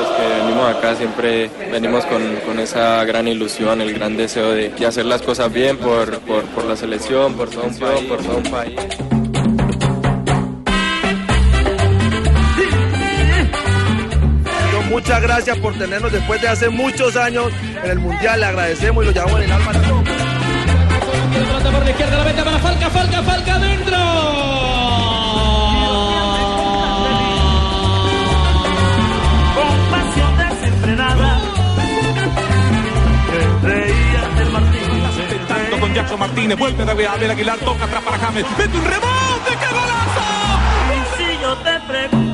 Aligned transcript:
Los 0.00 0.08
que 0.16 0.28
venimos 0.42 0.76
acá 0.76 0.94
siempre 0.96 1.50
venimos 1.70 2.04
con, 2.06 2.36
con 2.46 2.58
esa 2.60 3.04
gran 3.04 3.28
ilusión, 3.28 3.80
el 3.80 3.94
gran 3.94 4.16
deseo 4.16 4.52
de, 4.52 4.70
de 4.70 4.86
hacer 4.86 5.04
las 5.04 5.22
cosas 5.22 5.52
bien 5.52 5.76
por, 5.78 6.18
por, 6.20 6.42
por 6.44 6.64
la 6.64 6.76
selección, 6.76 7.34
por 7.34 7.50
todo 7.50 7.64
un 7.64 7.78
país, 7.78 8.02
por 8.04 8.18
todo 8.18 8.36
un 8.38 8.50
país. 8.50 8.74
Muchas 14.90 15.20
gracias 15.22 15.58
por 15.58 15.74
tenernos 15.78 16.10
después 16.10 16.40
de 16.40 16.48
hace 16.48 16.68
muchos 16.70 17.14
años 17.16 17.52
en 17.84 17.90
el 17.90 17.98
Mundial. 17.98 18.40
Le 18.40 18.46
agradecemos 18.46 19.04
y 19.04 19.06
lo 19.06 19.12
llevamos 19.12 19.38
en 19.38 19.44
el 19.44 19.52
alma. 19.52 19.72
Pelota 21.32 21.70
por 21.70 21.84
la 21.84 21.90
izquierda, 21.90 22.18
la 22.18 22.24
meta 22.24 22.44
para 22.44 22.58
Falca, 22.58 22.90
Falca, 22.90 23.22
Falca 23.22 23.54
adentro. 23.54 24.57
Tanto 35.48 35.80
con 35.80 35.94
Jackson 35.94 36.18
Martínez, 36.18 36.58
vuelve 36.58 36.82
a 36.82 36.94
ver 36.94 37.30
Aguilar, 37.30 37.58
toca 37.58 37.84
atrás 37.84 38.02
para 38.02 38.18
James, 38.18 38.44
mete 38.58 38.76
un 38.76 38.84
rebote, 38.84 39.50
¡qué 39.58 39.66
golazo! 39.74 40.22
Y 40.94 41.16
si 41.16 41.42
yo 41.42 41.56
te 41.56 41.80
preguntaba. 41.80 42.27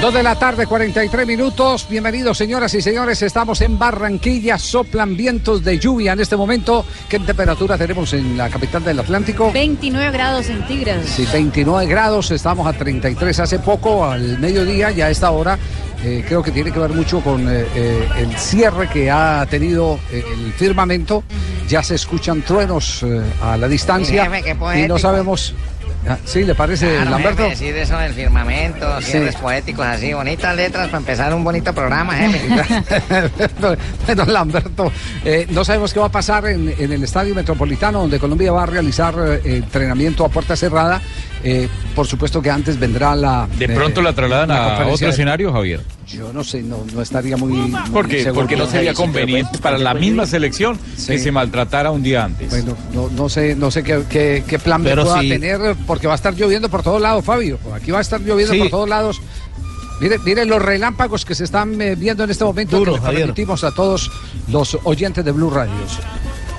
Dos 0.00 0.12
de 0.12 0.22
la 0.22 0.34
tarde, 0.36 0.66
43 0.66 1.26
minutos. 1.26 1.86
Bienvenidos, 1.88 2.36
señoras 2.36 2.74
y 2.74 2.82
señores. 2.82 3.22
Estamos 3.22 3.62
en 3.62 3.78
Barranquilla. 3.78 4.58
Soplan 4.58 5.16
vientos 5.16 5.64
de 5.64 5.78
lluvia 5.78 6.12
en 6.12 6.20
este 6.20 6.36
momento. 6.36 6.84
¿Qué 7.08 7.18
temperatura 7.18 7.78
tenemos 7.78 8.12
en 8.12 8.36
la 8.36 8.50
capital 8.50 8.84
del 8.84 9.00
Atlántico? 9.00 9.50
29 9.52 10.10
grados 10.12 10.46
centígrados. 10.46 11.06
Sí, 11.06 11.26
29 11.32 11.86
grados. 11.86 12.30
Estamos 12.30 12.66
a 12.66 12.74
33 12.74 13.40
hace 13.40 13.58
poco, 13.58 14.04
al 14.04 14.38
mediodía, 14.38 14.90
ya 14.90 15.06
a 15.06 15.10
esta 15.10 15.30
hora. 15.30 15.58
eh, 16.04 16.22
creo 16.28 16.42
que 16.42 16.50
tiene 16.52 16.70
que 16.70 16.78
ver 16.78 16.90
mucho 16.90 17.20
con 17.20 17.48
eh, 17.48 17.64
eh, 17.74 18.06
el 18.18 18.36
cierre 18.36 18.88
que 18.88 19.10
ha 19.10 19.46
tenido 19.48 19.98
el 20.12 20.52
firmamento. 20.52 21.24
Ya 21.68 21.82
se 21.82 21.94
escuchan 21.94 22.42
truenos 22.42 23.04
a 23.42 23.56
la 23.56 23.66
distancia 23.66 24.30
y 24.76 24.86
no 24.86 24.98
sabemos. 24.98 25.54
Ah, 26.08 26.18
¿Sí 26.24 26.44
le 26.44 26.54
parece, 26.54 26.88
Claro, 26.94 27.10
Lamberto? 27.10 27.42
jefe, 27.44 27.50
decir 27.50 27.76
eso 27.76 27.98
del 27.98 28.12
firmamento, 28.12 29.00
Sí. 29.00 29.12
cierres 29.12 29.36
poéticos 29.36 29.84
así, 29.86 30.12
bonitas 30.12 30.54
letras 30.54 30.86
para 30.86 30.98
empezar 30.98 31.34
un 31.34 31.42
bonito 31.44 31.72
programa, 31.74 32.14
jefe. 32.16 32.40
Bueno, 34.06 34.24
Lamberto, 34.26 34.92
eh, 35.24 35.46
no 35.50 35.64
sabemos 35.64 35.92
qué 35.92 36.00
va 36.00 36.06
a 36.06 36.10
pasar 36.12 36.46
en, 36.46 36.72
en 36.78 36.92
el 36.92 37.02
Estadio 37.02 37.34
Metropolitano, 37.34 38.00
donde 38.00 38.18
Colombia 38.18 38.52
va 38.52 38.62
a 38.62 38.66
realizar 38.66 39.14
eh, 39.18 39.40
entrenamiento 39.44 40.24
a 40.24 40.28
puerta 40.28 40.54
cerrada. 40.56 41.00
Eh, 41.48 41.68
por 41.94 42.08
supuesto 42.08 42.42
que 42.42 42.50
antes 42.50 42.76
vendrá 42.76 43.14
la. 43.14 43.46
De 43.56 43.66
eh, 43.66 43.68
pronto 43.68 44.02
la 44.02 44.12
trasladan 44.12 44.50
a 44.50 44.84
otro 44.88 45.08
escenario, 45.08 45.52
Javier. 45.52 45.80
Yo 46.08 46.32
no 46.32 46.42
sé, 46.42 46.60
no, 46.60 46.84
no 46.92 47.00
estaría 47.00 47.36
muy. 47.36 47.52
muy 47.52 47.80
Porque, 47.92 48.24
seguro. 48.24 48.34
porque 48.42 48.56
no 48.56 48.66
sería 48.66 48.94
conveniente 48.94 49.58
para 49.58 49.78
la 49.78 49.94
misma 49.94 50.26
selección 50.26 50.76
que 51.06 51.18
se 51.20 51.30
maltratara 51.30 51.92
un 51.92 52.02
día 52.02 52.24
antes. 52.24 52.50
Bueno, 52.50 52.76
no, 52.92 53.08
no 53.10 53.28
sé, 53.28 53.54
no 53.54 53.70
sé 53.70 53.84
qué, 53.84 54.02
qué- 54.10 54.42
qué 54.44 54.58
plan 54.58 54.82
Pero 54.82 55.04
pueda 55.04 55.20
sí. 55.20 55.28
tener, 55.28 55.76
porque 55.86 56.08
va 56.08 56.14
a 56.14 56.16
estar 56.16 56.34
lloviendo 56.34 56.68
por 56.68 56.82
todos 56.82 57.00
lados, 57.00 57.24
Fabio. 57.24 57.60
Aquí 57.74 57.92
va 57.92 57.98
a 57.98 58.02
estar 58.02 58.20
lloviendo 58.20 58.52
Sí. 58.52 58.58
por 58.58 58.70
todos 58.70 58.88
lados. 58.88 59.20
Mire, 60.00 60.18
mire 60.24 60.44
los 60.46 60.60
relámpagos 60.60 61.24
que 61.24 61.34
se 61.36 61.44
están 61.44 61.80
eh, 61.80 61.94
viendo 61.94 62.24
en 62.24 62.30
este 62.30 62.44
momento 62.44 62.76
Duro, 62.76 62.92
que 62.94 62.98
le 62.98 63.04
Javier. 63.04 63.22
transmitimos 63.22 63.62
a 63.64 63.70
todos 63.70 64.10
los 64.48 64.76
oyentes 64.82 65.24
de 65.24 65.30
Blue 65.30 65.48
Radios. 65.50 65.98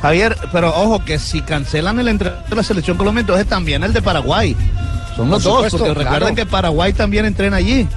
Javier, 0.02 0.38
pero 0.52 0.70
ojo 0.70 1.04
que 1.04 1.20
si 1.20 1.42
cancelan 1.42 2.00
el 2.00 2.08
entreno 2.08 2.38
de 2.50 2.56
la 2.56 2.64
selección 2.64 2.98
colombiana, 2.98 3.22
entonces 3.22 3.48
también 3.48 3.84
el 3.84 3.94
de 3.94 4.02
Paraguay. 4.02 4.56
Son 5.16 5.30
los 5.30 5.44
Por 5.44 5.52
dos, 5.52 5.56
supuesto, 5.56 5.78
porque 5.80 5.94
claro. 5.94 6.12
recuerden 6.12 6.36
que 6.36 6.46
Paraguay 6.46 6.94
también 6.94 7.26
entrena 7.26 7.58
allí. 7.58 7.88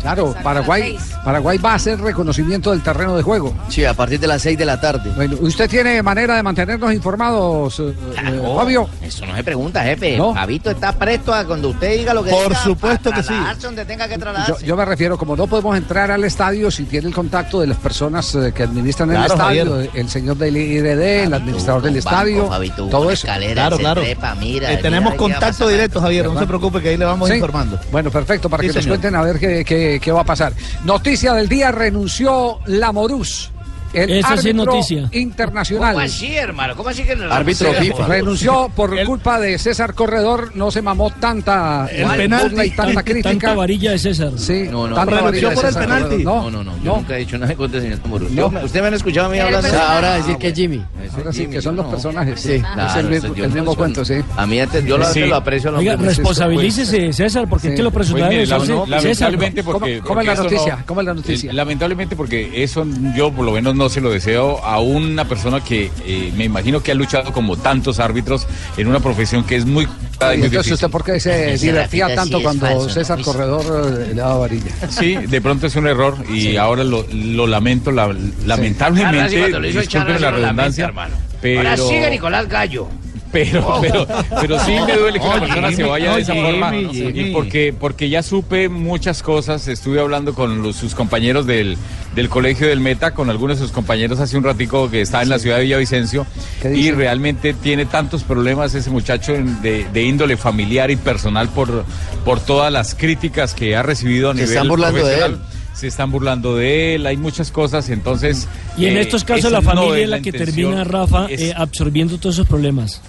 Claro, 0.00 0.34
Paraguay, 0.42 0.96
Paraguay 1.24 1.58
va 1.58 1.72
a 1.72 1.74
hacer 1.74 2.00
reconocimiento 2.00 2.70
del 2.70 2.82
terreno 2.82 3.16
de 3.16 3.22
juego. 3.22 3.54
Sí, 3.68 3.84
a 3.84 3.94
partir 3.94 4.18
de 4.20 4.26
las 4.26 4.42
6 4.42 4.56
de 4.58 4.64
la 4.64 4.80
tarde. 4.80 5.10
Bueno, 5.16 5.36
¿usted 5.40 5.68
tiene 5.68 6.02
manera 6.02 6.36
de 6.36 6.42
mantenernos 6.42 6.92
informados, 6.92 7.78
eh, 7.80 7.94
eh, 8.24 8.42
Fabio? 8.56 8.88
Eso 9.02 9.26
no 9.26 9.36
se 9.36 9.44
pregunta, 9.44 9.82
jefe. 9.82 10.16
¿No? 10.16 10.34
Fabito 10.34 10.70
está 10.70 10.92
presto 10.92 11.34
a 11.34 11.44
cuando 11.44 11.68
usted 11.70 11.98
diga 11.98 12.14
lo 12.14 12.22
que 12.24 12.30
Por 12.30 12.48
diga, 12.48 12.62
supuesto 12.62 13.10
que 13.12 13.22
sí. 13.22 13.34
donde 13.62 13.84
tenga 13.84 14.08
que. 14.08 14.18
Yo, 14.48 14.58
yo 14.60 14.76
me 14.76 14.84
refiero, 14.84 15.16
como 15.18 15.36
no 15.36 15.46
podemos 15.46 15.76
entrar 15.76 16.10
al 16.10 16.24
estadio 16.24 16.70
si 16.70 16.84
tiene 16.84 17.08
el 17.08 17.14
contacto 17.14 17.60
de 17.60 17.66
las 17.66 17.76
personas 17.78 18.34
eh, 18.34 18.52
que 18.54 18.62
administran 18.62 19.10
el 19.10 19.22
estadio, 19.24 19.64
Javier. 19.66 19.90
el 19.94 20.08
señor 20.08 20.36
del 20.36 20.56
IRD, 20.56 21.24
el 21.24 21.34
administrador 21.34 21.82
del 21.82 21.96
estadio, 21.96 22.48
Fabito, 22.48 22.86
todo 22.88 23.10
eso. 23.10 23.26
escalera, 23.26 23.54
Claro, 23.62 23.78
claro. 23.78 24.02
trepa, 24.02 24.34
mira, 24.34 24.72
Eh, 24.72 24.78
tenemos 24.78 25.14
contacto 25.14 25.68
directo, 25.68 26.00
Javier, 26.00 26.26
no 26.26 26.38
se 26.38 26.46
preocupe 26.46 26.80
que 26.80 26.90
ahí 26.90 26.96
le 26.96 27.04
vamos 27.04 27.28
Sí. 27.28 27.34
informando. 27.34 27.78
Bueno, 27.92 28.10
perfecto, 28.10 28.48
para 28.48 28.62
Sí, 28.62 28.68
que 28.68 28.74
nos 28.74 28.84
señor. 28.84 28.98
cuenten 28.98 29.14
a 29.16 29.22
ver 29.22 29.38
qué, 29.38 29.64
qué- 29.98 30.12
va 30.12 30.20
a 30.20 30.24
pasar. 30.24 30.52
Noticia 30.84 31.32
del 31.32 31.48
día, 31.48 31.72
renunció 31.72 32.58
Lamorús. 32.66 33.50
El 33.92 34.10
Esa 34.10 34.28
sí 34.28 34.34
es 34.34 34.54
árbitro 34.54 34.64
noticia. 34.72 35.08
internacional. 35.12 35.94
¿Cómo 35.94 36.04
así, 36.06 36.36
hermano? 36.36 36.76
¿Cómo 36.76 36.88
así 36.88 37.02
que 37.02 37.16
no 37.16 37.32
Árbitro 37.32 37.72
FIFA. 37.74 38.06
Renunció 38.06 38.70
por 38.74 39.04
culpa 39.04 39.40
de 39.40 39.58
César 39.58 39.94
Corredor, 39.94 40.52
no 40.54 40.70
se 40.70 40.80
mamó 40.82 41.10
tanta 41.10 41.88
El 41.90 42.02
burla 42.04 42.16
penalti. 42.16 42.60
y 42.62 42.70
tanta 42.70 43.02
crítica. 43.02 43.30
Tanta 43.30 43.54
varilla 43.54 43.90
de 43.92 43.98
César. 43.98 44.32
Sí, 44.36 44.68
No, 44.70 44.86
no, 44.88 44.94
tanta 44.94 45.16
renunció 45.16 45.24
varilla 45.24 45.48
de 45.50 45.54
por 45.56 45.64
el 45.66 45.74
penalti. 45.74 46.24
No, 46.24 46.50
no, 46.50 46.64
no, 46.64 46.76
yo 46.78 46.84
no. 46.84 46.96
nunca 46.98 47.16
he 47.16 47.18
dicho 47.20 47.38
nada 47.38 47.54
contra 47.54 47.80
del 47.80 47.90
señor 47.90 48.02
Tomorú. 48.02 48.28
No. 48.30 48.46
¿Usted 48.64 48.80
me 48.80 48.86
han 48.88 48.94
escuchado 48.94 49.26
a 49.26 49.30
mí 49.30 49.38
hablando? 49.38 49.68
pues- 49.68 49.80
ahora 49.80 50.14
decir 50.14 50.36
que 50.36 50.48
es 50.48 50.54
Jimmy. 50.54 50.84
Ahora 51.16 51.32
sí, 51.32 51.46
que 51.46 51.60
son 51.62 51.76
los 51.76 51.86
personajes. 51.86 52.40
Sí, 52.40 52.52
es 52.54 52.96
el 52.96 53.08
mismo, 53.08 53.34
el 53.72 53.76
cuento, 53.76 54.04
sí. 54.04 54.14
A 54.36 54.46
mí 54.46 54.60
antes, 54.60 54.84
yo 54.84 54.98
lo, 54.98 55.04
Sí. 55.12 55.20
lo 55.20 55.36
aprecio 55.36 55.70
a 55.70 55.72
los 55.72 55.80
Oiga, 55.80 55.96
responsabilícese, 55.96 57.12
César, 57.12 57.46
porque 57.48 57.68
es 57.70 57.74
que 57.76 57.82
lo 57.82 57.90
César. 57.90 58.88
lamentablemente 58.88 59.62
porque, 59.64 60.00
¿Cómo- 60.00 60.20
es 60.20 60.26
la 60.26 60.34
noticia? 60.34 60.76
no- 60.76 60.86
¿Cómo 60.86 61.00
es 61.00 61.06
la 61.06 61.14
noticia? 61.14 61.52
lamentablemente 61.52 62.16
porque 62.16 62.62
eso 62.62 62.86
yo 63.16 63.32
por 63.32 63.44
lo 63.44 63.52
menos 63.52 63.74
no 63.80 63.88
se 63.88 64.02
lo 64.02 64.10
deseo 64.10 64.62
a 64.62 64.78
una 64.78 65.24
persona 65.26 65.64
que 65.64 65.90
eh, 66.04 66.30
me 66.36 66.44
imagino 66.44 66.82
que 66.82 66.92
ha 66.92 66.94
luchado 66.94 67.32
como 67.32 67.56
tantos 67.56 67.98
árbitros 67.98 68.46
en 68.76 68.86
una 68.88 69.00
profesión 69.00 69.42
que 69.42 69.56
es 69.56 69.64
muy 69.64 69.86
complicada 69.86 70.34
y 70.34 70.36
Y 70.36 70.38
muy 70.40 70.46
entonces 70.48 70.72
usted 70.74 70.90
por 70.90 71.02
qué 71.02 71.18
se 71.18 71.56
divertía 71.56 72.14
tanto 72.14 72.42
cuando. 72.42 72.88
César 72.90 73.22
Corredor 73.22 73.64
eh, 74.02 74.08
le 74.08 74.14
daba 74.20 74.36
varilla. 74.36 74.70
Sí, 74.90 75.14
de 75.16 75.40
pronto 75.40 75.66
es 75.66 75.76
un 75.76 75.86
error 75.86 76.14
y 76.30 76.56
ahora 76.58 76.84
lo, 76.84 77.06
lo 77.10 77.46
lamento, 77.46 77.90
la- 77.90 78.02
Ahora 78.02 78.18
sí, 78.20 78.42
lamentablemente, 78.46 79.60
disculpen 79.72 80.20
la 80.20 80.30
lamenta, 80.30 80.30
redundancia, 80.30 80.84
hermano. 80.84 81.14
pero, 81.40 81.60
Ahora 81.60 81.76
sigue 81.78 82.10
Nicolás 82.10 82.48
Gallo. 82.50 82.86
Pero, 83.32 83.78
pero, 83.80 84.06
pero 84.40 84.58
sí 84.64 84.72
me 84.86 84.96
duele 84.96 85.18
que 85.20 85.26
No, 85.26 85.34
la 85.36 85.40
persona 85.40 85.72
se 85.72 85.82
vaya 85.84 86.10
no, 86.10 86.16
de 86.16 86.22
esa 86.22 86.32
Jimmy, 86.34 86.46
forma 86.46 86.70
Jimmy. 86.72 87.20
y 87.20 87.32
porque, 87.32 87.74
porque 87.78 88.08
ya 88.08 88.22
supe 88.22 88.68
muchas 88.68 89.22
cosas, 89.22 89.68
estuve 89.68 90.00
hablando 90.00 90.34
con 90.34 90.62
los- 90.62 90.76
sus 90.76 90.94
compañeros 90.94 91.46
del, 91.46 91.76
del 92.14 92.28
colegio 92.28 92.66
del 92.68 92.80
Meta, 92.80 93.12
con 93.12 93.30
algunos 93.30 93.58
de 93.58 93.64
sus 93.64 93.72
compañeros 93.72 94.18
hace 94.20 94.36
un 94.36 94.44
ratico 94.44 94.90
que 94.90 95.00
está 95.00 95.22
en 95.22 95.28
la 95.28 95.38
ciudad 95.38 95.58
de 95.58 95.64
Villavicencio 95.64 96.26
¿Qué 96.62 96.74
y 96.76 96.90
realmente 96.90 97.54
tiene 97.54 97.86
tantos 97.86 98.24
problemas 98.24 98.74
ese 98.74 98.90
muchacho 98.90 99.34
en- 99.34 99.60
de, 99.62 99.86
de 99.92 100.02
índole 100.02 100.36
familiar 100.36 100.90
y 100.90 100.96
personal 100.96 101.48
por, 101.48 101.84
por 102.24 102.40
todas 102.40 102.72
las 102.72 102.94
críticas 102.94 103.54
que 103.54 103.76
ha 103.76 103.82
recibido 103.82 104.30
a 104.30 104.32
Se 104.34 104.40
nivel 104.40 104.50
están 104.50 104.68
burlando 104.68 104.96
de 104.98 105.02
profesional. 105.04 105.32
él. 105.42 105.56
Se 105.72 105.86
están 105.86 106.10
burlando 106.10 106.56
de 106.56 106.96
él, 106.96 107.06
hay 107.06 107.16
muchas 107.16 107.50
cosas, 107.50 107.88
entonces... 107.88 108.48
Y 108.76 108.84
en 108.86 108.96
eh, 108.98 109.00
estos 109.00 109.24
casos 109.24 109.50
la 109.50 109.60
no 109.62 109.70
familia 109.70 109.98
es 110.02 110.08
la 110.10 110.20
que 110.20 110.28
intención, 110.28 110.72
termina, 110.72 110.84
Rafa, 110.84 111.26
es- 111.30 111.40
eh, 111.40 111.54
absorbiendo 111.56 112.18
todos 112.18 112.34
esos 112.34 112.46
problemas. 112.48 113.00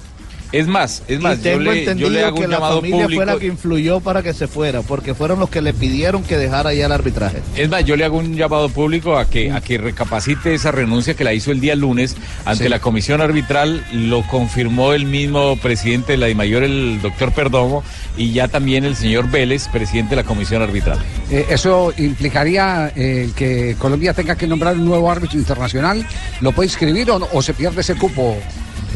Es 0.51 0.67
más, 0.67 1.01
es 1.07 1.19
más, 1.21 1.39
y 1.39 1.43
yo 1.43 1.59
le, 1.59 1.65
yo 1.65 1.73
entendido 1.73 2.09
le 2.09 2.23
hago 2.25 2.35
que 2.37 2.43
un 2.45 2.49
la 2.51 2.57
llamado 2.57 2.75
familia 2.81 3.03
público. 3.03 3.21
fue 3.23 3.33
la 3.33 3.39
que 3.39 3.45
influyó 3.47 3.99
para 4.01 4.21
que 4.21 4.33
se 4.33 4.47
fuera, 4.47 4.81
porque 4.81 5.13
fueron 5.13 5.39
los 5.39 5.49
que 5.49 5.61
le 5.61 5.73
pidieron 5.73 6.23
que 6.23 6.37
dejara 6.37 6.73
ya 6.73 6.87
el 6.87 6.91
arbitraje. 6.91 7.37
Es 7.55 7.69
más, 7.69 7.85
yo 7.85 7.95
le 7.95 8.03
hago 8.03 8.17
un 8.17 8.35
llamado 8.35 8.67
público 8.69 9.17
a 9.17 9.29
que, 9.29 9.51
a 9.51 9.61
que 9.61 9.77
recapacite 9.77 10.53
esa 10.53 10.71
renuncia 10.71 11.13
que 11.13 11.23
la 11.23 11.33
hizo 11.33 11.51
el 11.51 11.61
día 11.61 11.75
lunes 11.75 12.17
ante 12.45 12.65
Sí. 12.65 12.69
la 12.69 12.79
comisión 12.79 13.21
arbitral, 13.21 13.85
lo 13.93 14.27
confirmó 14.27 14.91
el 14.93 15.05
mismo 15.05 15.55
presidente 15.57 16.11
de 16.13 16.17
la 16.17 16.27
DIMAYOR, 16.27 16.63
el 16.63 17.01
doctor 17.01 17.31
Perdomo, 17.31 17.83
y 18.17 18.33
ya 18.33 18.47
también 18.49 18.83
el 18.83 18.95
señor 18.97 19.31
Vélez, 19.31 19.69
presidente 19.69 20.11
de 20.11 20.15
la 20.17 20.27
comisión 20.27 20.61
arbitral. 20.61 20.99
Eh, 21.31 21.45
¿Eso 21.49 21.93
implicaría 21.97 22.91
eh, 22.95 23.29
que 23.35 23.75
Colombia 23.79 24.13
tenga 24.13 24.35
que 24.35 24.47
nombrar 24.47 24.75
un 24.75 24.85
nuevo 24.85 25.09
árbitro 25.09 25.39
internacional? 25.39 26.05
¿Lo 26.41 26.51
puede 26.51 26.67
inscribir 26.67 27.09
o, 27.09 27.19
no- 27.19 27.27
o 27.31 27.41
se 27.41 27.53
pierde 27.53 27.81
ese 27.81 27.95
cupo? 27.95 28.37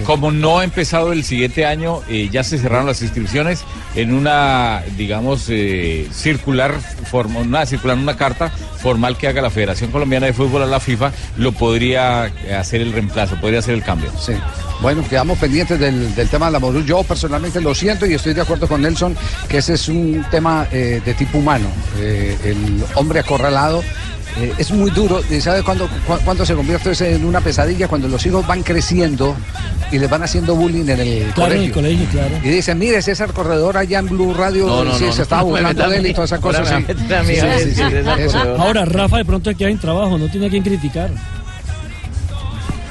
Como 0.04 0.32
no 0.32 0.60
ha 0.60 0.64
empezado 0.64 1.14
el 1.14 1.24
siguiente 1.24 1.66
año, 1.66 2.02
eh, 2.10 2.30
ya 2.32 2.44
se 2.44 2.58
cerraron 2.58 2.86
las 2.86 3.02
inscripciones 3.02 3.64
en 3.96 4.14
una, 4.14 4.84
digamos, 4.98 5.46
eh, 5.50 6.08
circular, 6.12 6.80
forma, 7.10 7.40
una 7.40 7.66
circular, 7.66 7.98
una 7.98 8.18
carta 8.18 8.50
formal 8.50 9.18
que 9.18 9.28
haga 9.28 9.42
la 9.42 9.50
Federación 9.50 9.92
Colombiana 9.92 10.26
de 10.26 10.34
Fútbol 10.34 10.64
a 10.64 10.66
la 10.66 10.80
FIFA, 10.80 11.12
lo 11.38 11.54
podría 11.54 12.32
hacer 12.58 12.82
el 12.82 12.92
reemplazo, 12.92 13.36
podría 13.40 13.60
hacer 13.60 13.74
el 13.74 13.84
cambio. 13.84 14.12
Sí. 14.20 14.34
Bueno, 14.82 15.04
quedamos 15.08 15.40
pendientes 15.40 15.80
del, 15.80 16.14
tema 16.30 16.48
de 16.48 16.52
la 16.52 16.60
Morú. 16.60 16.84
Yo 16.84 17.02
personalmente 17.04 17.62
lo 17.62 17.74
siento 17.74 18.06
y 18.06 18.14
estoy 18.14 18.34
de 18.34 18.42
acuerdo 18.42 18.68
con 18.68 18.82
Nelson 18.82 19.16
que 19.48 19.60
ese 19.60 19.76
es 19.76 19.88
un 19.88 20.26
tema 20.30 20.68
eh, 20.72 21.02
de 21.04 21.14
tipo 21.14 21.38
humano. 21.38 21.68
El 21.98 22.84
hombre 22.96 23.22
acorralado 23.22 23.82
eh, 24.38 24.54
es 24.58 24.72
muy 24.72 24.92
duro. 24.92 25.22
¿Y 25.30 25.40
¿Sabe 25.42 25.64
cuándo, 25.64 25.88
cu- 26.08 26.20
cuándo 26.24 26.46
se 26.46 26.54
convierte 26.56 26.92
eso 26.92 27.06
en 27.06 27.24
una 27.26 27.42
pesadilla? 27.42 27.88
Cuando 27.88 28.08
los 28.08 28.26
hijos 28.26 28.46
van 28.48 28.64
creciendo 28.64 29.36
y 29.92 30.00
les 30.00 30.10
van 30.10 30.24
haciendo 30.24 30.56
bullying 30.56 30.84
en 30.90 31.00
el 31.00 31.32
Claro, 31.34 31.54
en 31.54 31.62
el 31.62 31.72
colegio. 31.72 32.06
claro. 32.12 32.36
Y 32.44 32.50
dicen, 32.50 32.78
mire, 32.78 33.02
César 33.02 33.32
Corredor 33.34 33.78
allá 33.78 34.00
en 34.00 34.08
Blue 34.08 34.34
Radio 34.34 34.68
No, 34.68 34.84
no, 34.84 34.96
sí, 34.98 35.06
no, 35.06 35.12
se 35.12 35.18
no. 35.18 35.24
estaba 35.24 35.42
burlando 35.44 35.90
de 35.90 35.98
él 35.98 36.08
y 36.08 36.14
todas 36.14 36.32
esas 36.32 36.40
cosas. 36.42 36.72
Ahora, 38.58 38.86
Rafa 38.86 39.18
de 39.18 39.26
pronto 39.26 39.50
aquí 39.50 39.64
hay 39.64 39.76
trabajo, 39.76 40.18
no 40.18 40.28
tiene 40.30 40.48
a 40.48 40.50
quien 40.50 40.64
criticar. 40.64 41.10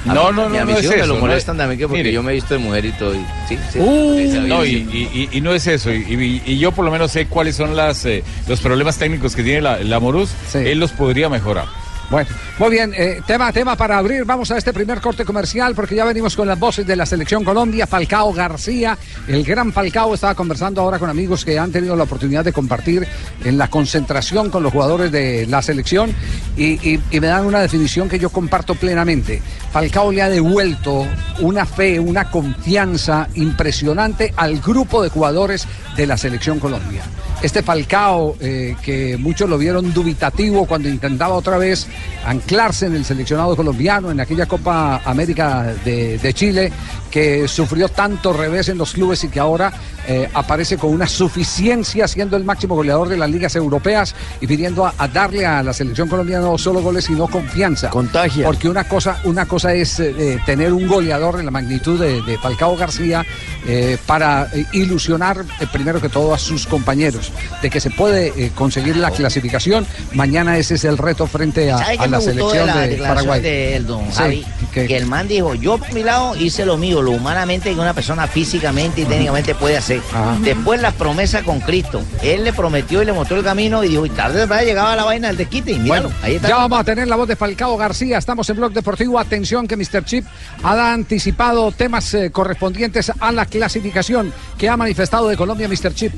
No, 0.05 0.33
no, 0.33 0.33
no, 0.33 0.49
no 0.65 0.77
es 0.79 0.87
me 0.89 0.97
eso. 0.97 1.07
lo 1.07 1.17
molestan 1.17 1.57
es- 1.57 1.59
también 1.59 1.79
que 1.79 1.87
porque 1.89 2.03
Mire. 2.03 2.13
yo 2.13 2.23
me 2.23 2.33
he 2.33 2.35
visto 2.35 2.55
de 2.55 2.61
mujer 2.61 2.85
y 2.85 2.93
todo. 2.93 3.15
y- 3.15 3.25
sí, 3.49 3.59
sí. 3.73 3.79
No, 3.79 4.65
y, 4.65 5.41
no 5.41 5.55
es 5.55 5.67
eso. 5.67 5.93
Y, 5.93 5.97
y- 5.97 6.43
y 6.53 6.59
yo 6.59 6.73
por 6.73 6.85
lo 6.85 6.91
menos 6.91 7.11
sé 7.13 7.27
cuáles 7.27 7.57
son 7.57 7.75
las, 7.75 8.05
eh, 8.05 8.23
los 8.47 8.61
problemas 8.61 8.99
técnicos 8.99 9.35
que 9.35 9.43
tiene 9.43 9.63
la, 9.63 9.79
la 9.79 10.01
Morús. 10.01 10.31
Él 10.73 10.79
los 10.79 10.93
podría 10.93 11.29
mejorar. 11.29 11.67
Bueno, 12.11 12.29
muy 12.59 12.71
bien, 12.71 12.93
eh, 12.95 13.23
tema, 13.27 13.51
tema 13.53 13.77
para 13.77 13.99
abrir. 13.99 14.25
Vamos 14.25 14.51
a 14.51 14.59
este 14.59 14.73
primer 14.73 15.01
corte 15.01 15.25
comercial 15.25 15.75
porque 15.75 15.95
ya 15.95 16.05
venimos 16.05 16.37
con 16.37 16.47
las 16.47 16.59
voces 16.59 16.87
de 16.87 16.97
la 16.97 17.07
selección 17.07 17.45
Colombia. 17.45 17.87
Falcao 17.87 18.33
García, 18.33 18.97
el 19.27 19.43
gran 19.43 19.73
Falcao, 19.73 20.15
estaba 20.15 20.35
conversando 20.35 20.83
ahora 20.83 20.99
con 20.99 21.09
amigos 21.09 21.45
que 21.45 21.59
han 21.59 21.73
tenido 21.73 21.97
la 21.97 22.05
oportunidad 22.05 22.45
de 22.45 22.53
compartir 22.53 23.07
en 23.43 23.59
la 23.59 23.69
concentración 23.69 24.51
con 24.51 24.63
los 24.63 24.73
jugadores 24.73 25.11
de 25.11 25.47
la 25.47 25.63
selección 25.63 26.15
y, 26.57 27.01
me 27.13 27.29
dan 27.29 27.47
una 27.47 27.61
definición 27.61 28.09
que 28.09 28.19
yo 28.19 28.29
comparto 28.29 28.75
plenamente. 28.75 29.41
Falcao 29.73 30.13
le 30.13 30.23
ha 30.23 30.29
devuelto 30.29 31.07
una 31.41 31.65
fe, 31.65 31.99
una 31.99 32.31
confianza 32.31 33.29
impresionante 33.35 34.35
al 34.37 34.61
grupo 34.61 35.03
de 35.03 35.09
jugadores 35.09 35.67
de 35.97 36.07
la 36.07 36.19
selección 36.19 36.61
Colombia. 36.61 37.03
Este 37.43 37.63
Falcao, 37.63 38.37
eh, 38.41 38.77
que 38.83 39.17
muchos 39.17 39.49
lo 39.49 39.59
vieron 39.59 39.93
dubitativo 39.93 40.67
cuando 40.67 40.89
intentaba 40.89 41.35
otra 41.35 41.59
vez 41.59 41.87
anclarse 42.25 42.87
en 42.87 42.95
el 42.95 43.05
seleccionado 43.05 43.55
colombiano, 43.57 44.11
en 44.11 44.21
aquella 44.21 44.47
Copa 44.47 45.03
América 45.05 45.75
de, 45.85 46.19
de 46.19 46.35
Chile, 46.35 46.73
que 47.11 47.47
sufrió 47.49 47.89
tanto 47.89 48.33
revés 48.33 48.69
en 48.69 48.79
los 48.79 48.93
clubes 48.93 49.23
y 49.25 49.29
que 49.29 49.41
ahora 49.41 49.73
eh, 50.07 50.29
aparece 50.35 50.77
con 50.79 50.91
una 50.91 51.07
suficiencia 51.07 52.07
siendo 52.09 52.37
el 52.37 52.45
máximo 52.45 52.75
goleador 52.75 53.09
de 53.09 53.17
las 53.17 53.31
ligas 53.31 53.55
europeas 53.57 54.15
y 54.41 54.47
pidiendo 54.47 54.87
a, 54.87 54.95
a 54.99 55.09
darle 55.09 55.45
a 55.47 55.63
la 55.63 55.73
selección 55.73 56.09
colombiana 56.09 56.45
no 56.47 56.59
solo 56.59 56.81
goles, 56.83 57.05
sino 57.05 57.27
confianza. 57.29 57.91
Contagia. 57.91 58.45
Porque 58.47 58.69
una 58.69 58.85
cosa, 58.85 59.19
una 59.25 59.47
cosa 59.47 59.73
es 59.75 60.01
eh, 60.01 60.15
eh, 60.19 60.39
tener 60.47 60.73
un 60.73 60.87
goleador 60.87 61.37
de 61.37 61.43
la 61.43 61.51
magnitud 61.51 61.99
de, 62.01 62.23
de 62.23 62.39
Falcao 62.39 62.77
García 62.77 63.25
eh, 63.67 63.99
para 64.07 64.49
eh, 64.53 64.65
ilusionar 64.73 65.45
eh, 65.61 65.67
primero 65.73 66.01
que 66.01 66.09
todo 66.09 66.35
a 66.35 66.39
sus 66.39 66.67
compañeros 66.67 67.33
de 67.63 67.71
que 67.71 67.81
se 67.81 67.91
puede 67.91 68.29
eh, 68.37 68.51
conseguir 68.55 68.97
la 68.97 69.11
clasificación. 69.11 69.87
Mañana 70.13 70.59
ese 70.59 70.75
es 70.75 70.85
el 70.85 70.99
reto 70.99 71.27
frente 71.27 71.71
a, 71.73 71.79
¿Sabe 71.79 71.95
a 71.95 71.97
qué 71.97 71.99
me 72.03 72.09
la 72.09 72.19
de 72.19 72.25
selección 72.25 72.67
la 72.67 72.77
de, 72.87 72.97
Paraguay. 72.97 73.41
de 73.41 73.77
él, 73.77 73.87
don 73.87 74.05
Sí, 74.11 74.13
Javi? 74.17 74.47
que- 74.73 74.87
Que 74.87 74.97
el 74.97 75.07
man 75.07 75.29
dijo, 75.29 75.55
yo 75.55 75.79
por 75.79 75.93
mi 75.93 76.03
lado 76.03 76.37
hice 76.37 76.65
lo 76.67 76.77
mío, 76.77 77.01
lo 77.03 77.13
humanamente 77.13 77.73
que 77.73 77.81
una 77.81 77.95
persona 77.95 78.27
físicamente 78.27 79.01
y 79.03 79.05
técnicamente 79.05 79.55
puede 79.55 79.77
hacer. 79.77 79.94
Después 80.41 80.81
la 80.81 80.93
promesa 80.93 81.43
con 81.43 81.61
Cristo. 81.61 82.03
Él 82.23 82.45
le 82.45 82.53
prometió 82.53 83.03
y 83.03 83.05
le 83.05 83.13
mostró 83.13 83.37
el 83.37 83.45
camino 83.45 83.83
y 83.85 83.89
dijo, 83.89 84.07
y 84.07 84.11
tarde 84.11 84.43
o 84.43 84.47
llegaba 84.63 84.97
la 84.97 85.05
vaina 85.05 85.29
del 85.29 85.37
desquite 85.37 85.73
y 85.73 85.79
míralo, 85.79 86.09
Bueno, 86.09 86.17
ahí 86.23 86.35
está. 86.37 86.49
ya 86.49 86.57
vamos 86.57 86.79
a 86.81 86.85
tener 86.85 87.09
la 87.09 87.17
voz 87.17 87.29
de 87.29 87.37
Falcao 87.37 87.77
García. 87.77 88.19
Estamos 88.19 88.49
en 88.51 88.57
Blog 88.57 88.73
Deportivo. 88.73 89.19
Atención 89.19 89.67
que 89.67 89.77
Mr. 89.77 90.05
Chip 90.05 90.25
ha 90.63 90.93
anticipado 90.93 91.71
temas 91.73 92.13
eh, 92.15 92.31
correspondientes 92.31 93.13
a 93.19 93.33
la 93.33 93.47
clasificación 93.47 94.33
que 94.59 94.69
ha 94.69 94.77
manifestado 94.77 95.29
de 95.29 95.37
Colombia 95.37 95.69
Mr. 95.69 95.95
Chip. 95.95 96.13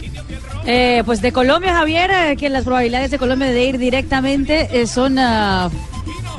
Eh, 0.67 1.03
pues 1.07 1.23
de 1.23 1.33
Colombia, 1.33 1.75
Javier, 1.75 2.11
eh, 2.11 2.37
que 2.37 2.49
las 2.49 2.65
probabilidades 2.65 3.11
de 3.11 3.19
Colombia 3.19 3.49
de 3.49 3.65
ir 3.65 3.79
directamente 3.79 4.69
eh, 4.73 4.87
son, 4.87 5.19
ah, 5.19 5.71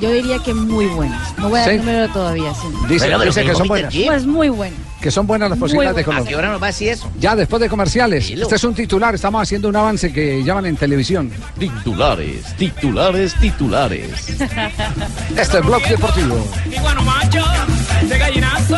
yo 0.02 0.12
diría 0.12 0.40
que 0.40 0.54
muy 0.54 0.86
buenas. 0.88 1.38
No 1.38 1.50
voy 1.50 1.60
a 1.60 1.62
dar 1.64 1.72
Sí. 1.72 1.78
número 1.78 2.08
todavía, 2.10 2.54
sí. 2.54 2.68
Dice, 2.90 3.10
dice 3.26 3.44
que 3.44 3.56
son 3.56 3.68
buenas. 3.68 3.94
Pues 3.94 4.26
muy 4.26 4.50
buenas. 4.50 4.80
Que 5.02 5.12
son 5.12 5.28
buenas 5.28 5.50
las 5.50 5.60
posibilidades 5.60 5.98
de. 5.98 6.04
Colombia. 6.04 6.26
¿A 6.28 6.30
qué 6.30 6.36
hora 6.36 6.50
nos 6.52 6.62
va 6.62 6.66
a 6.66 6.70
decir 6.70 6.90
eso? 6.90 7.10
Ya 7.20 7.36
después 7.36 7.62
de 7.62 7.70
comerciales. 7.70 8.30
Este 8.32 8.56
es 8.56 8.64
un 8.64 8.74
titular. 8.74 9.14
Estamos 9.14 9.42
haciendo 9.44 9.70
un 9.70 9.76
avance 9.76 10.12
que 10.12 10.44
llaman 10.44 10.66
en 10.66 10.76
televisión. 10.76 11.32
Titulares, 11.60 12.56
titulares, 12.58 13.36
titulares. 13.40 14.30
Este 15.36 15.58
es 15.60 15.66
Blog 15.66 15.84
Deportivo. 15.88 16.48
Iguano 16.76 17.04
macho, 17.04 17.44
de 18.10 18.18
gallinazo, 18.18 18.77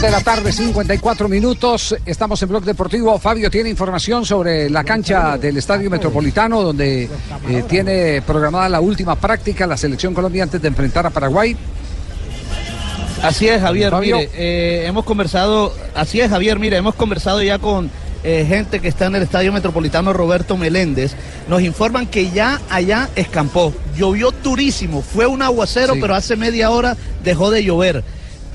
de 0.00 0.10
la 0.10 0.20
tarde, 0.20 0.52
54 0.52 1.26
minutos. 1.26 1.96
Estamos 2.04 2.42
en 2.42 2.50
Blog 2.50 2.64
Deportivo. 2.64 3.18
Fabio 3.18 3.50
tiene 3.50 3.70
información 3.70 4.26
sobre 4.26 4.68
la 4.68 4.84
cancha 4.84 5.38
del 5.38 5.56
Estadio 5.56 5.88
Metropolitano, 5.88 6.60
donde 6.62 7.08
eh, 7.48 7.64
tiene 7.66 8.20
programada 8.20 8.68
la 8.68 8.80
última 8.80 9.16
práctica 9.16 9.66
la 9.66 9.76
selección 9.76 10.12
Colombia 10.12 10.42
antes 10.42 10.60
de 10.60 10.68
enfrentar 10.68 11.06
a 11.06 11.10
Paraguay. 11.10 11.56
Así 13.22 13.48
es, 13.48 13.62
Javier. 13.62 13.90
Fabio. 13.90 14.16
Mire, 14.16 14.30
eh, 14.34 14.86
hemos 14.86 15.04
conversado. 15.04 15.72
Así 15.94 16.20
es, 16.20 16.28
Javier. 16.28 16.58
Mire, 16.58 16.76
hemos 16.76 16.94
conversado 16.94 17.42
ya 17.42 17.58
con 17.58 17.90
eh, 18.22 18.44
gente 18.46 18.80
que 18.80 18.88
está 18.88 19.06
en 19.06 19.14
el 19.14 19.22
Estadio 19.22 19.50
Metropolitano 19.50 20.12
Roberto 20.12 20.58
Meléndez, 20.58 21.14
nos 21.48 21.62
informan 21.62 22.06
que 22.06 22.30
ya 22.30 22.60
allá 22.68 23.08
escampó. 23.16 23.72
Llovió 23.96 24.30
durísimo, 24.30 25.00
fue 25.00 25.26
un 25.26 25.40
aguacero, 25.40 25.94
pero 25.98 26.14
hace 26.14 26.36
media 26.36 26.70
hora 26.70 26.96
dejó 27.24 27.50
de 27.50 27.64
llover. 27.64 28.04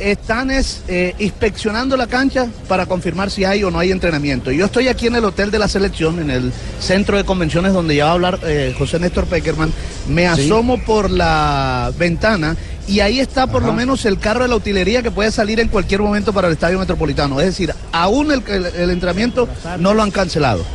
Están 0.02 0.50
es, 0.52 0.82
eh, 0.88 1.14
inspeccionando 1.20 1.96
la 1.96 2.08
cancha 2.08 2.48
para 2.68 2.86
confirmar 2.88 3.30
si 3.30 3.46
hay 3.46 3.64
o 3.64 3.70
no 3.72 3.78
hay 3.80 3.92
entrenamiento. 3.92 4.52
Yo 4.52 4.66
estoy 4.66 4.88
aquí 4.88 5.08
en 5.08 5.16
el 5.16 5.24
hotel 5.26 5.52
de 5.52 5.60
la 5.60 5.68
selección, 5.68 6.20
en 6.20 6.32
el 6.32 6.52
centro 6.80 7.18
de 7.18 7.24
convenciones 7.24 7.72
donde 7.74 7.96
ya 7.96 8.06
va 8.06 8.10
a 8.12 8.14
hablar 8.14 8.40
eh, 8.44 8.74
José 8.78 9.00
Néstor 9.00 9.26
Peckerman. 9.28 9.72
Me 10.10 10.24
Sí. 10.36 10.46
asomo 10.46 10.84
por 10.84 11.12
la 11.12 11.92
ventana 12.00 12.56
y 12.88 13.00
ahí 13.02 13.20
está 13.20 13.46
por 13.48 13.62
lo 13.62 13.72
menos 13.74 14.04
el 14.06 14.18
carro 14.18 14.42
de 14.42 14.48
la 14.50 14.56
utilería 14.56 15.04
que 15.04 15.12
puede 15.12 15.32
salir 15.32 15.60
en 15.60 15.68
cualquier 15.68 16.02
momento 16.02 16.34
para 16.34 16.48
el 16.48 16.54
estadio 16.54 16.80
metropolitano. 16.80 17.40
Es 17.40 17.46
decir, 17.46 17.72
aún 17.92 18.32
el, 18.32 18.44
el- 18.48 18.66
el 18.66 18.90
entrenamiento 18.90 19.48
no 19.80 19.94
lo 19.94 20.02
han 20.02 20.10
cancelado. 20.12 20.66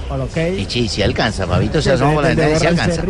Y 0.60 0.66
sí, 0.70 0.88
si 0.88 1.02
alcanza, 1.02 1.46
Fabito, 1.46 1.82
se 1.82 1.90
asoma 1.90 2.14
por 2.14 2.22
la 2.22 2.28
ventana 2.28 2.56
y 2.56 2.60
si 2.60 2.66
alcanza. 2.66 3.02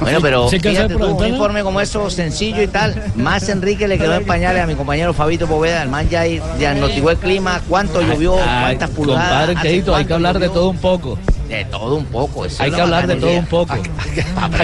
Bueno, 0.00 0.18
pero 0.20 0.48
¿Se 0.48 0.56
alcanza 0.56 0.82
fíjate 0.82 0.94
por 0.94 1.02
la 1.02 1.08
tú, 1.16 1.22
un 1.22 1.26
informe 1.28 1.62
como 1.62 1.80
eso, 1.80 2.10
sencillo 2.10 2.62
y 2.62 2.66
tal. 2.68 3.00
Más 3.14 3.48
Enrique 3.48 3.86
le 3.86 3.98
quedó 3.98 4.14
en 4.14 4.24
pañales 4.26 4.62
a 4.62 4.66
mi 4.66 4.74
compañero 4.74 5.14
Fabito 5.14 5.46
Poveda. 5.46 5.82
El 5.82 5.88
man 5.88 6.08
ya 6.08 6.22
diagnosticó 6.22 7.10
el 7.10 7.18
clima, 7.18 7.60
cuánto 7.68 8.00
llovió, 8.02 8.32
cuántas 8.34 8.90
pulgadas. 8.90 9.46
Compadre 9.46 9.56
Cheito, 9.70 9.94
hay 9.94 10.04
que 10.04 10.12
hablar 10.14 10.34
de 10.38 10.46
llovió. 10.46 10.60
todo 10.60 10.68
un 10.70 10.78
poco. 10.78 11.18
De 11.48 11.64
todo 11.66 11.96
un 11.96 12.06
poco. 12.06 12.46
eso 12.46 12.62
Hay 12.62 12.70
es 12.70 12.74
que 12.74 12.78
la 12.78 12.84
hablar 12.84 13.06
de 13.06 13.16
todo 13.16 13.30
un 13.38 13.46
poco. 13.46 13.72
¿A 13.74 13.78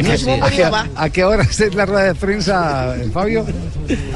qué, 0.03 0.17
Sí. 0.19 0.31
a 0.43 0.51
qué- 0.51 0.71
a 0.97 1.11
qué 1.11 1.25
hora 1.25 1.43
es 1.45 1.75
la 1.75 1.87
rueda 1.87 2.05
de 2.05 2.15
prensa, 2.15 2.97
eh, 2.97 3.09
Fabio? 3.13 3.45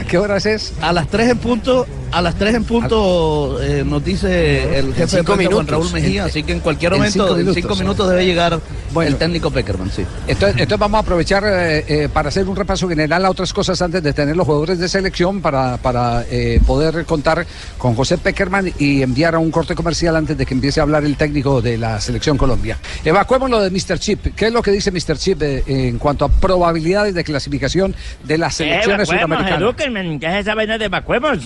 ¿A 0.01 0.05
qué 0.05 0.19
horas 0.19 0.47
es? 0.47 0.73
A 0.81 0.93
las 0.93 1.07
3 1.09 1.31
en 1.31 1.39
punto, 1.39 1.87
a 2.13 2.21
las 2.23 2.35
3 2.37 2.55
en 2.55 2.65
punto 2.65 3.59
eh, 3.63 3.83
nos 3.87 4.05
dice 4.05 4.79
el 4.79 4.95
jefe 4.95 5.17
de 5.17 5.23
cinco 5.23 5.35
prensa 5.35 5.53
Juan. 5.55 5.67
Raúl 5.67 5.93
Mejía, 5.93 6.23
En- 6.23 6.29
así 6.29 6.43
que 6.43 6.53
en 6.53 6.61
cualquier 6.61 6.93
en 6.93 6.99
momento, 6.99 7.13
cinco 7.25 7.31
en 7.33 7.39
minutos. 7.39 7.55
5 7.63 7.77
minutos 7.77 8.09
debe 8.11 8.27
llegar 8.27 8.61
Bueno. 8.93 9.11
el 9.11 9.17
técnico 9.17 9.51
Peckerman, 9.51 9.91
sí. 9.91 10.05
Entonces, 10.29 10.61
entonces 10.61 10.79
vamos 10.79 10.99
a 10.99 11.01
aprovechar 11.01 11.43
eh, 11.47 11.85
eh, 11.89 12.09
para 12.13 12.29
hacer 12.29 12.47
un 12.49 12.55
repaso 12.57 12.89
general 12.89 13.25
a 13.25 13.31
otras 13.31 13.53
cosas 13.53 13.81
antes 13.81 14.03
de 14.03 14.13
tener 14.13 14.37
los 14.37 14.45
jugadores 14.47 14.79
de 14.79 14.89
selección 14.89 15.41
para, 15.41 15.79
para 15.79 16.25
eh, 16.31 16.61
poder 16.67 17.05
contar 17.07 17.47
con 17.79 17.95
José 17.95 18.19
Peckerman 18.19 18.73
y 18.79 19.03
enviar 19.03 19.35
a 19.35 19.39
un 19.39 19.51
corte 19.51 19.75
comercial 19.75 20.15
antes 20.17 20.37
de 20.37 20.45
que 20.45 20.55
empiece 20.55 20.81
a 20.81 20.83
hablar 20.83 21.05
el 21.05 21.17
técnico 21.17 21.63
de 21.63 21.79
la 21.79 22.01
selección 22.01 22.37
Colombia. 22.37 22.79
Evacuemos 23.05 23.49
lo 23.51 23.61
de 23.61 23.71
Mr. 23.71 23.99
Chip. 23.99 24.35
¿Qué 24.37 24.49
es 24.49 24.53
lo 24.53 24.61
que 24.63 24.71
dice 24.71 24.91
Mr. 24.91 25.17
Chip 25.17 25.43
eh, 25.43 25.63
en 25.67 25.99
cuanto 25.99 26.25
a 26.27 26.29
probabilidades 26.29 27.15
de 27.15 27.25
clasificación 27.25 27.95
de 28.25 28.37
las 28.39 28.55
selecciones 28.57 29.09
sudamericanas? 29.09 29.75
¿Qué 30.21 30.27
es 30.27 30.35
esa 30.41 30.55
vaina 30.55 30.77
de 30.77 30.85
evacuemos? 30.85 31.39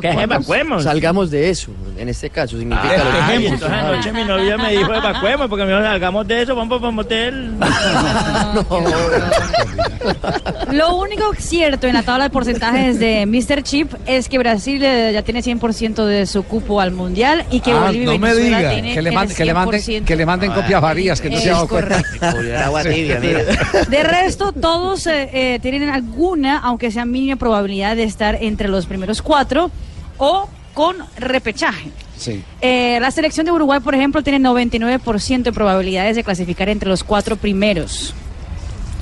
¿Qué 0.00 0.10
es 0.10 0.18
evacuemos? 0.18 0.84
Salgamos 0.84 1.30
de 1.30 1.50
eso. 1.50 1.70
En 1.98 2.08
este 2.08 2.30
caso 2.30 2.58
significa 2.58 2.94
Ah, 2.94 3.04
lo 3.04 3.40
que 3.40 3.46
entonces 3.46 3.70
anoche 3.78 4.12
mi 4.12 4.24
novia 4.24 4.56
me 4.56 4.72
dijo 4.72 4.94
evacuemos 4.94 5.48
porque 5.48 5.64
me 5.64 5.72
dijo 5.72 5.82
salgamos 5.82 6.26
de 6.28 6.42
eso, 6.42 6.54
vamos 6.54 6.78
para 6.78 6.88
un 6.88 6.94
motel. 6.94 7.54
Lo 10.72 10.96
único 10.96 11.32
cierto 11.38 11.86
en 11.86 11.94
la 11.94 12.02
tabla 12.02 12.24
de 12.24 12.30
porcentajes 12.30 12.98
de 12.98 13.26
Mr. 13.26 13.62
Chip 13.62 13.92
es 14.06 14.28
que 14.28 14.38
Brasil 14.38 14.82
eh, 14.84 15.10
ya 15.12 15.22
tiene 15.22 15.42
100% 15.42 16.04
de 16.04 16.26
su 16.26 16.42
cupo 16.44 16.80
al 16.80 16.92
Mundial 16.92 17.44
y 17.50 17.60
que 17.60 17.72
Ah, 17.72 17.86
Bolivia 17.86 18.06
no 18.12 18.18
me 18.18 18.34
diga. 18.34 18.70
tienen 18.70 18.94
Que 18.94 19.02
le, 19.02 19.08
el 19.10 19.14
manden, 19.14 19.36
que, 19.36 19.44
le 19.44 19.54
manden, 19.54 19.80
100%. 19.80 20.04
que 20.04 20.16
le 20.16 20.26
manden 20.26 20.52
copias 20.52 20.80
varías, 20.80 21.20
que 21.20 21.30
no 21.30 21.38
se 21.38 21.50
ha 21.50 21.52
Es 21.52 21.58
dado 21.58 21.68
cuenta. 21.68 22.02
De 23.88 24.02
resto, 24.02 24.52
todos 24.52 25.06
eh, 25.06 25.28
eh, 25.32 25.58
tienen 25.60 25.88
alguna, 25.90 26.58
aunque 26.58 26.90
sea 26.90 27.04
mínima 27.04 27.36
probabilidad 27.36 27.96
de 27.96 28.04
estar 28.04 28.38
entre 28.40 28.68
los 28.68 28.86
primeros 28.86 29.22
cuatro 29.22 29.69
o 30.20 30.48
con 30.74 30.96
repechaje. 31.16 31.90
Sí. 32.16 32.44
Eh, 32.60 32.98
la 33.00 33.10
selección 33.10 33.46
de 33.46 33.52
Uruguay, 33.52 33.80
por 33.80 33.94
ejemplo, 33.94 34.22
tiene 34.22 34.46
99% 34.46 35.42
de 35.42 35.52
probabilidades 35.52 36.14
de 36.14 36.22
clasificar 36.22 36.68
entre 36.68 36.88
los 36.88 37.02
cuatro 37.02 37.36
primeros 37.36 38.14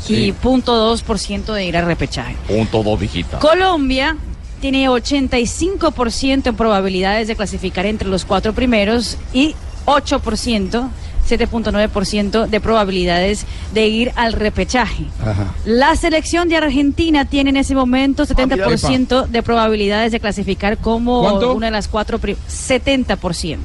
y 0.08 0.32
0.2% 0.32 1.52
de 1.52 1.64
ir 1.66 1.76
al 1.76 1.86
repechaje. 1.86 2.36
Punto 2.46 2.82
dos 2.82 3.00
dígitos. 3.00 3.40
Colombia 3.40 4.16
tiene 4.60 4.88
85% 4.88 6.46
en 6.46 6.56
probabilidades 6.56 7.28
de 7.28 7.36
clasificar 7.36 7.84
entre 7.86 8.08
los 8.08 8.24
cuatro 8.24 8.52
primeros 8.52 9.18
y 9.32 9.54
8% 9.86 10.88
7.9% 11.28 12.46
de 12.46 12.60
probabilidades 12.60 13.46
de 13.72 13.86
ir 13.86 14.12
al 14.16 14.32
repechaje. 14.32 15.04
Ajá. 15.20 15.46
La 15.64 15.94
selección 15.96 16.48
de 16.48 16.56
Argentina 16.56 17.24
tiene 17.24 17.50
en 17.50 17.56
ese 17.56 17.74
momento 17.74 18.24
70% 18.26 19.26
de 19.26 19.42
probabilidades 19.42 20.12
de 20.12 20.20
clasificar 20.20 20.78
como 20.78 21.20
¿Cuánto? 21.22 21.54
una 21.54 21.66
de 21.66 21.72
las 21.72 21.88
cuatro 21.88 22.18
pri- 22.18 22.36
70%. 22.48 23.58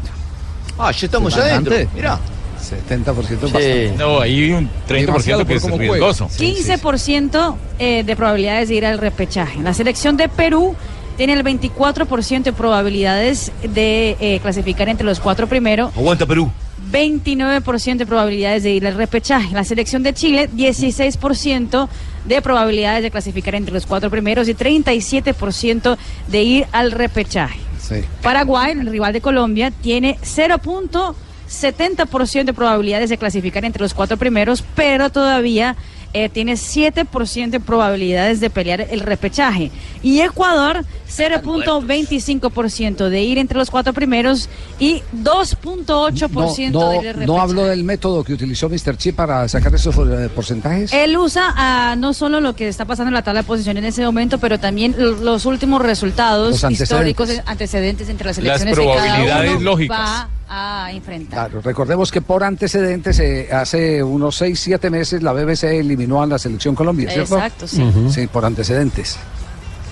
Ah, 0.78 0.92
ya 0.92 1.06
estamos 1.06 1.36
adentro. 1.36 1.76
Mira. 1.94 2.20
70% 2.64 3.14
bastante. 3.42 3.94
No, 3.98 4.22
hay 4.22 4.52
un 4.52 4.70
30% 4.88 5.46
que 5.46 5.56
es 5.56 5.64
riesgoso. 5.78 6.30
15% 6.30 7.56
eh, 7.78 8.04
de 8.04 8.16
probabilidades 8.16 8.70
de 8.70 8.76
ir 8.76 8.86
al 8.86 9.00
repechaje. 9.00 9.60
La 9.62 9.74
selección 9.74 10.16
de 10.16 10.30
Perú 10.30 10.74
tiene 11.18 11.34
el 11.34 11.44
24% 11.44 12.44
de 12.44 12.54
probabilidades 12.54 13.52
de 13.62 14.16
eh, 14.20 14.40
clasificar 14.42 14.88
entre 14.90 15.06
los 15.06 15.20
cuatro 15.20 15.48
primeros. 15.48 15.96
Aguanta 15.96 16.26
Perú. 16.26 16.50
29% 16.94 17.98
de 17.98 18.06
probabilidades 18.06 18.64
de 18.64 18.72
ir 18.72 18.86
al 18.86 18.94
repechaje. 18.94 19.54
La 19.54 19.64
selección 19.64 20.04
de 20.04 20.14
Chile, 20.14 20.50
16% 20.56 21.88
de 22.26 22.42
probabilidades 22.42 23.02
de 23.02 23.12
clasificar 23.12 23.56
entre 23.56 23.74
los 23.74 23.88
cuatro 23.88 24.12
primeros 24.12 24.48
y 24.48 24.54
37% 24.54 25.98
de 26.28 26.44
ir 26.44 26.68
al 26.72 26.92
repechaje. 26.92 27.60
Sí. 27.82 27.96
Paraguay, 28.22 28.74
el 28.74 28.86
rival 28.86 29.12
de 29.12 29.22
Colombia, 29.22 29.72
tiene 29.72 30.20
0.70% 30.22 32.44
de 32.44 32.54
probabilidades 32.54 33.10
de 33.10 33.18
clasificar 33.18 33.66
entre 33.66 33.82
los 33.82 33.96
cuatro 33.96 34.18
primeros, 34.18 34.64
pero 34.76 35.10
todavía 35.10 35.76
eh, 36.14 36.30
tiene 36.30 36.54
7% 36.54 37.50
de 37.50 37.60
probabilidades 37.60 38.40
de 38.40 38.52
pelear 38.52 38.82
el 38.82 39.00
repechaje. 39.00 39.72
Y 40.04 40.22
Ecuador, 40.22 40.86
0.25% 41.18 43.10
de 43.10 43.22
ir 43.22 43.38
entre 43.38 43.58
los 43.58 43.70
cuatro 43.70 43.94
primeros 43.94 44.50
y 44.80 45.02
2.8% 45.16 46.72
No, 46.72 46.90
de 46.90 46.96
no, 46.96 47.02
repechaje. 47.02 47.26
no 47.26 47.42
hablo 47.42 47.66
del 47.66 47.84
método 47.84 48.24
que 48.24 48.34
utilizó 48.34 48.70
Mr. 48.70 48.98
Chip 48.98 49.16
para 49.16 49.48
sacar 49.48 49.74
esos 49.76 49.96
eh, 49.98 50.30
porcentajes. 50.34 50.92
Él 50.94 51.18
usa 51.18 51.54
ah, 51.56 51.96
no 51.98 52.14
solo 52.14 52.40
lo 52.40 52.56
que 52.56 52.68
está 52.68 52.86
pasando 52.86 53.10
en 53.10 53.14
la 53.16 53.22
tabla 53.24 53.42
de 53.42 53.48
posición 53.48 53.78
en 53.78 53.86
ese 53.86 54.04
momento, 54.06 54.38
pero 54.38 54.60
también 54.60 54.96
los 54.98 55.46
últimos 55.46 55.82
resultados 55.82 56.52
Los 56.52 56.64
antecedentes. 56.64 56.90
históricos, 57.16 57.30
eh, 57.30 57.44
antecedentes 57.46 58.10
entre 58.10 58.28
las 58.28 58.38
Las 58.38 58.62
elecciones 58.62 58.78
que 58.78 58.86
cada 58.86 58.96
probabilidades 59.04 59.52
uno 59.52 59.62
lógicas. 59.62 60.00
va 60.00 60.30
a 60.56 60.92
enfrentar. 60.92 61.50
Claro, 61.50 61.62
recordemos 61.64 62.12
que 62.12 62.22
por 62.22 62.44
antecedentes, 62.44 63.18
eh, 63.20 63.50
hace 63.52 64.04
unos 64.04 64.36
6, 64.36 64.60
7 64.60 64.90
meses 64.90 65.24
la 65.24 65.34
BBC 65.34 65.80
eliminó 65.80 66.22
a 66.22 66.28
la 66.28 66.38
selección 66.38 66.76
Colombia, 66.76 67.10
¿cierto? 67.10 67.36
Exacto, 67.36 67.68
sí. 67.68 67.84
Sí, 68.10 68.28
por 68.28 68.46
antecedentes. 68.46 69.18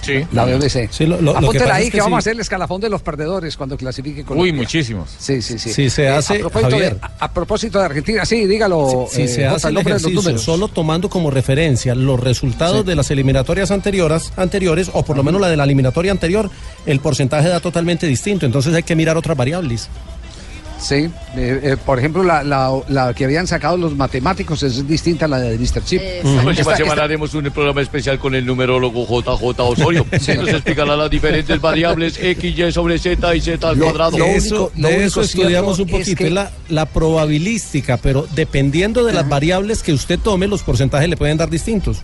Sí. 0.01 0.25
La 0.31 0.45
BBC. 0.45 0.89
Sí, 0.91 1.05
lo- 1.05 1.21
lo- 1.21 1.39
lo 1.39 1.51
que 1.51 1.59
ahí 1.63 1.83
es 1.85 1.91
que, 1.91 1.97
que 1.97 2.01
vamos 2.01 2.17
a 2.17 2.21
sí. 2.21 2.23
hacer 2.29 2.33
el 2.33 2.39
escalafón 2.41 2.81
de 2.81 2.89
los 2.89 3.01
perdedores 3.01 3.55
cuando 3.55 3.77
clasifique 3.77 4.23
Colombia. 4.23 4.51
Uy, 4.51 4.57
muchísimos. 4.57 5.09
Sí, 5.17 5.41
sí, 5.41 5.59
sí. 5.59 5.71
Si 5.73 5.89
se 5.89 6.03
Eh, 6.05 6.09
hace, 6.09 6.35
a, 6.35 6.39
propósito 6.39 6.69
de, 6.75 6.81
Javier. 6.83 6.97
a, 7.01 7.25
a 7.25 7.31
propósito 7.33 7.79
de 7.79 7.85
Argentina, 7.85 8.25
sí, 8.25 8.45
dígalo. 8.45 9.07
Si 9.11 9.21
eh, 9.23 9.27
se 9.27 9.45
hace 9.45 9.67
el 9.69 9.75
de 9.75 9.81
ejercicio 9.81 10.37
solo 10.37 10.67
tomando 10.67 11.09
como 11.09 11.29
referencia 11.31 11.93
los 11.95 12.19
resultados 12.19 12.85
de 12.85 12.95
las 12.95 13.11
eliminatorias 13.11 13.69
anteriores, 13.71 14.33
anteriores, 14.37 14.89
o 14.93 15.03
por 15.03 15.15
lo 15.17 15.23
menos 15.23 15.39
la 15.41 15.49
de 15.49 15.57
la 15.57 15.63
eliminatoria 15.65 16.11
anterior, 16.11 16.49
el 16.85 16.99
porcentaje 16.99 17.47
da 17.49 17.59
totalmente 17.59 18.07
distinto. 18.07 18.45
Entonces 18.45 18.73
hay 18.73 18.83
que 18.83 18.95
mirar 18.95 19.17
otras 19.17 19.37
variables. 19.37 19.89
Sí, 20.81 20.95
eh, 20.95 21.11
eh, 21.35 21.77
por 21.85 21.99
ejemplo, 21.99 22.23
la, 22.23 22.43
la, 22.43 22.71
la 22.89 23.13
que 23.13 23.25
habían 23.25 23.45
sacado 23.45 23.77
los 23.77 23.95
matemáticos 23.95 24.63
es 24.63 24.87
distinta 24.87 25.25
a 25.25 25.27
la 25.27 25.37
de 25.39 25.55
Mr. 25.59 25.83
Chip. 25.85 26.01
La 26.23 26.41
próxima 26.41 26.51
Esta- 26.71 26.75
semana 26.77 27.03
haremos 27.03 27.33
un 27.35 27.43
programa 27.51 27.81
especial 27.81 28.17
con 28.17 28.33
el 28.33 28.43
numerólogo 28.47 29.05
JJ 29.05 29.59
Osorio. 29.61 30.05
Sí. 30.19 30.33
Nos 30.35 30.49
explicará 30.49 30.95
las 30.95 31.09
diferentes 31.11 31.61
variables 31.61 32.17
X, 32.21 32.57
Y 32.57 32.71
sobre 32.71 32.97
Z 32.97 33.35
y 33.35 33.41
Z 33.41 33.69
al 33.69 33.77
cuadrado. 33.77 34.17
de 34.17 34.35
eso, 34.35 34.71
de 34.75 35.05
eso 35.05 35.21
estudiamos 35.21 35.77
un 35.77 35.87
es 35.89 35.91
poquito, 35.91 36.17
que- 36.17 36.27
es 36.27 36.33
la, 36.33 36.51
la 36.69 36.87
probabilística, 36.87 37.97
pero 37.97 38.27
dependiendo 38.35 39.03
de 39.05 39.13
las 39.13 39.29
variables 39.29 39.83
que 39.83 39.93
usted 39.93 40.17
tome, 40.19 40.47
los 40.47 40.63
porcentajes 40.63 41.07
le 41.07 41.15
pueden 41.15 41.37
dar 41.37 41.49
distintos. 41.51 41.97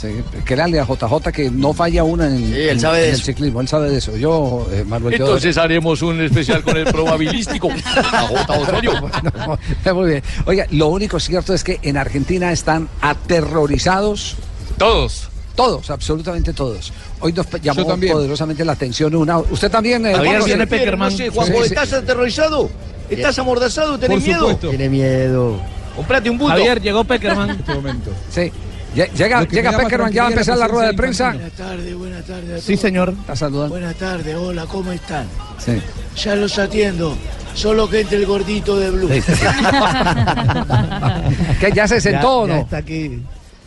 Sí, 0.00 0.08
que 0.46 0.56
dale 0.56 0.80
a 0.80 0.84
JJ 0.86 1.30
que 1.30 1.50
no 1.50 1.74
falla 1.74 2.04
una 2.04 2.26
en, 2.26 2.38
Sí, 2.38 2.54
él 2.54 2.68
en- 2.70 2.80
sabe 2.80 3.08
en 3.08 3.14
el 3.14 3.20
ciclismo, 3.20 3.60
él 3.60 3.68
sabe 3.68 3.90
de 3.90 3.98
eso. 3.98 4.16
Yo, 4.16 4.66
eh, 4.72 4.82
Manuel 4.86 5.14
Entonces 5.14 5.58
haremos 5.58 6.00
un 6.00 6.20
especial 6.22 6.62
con 6.62 6.76
el 6.78 6.84
probabilístico. 6.86 7.68
A 8.12 8.22
J 8.22 8.52
Osorio. 8.58 8.92
Muy 9.94 10.08
bien. 10.10 10.22
Oiga, 10.46 10.66
lo 10.70 10.88
único 10.88 11.20
cierto 11.20 11.52
es 11.52 11.62
que 11.62 11.78
en 11.82 11.96
Argentina 11.98 12.50
están 12.50 12.88
aterrorizados. 13.02 14.36
Todos. 14.78 15.28
Todos, 15.54 15.90
absolutamente 15.90 16.54
todos. 16.54 16.92
Hoy 17.20 17.32
nos 17.34 17.46
llamó 17.60 17.84
poderosamente 17.84 18.64
la 18.64 18.72
atención 18.72 19.14
una. 19.14 19.38
Usted 19.38 19.70
también. 19.70 20.06
eh, 20.06 20.14
Javier, 20.14 20.42
viene. 20.44 20.66
Peckerman. 20.66 21.10
No 21.10 21.16
sé, 21.18 21.24
sí, 21.24 21.30
Juanjo, 21.34 21.58
sí. 21.58 21.64
¿estás 21.66 21.92
aterrorizado? 21.92 22.70
¿Estás 23.10 23.38
amordazado? 23.38 23.98
¿Tenés 23.98 24.18
Por 24.18 24.26
miedo? 24.26 24.56
Tiene 24.56 24.88
miedo. 24.88 25.60
Comprate 25.96 26.30
un 26.30 26.38
busto. 26.38 26.52
Javier, 26.56 26.80
llegó 26.80 27.04
Peckerman. 27.04 27.50
este 27.50 27.74
momento. 27.74 28.10
Sí. 28.34 28.50
Lle- 28.94 29.10
Llega, 29.14 29.44
llega 29.44 29.76
Peckerman, 29.76 30.12
ya 30.12 30.22
va 30.22 30.28
a 30.28 30.32
empezar 30.32 30.58
la 30.58 30.66
rueda 30.66 30.88
de 30.88 30.94
prensa. 30.94 31.30
Buenas 31.32 31.52
tardes, 31.52 31.94
buenas 31.94 32.24
tardes. 32.24 32.50
a 32.50 32.60
Sí, 32.60 32.66
todos. 32.72 32.80
señor. 32.80 33.14
Está 33.20 33.36
saludando. 33.36 33.68
Buenas 33.70 33.94
tardes, 33.96 34.34
hola, 34.34 34.66
¿cómo 34.66 34.90
están? 34.92 35.26
Sí. 35.58 35.80
Ya 36.16 36.34
los 36.34 36.58
atiendo. 36.58 37.16
Solo 37.54 37.88
que 37.88 38.00
entre 38.00 38.18
el 38.18 38.26
gordito 38.26 38.78
de 38.78 38.90
Blue. 38.90 39.08
¿Que 41.60 41.72
ya 41.72 41.86
se 41.88 42.00
sentó 42.00 42.46
Ya- 42.46 42.52
ya 42.52 42.56
no? 42.58 42.62
está 42.64 42.76
aquí. 42.78 43.22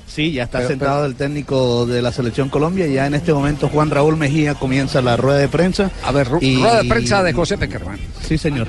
Sí, 0.08 0.32
ya 0.34 0.44
está 0.44 0.60
Pero- 0.60 0.70
sentado 0.70 1.06
el 1.06 1.16
técnico 1.16 1.86
de 1.88 2.02
la 2.02 2.12
selección 2.12 2.50
Colombia 2.50 2.86
y 2.86 2.94
ya 2.94 3.08
en 3.08 3.16
este 3.16 3.34
momento 3.34 3.68
Juan 3.70 3.90
Raúl 3.90 4.16
Mejía 4.16 4.54
comienza 4.54 5.02
la 5.02 5.18
rueda 5.18 5.40
de 5.40 5.48
prensa. 5.48 5.90
A 6.06 6.12
ver, 6.12 6.28
ru- 6.30 6.38
Y- 6.42 6.62
rueda 6.62 6.84
de 6.84 6.90
prensa 6.90 7.24
de 7.24 7.34
José 7.34 7.58
Peckerman. 7.58 7.98
Sí, 8.28 8.38
señor. 8.38 8.68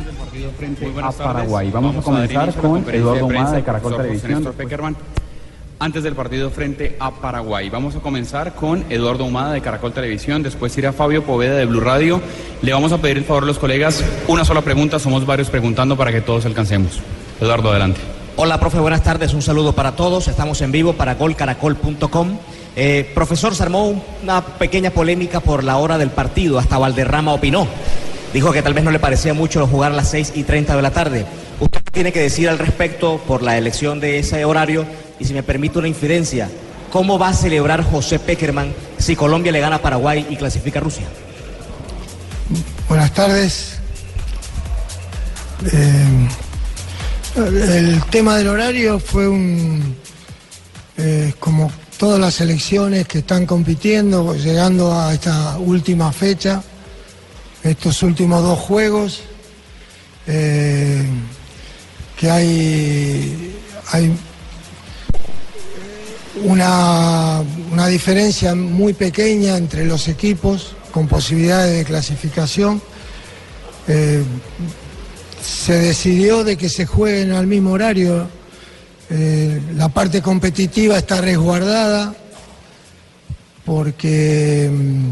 a 1.03 1.13
Paraguay. 1.13 1.71
Vamos 1.71 1.97
a 1.97 2.01
comenzar 2.03 2.55
con 2.55 2.89
Eduardo 2.91 3.27
Humada 3.27 3.53
de 3.53 3.63
Caracol 3.63 3.97
Televisión. 3.97 4.55
Peckerman. 4.57 4.97
Antes 5.85 6.03
del 6.03 6.15
partido 6.15 6.49
frente 6.49 6.97
a 6.99 7.11
Paraguay, 7.11 7.69
vamos 7.69 7.95
a 7.95 7.99
comenzar 7.99 8.55
con 8.55 8.87
Eduardo 8.89 9.27
Humada 9.27 9.53
de 9.53 9.61
Caracol 9.61 9.93
Televisión, 9.93 10.43
después 10.43 10.75
irá 10.79 10.95
Fabio 10.95 11.25
Poveda 11.25 11.57
de 11.57 11.67
Blue 11.67 11.81
Radio. 11.81 12.23
Le 12.63 12.73
vamos 12.73 12.91
a 12.93 13.03
pedir 13.03 13.19
el 13.19 13.25
favor 13.25 13.43
a 13.43 13.47
los 13.47 13.59
colegas 13.59 14.03
una 14.27 14.47
sola 14.47 14.63
pregunta, 14.63 14.99
somos 14.99 15.27
varios 15.27 15.51
preguntando 15.51 15.95
para 15.95 16.11
que 16.11 16.23
todos 16.23 16.47
alcancemos. 16.47 17.01
Eduardo, 17.39 17.71
adelante. 17.71 18.01
Hola, 18.37 18.59
profe, 18.59 18.79
buenas 18.79 19.03
tardes. 19.03 19.35
Un 19.35 19.43
saludo 19.43 19.75
para 19.75 19.95
todos. 19.95 20.27
Estamos 20.27 20.63
en 20.63 20.73
vivo 20.73 20.95
para 20.95 21.17
golcaracol.com. 21.17 22.39
Eh, 22.77 23.11
profesor, 23.15 23.55
se 23.55 23.63
armó 23.63 24.03
una 24.23 24.41
pequeña 24.41 24.89
polémica 24.89 25.41
por 25.41 25.65
la 25.65 25.77
hora 25.77 25.99
del 25.99 26.09
partido. 26.09 26.59
Hasta 26.59 26.79
Valderrama 26.79 27.35
opinó. 27.35 27.69
Dijo 28.33 28.53
que 28.53 28.63
tal 28.63 28.73
vez 28.73 28.85
no 28.85 28.91
le 28.91 29.01
parecía 29.01 29.35
mucho 29.35 29.67
jugar 29.67 29.93
a 29.93 29.97
las 29.97 30.11
6 30.11 30.33
y 30.35 30.45
30 30.45 30.77
de 30.77 30.83
la 30.83 30.93
tarde. 30.93 31.27
¿Usted 31.61 31.83
tiene 31.93 32.11
que 32.11 32.21
decir 32.21 32.49
al 32.49 32.59
respecto 32.59 33.19
por 33.29 33.43
la 33.43 33.59
elección 33.59 34.01
de 34.01 34.19
ese 34.19 34.47
horario? 34.47 34.87
Y 35.19 35.25
si 35.25 35.35
me 35.35 35.43
permite 35.43 35.79
una 35.79 35.89
infidencia, 35.89 36.51
¿cómo 36.91 37.19
va 37.19 37.29
a 37.29 37.35
celebrar 37.35 37.83
José 37.83 38.19
Peckerman 38.19 38.73
si 38.99 39.17
Colombia 39.17 39.53
le 39.53 39.61
gana 39.61 39.77
a 39.77 39.83
Paraguay 39.83 40.27
y 40.31 40.37
clasifica 40.37 40.79
a 40.81 40.83
Rusia? 40.83 41.07
Buenas 42.89 43.13
tardes. 43.13 43.79
Eh, 45.73 46.29
el 47.37 48.05
tema 48.11 48.37
del 48.37 48.49
horario 48.49 48.99
fue 49.01 49.27
un, 49.29 49.97
eh, 50.97 51.33
como 51.41 51.71
todas 51.99 52.21
las 52.21 52.41
elecciones 52.41 53.09
que 53.09 53.19
están 53.19 53.47
compitiendo, 53.47 54.35
llegando 54.35 54.93
a 54.93 55.15
esta 55.15 55.59
última 55.59 56.13
fecha, 56.13 56.63
estos 57.63 58.03
últimos 58.03 58.43
dos 58.43 58.59
juegos, 58.59 59.23
eh, 60.27 61.05
que 62.17 62.31
hay, 62.31 63.57
hay 63.91 64.17
una, 66.43 67.43
una 67.71 67.87
diferencia 67.87 68.55
muy 68.55 68.93
pequeña 68.93 69.57
entre 69.57 69.85
los 69.85 70.09
equipos 70.09 70.75
con 70.91 71.07
posibilidades 71.09 71.77
de 71.77 71.85
clasificación. 71.85 72.81
Eh, 73.87 74.23
se 75.43 75.75
decidió 75.75 76.45
de 76.45 76.57
que 76.57 76.69
se 76.69 76.87
jueguen 76.87 77.33
al 77.33 77.47
mismo 77.47 77.73
horario. 77.73 78.29
Eh, 79.11 79.61
la 79.75 79.89
parte 79.89 80.23
competitiva 80.23 80.97
está 80.97 81.21
resguardada 81.21 82.15
porque 83.65 84.71
mm, 84.73 85.11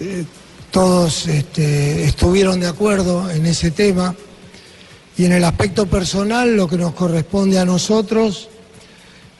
eh, 0.00 0.24
todos 0.70 1.28
este, 1.28 2.04
estuvieron 2.04 2.60
de 2.60 2.68
acuerdo 2.68 3.30
en 3.30 3.46
ese 3.46 3.70
tema. 3.70 4.14
Y 5.16 5.26
en 5.26 5.32
el 5.32 5.44
aspecto 5.44 5.86
personal, 5.86 6.56
lo 6.56 6.68
que 6.68 6.78
nos 6.78 6.94
corresponde 6.94 7.58
a 7.58 7.64
nosotros, 7.64 8.48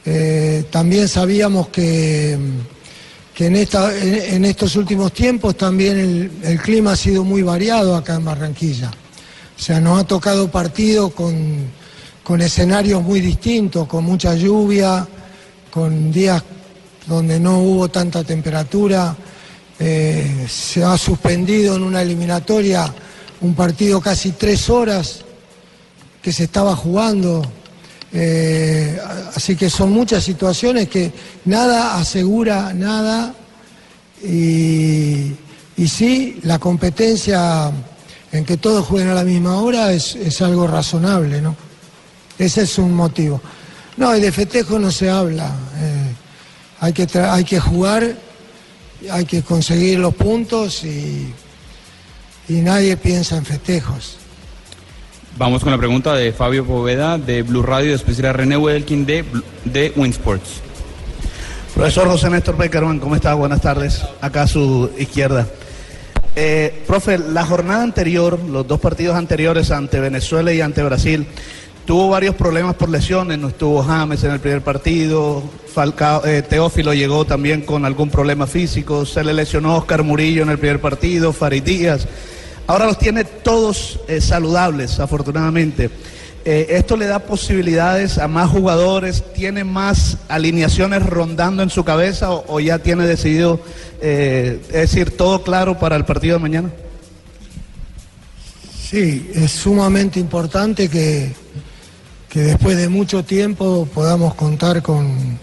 eh, 0.05 0.65
también 0.71 1.09
sabíamos 1.09 1.69
que, 1.69 2.39
que 3.35 3.47
en, 3.47 3.57
esta, 3.57 3.97
en, 3.97 4.45
estos 4.45 4.77
últimos 4.77 5.13
tiempos 5.13 5.57
también 5.57 5.99
el, 5.99 6.31
el 6.43 6.61
clima 6.61 6.93
ha 6.93 6.97
sido 6.97 7.25
muy 7.25 7.43
variado 7.43 7.95
acá 7.97 8.15
en 8.15 8.25
Barranquilla. 8.25 8.91
O 9.59 9.63
sea, 9.63 9.81
nos 9.81 10.01
ha 10.01 10.05
tocado 10.05 10.51
partido 10.51 11.11
con, 11.11 11.67
con 12.23 12.41
escenarios 12.41 13.03
muy 13.03 13.21
distintos, 13.21 13.87
con 13.87 14.05
mucha 14.05 14.35
lluvia, 14.35 15.07
con 15.71 16.11
días 16.13 16.43
donde 17.07 17.39
no 17.41 17.59
hubo 17.61 17.89
tanta 17.89 18.25
temperatura. 18.25 19.17
Eh, 19.79 20.47
se 20.49 20.85
ha 20.85 20.97
suspendido 20.97 21.77
en 21.77 21.83
una 21.83 22.03
eliminatoria 22.03 22.93
un 23.41 23.55
partido 23.55 24.01
casi 24.01 24.33
tres 24.33 24.71
horas 24.71 25.25
que 26.21 26.33
se 26.33 26.45
estaba 26.45 26.77
jugando. 26.77 27.43
Eh, 28.15 28.99
así 29.35 29.57
que 29.57 29.71
son 29.71 29.91
muchas 29.91 30.23
situaciones 30.23 30.89
que 30.89 31.11
nada 31.47 31.97
asegura 31.99 32.75
nada 32.75 33.35
y, 34.23 35.33
y 35.79 35.89
sí, 35.89 36.39
la 36.43 36.59
competencia 36.59 37.73
en 38.31 38.45
que 38.45 38.59
todos 38.59 38.87
jueguen 38.87 39.11
a 39.11 39.15
la 39.15 39.25
misma 39.25 39.57
hora 39.63 39.93
es, 39.93 40.15
es 40.15 40.43
algo 40.43 40.67
razonable, 40.67 41.41
¿no? 41.41 41.57
Ese 42.39 42.63
es 42.63 42.79
un 42.79 42.95
motivo. 42.95 43.41
No, 43.97 44.15
y 44.17 44.21
de 44.21 44.33
festejo 44.33 44.79
no 44.79 44.91
se 44.91 45.09
habla. 45.09 45.47
eh, 45.79 46.15
hay, 46.81 46.93
que 46.93 47.07
hay 47.19 47.45
que 47.45 47.61
jugar, 47.61 48.17
hay 49.11 49.25
que 49.25 49.43
conseguir 49.43 49.99
los 49.99 50.15
puntos 50.15 50.85
y, 50.85 51.33
y 52.49 52.53
nadie 52.55 52.97
piensa 52.97 53.37
en 53.37 53.45
festejos. 53.45 54.17
Vamos 55.39 55.63
con 55.63 55.73
la 55.73 55.79
pregunta 55.79 56.15
de 56.15 56.33
Fabio 56.33 56.65
Poveda 56.65 57.17
de 57.17 57.43
Blue 57.43 57.63
Radio, 57.63 57.93
después 57.93 58.19
irá 58.19 58.35
René 58.35 58.57
Wedelkin 58.57 59.07
de, 59.07 59.25
de 59.65 59.91
Winsports. 59.97 60.61
Profesor 61.75 62.07
José 62.07 62.29
Néstor 62.29 62.57
Peckerman, 62.57 62.99
¿cómo 62.99 63.17
está? 63.17 63.33
Buenas 63.33 63.63
tardes. 63.63 64.03
Acá 64.21 64.43
a 64.43 64.47
su 64.47 64.91
izquierda. 64.99 65.47
Eh, 66.37 66.83
profe, 66.87 67.19
la 67.19 67.47
jornada 67.47 67.83
anterior, 67.83 68.39
los 68.39 68.69
dos 68.69 68.79
partidos 68.79 69.17
anteriores 69.17 69.71
ante 69.71 70.01
Venezuela 70.01 70.53
y 70.53 70.61
ante 70.61 70.83
Brasil, 70.83 71.27
tuvo 71.87 72.11
varios 72.11 72.35
problemas 72.35 72.75
por 72.75 72.91
lesiones. 72.91 73.39
No 73.39 73.49
estuvo 73.49 73.83
James 73.83 74.23
en 74.25 74.33
el 74.33 74.41
primer 74.41 74.61
partido, 74.61 75.43
Falcao, 75.73 76.27
eh, 76.27 76.43
Teófilo 76.43 76.93
llegó 76.93 77.25
también 77.25 77.63
con 77.63 77.87
algún 77.87 78.11
problema 78.11 78.47
físico, 78.47 79.07
se 79.07 79.25
le 79.25 79.33
lesionó 79.33 79.77
Oscar 79.77 80.03
Murillo 80.03 80.43
en 80.43 80.51
el 80.51 80.59
primer 80.59 80.81
partido, 80.81 81.33
Farid 81.33 81.63
Díaz. 81.63 82.07
Ahora 82.67 82.87
los 82.87 82.99
tiene 82.99 83.25
todos 83.25 83.99
eh, 84.09 84.21
saludables, 84.21 85.01
afortunadamente. 85.01 85.91
Eh, 86.45 86.67
esto 86.71 86.97
le 86.97 87.07
da 87.07 87.21
posibilidades 87.21 88.19
a 88.19 88.27
más 88.29 88.51
jugadores, 88.51 89.23
tiene 89.35 89.63
más 89.63 90.19
alineaciones 90.29 91.05
rondando 91.07 91.63
en 91.63 91.71
su 91.71 91.85
cabeza 91.85 92.31
o, 92.33 92.59
ya 92.61 92.81
tiene 92.81 93.07
decidido, 93.07 93.61
eh, 94.01 94.59
es 94.69 94.73
decir, 94.73 95.17
todo 95.17 95.43
claro 95.45 95.79
para 95.79 95.95
el 95.97 96.05
partido 96.05 96.37
de 96.37 96.43
mañana. 96.43 96.71
Sí, 98.91 99.31
es 99.35 99.51
sumamente 99.53 100.19
importante 100.21 100.89
que, 100.89 101.33
que 102.29 102.41
después 102.41 102.77
de 102.77 102.89
mucho 102.89 103.25
tiempo 103.25 103.89
podamos 103.95 104.35
contar 104.35 104.83
con, 104.83 105.39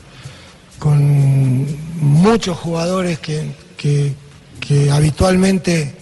con 0.79 1.65
muchos 2.01 2.57
jugadores 2.57 3.19
que- 3.19 3.51
que 3.77 4.91
habitualmente 4.91 5.95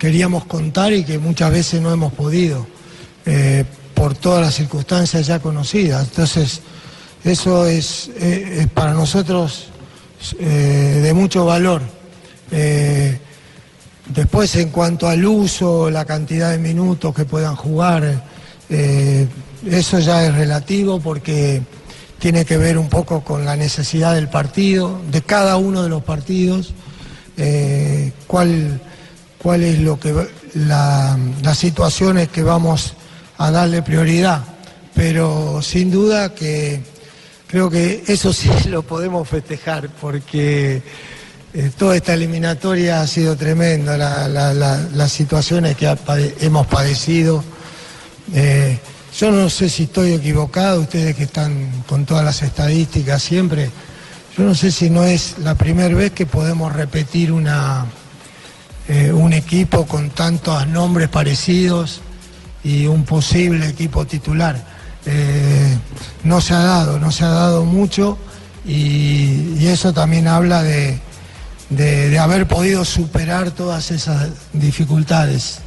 queríamos 0.00 0.46
contar 0.46 0.94
y 0.94 1.04
que 1.04 1.18
muchas 1.18 1.52
veces 1.52 1.82
no 1.82 1.92
hemos 1.92 2.14
podido, 2.14 2.66
eh, 3.26 3.64
por 3.94 4.14
todas 4.14 4.40
las 4.40 4.54
circunstancias 4.54 5.26
ya 5.26 5.40
conocidas. 5.40 6.08
Entonces, 6.08 6.62
eso 7.22 7.66
es, 7.66 8.10
eh, 8.16 8.66
para 8.72 8.94
nosotros 8.94 9.66
eh, 10.40 11.00
de 11.02 11.12
mucho 11.12 11.44
valor. 11.44 11.82
Después, 14.06 14.56
en 14.56 14.70
cuanto 14.70 15.06
al 15.06 15.24
uso, 15.24 15.90
la 15.90 16.06
cantidad 16.06 16.50
de 16.50 16.58
minutos 16.58 17.14
que 17.14 17.24
puedan 17.24 17.54
jugar, 17.54 18.24
eso 18.68 19.98
ya 20.00 20.24
es 20.24 20.34
relativo 20.34 20.98
porque 20.98 21.62
tiene 22.18 22.44
que 22.44 22.56
ver 22.56 22.76
un 22.76 22.88
poco 22.88 23.22
con 23.22 23.44
la 23.44 23.54
necesidad 23.54 24.14
del 24.14 24.28
partido, 24.28 25.00
de 25.12 25.22
cada 25.22 25.58
uno 25.58 25.84
de 25.84 25.90
los 25.90 26.02
partidos, 26.02 26.74
cuál, 28.26 28.80
cuál 29.42 29.62
es 29.64 29.78
lo 29.80 29.98
que 29.98 30.14
las 30.54 31.58
situaciones 31.58 32.28
que 32.28 32.42
vamos 32.42 32.94
a 33.38 33.50
darle 33.50 33.82
prioridad. 33.82 34.42
Pero 34.94 35.62
sin 35.62 35.90
duda 35.90 36.34
que 36.34 36.80
creo 37.46 37.70
que 37.70 38.02
eso 38.06 38.32
sí 38.32 38.50
lo 38.68 38.82
podemos 38.82 39.28
festejar 39.28 39.88
porque 40.00 40.82
eh, 41.54 41.70
toda 41.76 41.96
esta 41.96 42.14
eliminatoria 42.14 43.00
ha 43.00 43.06
sido 43.06 43.36
tremenda, 43.36 43.96
la- 43.96 44.28
la- 44.28 44.52
la- 44.54 44.88
las 44.94 45.10
situaciones 45.12 45.76
que 45.76 45.92
hemos 46.40 46.66
padecido. 46.66 47.42
Eh, 48.34 48.78
yo 49.18 49.32
no 49.32 49.50
sé 49.50 49.68
si 49.68 49.84
estoy 49.84 50.12
equivocado, 50.12 50.82
ustedes 50.82 51.16
que 51.16 51.24
están 51.24 51.82
con 51.88 52.04
todas 52.06 52.24
las 52.24 52.42
estadísticas 52.42 53.20
siempre, 53.22 53.68
yo 54.38 54.44
no 54.44 54.54
sé 54.54 54.70
si 54.70 54.88
no 54.88 55.02
es 55.02 55.38
la 55.38 55.56
primera 55.56 55.92
vez 55.94 56.12
que 56.12 56.26
podemos 56.26 56.72
repetir 56.72 57.32
una, 57.32 57.86
eh, 58.90 59.12
un 59.12 59.32
equipo 59.32 59.86
con 59.86 60.10
tantos 60.10 60.66
nombres 60.66 61.08
parecidos 61.08 62.00
y 62.64 62.86
un 62.86 63.04
posible 63.04 63.68
equipo 63.68 64.04
titular. 64.06 64.62
Eh, 65.06 65.76
no 66.24 66.40
se 66.40 66.52
ha 66.54 66.58
dado, 66.58 66.98
no 66.98 67.10
se 67.12 67.24
ha 67.24 67.28
dado 67.28 67.64
mucho 67.64 68.18
y, 68.66 69.54
y 69.58 69.66
eso 69.68 69.92
también 69.94 70.26
habla 70.28 70.62
de, 70.62 70.98
de- 71.70 72.10
de 72.10 72.18
haber 72.18 72.46
podido 72.46 72.84
superar 72.84 73.50
todas 73.52 73.90
esas 73.92 74.28
dificultades. 74.52 75.60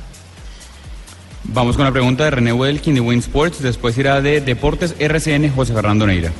Vamos 1.45 1.75
con 1.75 1.85
la 1.85 1.91
pregunta 1.91 2.23
de 2.25 2.31
René 2.31 2.53
Wedelkin 2.53 2.93
de 2.95 3.01
Winsports, 3.01 3.61
después 3.61 3.97
irá 3.97 4.21
de 4.21 4.39
Deportes 4.41 4.95
RCN 4.99 5.49
José 5.53 5.73
Fernando 5.73 6.05
Neira. 6.07 6.31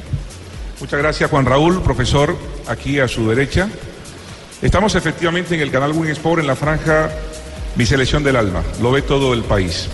Muchas 0.80 1.00
gracias 1.00 1.30
Juan 1.30 1.46
Raúl, 1.46 1.82
profesor, 1.82 2.38
aquí 2.68 3.00
a 3.00 3.08
su 3.08 3.28
derecha. 3.30 3.70
Estamos 4.64 4.96
efectivamente 4.96 5.56
en 5.56 5.60
el 5.60 5.72
canal 5.72 5.92
Win 5.92 6.12
Sport 6.12 6.40
en 6.40 6.48
la 6.48 6.56
franja 6.56 7.10
Mi 7.76 7.86
Selección 7.86 8.24
del 8.24 8.38
Alma, 8.38 8.64
lo 8.82 8.94
ve 8.94 9.02
todo 9.02 9.34
el 9.34 9.44
país. 9.44 9.90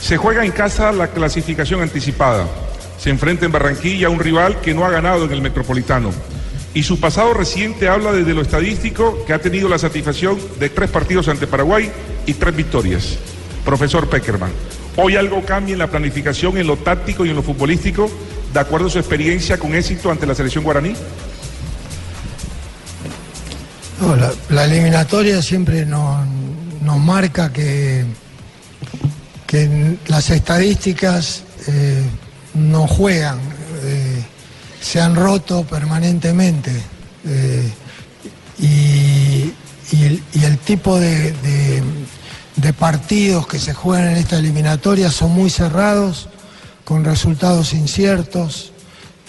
Se 0.00 0.16
juega 0.16 0.42
en 0.42 0.52
casa 0.52 0.90
la 0.90 1.08
clasificación 1.08 1.82
anticipada. 1.82 2.46
Se 2.98 3.10
enfrenta 3.10 3.44
en 3.44 3.52
Barranquilla 3.52 4.06
a 4.06 4.10
un 4.10 4.18
rival 4.18 4.58
que 4.62 4.72
no 4.72 4.86
ha 4.86 4.90
ganado 4.90 5.26
en 5.26 5.32
el 5.32 5.42
Metropolitano. 5.42 6.12
Y 6.72 6.82
su 6.82 6.98
pasado 6.98 7.34
reciente 7.34 7.88
habla 7.88 8.12
desde 8.12 8.32
lo 8.32 8.40
estadístico 8.40 9.22
que 9.26 9.34
ha 9.34 9.38
tenido 9.38 9.68
la 9.68 9.78
satisfacción 9.78 10.38
de 10.58 10.70
tres 10.70 10.88
partidos 10.88 11.28
ante 11.28 11.46
Paraguay 11.46 11.92
y 12.24 12.32
tres 12.32 12.56
victorias. 12.56 13.18
Profesor 13.66 14.08
Peckerman, 14.08 14.52
¿hoy 14.96 15.16
algo 15.16 15.44
cambia 15.44 15.74
en 15.74 15.78
la 15.78 15.90
planificación, 15.90 16.56
en 16.56 16.68
lo 16.68 16.78
táctico 16.78 17.26
y 17.26 17.30
en 17.30 17.36
lo 17.36 17.42
futbolístico, 17.42 18.10
de 18.54 18.60
acuerdo 18.60 18.86
a 18.86 18.90
su 18.90 18.98
experiencia 18.98 19.58
con 19.58 19.74
éxito 19.74 20.10
ante 20.10 20.24
la 20.26 20.34
selección 20.34 20.64
guaraní? 20.64 20.94
La, 24.48 24.64
eliminatoria 24.64 25.42
siempre 25.42 25.84
nos, 25.84 26.26
marca 26.98 27.52
que, 27.52 28.06
las 30.06 30.30
estadísticas 30.30 31.42
eh, 31.66 32.02
no 32.54 32.86
juegan, 32.86 33.38
eh, 33.82 34.24
se 34.80 35.00
han 35.00 35.14
roto 35.14 35.64
permanentemente. 35.64 36.72
eh, 37.26 37.70
y, 38.58 39.52
el, 39.92 40.58
tipo 40.58 40.98
de 40.98 41.82
partidos 42.78 43.46
que 43.46 43.58
se 43.58 43.74
juegan 43.74 44.10
en 44.12 44.16
esta 44.16 44.38
eliminatoria 44.38 45.10
son 45.10 45.32
muy 45.32 45.50
cerrados, 45.50 46.28
con 46.84 47.04
resultados 47.04 47.72
inciertos. 47.74 48.72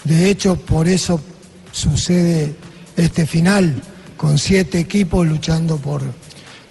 De 0.04 0.30
hecho, 0.30 0.56
por 0.56 0.88
eso 0.88 1.20
sucede 1.72 2.54
este 2.96 3.26
final, 3.26 3.82
con 4.22 4.38
siete 4.38 4.78
equipos 4.78 5.26
luchando 5.26 5.78
por, 5.78 6.00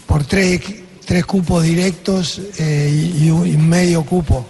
por 0.07 0.23
tres, 0.23 0.61
tres 1.03 1.25
cupos 1.25 1.61
directos 1.61 2.39
eh, 2.57 2.89
y, 2.89 3.57
medio 3.57 4.05
cupo, 4.05 4.45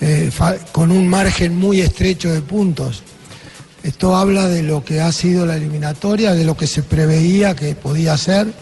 eh, 0.00 0.28
con 0.72 0.90
un 0.90 1.06
margen 1.06 1.56
muy 1.56 1.80
estrecho 1.80 2.32
de 2.32 2.40
puntos. 2.40 3.04
Esto 3.84 4.16
habla 4.16 4.48
de 4.48 4.64
lo 4.64 4.84
que 4.84 5.00
ha 5.00 5.12
sido 5.12 5.46
la 5.46 5.54
eliminatoria, 5.54 6.34
de 6.34 6.42
lo 6.42 6.56
que 6.56 6.66
se 6.66 6.82
preveía 6.82 7.54
que 7.54 7.76
podía 7.76 8.18
ser, 8.18 8.52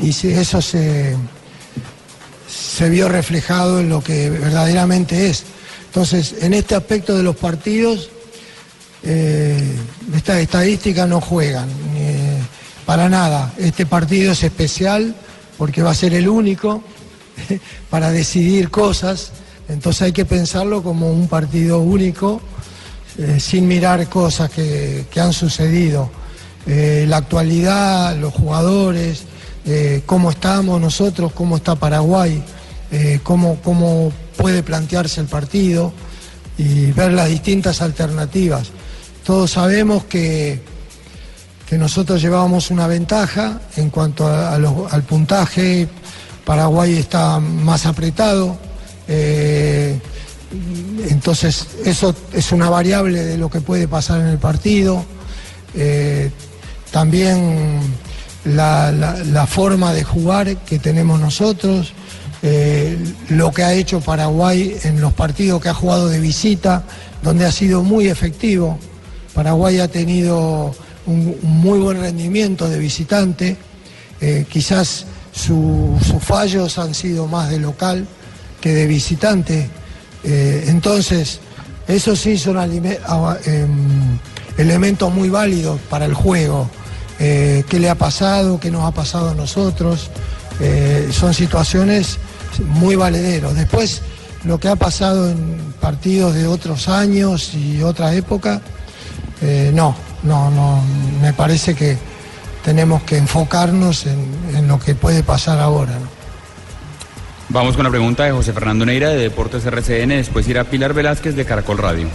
y 0.00 0.08
eso 0.08 0.62
se, 0.62 1.14
se 2.48 2.88
vio 2.88 3.10
reflejado 3.10 3.80
en 3.80 3.90
lo 3.90 4.02
que 4.02 4.30
verdaderamente 4.30 5.28
es. 5.28 5.44
Entonces, 5.88 6.34
en 6.40 6.54
este 6.54 6.74
aspecto 6.74 7.14
de 7.14 7.24
los 7.24 7.36
partidos, 7.36 8.08
eh, 9.02 9.76
estas 10.16 10.38
estadísticas 10.38 11.06
no 11.06 11.20
juegan 11.20 11.68
para 12.88 13.10
nada. 13.10 13.52
Este 13.58 13.84
partido 13.84 14.32
es 14.32 14.42
especial 14.42 15.14
porque 15.58 15.82
va 15.82 15.90
a 15.90 15.94
ser 15.94 16.14
el 16.14 16.26
único 16.26 16.82
para 17.90 18.10
decidir 18.10 18.70
cosas, 18.70 19.32
entonces 19.68 20.00
hay 20.00 20.12
que 20.12 20.24
pensarlo 20.24 20.82
como 20.82 21.12
un 21.12 21.28
partido 21.28 21.80
único, 21.80 22.40
eh, 23.18 23.40
sin 23.40 23.68
mirar 23.68 24.08
cosas 24.08 24.50
que, 24.50 25.04
que 25.10 25.20
han 25.20 25.34
sucedido. 25.34 26.10
Eh, 26.66 27.04
la 27.06 27.18
actualidad, 27.18 28.16
los 28.16 28.32
jugadores, 28.32 29.24
eh, 29.66 30.00
cómo 30.06 30.30
estamos 30.30 30.80
nosotros, 30.80 31.32
cómo 31.34 31.58
está 31.58 31.74
Paraguay, 31.74 32.42
cómo, 33.22 33.60
cómo 33.62 34.10
puede 34.38 34.62
plantearse 34.62 35.20
el 35.20 35.26
partido 35.26 35.92
y 36.56 36.90
ver 36.92 37.12
las 37.12 37.28
distintas 37.28 37.82
alternativas. 37.82 38.68
Todos 39.26 39.50
sabemos 39.50 40.04
que, 40.04 40.62
que 41.68 41.76
nosotros 41.76 42.22
llevábamos 42.22 42.70
una 42.70 42.86
ventaja 42.86 43.60
en 43.76 43.90
cuanto 43.90 44.26
al 44.26 45.02
puntaje, 45.02 45.86
Paraguay 46.44 46.96
está 46.96 47.38
más 47.40 47.84
apretado, 47.86 48.56
eh, 49.06 49.98
Entonces, 51.10 51.66
eso 51.84 52.14
es 52.32 52.52
una 52.52 52.70
variable 52.70 53.22
de 53.22 53.36
lo 53.36 53.50
que 53.50 53.60
puede 53.60 53.86
pasar 53.86 54.20
en 54.20 54.28
el 54.28 54.38
partido. 54.38 55.04
Eh, 55.74 56.30
también 56.90 57.80
la 58.44 59.46
forma 59.46 59.92
de 59.92 60.04
jugar 60.04 60.56
que 60.58 60.78
tenemos 60.78 61.20
nosotros, 61.20 61.92
eh, 62.42 62.96
lo 63.30 63.50
que 63.50 63.64
ha 63.64 63.72
hecho 63.72 64.00
Paraguay 64.00 64.76
en 64.84 65.00
los 65.00 65.12
partidos 65.12 65.60
que 65.60 65.68
ha 65.68 65.74
jugado 65.74 66.08
de 66.08 66.20
visita, 66.20 66.84
donde 67.22 67.44
ha 67.44 67.52
sido 67.52 67.82
muy 67.82 68.06
efectivo. 68.06 68.78
Paraguay 69.34 69.80
ha 69.80 69.88
tenido 69.88 70.74
un, 71.08 71.36
muy 71.42 71.78
buen 71.78 72.00
rendimiento 72.00 72.68
de 72.68 72.78
visitante, 72.78 73.56
eh, 74.20 74.46
quizás 74.48 75.06
su- 75.32 75.98
sus 76.04 76.22
fallos 76.22 76.78
han 76.78 76.94
sido 76.94 77.26
más 77.26 77.50
de 77.50 77.58
local 77.58 78.06
que 78.60 78.72
de 78.74 78.86
visitante. 78.86 79.68
Eh, 80.24 80.64
entonces, 80.68 81.40
eso 81.86 82.14
sí 82.16 82.36
son 82.38 82.56
alime- 82.56 82.98
ah, 83.06 83.36
em, 83.46 84.18
elementos 84.56 85.12
muy 85.12 85.28
válidos 85.28 85.80
para 85.88 86.04
el 86.04 86.14
juego. 86.14 86.68
Eh, 87.20 87.64
¿Qué 87.68 87.78
le 87.78 87.88
ha 87.88 87.94
pasado? 87.94 88.58
¿Qué 88.60 88.70
nos 88.70 88.84
ha 88.84 88.90
pasado 88.92 89.30
a 89.30 89.34
nosotros? 89.34 90.10
Eh, 90.60 91.08
son 91.12 91.32
situaciones 91.34 92.18
muy 92.64 92.96
valederos. 92.96 93.54
Después, 93.54 94.02
lo 94.44 94.58
que 94.58 94.68
ha 94.68 94.76
pasado 94.76 95.30
en 95.30 95.58
partidos 95.80 96.34
de 96.34 96.46
otros 96.46 96.88
años 96.88 97.54
y 97.54 97.82
otra 97.82 98.14
época, 98.14 98.60
eh, 99.40 99.70
no, 99.74 99.94
no, 100.22 100.50
no, 100.50 100.82
me 101.20 101.32
parece 101.32 101.74
que 101.74 101.96
tenemos 102.64 103.02
que 103.02 103.16
enfocarnos 103.16 104.06
en, 104.06 104.26
en 104.56 104.68
lo 104.68 104.78
que 104.78 104.94
puede 104.94 105.22
pasar 105.22 105.58
ahora. 105.58 105.92
¿no? 105.92 106.08
Vamos 107.50 107.76
con 107.76 107.84
la 107.84 107.90
pregunta 107.90 108.24
de 108.24 108.32
José 108.32 108.52
Fernando 108.52 108.84
Neira 108.84 109.08
de 109.10 109.16
Deportes 109.16 109.64
RCN, 109.64 110.08
después 110.10 110.46
irá 110.48 110.64
Pilar 110.64 110.92
Velázquez 110.92 111.34
de 111.34 111.44
Caracol 111.44 111.78
Radio. 111.78 112.08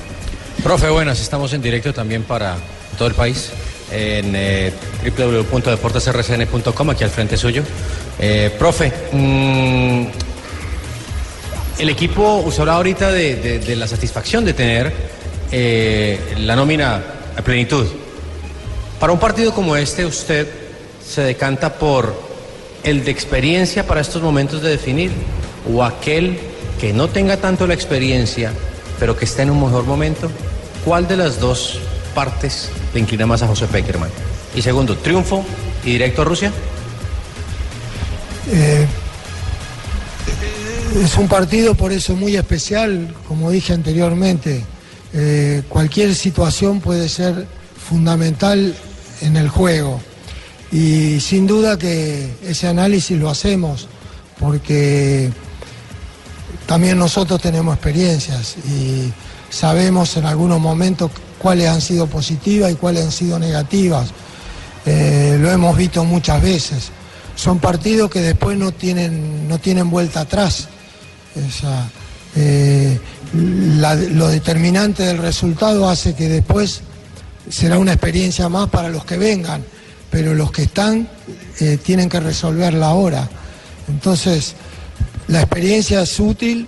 Profe, 0.64 0.90
buenas, 0.90 1.20
estamos 1.20 1.52
en 1.54 1.62
directo 1.62 1.94
también 1.94 2.24
para 2.24 2.56
todo 2.98 3.08
el 3.08 3.16
país 3.16 3.52
en 3.92 4.34
eh, 4.36 4.72
www.deportesrcn.com, 5.18 6.90
aquí 6.92 7.04
al 7.04 7.10
frente 7.10 7.36
suyo. 7.38 7.64
Eh, 8.20 8.54
profe, 8.60 8.92
mm, 9.12 10.06
el 11.80 11.90
equipo, 11.90 12.46
hablaba 12.60 12.78
ahorita 12.78 13.12
de, 13.12 13.36
de- 13.36 13.60
de 13.60 13.76
la 13.76 13.88
satisfacción 13.88 14.46
de 14.46 14.54
tener 14.54 14.94
eh, 15.52 16.36
la 16.38 16.56
nómina 16.56 17.02
a 17.38 17.42
plenitud. 17.42 17.86
Para 19.00 19.14
un 19.14 19.20
partido 19.20 19.54
como 19.54 19.76
este, 19.76 20.06
usted 20.06 20.48
se 21.06 21.22
decanta 21.22 21.74
por 21.78 22.16
el 22.84 23.04
de 23.04 23.12
experiencia 23.12 23.86
para 23.86 24.02
estos 24.02 24.22
momentos 24.22 24.62
de 24.62 24.70
definir 24.70 25.12
o 25.72 25.84
aquel 25.84 26.38
que 26.80 26.94
no 26.94 27.08
tenga 27.08 27.38
tanto 27.38 27.66
la 27.68 27.74
experiencia, 27.74 28.52
pero 29.00 29.16
que 29.16 29.26
esté 29.26 29.44
en 29.44 29.52
un 29.52 29.64
mejor 29.64 29.86
momento. 29.86 30.30
¿Cuál 30.86 31.08
de 31.08 31.18
las 31.18 31.40
dos 31.40 31.80
partes 32.14 32.70
le 32.94 33.00
inclina 33.00 33.26
más 33.26 33.42
a 33.42 33.48
José 33.48 33.68
Peckerman? 33.68 34.10
Y 34.56 34.62
segundo, 34.62 34.98
triunfo 34.98 35.46
y 35.84 35.92
directo 35.92 36.22
a 36.22 36.26
Rusia. 36.26 36.52
Eh, 38.52 38.86
es 41.04 41.18
un 41.18 41.28
partido 41.28 41.74
por 41.74 41.92
eso 41.92 42.16
muy 42.16 42.36
especial, 42.36 43.14
como 43.28 43.50
dije 43.50 43.74
anteriormente. 43.74 44.64
Eh, 45.14 45.62
cualquier 45.70 46.16
situación 46.16 46.82
puede 46.82 47.08
ser 47.08 47.48
fundamental 47.78 48.76
en 49.22 49.38
el 49.38 49.50
juego. 49.50 50.02
Y 50.72 51.20
sin 51.20 51.46
duda 51.46 51.78
que 51.78 52.34
ese 52.44 52.68
análisis 52.68 53.18
lo 53.18 53.30
hacemos 53.30 53.88
porque 54.40 55.30
también 56.66 56.98
nosotros 56.98 57.40
tenemos 57.40 57.76
experiencias 57.76 58.56
y 58.68 59.14
sabemos 59.50 60.18
en 60.18 60.26
algunos 60.26 60.60
momentos 60.60 61.12
cuáles 61.38 61.70
han 61.70 61.82
sido 61.82 62.08
positivas 62.08 62.72
y 62.72 62.76
cuáles 62.76 63.06
han 63.06 63.12
sido 63.12 63.38
negativas. 63.38 64.10
Eh, 64.86 65.38
lo 65.40 65.52
hemos 65.52 65.78
visto 65.78 66.04
muchas 66.04 66.42
veces. 66.42 66.90
Son 67.36 67.60
partidos 67.60 68.10
que 68.10 68.22
después 68.22 68.58
no 68.58 68.72
tienen, 68.72 69.48
no 69.48 69.60
tienen 69.60 69.90
vuelta 69.90 70.22
atrás. 70.22 70.68
O 71.36 71.52
sea, 71.52 71.90
eh, 72.36 73.00
la- 73.34 73.96
lo 73.96 74.28
determinante 74.28 75.04
del 75.04 75.18
resultado 75.18 75.90
hace 75.90 76.14
que 76.16 76.30
después 76.30 76.82
será 77.50 77.78
una 77.78 77.94
experiencia 77.94 78.48
más 78.50 78.70
para 78.70 78.90
los 78.90 79.06
que 79.06 79.18
vengan, 79.18 79.64
pero 80.10 80.34
los 80.34 80.52
que 80.52 80.64
están 80.64 81.08
eh, 81.60 81.78
tienen 81.84 82.10
que 82.10 82.20
resolverla 82.20 82.88
ahora. 82.88 83.30
Entonces, 83.88 84.54
la 85.28 85.42
experiencia 85.42 86.02
es 86.02 86.20
útil, 86.20 86.68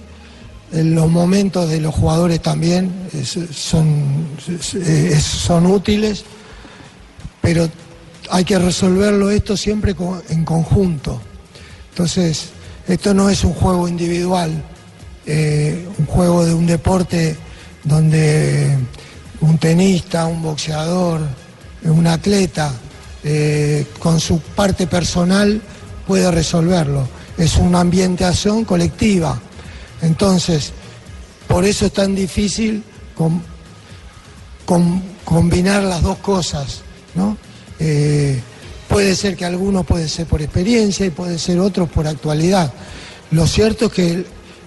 los 0.71 1.09
momentos 1.09 1.69
de 1.69 1.79
los 1.79 1.93
jugadores 1.95 2.41
también 2.41 2.91
son, 3.53 4.27
son 5.21 5.65
útiles, 5.67 6.23
pero 7.41 7.69
hay 8.31 8.43
que 8.43 8.57
resolverlo 8.59 9.29
esto 9.29 9.55
siempre 9.55 9.93
co- 9.95 10.21
en 10.29 10.43
conjunto. 10.43 11.21
Entonces, 11.91 12.47
esto 12.87 13.13
no 13.13 13.29
es 13.29 13.43
un 13.43 13.53
juego 13.53 13.87
individual, 13.87 14.51
eh, 15.25 15.87
un 15.97 16.05
juego 16.05 16.45
de 16.45 16.53
un 16.53 16.65
deporte 16.65 17.35
donde 17.83 18.77
un 19.41 19.57
tenista, 19.57 20.25
un 20.25 20.41
boxeador, 20.41 21.21
un 21.83 22.07
atleta, 22.07 22.71
eh, 23.23 23.85
con 23.99 24.19
su 24.19 24.39
parte 24.39 24.87
personal 24.87 25.61
puede 26.07 26.29
resolverlo. 26.31 27.07
Es 27.37 27.57
una 27.57 27.81
ambientación 27.81 28.65
colectiva. 28.65 29.39
Entonces, 30.01 30.71
por 31.47 31.65
eso 31.65 31.85
es 31.87 31.93
tan 31.93 32.15
difícil 32.15 32.83
com- 33.15 33.41
com- 34.65 35.01
combinar 35.23 35.83
las 35.83 36.01
dos 36.01 36.17
cosas. 36.19 36.81
Eh, 37.79 38.39
puede 38.87 39.15
ser 39.15 39.35
que 39.35 39.45
algunos 39.45 39.85
puede 39.85 40.07
ser 40.07 40.25
por 40.27 40.41
experiencia 40.41 41.05
y 41.05 41.09
puede 41.09 41.37
ser 41.37 41.59
otros 41.59 41.89
por 41.89 42.07
actualidad. 42.07 42.71
Lo 43.31 43.47
cierto 43.47 43.85
es 43.87 43.91
que 43.91 44.25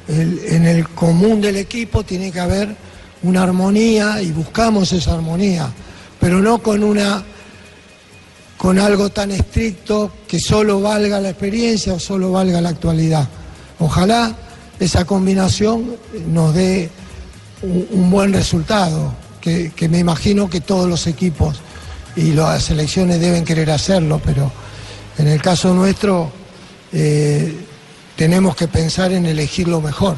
en 0.09 0.67
el 0.67 0.89
común 0.89 1.41
del 1.41 1.57
equipo 1.57 2.03
tiene 2.03 2.33
que 2.33 2.41
haber 2.41 2.75
una 3.23 3.43
armonía 3.43 4.23
y 4.23 4.33
buscamos 4.33 4.93
esa 4.93 5.15
armonía, 5.15 5.71
pero 6.19 6.41
no 6.41 6.63
con 6.63 6.83
una 6.83 7.25
con 8.57 8.79
algo 8.81 9.11
tan 9.11 9.31
estricto 9.31 10.11
que 10.27 10.41
solo 10.41 10.81
valga 10.81 11.21
la 11.21 11.31
experiencia 11.31 11.95
o 11.95 12.01
solo 12.01 12.33
valga 12.33 12.61
la 12.61 12.71
actualidad. 12.71 13.29
Ojalá 13.79 14.35
esa 14.81 15.05
combinación 15.05 15.97
nos 16.27 16.55
dé 16.55 16.91
un, 17.63 17.87
un 17.93 18.11
buen 18.11 18.33
resultado, 18.33 19.15
que, 19.41 19.71
que 19.77 19.89
me 19.89 19.99
imagino 19.99 20.51
que 20.51 20.61
todos 20.61 20.89
los 20.89 21.07
equipos 21.07 21.61
y 22.17 22.33
las 22.33 22.65
selecciones 22.65 23.21
deben 23.21 23.45
querer 23.45 23.71
hacerlo, 23.71 24.21
pero 24.25 24.51
en 25.19 25.29
el 25.29 25.41
caso 25.41 25.73
nuestro 25.73 26.33
eh, 26.93 27.55
tenemos 28.19 28.57
que 28.57 28.67
pensar 28.67 29.13
en 29.13 29.27
elegir 29.27 29.69
lo 29.69 29.81
mejor. 29.81 30.17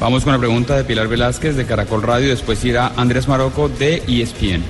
Vamos 0.00 0.24
con 0.24 0.32
la 0.32 0.38
pregunta 0.38 0.74
de 0.74 0.82
Pilar 0.82 1.06
Velázquez 1.06 1.54
de 1.54 1.66
Caracol 1.66 2.02
Radio, 2.02 2.30
después 2.30 2.64
irá 2.64 2.92
Andrés 2.96 3.28
Maroco 3.28 3.68
de 3.68 4.02
ESPN. 4.08 4.64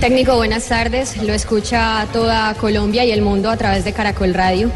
Técnico, 0.00 0.36
buenas 0.36 0.66
tardes. 0.66 1.22
Lo 1.22 1.32
escucha 1.32 2.06
toda 2.12 2.52
Colombia 2.54 3.04
y 3.04 3.12
el 3.12 3.22
mundo 3.22 3.48
a 3.48 3.56
través 3.56 3.84
de 3.84 3.92
Caracol 3.92 4.34
Radio. 4.34 4.70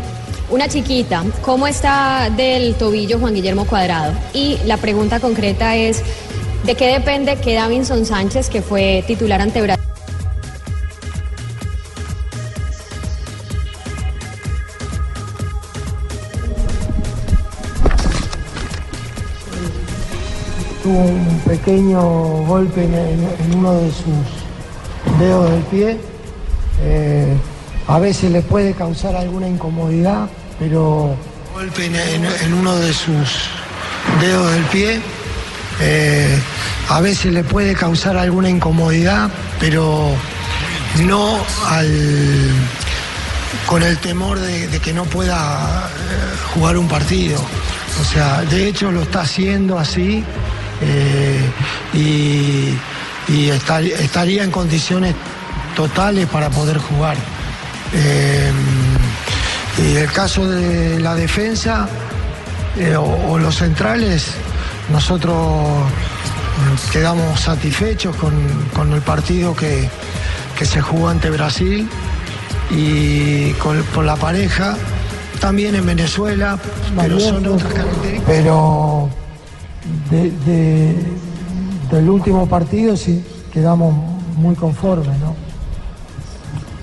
Una 0.49 0.69
chiquita, 0.69 1.25
¿cómo 1.43 1.67
está 1.67 2.31
del 2.37 2.77
tobillo 2.77 3.19
Juan 3.19 3.35
Guillermo 3.35 3.67
Cuadrado? 3.67 4.15
Y 4.33 4.59
la 4.67 4.77
pregunta 4.77 5.19
concreta 5.19 5.75
es, 5.75 6.03
¿de 6.65 6.77
qué 6.77 6.87
depende 6.87 7.37
que 7.37 7.55
Davinson 7.55 8.07
Sánchez, 8.07 8.49
que 8.49 8.63
fue 8.63 9.03
titular 9.09 9.41
ante 9.41 9.61
Brasil, 9.61 9.90
pequeño 21.61 22.01
golpe 22.47 22.85
en, 22.85 23.55
uno 23.55 23.75
de 23.75 23.91
sus 23.91 25.19
dedos 25.19 25.51
del 25.51 25.63
pie. 25.65 26.01
Eh, 26.83 27.37
a 27.87 27.99
veces 27.99 28.31
le 28.31 28.41
puede 28.41 28.73
causar 28.73 29.15
alguna 29.15 29.47
incomodidad, 29.47 30.29
pero 30.59 31.15
golpe 31.53 31.87
en, 31.87 32.55
uno 32.55 32.77
de 32.77 32.93
sus 32.93 33.51
dedos 34.21 34.53
del 34.53 34.65
pie. 34.65 35.01
Eh, 35.81 36.39
a 36.89 37.01
veces 37.01 37.33
le 37.33 37.45
puede 37.45 37.75
causar 37.75 38.17
alguna 38.17 38.49
incomodidad, 38.49 39.29
pero 39.59 40.13
no 41.05 41.39
al, 41.67 42.51
con 43.67 43.83
el 43.83 43.99
temor 43.99 44.39
de, 44.41 44.67
de 44.69 44.79
que 44.79 44.95
no 44.95 45.05
pueda 45.05 45.91
eh, 45.91 46.37
jugar 46.55 46.79
un 46.79 46.89
partido. 46.89 47.39
O 48.01 48.05
sea, 48.05 48.43
de 48.43 48.69
hecho 48.69 48.91
lo 48.91 49.03
está 49.03 49.23
haciendo 49.23 49.79
así 49.79 50.25
eh, 50.83 51.41
y, 51.95 52.75
y 53.33 53.49
estar- 53.51 53.85
estaría 53.85 54.45
en 54.45 54.51
condiciones 54.51 55.15
totales 55.77 56.27
para 56.27 56.51
poder 56.51 56.79
jugar. 56.79 57.17
Eh, 57.95 58.51
y 59.79 59.97
el 59.97 60.11
caso 60.13 60.47
de 60.49 61.01
la 61.01 61.15
defensa 61.15 61.89
eh, 62.79 62.97
o, 62.97 63.03
o 63.33 63.39
los 63.39 63.57
centrales, 63.57 64.27
nosotros 64.93 65.37
quedamos 66.93 67.41
satisfechos 67.41 68.15
con, 68.17 68.33
con 68.75 68.93
el 68.93 69.01
partido 69.01 69.55
que, 69.57 69.89
que 70.59 70.65
se 70.67 70.81
jugó 70.81 71.09
ante 71.09 71.31
Brasil 71.31 71.89
y 72.71 73.53
con, 73.55 73.83
por 73.95 74.05
la 74.05 74.17
pareja, 74.17 74.77
también 75.41 75.75
en 75.75 75.87
Venezuela, 75.87 76.59
pero 77.01 77.19
son 77.19 77.47
otras 77.47 77.73
características. 77.73 78.25
Pero 78.27 79.09
de- 80.11 80.31
de- 80.31 80.97
del 81.91 82.09
último 82.09 82.47
partido 82.47 82.97
sí 82.97 83.25
quedamos 83.53 83.95
muy 84.37 84.55
conformes, 84.55 85.19
¿no? 85.19 85.35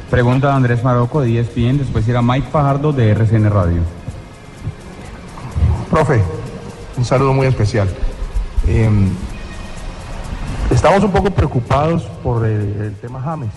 Pregunta 0.09 0.47
de 0.49 0.53
Andrés 0.53 0.83
Marocco 0.83 1.21
de 1.21 1.39
ESPN, 1.39 1.77
después 1.79 2.07
irá 2.07 2.21
Mike 2.21 2.47
Fajardo 2.51 2.93
de 2.93 3.09
RCN 3.11 3.49
Radio. 3.49 3.81
Profe, 5.89 6.21
un 6.97 7.05
saludo 7.05 7.33
muy 7.33 7.47
especial. 7.47 7.87
Eh, 8.67 8.89
estamos 10.71 11.03
un 11.03 11.11
poco 11.11 11.29
preocupados 11.31 12.03
por 12.23 12.45
el, 12.45 12.73
el 12.81 12.93
tema 12.95 13.21
James, 13.21 13.49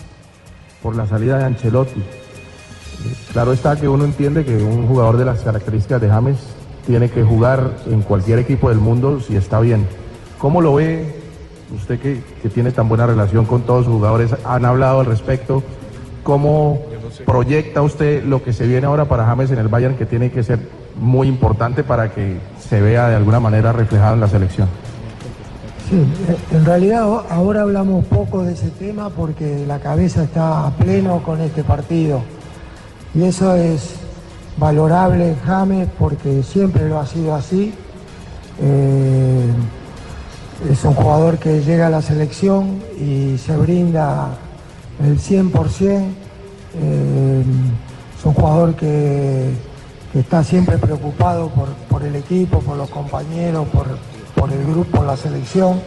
por 0.81 0.95
la 0.95 1.07
salida 1.07 1.37
de 1.37 1.45
Ancelotti. 1.45 1.99
Eh, 1.99 3.15
Claro 3.33 3.51
está 3.53 3.75
que 3.75 3.87
uno 3.87 4.03
entiende 4.05 4.45
que 4.45 4.55
un 4.57 4.87
jugador 4.87 5.17
de 5.17 5.25
las 5.25 5.39
características 5.41 5.99
de 6.01 6.09
James 6.09 6.37
tiene 6.85 7.09
que 7.09 7.23
jugar 7.23 7.71
en 7.87 8.01
cualquier 8.01 8.39
equipo 8.39 8.69
del 8.69 8.79
mundo 8.79 9.19
si 9.19 9.35
está 9.35 9.59
bien. 9.59 9.87
¿Cómo 10.37 10.61
lo 10.61 10.75
ve 10.75 11.15
usted 11.75 11.99
que, 11.99 12.21
que 12.41 12.49
tiene 12.49 12.71
tan 12.71 12.89
buena 12.89 13.05
relación 13.05 13.45
con 13.45 13.61
todos 13.61 13.85
sus 13.85 13.93
jugadores? 13.93 14.35
¿Han 14.43 14.65
hablado 14.65 15.01
al 15.01 15.05
respecto? 15.05 15.63
¿Cómo 16.23 16.79
proyecta 17.25 17.81
usted 17.81 18.23
lo 18.23 18.43
que 18.43 18.53
se 18.53 18.67
viene 18.67 18.87
ahora 18.87 19.05
para 19.05 19.25
James 19.25 19.51
en 19.51 19.59
el 19.59 19.67
Bayern 19.67 19.95
que 19.95 20.05
tiene 20.05 20.31
que 20.31 20.43
ser 20.43 20.59
muy 20.99 21.27
importante 21.27 21.83
para 21.83 22.11
que 22.11 22.37
se 22.59 22.81
vea 22.81 23.09
de 23.09 23.15
alguna 23.15 23.39
manera 23.39 23.71
reflejado 23.71 24.15
en 24.15 24.19
la 24.19 24.27
selección? 24.27 24.67
Sí, 25.89 26.05
en 26.51 26.65
realidad 26.65 27.01
ahora 27.29 27.63
hablamos 27.63 28.05
poco 28.05 28.43
de 28.43 28.53
ese 28.53 28.69
tema 28.69 29.09
porque 29.09 29.65
la 29.67 29.79
cabeza 29.79 30.23
está 30.23 30.67
a 30.67 30.71
pleno 30.71 31.21
con 31.23 31.41
este 31.41 31.63
partido. 31.63 32.21
Y 33.13 33.23
eso 33.23 33.55
es 33.55 33.95
valorable 34.57 35.35
James 35.45 35.87
porque 35.97 36.43
siempre 36.43 36.87
lo 36.87 36.99
ha 36.99 37.05
sido 37.05 37.35
así. 37.35 37.73
Eh, 38.59 39.45
es 40.69 40.83
un 40.83 40.93
jugador 40.93 41.39
que 41.39 41.61
llega 41.61 41.87
a 41.87 41.89
la 41.89 42.01
selección 42.01 42.79
y 42.99 43.37
se 43.37 43.55
brinda 43.57 44.29
el 45.03 45.17
100%. 45.17 46.05
Eh, 46.73 47.43
es 48.17 48.25
un 48.25 48.33
jugador 48.33 48.75
que, 48.75 49.71
está 50.13 50.43
siempre 50.43 50.77
preocupado 50.77 51.49
por, 51.49 51.69
por 51.89 52.03
el 52.03 52.15
equipo, 52.17 52.59
por 52.59 52.75
los 52.75 52.89
compañeros, 52.89 53.65
por, 53.69 53.85
por 54.35 54.51
el 54.51 54.63
grupo, 54.65 54.97
por 54.97 55.05
la 55.05 55.17
selección. 55.17 55.81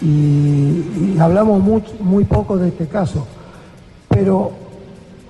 Y, 0.00 0.06
y 0.06 1.16
hablamos 1.18 1.60
muy, 1.60 1.82
muy 2.00 2.24
poco 2.24 2.56
de 2.58 2.68
este 2.68 2.86
caso. 2.86 3.26
Pero 4.08 4.52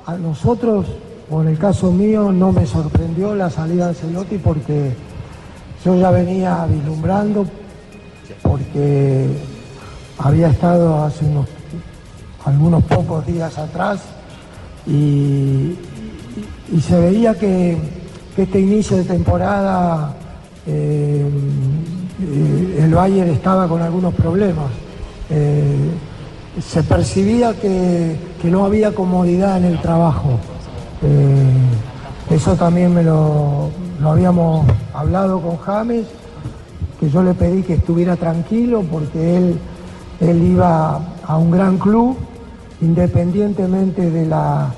a 0.04 0.16
nosotros, 0.16 0.86
en 1.30 1.48
el 1.48 1.58
caso 1.58 1.92
mío, 1.92 2.32
no 2.32 2.52
me 2.52 2.66
sorprendió 2.66 3.34
la 3.34 3.50
salida 3.50 3.84
de 3.84 3.90
Ancelotti 3.90 4.38
porque 4.38 4.92
yo 5.84 5.94
ya 5.94 6.10
venía 6.10 6.64
vislumbrando, 6.66 7.46
porque 8.42 9.26
había 10.18 10.48
estado 10.48 11.04
hace 11.04 11.26
unos, 11.26 11.46
algunos 12.44 12.82
pocos 12.84 13.26
días 13.26 13.58
atrás 13.58 14.00
y, 14.86 15.74
se 16.80 16.98
veía 16.98 17.34
que, 17.34 17.76
este 18.36 18.60
inicio 18.60 18.96
de 18.98 19.02
temporada 19.02 20.14
eh, 20.64 21.28
eh, 22.22 22.80
el 22.84 22.94
Bayern 22.94 23.30
estaba 23.30 23.66
con 23.66 23.82
algunos 23.82 24.14
problemas. 24.14 24.70
Eh, 25.28 25.90
se 26.64 26.84
percibía 26.84 27.52
que 27.54 28.16
no 28.44 28.64
había 28.64 28.94
comodidad 28.94 29.58
en 29.58 29.64
el 29.64 29.80
trabajo. 29.80 30.38
Eh, 31.02 32.34
eso 32.34 32.54
también 32.56 32.92
me 32.92 33.02
lo, 33.02 33.70
habíamos 34.04 34.66
hablado 34.92 35.40
con 35.40 35.56
James, 35.58 36.06
que 37.00 37.08
yo 37.08 37.22
le 37.22 37.34
pedí 37.34 37.62
que 37.62 37.74
estuviera 37.74 38.16
tranquilo 38.16 38.82
porque 38.90 39.36
él, 39.36 39.58
él 40.20 40.42
iba 40.42 41.00
a 41.26 41.36
un 41.36 41.50
gran 41.50 41.78
club, 41.78 42.16
independientemente 42.80 44.10
de, 44.10 44.26
la, 44.26 44.72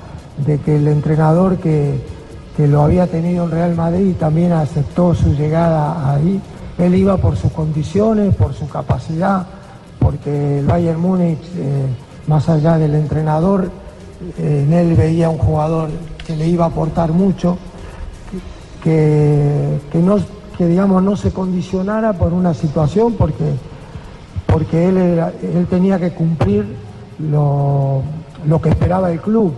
de 0.45 0.59
que 0.59 0.77
el 0.77 0.87
entrenador 0.87 1.57
que, 1.57 1.99
que 2.55 2.67
lo 2.67 2.83
había 2.83 3.07
tenido 3.07 3.45
en 3.45 3.51
Real 3.51 3.75
Madrid 3.75 4.13
también 4.19 4.51
aceptó 4.51 5.15
su 5.15 5.33
llegada 5.33 6.13
ahí. 6.13 6.41
Él 6.77 6.95
iba 6.95 7.17
por 7.17 7.35
sus 7.35 7.51
condiciones, 7.51 8.35
por 8.35 8.53
su 8.53 8.67
capacidad, 8.67 9.45
porque 9.99 10.59
el 10.59 10.65
Bayern 10.65 10.99
Múnich, 10.99 11.41
eh, 11.57 11.85
más 12.27 12.49
allá 12.49 12.77
del 12.77 12.95
entrenador, 12.95 13.69
eh, 14.37 14.65
en 14.65 14.73
él 14.73 14.95
veía 14.95 15.29
un 15.29 15.37
jugador 15.37 15.89
le 16.35 16.47
iba 16.47 16.65
a 16.65 16.67
aportar 16.69 17.11
mucho, 17.11 17.57
que, 18.83 19.79
que 19.91 19.99
no, 19.99 20.17
que 20.57 20.65
digamos 20.65 21.03
no 21.03 21.15
se 21.15 21.31
condicionara 21.31 22.13
por 22.13 22.33
una 22.33 22.53
situación, 22.53 23.13
porque, 23.13 23.53
porque 24.45 24.89
él, 24.89 24.97
él 24.97 25.67
tenía 25.69 25.99
que 25.99 26.11
cumplir 26.11 26.65
lo, 27.19 28.01
lo 28.47 28.61
que 28.61 28.69
esperaba 28.69 29.11
el 29.11 29.21
club. 29.21 29.53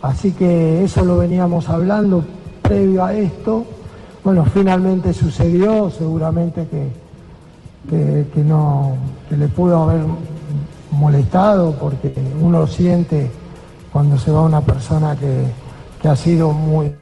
Así 0.00 0.32
que 0.32 0.82
eso 0.84 1.04
lo 1.04 1.18
veníamos 1.18 1.68
hablando 1.68 2.24
previo 2.60 3.04
a 3.04 3.14
esto. 3.14 3.64
Bueno, 4.24 4.44
finalmente 4.44 5.12
sucedió, 5.12 5.90
seguramente 5.90 6.66
que, 6.68 6.88
que, 7.88 8.26
que 8.32 8.40
no, 8.42 8.94
que 9.28 9.36
le 9.36 9.48
pudo 9.48 9.82
haber 9.82 10.02
molestado 10.90 11.72
porque 11.72 12.12
uno 12.40 12.66
siente 12.66 13.30
cuando 13.92 14.18
se 14.18 14.30
va 14.30 14.42
una 14.42 14.60
persona 14.60 15.16
que, 15.16 15.44
que 16.02 16.08
ha 16.08 16.16
sido 16.16 16.52
muy, 16.52 16.92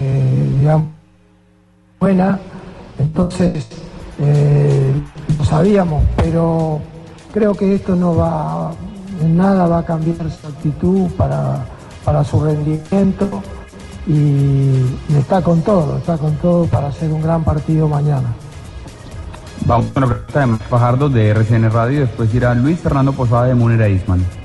eh, 0.00 0.56
digamos, 0.58 0.88
buena. 2.00 2.40
Entonces, 2.98 3.68
eh, 4.18 4.92
lo 5.38 5.44
sabíamos, 5.44 6.04
pero 6.16 6.80
creo 7.32 7.54
que 7.54 7.76
esto 7.76 7.94
no 7.94 8.16
va, 8.16 8.72
nada 9.24 9.68
va 9.68 9.78
a 9.78 9.84
cambiar 9.84 10.30
su 10.30 10.46
actitud 10.46 11.08
para, 11.12 11.64
para 12.04 12.24
su 12.24 12.44
rendimiento 12.44 13.42
y, 14.06 14.84
está 15.16 15.40
con 15.40 15.62
todo, 15.62 15.98
está 15.98 16.18
con 16.18 16.34
todo 16.36 16.66
para 16.66 16.88
hacer 16.88 17.10
un 17.10 17.22
gran 17.22 17.44
partido 17.44 17.88
mañana. 17.88 18.34
Vamos 19.66 19.86
con 19.92 20.02
la 20.02 20.08
pregunta 20.08 20.40
de 20.40 20.46
Mike 20.46 20.64
Fajardo 20.68 21.08
de 21.08 21.28
RCN 21.28 21.70
Radio 21.70 21.98
y 21.98 22.00
después 22.00 22.34
irá 22.34 22.54
Luis 22.54 22.80
Fernando 22.80 23.12
Posada 23.12 23.44
de 23.44 23.54
Munera 23.54 23.88
Isman. 23.88 24.39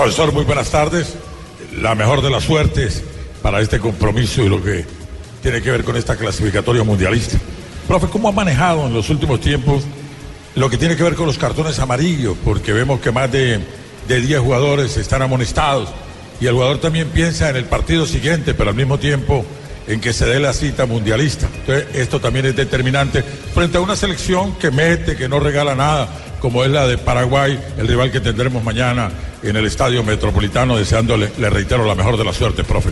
Profesor, 0.00 0.32
muy 0.32 0.44
buenas 0.44 0.70
tardes. 0.70 1.14
La 1.76 1.94
mejor 1.94 2.22
de 2.22 2.30
las 2.30 2.44
suertes 2.44 3.04
para 3.42 3.60
este 3.60 3.78
compromiso 3.78 4.42
y 4.42 4.48
lo 4.48 4.64
que 4.64 4.86
tiene 5.42 5.60
que 5.60 5.70
ver 5.70 5.84
con 5.84 5.94
esta 5.94 6.16
clasificatoria 6.16 6.82
mundialista. 6.82 7.36
Profe, 7.86 8.06
¿cómo 8.06 8.30
ha 8.30 8.32
manejado 8.32 8.86
en 8.86 8.94
los 8.94 9.10
últimos 9.10 9.42
tiempos 9.42 9.84
lo 10.54 10.70
que 10.70 10.78
tiene 10.78 10.96
que 10.96 11.02
ver 11.02 11.14
con 11.14 11.26
los 11.26 11.36
cartones 11.36 11.78
amarillos? 11.80 12.34
Porque 12.42 12.72
vemos 12.72 12.98
que 13.00 13.12
más 13.12 13.30
de, 13.30 13.60
de 14.08 14.20
10 14.22 14.40
jugadores 14.40 14.96
están 14.96 15.20
amonestados 15.20 15.90
y 16.40 16.46
el 16.46 16.54
jugador 16.54 16.78
también 16.78 17.10
piensa 17.10 17.50
en 17.50 17.56
el 17.56 17.66
partido 17.66 18.06
siguiente, 18.06 18.54
pero 18.54 18.70
al 18.70 18.76
mismo 18.76 18.98
tiempo 18.98 19.44
en 19.90 20.00
que 20.00 20.12
se 20.12 20.24
dé 20.24 20.38
la 20.38 20.52
cita 20.52 20.86
mundialista. 20.86 21.48
Entonces, 21.60 21.86
esto 21.94 22.20
también 22.20 22.46
es 22.46 22.54
determinante 22.56 23.22
frente 23.22 23.76
a 23.78 23.80
una 23.80 23.96
selección 23.96 24.54
que 24.54 24.70
mete, 24.70 25.16
que 25.16 25.28
no 25.28 25.40
regala 25.40 25.74
nada, 25.74 26.08
como 26.40 26.62
es 26.64 26.70
la 26.70 26.86
de 26.86 26.96
Paraguay, 26.96 27.58
el 27.76 27.88
rival 27.88 28.10
que 28.12 28.20
tendremos 28.20 28.62
mañana 28.62 29.10
en 29.42 29.56
el 29.56 29.66
Estadio 29.66 30.02
Metropolitano, 30.04 30.76
deseándole, 30.76 31.30
le 31.38 31.50
reitero, 31.50 31.84
la 31.84 31.94
mejor 31.96 32.16
de 32.16 32.24
la 32.24 32.32
suerte, 32.32 32.62
profe. 32.62 32.90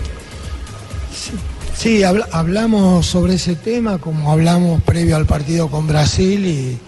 Sí, 1.76 2.02
habla- 2.02 2.28
hablamos 2.32 3.06
sobre 3.06 3.34
ese 3.34 3.54
tema 3.54 3.98
como 3.98 4.32
hablamos 4.32 4.82
previo 4.82 5.16
al 5.16 5.26
partido 5.26 5.68
con 5.68 5.86
Brasil 5.86 6.44
y 6.46 6.78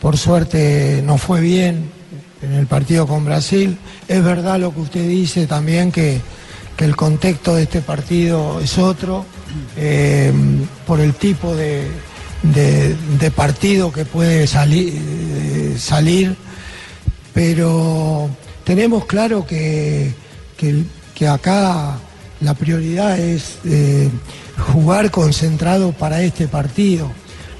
por 0.00 0.16
suerte 0.16 1.02
no 1.04 1.18
fue 1.18 1.40
bien 1.42 1.90
en 2.40 2.54
el 2.54 2.66
partido 2.66 3.06
con 3.06 3.24
Brasil. 3.26 3.76
Es 4.08 4.24
verdad 4.24 4.58
lo 4.58 4.72
que 4.72 4.80
usted 4.80 5.06
dice 5.06 5.46
también 5.46 5.92
que 5.92 6.20
el 6.78 6.96
contexto 6.96 7.54
de 7.54 7.62
este 7.64 7.80
partido 7.80 8.58
es 8.60 8.76
otro 8.78 9.24
eh, 9.76 10.32
por 10.86 11.00
el 11.00 11.14
tipo 11.14 11.54
de, 11.54 11.86
partido 13.30 13.92
que 13.92 14.04
puede 14.04 14.46
sali- 14.46 14.92
eh, 14.94 15.76
salir, 15.78 16.36
pero 17.32 18.28
tenemos 18.64 19.06
claro 19.06 19.46
que, 19.46 20.12
que- 20.56 20.84
acá 21.28 21.98
la 22.40 22.54
prioridad 22.54 23.18
es 23.18 23.58
eh, 23.64 24.08
jugar 24.72 25.10
concentrado 25.10 25.92
para 25.92 26.22
este 26.22 26.48
partido, 26.48 27.10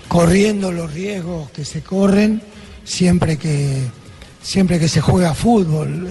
corriendo 0.08 0.72
los 0.72 0.92
riesgos 0.92 1.50
que 1.52 1.64
se 1.64 1.82
corren 1.82 2.42
siempre 2.84 3.36
que, 3.36 3.82
siempre 4.42 4.80
que 4.80 4.88
se 4.88 5.00
juega 5.00 5.34
fútbol. 5.34 6.10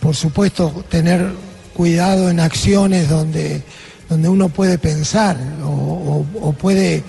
Por 0.00 0.16
supuesto, 0.16 0.82
tener 0.88 1.30
cuidado 1.74 2.30
en 2.30 2.40
acciones 2.40 3.10
donde, 3.10 3.62
donde 4.10 4.28
uno 4.28 4.48
puede 4.48 4.76
pensar 4.76 5.38
o, 5.64 6.52
puede 6.60 7.04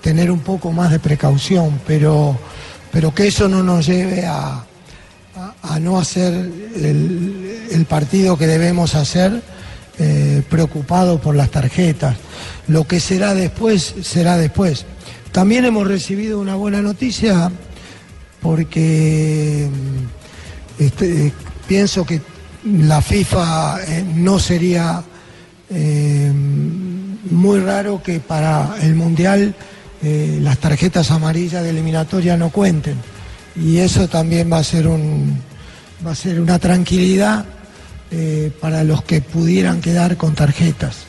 tener 0.00 0.30
un 0.30 0.38
poco 0.40 0.70
más 0.72 0.92
de 0.92 1.00
precaución, 1.00 1.80
pero, 1.86 2.38
pero 2.92 3.12
que 3.12 3.26
eso 3.26 3.48
no 3.48 3.64
nos 3.64 3.86
lleve 3.86 4.24
a, 4.24 4.64
a- 5.62 5.80
no 5.80 5.98
hacer 5.98 6.32
el, 6.32 7.84
partido 7.88 8.38
que 8.38 8.46
debemos 8.46 8.94
hacer 8.94 9.42
eh, 9.98 10.42
preocupado 10.48 11.20
por 11.20 11.34
las 11.34 11.50
tarjetas. 11.50 12.16
Lo 12.68 12.84
que 12.86 13.00
será 13.00 13.34
después, 13.34 13.94
será 14.02 14.36
después. 14.36 14.86
También 15.32 15.64
hemos 15.64 15.86
recibido 15.86 16.38
una 16.40 16.54
buena 16.54 16.80
noticia 16.80 17.50
porque 18.40 19.68
este, 20.78 21.32
pienso 21.66 22.06
que 22.06 22.20
la 22.64 23.02
FIFA 23.02 23.78
eh, 23.86 24.04
no 24.14 24.38
sería 24.38 25.02
eh, 25.70 26.32
muy 27.30 27.60
raro 27.60 28.02
que 28.02 28.20
para 28.20 28.76
el 28.82 28.94
Mundial 28.94 29.54
eh, 30.02 30.38
las 30.40 30.58
tarjetas 30.58 31.10
amarillas 31.10 31.62
de 31.62 31.70
eliminatoria 31.70 32.36
no 32.36 32.50
cuenten. 32.50 32.96
Y 33.56 33.78
eso 33.78 34.08
también 34.08 34.52
va 34.52 34.58
a 34.58 34.64
ser, 34.64 34.86
un, 34.86 35.40
va 36.06 36.12
a 36.12 36.14
ser 36.14 36.40
una 36.40 36.58
tranquilidad 36.58 37.44
eh, 38.10 38.50
para 38.60 38.84
los 38.84 39.02
que 39.02 39.20
pudieran 39.20 39.80
quedar 39.80 40.16
con 40.16 40.34
tarjetas. 40.34 41.06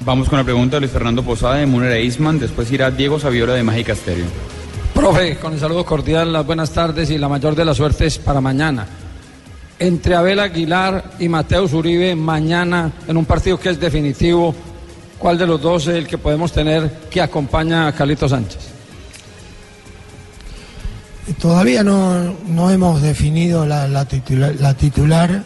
Vamos 0.00 0.28
con 0.28 0.38
la 0.38 0.44
pregunta 0.44 0.76
de 0.76 0.80
Luis 0.80 0.92
Fernando 0.92 1.22
Posada 1.22 1.56
de 1.56 1.66
Munera 1.66 1.96
Eisman, 1.96 2.38
después 2.38 2.72
irá 2.72 2.90
Diego 2.90 3.20
Saviola 3.20 3.54
de 3.54 3.62
Mágica 3.62 3.92
Estéreo. 3.92 4.26
Profe, 4.94 5.36
con 5.36 5.52
el 5.52 5.60
saludo 5.60 5.84
cordial, 5.84 6.32
las 6.32 6.44
buenas 6.44 6.72
tardes 6.72 7.10
y 7.10 7.18
la 7.18 7.28
mayor 7.28 7.54
de 7.54 7.64
las 7.64 7.76
suertes 7.76 8.18
para 8.18 8.40
mañana. 8.40 8.86
Entre 9.80 10.14
Abel 10.14 10.38
Aguilar 10.40 11.12
y 11.18 11.28
Mateus 11.28 11.72
Uribe, 11.72 12.14
mañana, 12.14 12.92
en 13.08 13.16
un 13.16 13.24
partido 13.24 13.58
que 13.58 13.70
es 13.70 13.80
definitivo, 13.80 14.54
¿cuál 15.18 15.38
de 15.38 15.46
los 15.46 15.60
dos 15.60 15.86
es 15.86 15.94
el 15.96 16.06
que 16.06 16.18
podemos 16.18 16.52
tener 16.52 16.90
que 17.10 17.22
acompaña 17.22 17.86
a 17.88 17.92
Carlito 17.94 18.28
Sánchez? 18.28 18.58
Todavía 21.40 21.82
no, 21.82 22.34
no 22.48 22.70
hemos 22.70 23.00
definido 23.00 23.64
la, 23.64 23.88
la 23.88 24.04
titula- 24.04 24.52
la 24.58 24.74
titular, 24.74 25.44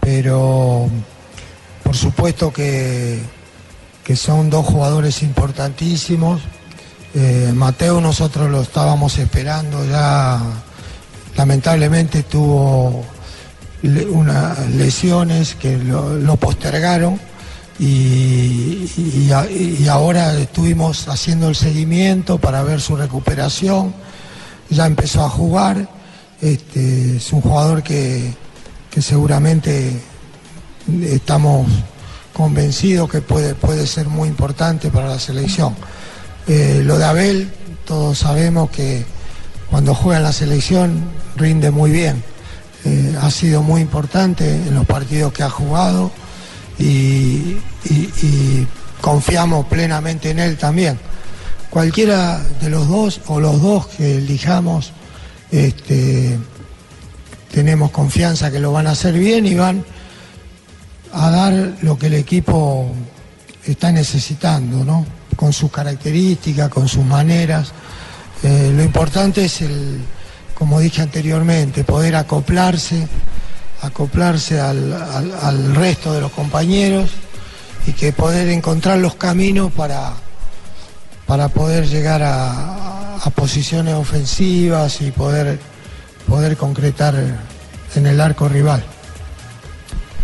pero 0.00 0.88
por 1.82 1.96
supuesto 1.96 2.52
que, 2.52 3.20
que 4.04 4.16
son 4.16 4.50
dos 4.50 4.66
jugadores 4.66 5.22
importantísimos. 5.22 6.42
Eh, 7.14 7.52
Mateo 7.54 8.00
nosotros 8.00 8.50
lo 8.50 8.60
estábamos 8.62 9.16
esperando 9.18 9.84
ya, 9.86 10.40
lamentablemente 11.36 12.24
tuvo 12.24 13.04
unas 13.82 14.70
lesiones 14.70 15.54
que 15.54 15.76
lo, 15.76 16.36
postergaron 16.36 17.18
y 17.78 19.28
ahora 19.88 20.38
estuvimos 20.38 21.08
haciendo 21.08 21.48
el 21.48 21.56
seguimiento 21.56 22.38
para 22.38 22.62
ver 22.62 22.80
su 22.80 22.96
recuperación 22.96 23.92
ya 24.72 24.86
empezó 24.86 25.24
a 25.24 25.28
jugar, 25.28 25.88
este, 26.40 27.16
es 27.16 27.32
un 27.32 27.40
jugador 27.40 27.82
que, 27.82 28.34
que 28.90 29.02
seguramente 29.02 30.00
estamos 31.02 31.66
convencidos 32.32 33.10
que 33.10 33.20
puede, 33.20 33.54
puede 33.54 33.86
ser 33.86 34.08
muy 34.08 34.28
importante 34.28 34.90
para 34.90 35.08
la 35.08 35.18
selección. 35.18 35.74
Eh, 36.48 36.80
lo 36.84 36.98
de 36.98 37.04
Abel, 37.04 37.52
todos 37.84 38.18
sabemos 38.18 38.70
que 38.70 39.04
cuando 39.70 39.94
juega 39.94 40.18
en 40.18 40.24
la 40.24 40.32
selección 40.32 41.04
rinde 41.36 41.70
muy 41.70 41.90
bien. 41.90 42.24
Eh, 42.84 43.16
ha 43.20 43.30
sido 43.30 43.62
muy 43.62 43.80
importante 43.80 44.50
en 44.50 44.74
los 44.74 44.86
partidos 44.86 45.32
que 45.32 45.42
ha 45.42 45.50
jugado 45.50 46.10
y, 46.78 47.56
confiamos 49.00 49.66
plenamente 49.66 50.30
en 50.30 50.38
él 50.38 50.56
también 50.56 50.96
cualquiera 51.72 52.38
de 52.60 52.68
los 52.68 52.86
dos 52.86 53.22
o 53.28 53.40
los 53.40 53.62
dos 53.62 53.86
que 53.86 54.18
elijamos, 54.18 54.92
este, 55.50 56.38
tenemos 57.50 57.90
confianza 57.90 58.50
que 58.50 58.60
lo 58.60 58.72
van 58.72 58.86
a 58.86 58.90
hacer 58.90 59.14
bien 59.14 59.46
y 59.46 59.54
van 59.54 59.82
a 61.14 61.30
dar 61.30 61.72
lo 61.80 61.98
que 61.98 62.08
el 62.08 62.14
equipo 62.14 62.92
está 63.64 63.90
necesitando, 63.90 64.84
¿no? 64.84 65.06
Con 65.34 65.54
sus 65.54 65.72
características, 65.72 66.68
con 66.68 66.88
sus 66.88 67.06
maneras. 67.06 67.72
Eh, 68.42 68.70
lo 68.76 68.82
importante 68.82 69.46
es 69.46 69.62
el, 69.62 70.02
como 70.62 70.78
dije 70.78 71.02
anteriormente, 71.02 71.82
poder 71.82 72.14
acoplarse, 72.14 73.08
acoplarse 73.80 74.60
al, 74.60 74.92
al- 74.92 75.74
resto 75.74 76.12
de 76.12 76.20
los 76.20 76.30
compañeros 76.30 77.10
y 77.84 77.92
que 77.94 78.12
poder 78.12 78.48
encontrar 78.48 78.98
los 78.98 79.16
caminos 79.16 79.72
para, 79.72 80.12
para 81.26 81.48
poder 81.48 81.88
llegar 81.88 82.22
a, 82.22 83.16
a 83.16 83.30
posiciones 83.30 83.94
ofensivas 83.94 85.00
y 85.00 85.10
poder, 85.10 85.58
poder 86.28 86.56
concretar 86.56 87.16
en 87.96 88.06
el 88.06 88.20
arco 88.20 88.48
rival. 88.48 88.84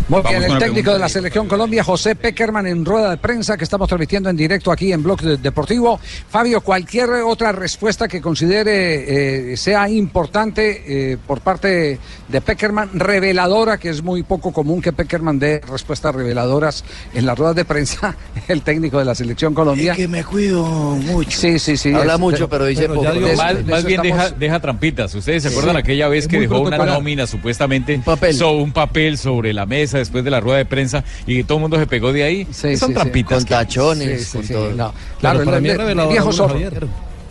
Muy 0.09 0.23
bien, 0.23 0.43
el 0.43 0.59
técnico 0.59 0.93
de 0.95 0.99
la 0.99 1.09
selección 1.09 1.47
Colombia, 1.47 1.85
José 1.85 2.15
Peckerman, 2.17 2.67
en 2.67 2.83
rueda 2.85 3.11
de 3.11 3.17
prensa 3.19 3.59
que 3.59 3.65
estamos 3.65 3.89
transmitiendo 3.89 4.31
en 4.31 4.37
directo 4.39 4.73
aquí 4.73 4.91
en 4.91 5.03
Blog 5.03 5.21
de- 5.21 5.37
Deportivo. 5.37 6.01
Fabio, 6.31 6.63
cualquier 6.63 7.11
otra 7.27 7.53
respuesta 7.53 8.09
que 8.09 8.23
considere 8.23 9.53
eh, 9.53 9.57
sea 9.59 9.87
importante 9.91 11.13
eh, 11.13 11.19
por 11.27 11.41
parte 11.43 11.99
de 12.27 12.41
Peckerman, 12.41 12.89
reveladora, 12.99 13.77
que 13.77 13.91
es 13.91 14.03
muy 14.03 14.23
poco 14.23 14.51
común 14.51 14.81
que 14.81 14.95
Peckerman 14.95 15.39
dé 15.39 15.61
respuestas 15.61 16.15
reveladoras 16.15 16.85
en 17.13 17.27
las 17.27 17.37
ruedas 17.39 17.57
de 17.57 17.67
prensa, 17.67 18.17
el 18.49 18.63
técnico 18.63 18.99
de 18.99 19.05
la 19.05 19.15
selección 19.15 19.53
Colombia. 19.53 19.95
que 19.95 20.09
me 20.09 20.25
cuido 20.25 20.65
mucho. 20.67 21.39
Sí, 21.39 21.59
sí, 21.59 21.77
sí. 21.77 21.93
Habla 21.93 22.15
es- 22.15 22.21
mucho, 22.21 22.49
pero 22.49 22.65
dice 22.65 22.89
poco. 22.89 23.03
de 23.03 23.33
eso- 23.35 23.43
más, 23.43 23.57
de 23.57 23.65
más 23.65 23.79
eso 23.81 23.89
bien 23.89 24.01
deja, 24.01 24.23
estamos- 24.23 24.41
deja 24.41 24.61
trampitas. 24.61 25.15
¿Ustedes 25.15 25.43
se 25.43 25.51
acuerdan 25.51 25.75
Sí. 25.75 25.81
aquella 25.81 26.09
vez 26.09 26.25
Es 26.25 26.29
que 26.29 26.41
dejó 26.41 26.61
una 26.61 26.79
nómina 26.79 27.27
supuestamente 27.27 27.95
un 27.95 28.03
papel. 28.03 28.43
un 28.43 28.73
papel 28.73 29.19
sobre 29.19 29.53
la 29.53 29.67
mesa 29.67 29.98
después 29.99 30.25
de 30.25 30.31
la 30.31 30.41
rueda 30.41 30.59
de 30.59 30.65
prensa 30.65 31.05
y 31.27 31.37
que 31.37 31.45
todo 31.45 31.59
el 31.59 31.63
mundo 31.63 31.79
se 31.79 31.87
pegó 31.87 32.13
de 32.13 32.23
ahí? 32.25 32.47
Sí, 32.51 32.77
Son 32.77 32.79
sí, 32.79 32.87
sí. 32.89 32.93
trampitas. 32.95 33.39
Con 33.39 33.45
tachones, 33.49 34.21
Sí, 34.21 34.25
sí, 34.27 34.37
con 34.39 34.47
sí, 34.47 34.53
todo. 34.53 34.71
no. 34.75 34.95
Claro, 35.21 35.45
para 35.45 35.57
el- 35.59 35.63
mí 35.63 35.69
es 35.71 35.79
el- 35.79 36.09
viejo 36.09 36.33
zorro. 36.33 36.59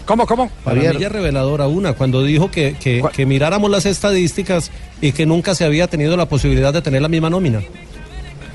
¿Cómo, 0.06 0.26
cómo? 0.26 0.50
Para 0.64 0.80
mí 0.80 0.86
es 0.86 1.12
reveladora 1.12 1.68
una, 1.68 1.92
cuando 1.94 2.24
dijo 2.24 2.50
que, 2.50 2.76
que, 2.80 3.04
que 3.14 3.26
miráramos 3.26 3.70
las 3.70 3.86
estadísticas 3.86 4.72
y 5.02 5.12
que 5.12 5.26
nunca 5.26 5.54
se 5.54 5.66
había 5.66 5.88
tenido 5.88 6.16
la 6.16 6.28
posibilidad 6.28 6.74
de 6.74 6.82
tener 6.82 7.02
la 7.02 7.10
misma 7.10 7.30
nómina. 7.30 7.62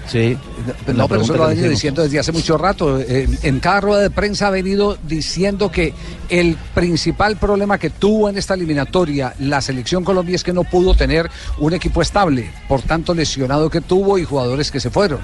Sí, 0.09 0.37
no, 0.95 1.09
pero 1.09 1.23
eso 1.23 1.37
lo 1.37 1.45
ha 1.45 1.49
venido 1.49 1.69
diciendo 1.69 2.03
desde 2.03 2.19
hace 2.19 2.33
mucho 2.33 2.59
rato. 2.59 2.99
Eh, 3.01 3.29
en 3.43 3.61
cada 3.61 3.81
rueda 3.81 4.03
de 4.03 4.11
prensa 4.11 4.49
ha 4.49 4.51
venido 4.51 4.99
diciendo 5.07 5.71
que 5.71 5.95
el 6.29 6.57
principal 6.75 7.37
problema 7.37 7.79
que 7.79 7.91
tuvo 7.91 8.29
en 8.29 8.37
esta 8.37 8.55
eliminatoria 8.55 9.35
la 9.39 9.61
selección 9.61 10.05
Colombia 10.05 10.35
es 10.35 10.45
que 10.45 10.53
no 10.53 10.65
pudo 10.65 10.95
tener 10.95 11.31
un 11.59 11.73
equipo 11.73 12.03
estable, 12.03 12.51
por 12.69 12.83
tanto 12.83 13.15
lesionado 13.15 13.71
que 13.71 13.81
tuvo 13.81 14.19
y 14.19 14.25
jugadores 14.25 14.71
que 14.71 14.81
se 14.81 14.91
fueron. 14.91 15.21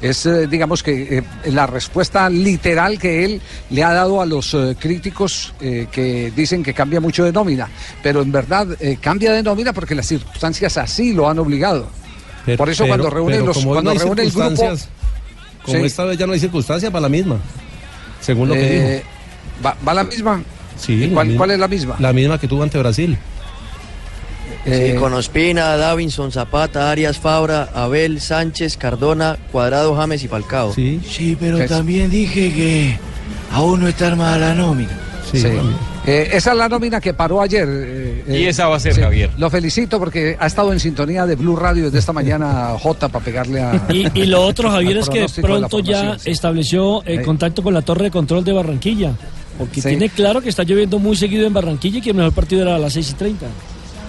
Es, 0.00 0.26
eh, 0.26 0.46
digamos 0.46 0.84
que, 0.84 1.18
eh, 1.18 1.22
la 1.46 1.66
respuesta 1.66 2.30
literal 2.30 2.98
que 2.98 3.24
él 3.24 3.40
le 3.70 3.82
ha 3.82 3.92
dado 3.92 4.20
a 4.20 4.26
los 4.26 4.54
eh, 4.54 4.76
críticos 4.78 5.54
eh, 5.60 5.88
que 5.90 6.32
dicen 6.36 6.62
que 6.62 6.72
cambia 6.72 7.00
mucho 7.00 7.24
de 7.24 7.32
nómina. 7.32 7.68
Pero 8.02 8.22
en 8.22 8.30
verdad 8.30 8.68
eh, 8.78 8.98
cambia 9.00 9.32
de 9.32 9.42
nómina 9.42 9.72
porque 9.72 9.96
las 9.96 10.06
circunstancias 10.06 10.76
así 10.76 11.12
lo 11.12 11.28
han 11.28 11.40
obligado. 11.40 11.88
Pero- 12.48 12.58
por 12.58 12.70
eso 12.70 12.84
pero- 12.84 12.88
cuando 12.96 13.10
reúnen 13.10 13.46
los 13.46 13.56
como 13.56 13.72
cuando 13.72 13.94
no 13.94 13.98
reúne 14.00 14.22
el 14.22 14.30
grupo 14.30 14.42
circunstancias, 14.48 14.88
Como 15.64 15.80
Sí. 15.80 15.84
esta 15.86 16.04
vez 16.04 16.16
ya 16.18 16.26
no 16.26 16.32
hay 16.32 16.40
circunstancia 16.40 16.90
para 16.90 17.02
la 17.02 17.08
misma, 17.10 17.36
según 18.20 18.48
lo 18.48 18.54
que 18.54 18.60
Eh, 18.60 18.92
dijo. 18.96 19.04
¿va, 19.66 19.76
va 19.86 19.92
la 19.94 20.04
misma? 20.04 20.42
Sí, 20.78 20.92
¿Y 20.94 21.06
la 21.08 21.14
cuál, 21.14 21.26
misma. 21.26 21.38
cuál 21.38 21.50
es 21.50 21.58
la 21.58 21.68
misma? 21.68 21.96
La 21.98 22.12
misma 22.12 22.38
que 22.40 22.48
tuvo 22.48 22.62
ante 22.62 22.78
Brasil. 22.78 23.18
Sí, 24.64 24.94
con 24.98 25.14
Ospina, 25.14 25.76
Davinson, 25.76 26.30
Zapata, 26.32 26.90
Arias, 26.90 27.18
Fabra, 27.18 27.70
Abel, 27.74 28.20
Sánchez, 28.20 28.76
Cardona, 28.76 29.36
Cuadrado, 29.52 29.94
James 29.94 30.22
y 30.24 30.28
Falcao. 30.28 30.74
Sí, 30.74 31.00
sí 31.08 31.36
pero 31.38 31.64
también 31.66 32.10
dije 32.10 32.52
que 32.52 32.98
aún 33.52 33.80
no 33.80 33.88
está 33.88 34.08
armada 34.08 34.36
la 34.38 34.54
nómina. 34.54 34.90
Sí. 35.32 35.46
Eh, 36.06 36.30
esa 36.32 36.52
es 36.52 36.56
la 36.58 36.68
nómina 36.68 37.00
que 37.00 37.12
paró 37.14 37.40
ayer. 37.42 37.66
eh, 37.68 38.24
Y 38.28 38.32
eh, 38.44 38.48
esa 38.48 38.68
va 38.68 38.76
a 38.76 38.80
ser 38.80 38.94
sí. 38.94 39.00
Javier. 39.00 39.30
Lo 39.36 39.50
felicito 39.50 39.98
porque 39.98 40.36
ha 40.38 40.46
estado 40.46 40.72
en 40.72 40.80
sintonía 40.80 41.26
de 41.26 41.36
Blue 41.36 41.56
Radio 41.56 41.84
desde 41.84 41.98
esta 41.98 42.12
mañana 42.12 42.70
J 42.82 43.08
para 43.08 43.24
pegarle 43.24 43.60
a. 43.60 43.86
Y, 43.90 44.06
y 44.14 44.26
lo 44.26 44.42
otro, 44.42 44.70
Javier, 44.70 44.98
es 44.98 45.08
que 45.10 45.26
pronto 45.40 45.80
ya 45.80 46.16
estableció 46.24 47.02
eh, 47.04 47.18
Sí. 47.18 47.24
contacto 47.24 47.62
con 47.62 47.74
la 47.74 47.82
torre 47.82 48.04
de 48.04 48.10
control 48.10 48.44
de 48.44 48.52
Barranquilla. 48.52 49.12
Porque 49.58 49.80
Sí. 49.82 49.88
tiene 49.88 50.08
claro 50.08 50.40
que 50.40 50.48
está 50.50 50.62
lloviendo 50.62 50.98
muy 50.98 51.16
seguido 51.16 51.46
en 51.46 51.52
Barranquilla 51.52 51.98
y 51.98 52.00
que 52.00 52.10
el 52.10 52.16
mejor 52.16 52.32
partido 52.32 52.62
era 52.62 52.76
a 52.76 52.78
las 52.78 52.92
6 52.92 53.10
y 53.10 53.14
30. 53.14 53.46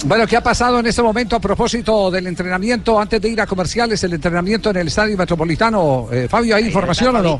Bueno, 0.05 0.25
¿qué 0.27 0.37
ha 0.37 0.41
pasado 0.43 0.79
en 0.79 0.85
este 0.85 1.01
momento 1.01 1.35
a 1.35 1.39
propósito 1.41 2.09
del 2.09 2.27
entrenamiento 2.27 2.97
antes 2.97 3.19
de 3.21 3.27
ir 3.29 3.41
a 3.41 3.45
comerciales? 3.45 4.01
El 4.03 4.13
entrenamiento 4.13 4.69
en 4.69 4.77
el 4.77 4.87
estadio 4.87 5.17
metropolitano. 5.17 6.07
Eh, 6.11 6.27
Fabio, 6.29 6.55
¿hay 6.55 6.65
información 6.67 7.15
o 7.17 7.21
no? 7.21 7.39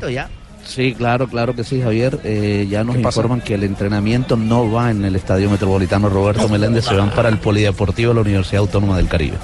Sí, 0.70 0.94
claro, 0.94 1.26
claro 1.26 1.56
que 1.56 1.64
sí, 1.64 1.80
Javier. 1.82 2.20
Eh, 2.22 2.68
ya 2.70 2.84
nos 2.84 2.96
informan 2.96 3.40
que 3.40 3.54
el 3.54 3.64
entrenamiento 3.64 4.36
no 4.36 4.70
va 4.70 4.92
en 4.92 5.04
el 5.04 5.16
Estadio 5.16 5.50
Metropolitano 5.50 6.08
Roberto 6.08 6.48
Meléndez, 6.48 6.84
se 6.84 6.94
van 6.94 7.10
para 7.10 7.28
el 7.28 7.38
Polideportivo 7.38 8.10
de 8.10 8.14
la 8.14 8.20
Universidad 8.20 8.60
Autónoma 8.60 8.96
del 8.96 9.08
Caribe. 9.08 9.36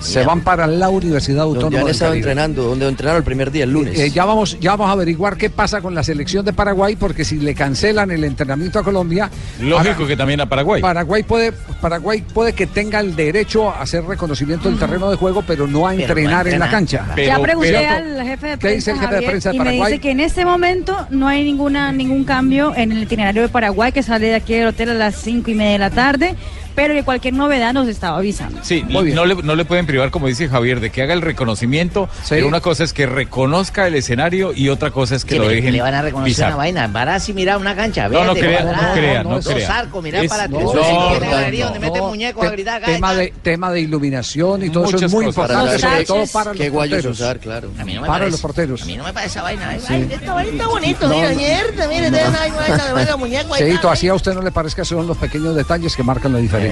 Se 0.00 0.24
van 0.24 0.40
para 0.42 0.66
la 0.66 0.88
Universidad 0.90 1.44
Donde 1.44 1.56
Autónoma 1.58 1.78
han 1.80 1.84
del 1.86 1.92
estado 1.92 2.10
Caribe. 2.12 2.30
entrenando, 2.30 2.62
donde 2.64 2.88
entrenaron 2.88 3.18
el 3.18 3.24
primer 3.24 3.50
día, 3.50 3.64
el 3.64 3.70
lunes. 3.72 3.98
Eh, 3.98 4.10
ya 4.10 4.24
vamos, 4.24 4.58
ya 4.60 4.72
vamos 4.72 4.88
a 4.88 4.92
averiguar 4.92 5.36
qué 5.36 5.50
pasa 5.50 5.80
con 5.80 5.94
la 5.94 6.02
selección 6.02 6.44
de 6.44 6.52
Paraguay, 6.52 6.96
porque 6.96 7.24
si 7.24 7.38
le 7.38 7.54
cancelan 7.54 8.10
el 8.10 8.24
entrenamiento 8.24 8.78
a 8.78 8.82
Colombia, 8.82 9.30
Lógico 9.60 10.06
que 10.06 10.16
también 10.16 10.40
a 10.40 10.46
Paraguay. 10.46 10.80
Paraguay 10.82 11.22
puede, 11.22 11.52
Paraguay 11.80 12.22
puede 12.32 12.52
que 12.52 12.66
tenga 12.66 13.00
el 13.00 13.14
derecho 13.16 13.70
a 13.70 13.82
hacer 13.82 14.04
reconocimiento 14.04 14.68
del 14.68 14.78
terreno 14.78 15.10
de 15.10 15.16
juego, 15.16 15.42
pero 15.46 15.66
no 15.66 15.86
a 15.86 15.90
Pero 15.92 16.14
no 16.14 16.20
entrenar 16.20 16.48
en 16.48 16.58
la 16.58 16.70
cancha. 16.70 17.06
ya 17.16 17.38
pregunté 17.38 17.86
al 17.86 18.22
jefe 18.22 18.46
de 18.48 18.58
¿Qué 18.58 18.68
dice 18.72 18.90
prensa, 18.90 18.92
el 18.92 18.98
jefe 18.98 19.00
de 19.00 19.06
Javier, 19.14 19.30
prensa 19.30 19.50
de 19.50 19.56
y 19.56 19.58
me 19.58 19.64
Paraguay? 19.64 19.92
dice 19.92 20.00
que 20.00 20.10
en 20.10 20.20
este 20.20 20.44
momento 20.44 21.06
no 21.10 21.28
hay 21.28 21.44
ninguna 21.44 21.92
ningún 21.92 22.24
cambio 22.24 22.72
en 22.74 22.92
el 22.92 23.02
itinerario 23.02 23.42
de 23.42 23.48
Paraguay, 23.48 23.92
que 23.92 24.02
sale 24.02 24.26
de 24.28 24.34
aquí 24.34 24.54
del 24.54 24.68
hotel 24.68 24.90
a 24.90 24.94
las 24.94 25.14
cinco 25.16 25.50
y 25.50 25.54
media 25.54 25.72
de 25.72 25.78
la 25.78 25.90
tarde, 25.90 26.34
pero 26.74 26.94
que 26.94 27.02
cualquier 27.04 27.34
novedad 27.34 27.72
nos 27.72 27.88
estaba 27.88 28.18
avisando. 28.18 28.60
Sí, 28.62 28.84
no 28.88 29.02
le, 29.02 29.34
no 29.36 29.54
le 29.54 29.64
pueden 29.64 29.86
privar, 29.86 30.10
como 30.10 30.26
dice 30.26 30.48
Javier, 30.48 30.80
de 30.80 30.90
que 30.90 31.02
haga 31.02 31.14
el 31.14 31.22
reconocimiento. 31.22 32.08
Pero 32.28 32.48
una 32.48 32.60
cosa 32.60 32.84
es 32.84 32.92
que 32.92 33.06
reconozca 33.06 33.86
el 33.86 33.94
escenario 33.94 34.52
y 34.54 34.68
otra 34.68 34.90
cosa 34.90 35.14
es 35.16 35.24
que 35.24 35.34
Que 35.34 35.40
lo 35.40 35.48
le, 35.48 35.56
dejen 35.56 35.72
le 35.72 35.82
van 35.82 35.94
a 35.94 36.02
reconocer 36.02 36.30
pisar. 36.32 36.48
una 36.48 36.56
vaina. 36.56 36.92
Para 36.92 37.14
así 37.16 37.32
mirar 37.32 37.58
una 37.58 37.74
cancha. 37.76 38.08
No, 38.08 38.24
no 38.24 38.34
verde, 38.34 38.40
crea, 38.48 38.60
no 38.60 38.66
cuadrada, 38.70 38.94
crea, 38.94 39.22
no 39.22 39.30
Dos 39.40 39.48
crea. 39.48 39.78
arcos, 39.78 40.02
mirar 40.02 40.24
Es- 40.24 40.30
para 40.30 40.48
no, 40.48 40.60
no, 40.60 40.66
no, 40.66 40.72
no, 40.74 40.80
donde 41.20 41.58
no, 41.64 41.80
mete 41.80 42.00
muñeco 42.02 42.40
te- 42.40 42.46
a 42.46 42.50
gritar. 42.50 42.82
tema 42.82 43.14
de 43.14 43.32
tema 43.42 43.70
de 43.72 43.80
iluminación 43.80 44.64
y 44.64 44.70
todo 44.70 44.84
eso 44.86 45.04
es 45.06 45.12
muy 45.12 45.26
importante, 45.26 45.78
sobre 45.78 46.04
todo 46.04 46.24
para 46.32 46.52
los 46.54 46.68
porteros. 46.70 47.06
usar, 47.20 47.38
claro. 47.38 47.70
A 47.78 47.84
mí 47.84 47.94
no 47.94 48.00
me 48.02 48.06
para 48.06 48.18
parece. 48.20 48.30
los 48.32 48.40
porteros. 48.40 48.82
A 48.82 48.84
mí 48.86 48.96
no 48.96 49.04
me 49.04 49.12
parece 49.12 49.32
esa 49.32 49.42
vaina. 49.42 49.78
Sí. 49.78 49.86
Ay, 49.88 50.08
esta 50.10 50.32
vaina 50.34 50.52
está 50.52 50.66
bonito. 50.68 51.08
No, 51.08 51.14
mira, 51.14 51.30
no. 51.30 51.36
mierda, 51.36 51.88
mire, 51.88 52.10
No. 52.10 52.30
no. 52.30 52.38
hay 52.38 52.50
vaina 52.50 53.04
de 53.10 53.16
muñeco. 53.16 53.56
Cheito, 53.56 53.90
así 53.90 54.08
a 54.08 54.14
usted 54.14 54.34
no 54.34 54.42
le 54.42 54.50
parezca 54.50 54.84
son 54.84 55.06
los 55.06 55.16
pequeños 55.16 55.54
detalles 55.54 55.94
que 55.96 56.02
marcan 56.02 56.32
la 56.32 56.38
diferencia. 56.38 56.63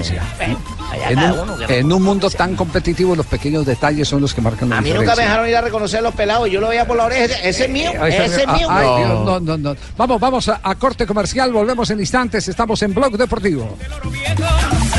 En 1.09 1.19
un, 1.19 1.65
en 1.69 1.89
mundo 2.03 2.29
tan 2.31 2.55
competitivo, 2.55 3.17
los 3.17 3.27
pequeños 3.27 3.65
detalles 3.67 4.07
son 4.09 4.21
los 4.21 4.35
que 4.35 4.41
marcan 4.41 4.69
la 4.69 4.79
A 4.79 4.81
mí 4.81 4.87
diferencia. 4.89 5.13
nunca 5.15 5.23
me 5.23 5.29
dejaron 5.29 5.49
ir 5.49 5.57
a 5.57 5.61
reconocer 5.63 6.03
los 6.03 6.15
pelados. 6.15 6.51
Yo 6.51 6.61
lo 6.61 6.69
veía 6.69 6.87
por 6.87 6.97
la 6.97 7.05
oreja. 7.07 7.25
Ese- 7.25 7.65
es 7.65 7.71
mío. 7.71 7.91
Ese 8.07 8.25
es 8.27 8.45
Ah, 8.47 8.53
mío. 8.53 8.67
ay, 8.71 8.87
Dios, 9.05 9.25
no, 9.25 9.41
no, 9.41 9.57
no. 9.59 9.77
Vamos, 9.97 10.21
vamos 10.21 10.49
a, 10.49 10.61
a 10.63 10.75
corte 10.75 11.07
comercial, 11.07 11.53
volvemos 11.53 11.89
en 11.91 12.01
instantes, 12.01 12.47
estamos 12.49 12.83
en 12.83 12.93
Blog 12.95 13.17
Deportivo. 13.17 13.77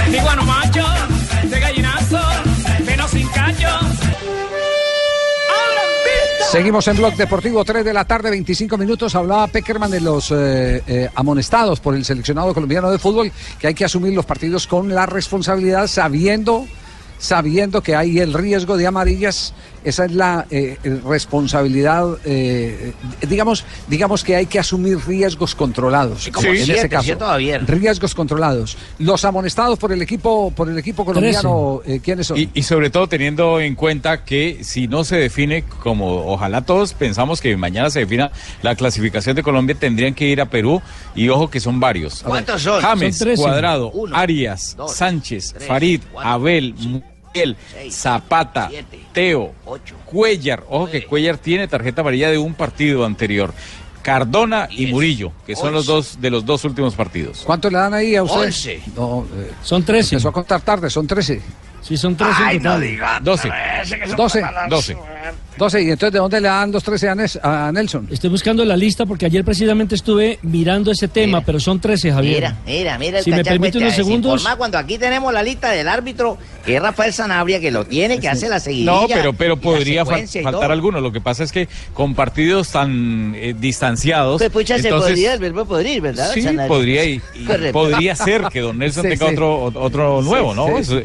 De 0.09 0.19
guano 0.19 0.43
macho, 0.43 0.85
de 1.43 1.59
gallinazo, 1.59 2.19
pero 2.85 3.07
sin 3.07 3.27
callo. 3.29 3.69
Seguimos 6.53 6.87
en 6.87 6.97
Blog 6.97 7.15
Deportivo, 7.15 7.65
3 7.65 7.83
de 7.83 7.93
la 7.93 8.05
tarde, 8.05 8.29
25 8.29 8.77
minutos. 8.77 9.15
Hablaba 9.15 9.47
Peckerman 9.47 9.89
de 9.89 9.99
los 9.99 10.29
eh, 10.29 10.83
eh, 10.85 11.09
amonestados 11.15 11.79
por 11.79 11.95
el 11.95 12.05
seleccionado 12.05 12.53
colombiano 12.53 12.91
de 12.91 12.99
fútbol, 12.99 13.31
que 13.57 13.65
hay 13.65 13.73
que 13.73 13.85
asumir 13.85 14.13
los 14.13 14.27
partidos 14.27 14.67
con 14.67 14.93
la 14.93 15.07
responsabilidad, 15.07 15.87
sabiendo, 15.87 16.67
sabiendo 17.17 17.81
que 17.81 17.95
hay 17.95 18.19
el 18.19 18.35
riesgo 18.35 18.77
de 18.77 18.85
amarillas. 18.85 19.55
Esa 19.84 20.05
es 20.05 20.13
la 20.13 20.45
eh, 20.49 20.77
responsabilidad, 21.05 22.17
eh, 22.25 22.93
eh, 23.21 23.27
digamos, 23.27 23.65
digamos 23.88 24.23
que 24.23 24.36
hay 24.36 24.45
que 24.45 24.59
asumir 24.59 24.97
riesgos 25.05 25.55
controlados. 25.55 26.29
como 26.34 26.47
en 26.47 26.57
siete, 26.57 26.79
ese 26.79 26.89
caso, 26.89 27.17
riesgos 27.67 28.15
controlados. 28.15 28.77
Los 28.99 29.25
amonestados 29.25 29.77
por 29.79 29.91
el 29.91 30.01
equipo, 30.01 30.51
por 30.51 30.69
el 30.69 30.77
equipo 30.77 31.05
colombiano, 31.05 31.81
eh, 31.86 31.99
¿quiénes 32.03 32.27
son? 32.27 32.38
Y, 32.38 32.49
y 32.53 32.63
sobre 32.63 32.89
todo 32.89 33.07
teniendo 33.07 33.59
en 33.59 33.75
cuenta 33.75 34.23
que 34.23 34.59
si 34.63 34.88
no 34.88 35.03
se 35.03 35.17
define, 35.17 35.63
como 35.63 36.25
ojalá 36.27 36.61
todos 36.61 36.93
pensamos 36.93 37.41
que 37.41 37.55
mañana 37.57 37.89
se 37.89 37.99
defina 37.99 38.31
la 38.61 38.75
clasificación 38.75 39.36
de 39.36 39.43
Colombia, 39.43 39.75
tendrían 39.75 40.13
que 40.13 40.27
ir 40.27 40.41
a 40.41 40.49
Perú 40.49 40.81
y 41.15 41.29
ojo 41.29 41.49
que 41.49 41.59
son 41.59 41.79
varios. 41.79 42.23
¿Cuántos 42.23 42.61
son? 42.61 42.81
James, 42.81 43.17
Son. 43.17 43.36
Cuadrado, 43.36 43.91
Uno, 43.91 44.15
Arias, 44.15 44.75
dos, 44.77 44.95
Sánchez, 44.95 45.53
tres, 45.53 45.67
Farid, 45.67 46.01
cuatro, 46.11 46.31
Abel, 46.31 47.03
Miguel, 47.34 47.57
Zapata, 47.89 48.69
Teo, 49.11 49.53
Cuellar. 50.05 50.63
Ojo 50.69 50.89
que 50.89 51.05
Cuellar 51.05 51.38
tiene 51.38 51.67
tarjeta 51.67 52.01
amarilla 52.01 52.29
de 52.29 52.38
un 52.38 52.53
partido 52.53 53.05
anterior. 53.05 53.53
Cardona 54.01 54.67
y 54.69 54.88
Murillo, 54.88 55.31
que 55.45 55.55
son 55.55 55.73
los 55.73 55.86
dos 55.86 56.19
de 56.19 56.29
los 56.29 56.45
dos 56.45 56.65
últimos 56.65 56.93
partidos. 56.93 57.43
¿Cuánto 57.45 57.69
le 57.69 57.77
dan 57.77 57.93
ahí 57.93 58.15
a 58.15 58.23
usted? 58.23 58.47
Once. 58.47 58.81
No, 58.97 59.25
eh, 59.38 59.51
son 59.63 59.84
13. 59.84 60.15
Empezó 60.15 60.29
a 60.29 60.34
contar 60.34 60.61
tarde, 60.61 60.89
son 60.89 61.07
13. 61.07 61.41
Sí, 61.81 61.97
son 61.97 62.15
13 62.15 62.34
Ay, 62.43 62.59
no 62.59 62.79
diga 62.79 63.19
12. 63.21 63.49
12. 64.15 64.41
12. 64.69 64.97
12. 65.57 65.81
¿Y 65.81 65.89
entonces 65.91 66.13
de 66.13 66.19
dónde 66.19 66.41
le 66.41 66.47
dan 66.47 66.71
los 66.71 66.83
13 66.83 67.09
a, 67.41 67.71
Nelson? 67.71 68.07
Estoy 68.11 68.29
buscando 68.29 68.65
la 68.65 68.75
lista 68.75 69.05
porque 69.05 69.25
ayer 69.25 69.43
precisamente 69.45 69.95
estuve 69.95 70.39
mirando 70.41 70.91
ese 70.91 71.07
tema, 71.07 71.41
pero 71.41 71.59
son 71.59 71.79
13, 71.79 72.11
Javier. 72.11 72.35
Mira, 72.35 72.57
mira, 72.65 72.97
mira 72.97 73.17
el 73.19 73.23
Si 73.23 73.31
me 73.31 73.43
permite 73.43 73.77
este 73.77 73.79
unos 73.79 73.93
segundos. 73.95 74.47
cuando 74.57 74.77
aquí 74.77 74.97
tenemos 74.97 75.31
la 75.33 75.43
lista 75.43 75.71
del 75.71 75.87
árbitro, 75.87 76.37
que 76.65 76.75
es 76.77 76.81
Rafael 76.81 77.13
Sanabria, 77.13 77.59
que 77.59 77.71
lo 77.71 77.85
tiene, 77.85 78.19
que 78.19 78.29
hace 78.29 78.49
la 78.49 78.59
seguidilla. 78.59 78.91
No, 78.91 79.07
pero, 79.07 79.33
pero 79.33 79.57
podría 79.57 80.05
fal- 80.05 80.27
faltar 80.43 80.71
alguno. 80.71 81.01
Lo 81.01 81.11
que 81.11 81.21
pasa 81.21 81.43
es 81.43 81.51
que 81.51 81.67
con 81.93 82.15
partidos 82.15 82.69
tan 82.69 83.33
eh, 83.35 83.53
distanciados. 83.57 84.39
Pues 84.41 84.49
pucha, 84.51 84.77
se 84.79 84.87
entonces- 84.87 85.11
podría, 85.11 85.33
el 85.33 85.39
verbo 85.39 85.65
podrir, 85.65 86.01
¿verdad? 86.01 86.31
Sí, 86.33 86.41
Sanabria? 86.41 86.67
podría, 86.67 87.05
y, 87.05 87.21
podría 87.71 88.15
ser 88.15 88.43
que 88.51 88.61
don 88.61 88.77
Nelson 88.77 89.03
Sí, 89.03 89.09
tenga 89.09 89.27
sí. 89.27 89.33
otro, 89.33 89.63
otro 89.81 90.21
Sí, 90.21 90.29
nuevo, 90.29 90.53
¿no? 90.55 90.67
sí. 90.67 90.73
Eso, 90.79 91.01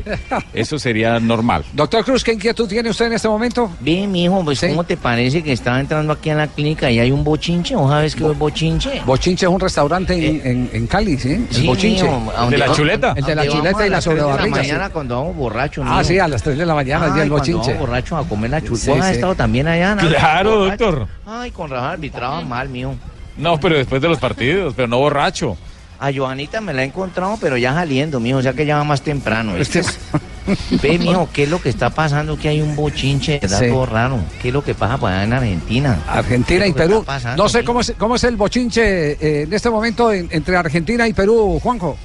eso 0.54 0.78
sería 0.78 1.18
normal. 1.20 1.64
Doctor 1.72 2.04
Cruz, 2.04 2.24
¿qué 2.24 2.32
inquietud 2.32 2.68
tiene 2.68 2.90
usted 2.90 3.06
en 3.06 3.12
este 3.14 3.28
momento? 3.28 3.70
Bien, 3.80 4.10
pues 4.44 4.60
¿cómo 4.60 4.84
te 4.84 4.96
parece 4.96 5.42
que 5.42 5.52
estaba 5.52 5.80
entrando 5.80 6.12
aquí 6.12 6.30
en 6.30 6.38
la 6.38 6.46
clínica 6.46 6.90
y 6.90 6.98
hay 6.98 7.10
un 7.10 7.24
bochinche? 7.24 7.74
¿O 7.76 7.88
sabes 7.88 8.14
qué 8.14 8.28
es 8.30 8.38
bochinche? 8.38 9.02
Bochinche 9.06 9.46
es 9.46 9.52
un 9.52 9.60
restaurante 9.60 10.14
en, 10.14 10.46
en, 10.46 10.70
en 10.72 10.86
Cali, 10.86 11.16
¿sí? 11.18 11.32
El 11.34 11.46
Sí, 11.50 11.66
Bochinche. 11.66 12.08
¿a 12.08 12.44
El 12.44 12.50
de 12.50 12.58
la 12.58 12.72
chuleta. 12.72 13.14
El 13.16 13.24
de 13.24 13.34
la 13.34 13.42
¿A 13.42 13.46
chuleta 13.46 13.82
y 13.82 13.86
a 13.86 13.90
la 13.90 13.96
las 13.96 14.04
tres 14.04 14.14
de 14.16 14.20
sobrebarriga. 14.20 14.56
la 14.56 14.62
sí. 14.62 14.68
mañana 14.70 14.90
cuando 14.90 15.16
vamos 15.16 15.36
borrachos, 15.36 15.84
Ah, 15.88 16.02
sí, 16.04 16.18
a 16.18 16.28
las 16.28 16.42
3 16.42 16.58
de 16.58 16.66
la 16.66 16.74
mañana, 16.74 17.06
el 17.06 17.12
día 17.14 17.22
del 17.24 17.32
Ay, 17.32 17.38
Bochinche. 17.38 17.72
vamos 17.74 17.88
borrachos 17.88 18.24
a 18.24 18.28
comer 18.28 18.50
la 18.50 18.60
chuleta. 18.60 18.76
Sí, 18.84 18.90
¿Vos 18.90 19.00
has 19.00 19.10
estado 19.12 19.34
también 19.34 19.68
allá? 19.68 19.92
Ana? 19.92 20.02
Claro, 20.08 20.64
doctor. 20.66 21.06
Ay, 21.26 21.50
con 21.50 21.70
razón 21.70 21.88
arbitraba 21.90 22.40
mal, 22.42 22.68
mijo. 22.68 22.94
No, 23.36 23.58
pero 23.60 23.76
después 23.76 24.02
de 24.02 24.08
los 24.08 24.18
partidos, 24.18 24.74
pero 24.74 24.88
no 24.88 24.98
borracho. 24.98 25.56
A 26.00 26.12
Johanita 26.12 26.60
me 26.60 26.72
la 26.72 26.82
he 26.82 26.86
encontrado, 26.86 27.36
pero 27.40 27.56
ya 27.56 27.74
saliendo, 27.74 28.20
mijo, 28.20 28.38
o 28.38 28.42
sea 28.42 28.52
que 28.52 28.64
ya 28.64 28.76
va 28.76 28.84
más 28.84 29.02
temprano. 29.02 29.54
¿viste? 29.54 29.82
Ve, 30.80 30.98
mijo, 30.98 31.28
¿qué 31.32 31.42
es 31.42 31.48
lo 31.50 31.60
que 31.60 31.68
está 31.68 31.90
pasando? 31.90 32.38
Que 32.38 32.48
hay 32.48 32.60
un 32.60 32.76
bochinche, 32.76 33.38
¿verdad? 33.42 33.58
Sí. 33.58 33.68
Todo 33.68 33.84
raro. 33.84 34.18
¿Qué 34.40 34.48
es 34.48 34.54
lo 34.54 34.62
que 34.62 34.74
pasa 34.74 34.96
por 34.96 35.10
allá 35.10 35.24
en 35.24 35.32
Argentina? 35.32 35.98
Argentina 36.06 36.62
¿Qué 36.64 36.70
y 36.70 36.72
Perú. 36.72 37.02
pasando, 37.04 37.42
No 37.42 37.48
sé 37.48 37.64
cómo 37.64 37.80
es, 37.80 37.92
cómo 37.98 38.14
es 38.16 38.24
el 38.24 38.36
bochinche 38.36 39.12
eh, 39.12 39.42
en 39.42 39.52
este 39.52 39.68
momento 39.70 40.12
en- 40.12 40.28
entre 40.30 40.56
Argentina 40.56 41.06
y 41.08 41.12
Perú, 41.12 41.58
Juanjo. 41.62 41.98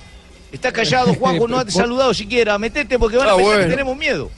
Está 0.51 0.71
callado, 0.71 1.13
Juanjo, 1.13 1.47
no 1.47 1.63
te 1.63 1.69
he 1.69 1.73
saludado 1.73 2.13
siquiera. 2.15 2.57
Metete 2.57 2.97
porque 2.99 3.17
van 3.17 3.27
a 3.27 3.31
Ah, 3.33 3.35
pensar 3.35 3.53
bueno. 3.55 3.63
que 3.69 3.75
tenemos 3.75 3.97
miedo. 3.97 4.31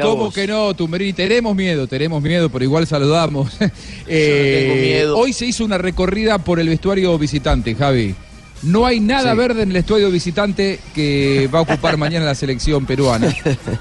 ¿Cómo 0.00 0.30
que 0.32 0.46
no, 0.46 0.72
Tumberini? 0.74 1.12
Tenemos 1.12 1.54
miedo, 1.56 1.86
tenemos 1.86 2.22
miedo, 2.22 2.48
pero 2.50 2.64
igual 2.64 2.86
saludamos. 2.86 3.52
Eh, 4.06 4.66
tengo 4.68 4.80
miedo. 4.82 5.16
Hoy 5.18 5.32
se 5.32 5.46
hizo 5.46 5.64
una 5.64 5.78
recorrida 5.78 6.38
por 6.38 6.60
el 6.60 6.68
vestuario 6.68 7.16
visitante, 7.18 7.74
Javi. 7.74 8.14
No 8.62 8.86
hay 8.86 9.00
nada 9.00 9.32
Sí. 9.32 9.36
verde 9.38 9.62
en 9.62 9.68
el 9.70 9.74
vestuario 9.74 10.10
visitante 10.10 10.78
que 10.94 11.48
va 11.52 11.58
a 11.58 11.62
ocupar 11.62 11.96
mañana 11.96 12.26
la 12.26 12.34
selección 12.36 12.86
peruana. 12.86 13.34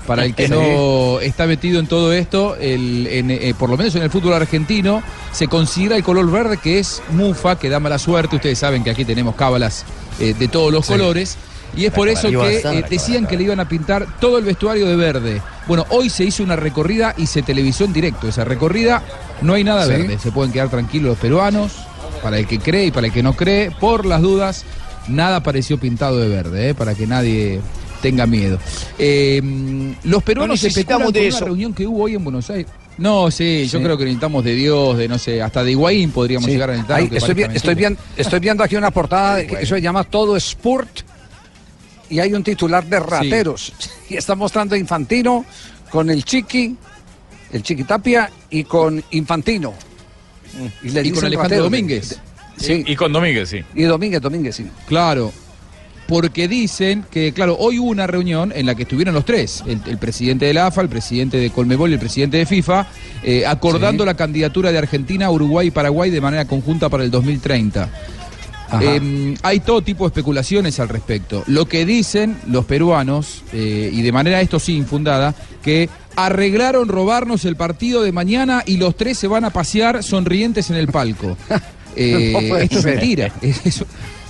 Para 0.07 0.25
el 0.25 0.33
que 0.33 0.47
no 0.47 1.19
está 1.19 1.45
metido 1.45 1.79
en 1.79 1.85
todo 1.87 2.11
esto, 2.13 2.55
el- 2.55 3.05
en, 3.07 3.29
eh, 3.31 3.53
por 3.57 3.69
lo 3.69 3.77
menos 3.77 3.93
en 3.95 4.01
el 4.01 4.09
fútbol 4.09 4.33
argentino, 4.33 5.03
se 5.31 5.47
considera 5.47 5.95
el 5.95 6.03
color 6.03 6.29
verde 6.31 6.57
que 6.57 6.79
es 6.79 7.01
mufa, 7.11 7.59
que 7.59 7.69
da 7.69 7.79
mala 7.79 7.99
suerte. 7.99 8.37
Ustedes 8.37 8.57
saben 8.57 8.83
que 8.83 8.89
aquí 8.89 9.05
tenemos 9.05 9.35
cábalas 9.35 9.85
eh, 10.19 10.33
de 10.37 10.47
todos 10.47 10.71
los 10.71 10.85
colores. 10.85 11.37
Y 11.75 11.85
es 11.85 11.93
por 11.93 12.09
eso 12.09 12.29
que 12.29 12.57
eh, 12.57 12.83
decían 12.89 13.25
que 13.27 13.37
le 13.37 13.43
iban 13.43 13.59
a 13.61 13.69
pintar 13.69 14.05
todo 14.19 14.37
el 14.37 14.43
vestuario 14.43 14.87
de 14.87 14.95
verde. 14.97 15.41
Bueno, 15.67 15.85
hoy 15.89 16.09
se 16.09 16.25
hizo 16.25 16.43
una 16.43 16.57
recorrida 16.57 17.13
y 17.17 17.27
se 17.27 17.43
televisó 17.43 17.85
en 17.85 17.93
directo 17.93 18.27
esa 18.27 18.43
recorrida. 18.43 19.01
No 19.41 19.53
hay 19.53 19.63
nada 19.63 19.85
Sí. 19.85 19.91
verde. 19.91 20.19
Se 20.19 20.31
pueden 20.33 20.51
quedar 20.51 20.69
tranquilos 20.69 21.09
los 21.11 21.17
peruanos, 21.17 21.71
para 22.21 22.37
el 22.39 22.47
que 22.47 22.59
cree 22.59 22.87
y 22.87 22.91
para 22.91 23.07
el 23.07 23.13
que 23.13 23.23
no 23.23 23.33
cree. 23.33 23.71
Por 23.71 24.05
las 24.05 24.21
dudas, 24.21 24.63
nada 25.07 25.41
pareció 25.43 25.77
pintado 25.79 26.19
de 26.19 26.27
verde, 26.29 26.69
eh, 26.69 26.73
para 26.75 26.93
que 26.95 27.07
nadie 27.07 27.59
tenga 28.01 28.25
miedo. 28.25 28.57
Eh, 28.97 29.41
los 30.03 30.23
peruanos 30.23 30.59
No 30.61 30.63
necesitamos 30.67 31.13
de 31.13 31.27
eso. 31.27 31.37
una 31.37 31.45
reunión 31.47 31.73
que 31.73 31.85
hubo 31.87 32.03
hoy 32.03 32.15
en 32.15 32.23
Buenos 32.23 32.49
Aires. 32.49 32.71
No, 32.97 33.31
sí, 33.31 33.67
yo 33.71 33.81
creo 33.81 33.97
que 33.97 34.03
necesitamos 34.03 34.43
de 34.43 34.53
Dios, 34.53 34.97
de 34.97 35.07
no 35.07 35.17
sé, 35.17 35.41
hasta 35.41 35.63
de 35.63 35.71
Higuaín 35.71 36.11
podríamos 36.11 36.45
Sí. 36.45 36.51
llegar 36.51 36.69
a 36.69 36.73
necesitar. 36.73 37.01
Estoy, 37.01 37.33
vi- 37.33 37.43
estoy, 37.55 37.75
bien- 37.75 37.97
estoy 38.17 38.39
viendo 38.39 38.63
aquí 38.63 38.75
una 38.75 38.91
portada, 38.91 39.37
de 39.37 39.47
que 39.47 39.55
eso 39.61 39.75
se 39.75 39.81
llama 39.81 40.03
Todo 40.03 40.35
Sport 40.37 40.99
y 42.09 42.19
hay 42.19 42.33
un 42.33 42.43
titular 42.43 42.85
de 42.85 42.99
rateros. 42.99 43.73
Y 44.09 44.17
está 44.17 44.35
mostrando 44.35 44.75
a 44.75 44.77
Infantino 44.77 45.45
con 45.89 46.09
el 46.09 46.25
Chiqui, 46.25 46.75
el 47.53 47.63
Chiqui 47.63 47.85
Tapia 47.85 48.29
y 48.49 48.65
con 48.65 49.01
Infantino. 49.11 49.73
Y, 50.83 50.89
le 50.89 51.01
Y 51.07 51.11
con 51.11 51.25
Alejandro. 51.25 51.63
Domínguez. 51.63 52.19
Sí. 52.57 52.83
Y 52.85 52.95
con 52.95 53.11
Domínguez, 53.11 53.49
sí. 53.49 53.63
Y 53.75 53.83
Domínguez, 53.83 54.21
Domínguez, 54.21 54.55
sí. 54.55 54.65
Claro, 54.87 55.31
porque 56.07 56.47
dicen 56.47 57.05
que, 57.09 57.31
claro, 57.31 57.55
hoy 57.57 57.79
hubo 57.79 57.89
una 57.89 58.05
reunión 58.05 58.51
en 58.55 58.65
la 58.65 58.75
que 58.75 58.83
estuvieron 58.83 59.13
los 59.15 59.23
tres, 59.25 59.63
el, 59.65 59.81
el 59.87 59.97
presidente 59.97 60.45
de 60.45 60.53
la 60.53 60.67
AFA, 60.67 60.81
el 60.81 60.89
presidente 60.89 61.37
de 61.37 61.49
Colmebol 61.51 61.89
y 61.89 61.93
el 61.93 61.99
presidente 61.99 62.37
de 62.37 62.45
FIFA, 62.45 62.87
eh, 63.23 63.45
acordando 63.47 64.03
Sí. 64.03 64.07
la 64.07 64.15
candidatura 64.15 64.71
de 64.71 64.77
Argentina, 64.77 65.31
Uruguay 65.31 65.67
y 65.67 65.71
Paraguay 65.71 66.09
de 66.11 66.19
manera 66.21 66.45
conjunta 66.45 66.89
para 66.89 67.03
el 67.03 67.11
2030. 67.11 67.89
Ajá. 68.69 68.81
Eh, 68.83 69.35
hay 69.41 69.59
todo 69.61 69.81
tipo 69.81 70.03
de 70.05 70.07
especulaciones 70.09 70.79
al 70.79 70.87
respecto. 70.89 71.43
Lo 71.47 71.65
que 71.65 71.85
dicen 71.85 72.37
los 72.47 72.65
peruanos, 72.65 73.43
eh, 73.53 73.89
y 73.91 74.01
de 74.01 74.11
manera 74.11 74.39
esto 74.41 74.59
sí 74.59 74.75
infundada, 74.75 75.33
que 75.61 75.89
arreglaron 76.15 76.87
robarnos 76.87 77.45
el 77.45 77.55
partido 77.55 78.01
de 78.03 78.11
mañana 78.11 78.63
y 78.65 78.77
los 78.77 78.95
tres 78.95 79.17
se 79.17 79.27
van 79.27 79.45
a 79.45 79.49
pasear 79.51 80.03
sonrientes 80.03 80.69
en 80.69 80.75
el 80.77 80.87
palco. 80.87 81.37
Eh, 81.93 82.47
No 82.49 82.55
esto 82.55 82.79
es 82.79 82.85
mentira. 82.85 83.33
Es, 83.41 83.65
es- 83.65 83.83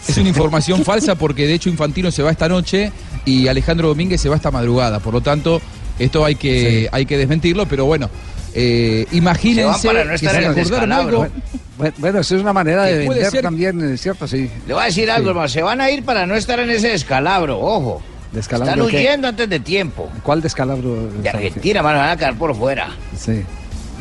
es 0.08 0.18
una 0.18 0.30
información 0.30 0.84
falsa 0.84 1.14
porque 1.14 1.46
de 1.46 1.54
hecho 1.54 1.70
Infantino 1.70 2.10
se 2.10 2.24
va 2.24 2.32
esta 2.32 2.50
noche 2.50 2.92
y 3.24 3.48
Alejandro 3.48 3.90
Domínguez 3.90 4.20
se 4.20 4.30
va 4.30 4.36
esta 4.36 4.50
madrugada. 4.50 5.00
Por 5.00 5.14
lo 5.14 5.22
tanto, 5.22 5.62
esto 6.00 6.26
hay 6.26 6.34
que, 6.34 6.90
hay 6.92 7.06
que 7.06 7.20
desmentirlo, 7.20 7.68
pero 7.68 7.86
bueno. 7.86 8.10
eh, 8.56 9.06
imagínense 9.12 9.88
para 9.88 10.04
no 10.06 10.10
que 10.10 10.16
estar 10.16 10.32
se 10.32 10.38
en 10.40 10.44
el 10.46 10.50
acordaron 10.50 10.56
descalabro. 10.90 11.22
algo. 11.22 11.36
Bueno, 11.78 11.94
bueno, 12.00 12.20
eso 12.22 12.36
es 12.36 12.42
una 12.42 12.52
manera 12.52 12.84
de 12.86 12.98
vender 12.98 13.30
ser- 13.30 13.44
también, 13.44 13.80
¿es 13.94 14.02
¿cierto? 14.02 14.28
Sí. 14.28 14.50
Le 14.68 14.74
voy 14.74 14.82
a 14.82 14.86
decir 14.88 15.12
algo, 15.12 15.26
Sí. 15.26 15.30
hermano. 15.30 15.48
Se 15.50 15.62
van 15.62 15.82
a 15.82 15.92
ir 15.92 16.04
para 16.04 16.26
no 16.26 16.34
estar 16.34 16.60
en 16.60 16.72
ese 16.72 16.88
descalabro, 16.90 17.60
ojo. 17.60 18.02
Están 18.36 18.82
huyendo 18.82 19.28
antes 19.28 19.50
de 19.50 19.60
tiempo. 19.60 20.10
¿Cuál 20.24 20.42
descalabro? 20.42 21.10
De 21.22 21.30
Argentina, 21.30 21.82
mano, 21.84 22.00
van 22.00 22.10
a 22.12 22.18
quedar 22.18 22.36
por 22.38 22.56
fuera. 22.56 22.90
Sí. 23.18 23.42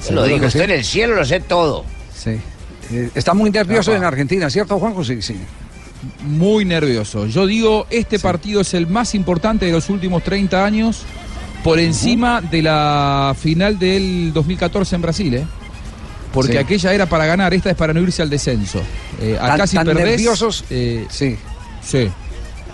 Se 0.01 0.13
lo 0.13 0.25
digo, 0.25 0.47
estoy 0.47 0.61
sí. 0.61 0.65
en 0.65 0.71
el 0.71 0.85
cielo, 0.85 1.15
lo 1.17 1.25
sé 1.25 1.41
todo. 1.41 1.85
Sí. 2.17 2.39
Eh, 2.93 3.11
está 3.15 3.35
muy 3.35 3.51
nervioso 3.51 3.95
en 3.95 4.05
Argentina, 4.05 4.49
¿cierto, 4.51 4.79
Juanjo? 4.79 5.05
Sí, 5.05 5.21
sí. 5.23 5.37
muy 6.23 6.65
nervioso. 6.65 7.27
Yo 7.27 7.47
digo, 7.47 7.87
este 7.91 8.19
partido 8.19 8.63
es 8.63 8.73
el 8.73 8.87
más 8.87 9.15
importante 9.15 9.67
de 9.67 9.73
los 9.73 9.91
últimos 9.91 10.23
30 10.25 10.65
años, 10.65 11.03
por 11.63 11.79
encima 11.79 12.41
de 12.41 12.63
la 12.63 13.37
final 13.39 13.79
del 13.79 14.33
2014 14.33 14.95
en 14.97 15.03
Brasil, 15.03 15.35
¿eh? 15.35 15.45
Porque 16.33 16.53
Sí. 16.53 16.59
aquella 16.59 16.95
era 16.95 17.07
para 17.07 17.27
ganar, 17.27 17.53
esta 17.53 17.69
es 17.71 17.77
para 17.77 17.93
no 17.93 18.01
irse 18.01 18.23
al 18.23 18.31
descenso. 18.31 18.81
Eh, 19.21 19.37
acá 19.39 19.59
Tan- 19.59 19.69
si 19.69 19.77
tan 19.77 19.85
perdés, 19.87 20.05
nerviosos, 20.07 20.65
eh, 20.71 21.05
sí. 21.11 21.37
Sí. 21.85 22.09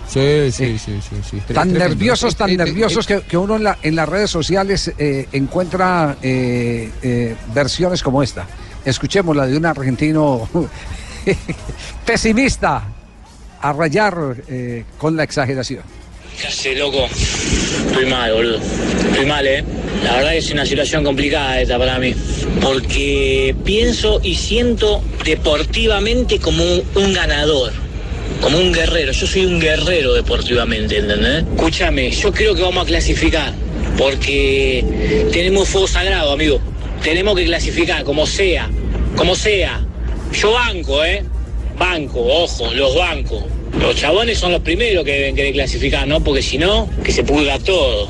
Sí, 0.07 0.51
sí, 0.51 0.77
sí, 0.79 0.99
sí, 1.01 1.15
sí. 1.29 1.53
Tan 1.53 1.73
nerviosos, 1.73 2.35
tan 2.35 2.49
Eh, 2.49 2.53
eh, 2.53 2.57
nerviosos 2.57 3.09
eh, 3.09 3.19
que, 3.21 3.27
que 3.27 3.37
uno 3.37 3.57
en, 3.57 3.63
la- 3.63 3.77
en 3.83 3.95
las 3.95 4.07
redes 4.07 4.31
sociales 4.31 4.91
eh, 4.97 5.27
encuentra 5.33 6.15
eh, 6.21 6.89
eh, 7.01 7.35
versiones 7.53 8.01
como 8.01 8.23
esta. 8.23 8.47
Escuchemos 8.85 9.35
la 9.35 9.45
de 9.47 9.57
un 9.57 9.65
argentino 9.65 10.47
pesimista 12.05 12.83
a 13.61 13.73
rayar 13.73 14.15
eh, 14.47 14.85
con 14.97 15.15
la 15.17 15.23
exageración. 15.23 15.83
¿Qué 16.39 16.47
hace, 16.47 16.75
loco? 16.75 17.05
Estoy 17.07 18.05
mal, 18.05 18.31
boludo. 18.31 18.59
Estoy 19.09 19.25
mal, 19.25 19.45
¿eh? 19.47 19.63
La 20.03 20.17
verdad 20.17 20.31
que 20.31 20.37
es 20.37 20.51
una 20.51 20.65
situación 20.65 21.03
complicada 21.03 21.59
esta 21.59 21.79
para 21.79 21.97
mí. 21.97 22.13
Porque 22.61 23.55
pienso 23.65 24.19
y 24.23 24.35
siento 24.35 25.01
deportivamente 25.25 26.39
como 26.39 26.63
un, 26.63 26.83
un 26.95 27.13
ganador. 27.13 27.73
Como 28.41 28.57
un 28.57 28.71
guerrero. 28.71 29.11
Yo 29.11 29.27
soy 29.27 29.45
un 29.45 29.59
guerrero 29.59 30.13
deportivamente, 30.13 30.97
¿entendés? 30.97 31.43
Escúchame, 31.43 32.11
yo 32.11 32.31
creo 32.31 32.55
que 32.55 32.61
vamos 32.61 32.83
a 32.83 32.87
clasificar. 32.87 33.53
Porque 33.97 34.83
tenemos 35.31 35.69
fuego 35.69 35.87
sagrado, 35.87 36.31
amigo. 36.31 36.59
Tenemos 37.03 37.35
que 37.35 37.45
clasificar, 37.45 38.03
como 38.03 38.25
sea. 38.25 38.69
Como 39.15 39.35
sea. 39.35 39.81
Yo 40.33 40.51
banco, 40.51 41.03
¿eh? 41.03 41.23
Banco, 41.77 42.21
ojo, 42.21 42.73
los 42.73 42.95
bancos. 42.95 43.43
Los 43.79 43.95
chabones 43.95 44.39
son 44.39 44.51
los 44.51 44.61
primeros 44.61 45.03
que 45.03 45.11
deben 45.11 45.35
querer 45.35 45.53
clasificar, 45.53 46.07
¿no? 46.07 46.23
Porque 46.23 46.41
si 46.41 46.57
no, 46.57 46.89
que 47.03 47.11
se 47.11 47.23
pudra 47.23 47.59
todo. 47.59 48.09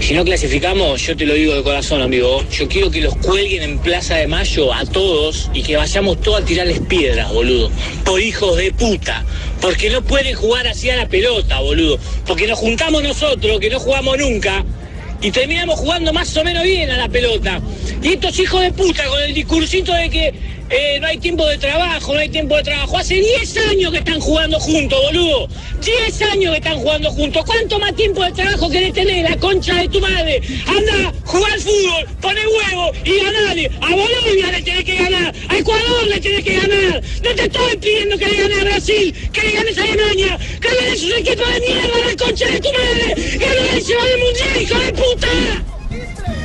Si 0.00 0.14
no 0.14 0.24
clasificamos, 0.24 1.04
yo 1.04 1.16
te 1.16 1.24
lo 1.24 1.34
digo 1.34 1.54
de 1.54 1.62
corazón, 1.62 2.02
amigo, 2.02 2.44
yo 2.50 2.68
quiero 2.68 2.90
que 2.90 3.00
los 3.00 3.16
cuelguen 3.16 3.62
en 3.62 3.78
Plaza 3.78 4.16
de 4.16 4.26
Mayo 4.26 4.72
a 4.72 4.84
todos 4.84 5.50
y 5.54 5.62
que 5.62 5.76
vayamos 5.76 6.20
todos 6.20 6.42
a 6.42 6.44
tirarles 6.44 6.80
piedras, 6.80 7.32
boludo. 7.32 7.70
Por 8.04 8.20
hijos 8.20 8.56
de 8.56 8.72
puta. 8.72 9.24
Porque 9.60 9.90
no 9.90 10.02
pueden 10.02 10.34
jugar 10.34 10.66
así 10.66 10.90
a 10.90 10.96
la 10.96 11.08
pelota, 11.08 11.60
boludo. 11.60 11.98
Porque 12.26 12.46
nos 12.46 12.58
juntamos 12.58 13.02
nosotros, 13.02 13.58
que 13.60 13.70
no 13.70 13.80
jugamos 13.80 14.18
nunca, 14.18 14.64
y 15.20 15.30
terminamos 15.30 15.78
jugando 15.78 16.12
más 16.12 16.36
o 16.36 16.44
menos 16.44 16.62
bien 16.62 16.90
a 16.90 16.98
la 16.98 17.08
pelota. 17.08 17.60
Y 18.02 18.08
estos 18.08 18.38
hijos 18.38 18.60
de 18.60 18.72
puta 18.72 19.04
con 19.06 19.22
el 19.22 19.34
discursito 19.34 19.92
de 19.92 20.10
que 20.10 20.34
eh, 20.68 20.98
no 21.00 21.06
hay 21.06 21.18
tiempo 21.18 21.46
de 21.46 21.58
trabajo, 21.58 22.12
no 22.12 22.18
hay 22.18 22.28
tiempo 22.28 22.56
de 22.56 22.62
trabajo. 22.64 22.98
Hace 22.98 23.14
10 23.14 23.56
años 23.68 23.92
que 23.92 23.98
están 23.98 24.20
jugando 24.20 24.58
juntos, 24.58 24.98
boludo. 25.00 25.48
10 25.84 26.22
años 26.22 26.52
que 26.52 26.58
están 26.58 26.78
jugando 26.78 27.10
juntos. 27.12 27.44
¿Cuánto 27.44 27.78
más 27.78 27.94
tiempo 27.94 28.24
de 28.24 28.32
trabajo 28.32 28.68
querés 28.68 28.92
tener? 28.92 29.30
La 29.30 29.36
concha 29.36 29.74
de 29.74 29.88
tu 29.88 30.00
madre. 30.00 30.40
Anda, 30.66 31.12
jugar 31.24 31.52
al 31.52 31.60
fútbol, 31.60 32.06
pone 32.20 32.40
huevo 32.46 32.92
y 33.04 33.24
ganale. 33.24 33.70
A 33.80 33.90
Bolivia 33.90 34.52
le 34.52 34.62
tenés 34.62 34.84
que 34.84 34.96
ganar. 34.96 35.34
A 35.48 35.56
Ecuador 35.56 36.06
le 36.08 36.20
tenés 36.20 36.44
que 36.44 36.54
ganar. 36.54 37.02
No 37.22 37.34
te 37.34 37.42
estoy 37.42 37.76
pidiendo 37.76 38.18
que 38.18 38.26
le 38.26 38.36
gane 38.36 38.54
a 38.54 38.64
Brasil, 38.64 39.14
que 39.32 39.42
le 39.42 39.52
ganes 39.52 39.78
a 39.78 39.82
Alemania, 39.82 40.38
que 40.60 40.68
le 40.68 40.76
ganes 40.76 40.90
a 40.90 40.94
esos 40.94 41.18
equipos 41.18 41.54
de 41.54 41.60
mierda, 41.60 41.98
la 42.06 42.16
concha 42.24 42.46
de 42.46 42.60
tu 42.60 42.72
madre. 42.72 43.14
Que 43.14 43.80
se 43.82 43.94
va 43.94 44.04
del 44.04 44.20
mundial, 44.20 44.62
hijo 44.62 44.78
de 44.80 44.92
puta. 44.92 45.75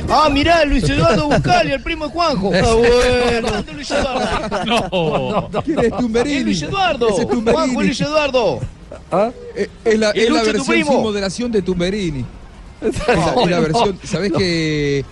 Ah, 0.08 0.28
mirá, 0.30 0.64
Luis 0.64 0.84
Eduardo 0.88 1.28
Buscali, 1.28 1.72
el 1.72 1.82
primo 1.82 2.06
de 2.06 2.12
Juanjo. 2.12 2.50
Ah, 2.54 2.74
bueno. 2.74 3.50
¿Dónde 3.50 3.72
Luis 3.72 3.90
Eduardo? 3.92 5.48
No. 5.52 5.62
¿Quién 5.62 5.78
es 5.80 5.96
Tumberini? 5.96 6.36
Es 6.38 6.44
Luis 6.44 6.62
Eduardo. 6.62 7.08
Ese 7.08 7.22
es 7.22 7.28
Tumberini. 7.28 7.52
Juanjo 7.54 7.82
Luis 7.82 8.00
Eduardo. 8.00 8.60
Eh, 9.56 9.68
Es 9.84 9.98
la, 9.98 10.10
es 10.10 10.30
versión 10.32 10.64
sin 10.66 10.86
moderación 10.86 11.52
de 11.52 11.62
Tumberini. 11.62 12.24
Es 12.80 12.96
la, 13.06 13.14
es 13.42 13.50
la 13.50 13.60
versión, 13.60 13.98
¿sabés 14.04 14.32
que 14.32 15.04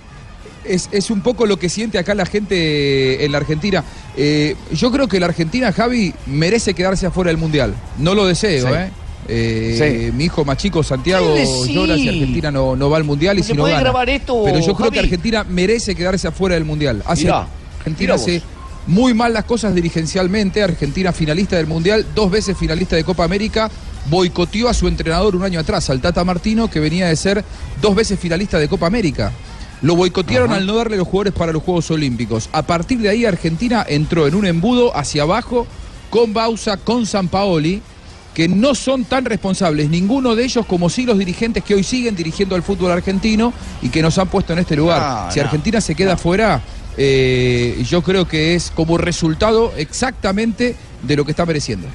es, 0.65 0.89
es 0.93 1.11
un 1.11 1.21
poco 1.23 1.47
lo 1.47 1.57
que 1.59 1.69
siente 1.69 1.99
acá 1.99 2.15
la 2.15 2.27
gente 2.27 3.25
en 3.25 3.33
la 3.33 3.39
Argentina? 3.39 3.85
Eh, 4.17 4.57
yo 4.73 4.91
creo 4.91 5.07
que 5.09 5.21
la 5.21 5.27
Argentina, 5.27 5.73
Javi, 5.73 6.13
merece 6.27 6.75
quedarse 6.75 7.07
afuera 7.07 7.29
del 7.29 7.39
Mundial. 7.39 7.75
No 7.99 8.15
lo 8.15 8.27
deseo, 8.27 8.67
Sí. 8.69 8.75
¿eh? 8.75 8.91
Eh, 9.33 10.13
Mi 10.15 10.25
hijo 10.25 10.45
más 10.45 10.57
chico, 10.57 10.83
Santiago, 10.83 11.35
sí. 11.65 11.73
llora 11.73 11.95
si 11.97 12.09
Argentina 12.09 12.51
no, 12.51 12.75
no 12.77 12.91
va 12.91 12.97
al 12.97 13.05
Mundial 13.05 13.39
y 13.39 13.43
¿Se 13.43 13.53
si 13.53 13.55
no 13.57 13.65
gana. 13.65 13.81
grabar 13.81 14.09
esto, 14.11 14.43
Pero 14.45 14.59
yo 14.61 14.75
creo 14.75 14.91
que 14.91 14.99
Argentina 14.99 15.45
merece 15.49 15.95
quedarse 15.95 16.27
afuera 16.29 16.55
del 16.57 16.65
Mundial. 16.65 17.03
Hace, 17.07 17.25
Mirá, 17.25 17.47
Argentina 17.79 18.15
mirá 18.15 18.15
hace 18.15 18.43
muy 18.87 19.15
mal 19.15 19.33
las 19.33 19.45
cosas 19.45 19.75
dirigencialmente. 19.75 20.63
Argentina 20.63 21.13
finalista 21.13 21.57
del 21.57 21.67
Mundial, 21.67 22.07
dos 22.15 22.31
veces 22.31 22.57
finalista 22.59 22.97
de 22.97 23.05
Copa 23.05 23.25
América, 23.25 23.71
boicoteó 24.09 24.69
a 24.69 24.75
su 24.75 24.89
entrenador 24.89 25.37
un 25.37 25.45
año 25.45 25.61
atrás, 25.61 25.91
al 25.91 26.01
Tata 26.01 26.25
Martino, 26.25 26.69
que 26.69 26.81
venía 26.81 27.07
de 27.09 27.17
ser 27.17 27.45
dos 27.81 27.95
veces 27.95 28.19
finalista 28.19 28.59
de 28.59 28.69
Copa 28.69 28.87
América. 28.87 29.33
Lo 29.83 29.97
boicotearon 29.97 30.53
al 30.53 30.67
no 30.67 30.77
darle 30.77 30.97
los 30.97 31.07
jugadores 31.09 31.33
para 31.33 31.53
los 31.53 31.63
Juegos 31.63 31.91
Olímpicos. 31.91 32.51
A 32.53 32.63
partir 32.63 32.99
de 32.99 33.09
ahí 33.09 33.25
Argentina 33.25 33.85
entró 33.89 34.27
en 34.27 34.35
un 34.35 34.45
embudo 34.45 34.95
hacia 34.97 35.23
abajo 35.23 35.67
con 36.11 36.35
Bausa, 36.35 36.77
con 36.77 37.07
Sampaoli, 37.07 37.81
que 38.41 38.49
no 38.49 38.75
son 38.75 39.05
tan 39.05 39.25
responsables, 39.27 39.91
ninguno 39.91 40.35
de 40.35 40.45
ellos 40.45 40.65
como 40.65 40.89
sí 40.89 41.05
los 41.05 41.19
dirigentes 41.19 41.63
que 41.63 41.75
hoy 41.75 41.83
siguen 41.85 42.17
dirigiendo 42.17 42.55
al 42.55 42.63
fútbol 42.63 42.91
argentino 42.91 43.53
y 43.83 43.91
que 43.91 44.01
nos 44.01 44.17
han 44.17 44.29
puesto 44.29 44.55
en 44.55 44.61
este 44.61 44.77
lugar. 44.77 45.27
No, 45.27 45.31
si 45.33 45.39
no, 45.41 45.45
Argentina 45.45 45.79
se 45.81 45.95
queda 45.95 46.17
fuera, 46.17 46.63
eh, 46.97 47.85
yo 47.87 48.03
creo 48.03 48.27
que 48.27 48.55
es 48.55 48.71
como 48.75 48.97
resultado 48.97 49.73
exactamente 49.77 50.75
de 51.03 51.17
lo 51.17 51.25
que 51.27 51.33
está 51.33 51.45
mereciendo. 51.45 51.87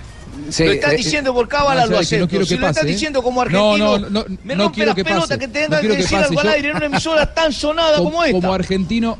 lo 0.57 0.71
estás 0.71 0.95
diciendo 0.95 1.33
por 1.33 1.47
cábala, 1.47 1.85
no, 1.85 1.87
lo 1.87 1.89
que 1.89 1.93
no 1.95 1.99
acepto. 2.01 2.27
quiero 2.27 2.45
si 2.45 2.55
que 2.55 2.61
lo 2.61 2.67
estás 2.67 2.83
¿eh? 2.83 2.87
diciendo 2.87 3.23
como 3.23 3.43
No, 3.45 3.73
argentino, 3.73 3.97
no, 3.97 4.09
no, 4.09 4.25
no, 4.29 4.37
me 4.43 4.55
no 4.55 4.63
rompe 4.65 4.85
las 4.85 4.95
que 4.95 5.03
pelotas 5.03 5.37
que 5.39 5.49
quiero 5.49 5.69
que 5.81 5.87
que 5.87 5.87
decir 5.97 6.17
pase. 6.19 6.27
algo 6.29 6.39
al 6.41 6.47
aire 6.49 6.69
en 6.69 6.75
una 6.77 6.85
emisora 6.85 7.33
tan 7.33 7.51
sonada 7.53 7.97
como, 7.97 8.11
como 8.11 8.23
esta. 8.23 8.39
como 8.39 8.53
argentino, 8.53 9.17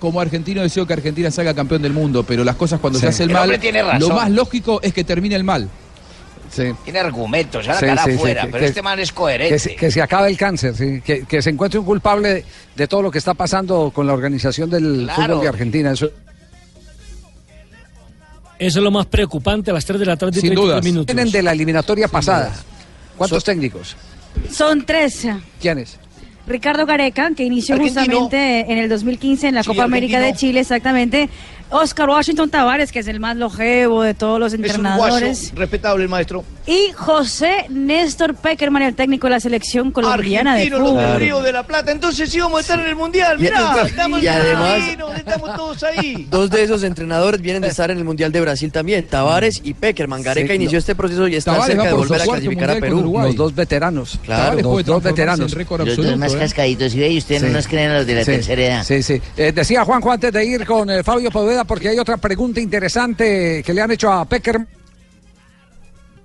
como 0.00 0.20
argentino 0.22 0.62
deseo 0.62 0.86
que 0.86 0.94
Argentina 0.94 1.30
salga 1.30 1.52
campeón 1.54 1.82
del 1.82 1.92
mundo, 1.92 2.24
pero 2.24 2.44
las 2.44 2.56
cosas 2.56 2.80
cuando 2.80 2.98
Sí. 2.98 3.02
se 3.02 3.08
hace 3.08 3.22
el 3.24 3.30
El 3.30 3.34
mal, 3.34 3.42
hombre 3.42 3.58
tiene 3.58 3.82
razón. 3.82 4.00
lo 4.08 4.14
más 4.14 4.30
lógico 4.30 4.80
es 4.82 4.94
que 4.94 5.04
termine 5.04 5.34
el 5.36 5.44
mal. 5.44 5.68
Tiene 6.84 6.98
argumentos, 6.98 7.64
ya 7.64 7.72
la 7.74 7.78
Sí, 7.80 7.86
cara 7.86 8.04
sí, 8.04 8.10
sí, 8.12 8.16
afuera, 8.16 8.42
pero 8.46 8.58
que- 8.58 8.64
este 8.66 8.82
man 8.82 8.98
es 9.00 9.12
coherente. 9.12 9.54
Que 9.54 9.58
se, 9.58 9.74
que 9.76 9.90
se 9.90 10.02
acabe 10.02 10.28
el 10.28 10.36
cáncer, 10.36 10.74
sí, 10.76 11.00
que, 11.04 11.24
que 11.24 11.40
se 11.42 11.50
encuentre 11.50 11.78
un 11.80 11.86
culpable 11.86 12.34
de, 12.34 12.44
de 12.76 12.88
todo 12.88 13.02
lo 13.02 13.10
que 13.10 13.18
está 13.18 13.34
pasando 13.34 13.90
con 13.94 14.06
la 14.06 14.12
organización 14.12 14.68
del 14.70 15.04
Claro. 15.06 15.22
fútbol 15.34 15.40
de 15.42 15.48
Argentina. 15.48 15.92
Eso, 15.92 16.10
Eso 18.58 18.78
es 18.78 18.84
lo 18.84 18.90
más 18.90 19.06
preocupante 19.06 19.70
a 19.70 19.74
las 19.74 19.84
3 19.84 19.98
de 19.98 20.06
la 20.06 20.16
tarde 20.16 20.38
y 20.38 20.40
sin 20.40 20.50
33 20.50 20.64
dudas. 20.68 20.84
minutos. 20.84 21.06
Vienen 21.14 21.32
de 21.32 21.42
la 21.42 21.52
eliminatoria 21.52 22.06
pasada. 22.08 22.52
¿Cuántos 23.16 23.42
técnicos? 23.44 23.96
Son 24.50 24.84
tres. 24.84 25.26
¿Quiénes? 25.60 25.98
Ricardo 26.46 26.86
Gareca, 26.86 27.30
que 27.36 27.44
inició 27.44 27.74
Argentino. 27.76 28.02
justamente 28.20 28.72
en 28.72 28.78
el 28.78 28.88
2015 28.88 29.48
en 29.48 29.54
la 29.54 29.62
Sí, 29.62 29.68
Copa 29.68 29.84
América 29.84 30.18
de. 30.20 30.34
Chile, 30.34 30.60
exactamente. 30.60 31.28
Oscar 31.72 32.08
Washington 32.08 32.50
Tavares, 32.50 32.92
que 32.92 32.98
es 33.00 33.08
el 33.08 33.18
más 33.20 33.36
longevo 33.36 34.02
de 34.02 34.14
todos 34.14 34.38
los 34.38 34.52
Es 34.52 34.58
un 34.58 34.64
guaso, 34.64 34.76
entrenadores. 34.76 35.52
respetable 35.54 36.04
el 36.04 36.08
maestro. 36.08 36.44
Y 36.66 36.92
José 36.94 37.66
Néstor 37.70 38.34
Peckerman, 38.36 38.82
el 38.82 38.94
técnico 38.94 39.26
de 39.26 39.32
la 39.32 39.40
selección 39.40 39.90
colombiana 39.90 40.52
Argentino, 40.52 40.76
de 40.76 40.80
los 40.82 40.90
fútbol. 40.90 41.04
del 41.06 41.16
Río 41.20 41.42
de 41.42 41.52
la 41.52 41.62
Plata. 41.66 41.90
Entonces 41.90 42.30
sí 42.30 42.38
vamos 42.40 42.58
a 42.58 42.60
estar 42.60 42.78
en 42.78 42.86
el 42.86 42.94
Mundial. 42.94 43.36
Y- 43.40 43.42
Mirá, 43.42 43.82
estamos 43.84 44.22
y 44.22 44.28
además- 44.28 44.80
estamos 45.16 45.56
todos 45.56 45.82
ahí. 45.82 46.26
Dos 46.30 46.50
de 46.50 46.62
esos 46.62 46.82
entrenadores 46.84 47.40
vienen 47.40 47.62
de 47.62 47.68
estar 47.68 47.90
en 47.90 47.98
el 47.98 48.04
Mundial 48.04 48.30
de 48.30 48.40
Brasil 48.40 48.70
también, 48.70 49.04
Tavares 49.06 49.60
y 49.64 49.74
Peckerman. 49.74 50.22
Gareca 50.22 50.48
Sí, 50.50 50.54
inició 50.54 50.76
no. 50.76 50.78
este 50.78 50.94
proceso 50.94 51.26
y 51.26 51.34
está 51.36 51.52
Tavares 51.52 51.74
cerca 51.74 51.88
de 51.88 51.94
volver 51.94 52.20
a 52.20 52.24
clasificar 52.24 52.70
a 52.70 52.74
Perú. 52.76 53.12
Los 53.22 53.34
dos 53.34 53.54
veteranos. 53.54 54.18
Claro. 54.22 54.60
Los 54.60 54.84
dos 54.84 55.02
veteranos. 55.02 55.52
Los 55.52 55.96
dos 55.96 56.16
más 56.16 56.34
cascaditos, 56.36 56.94
y 56.94 57.02
y 57.02 57.18
ustedes 57.18 57.42
no 57.42 57.48
Sí. 57.48 57.54
nos 57.54 57.66
creen 57.66 57.92
los 57.92 58.06
de 58.06 58.14
la 58.14 58.24
Sí, 58.24 58.30
tercera 58.30 58.62
edad. 58.62 58.84
Sí, 58.84 59.02
sí. 59.02 59.20
Eh, 59.36 59.52
decía 59.52 59.84
Juanjo 59.84 60.12
antes 60.12 60.32
de 60.32 60.44
ir 60.44 60.64
con 60.64 60.88
eh, 60.90 61.02
Fabio 61.02 61.30
Poveda 61.30 61.61
porque 61.64 61.88
hay 61.88 61.98
otra 61.98 62.16
pregunta 62.16 62.60
interesante 62.60 63.62
que 63.64 63.74
le 63.74 63.80
han 63.80 63.90
hecho 63.90 64.12
a 64.12 64.24
Pecker. 64.24 64.66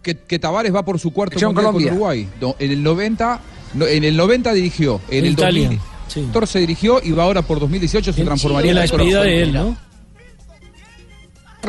que, 0.02 0.18
que 0.20 0.40
Tavares 0.40 0.74
va 0.74 0.84
por 0.84 1.00
su 1.00 1.12
cuarto 1.12 1.34
mundial 1.34 1.54
con 1.54 1.64
Colombia. 1.64 1.92
Uruguay. 1.92 2.30
No, 2.40 2.56
en 2.60 2.72
el 2.72 2.84
90, 2.84 3.42
no, 3.74 3.86
en 3.86 4.04
el 4.04 4.16
90 4.16 4.54
dirigió, 4.54 5.02
en 5.10 5.26
el 5.26 5.32
Italia, 5.34 5.70
2014 5.70 6.60
dirigió 6.60 7.02
y 7.04 7.12
va 7.12 7.24
ahora 7.24 7.42
por 7.42 7.60
2018 7.60 8.14
se 8.14 8.24
transformaría 8.24 8.72
Y 8.72 8.74
la 8.74 8.86
en 8.86 8.90
despedida 8.90 9.24
de 9.24 9.42
él, 9.42 9.54
¿no? 9.54 9.88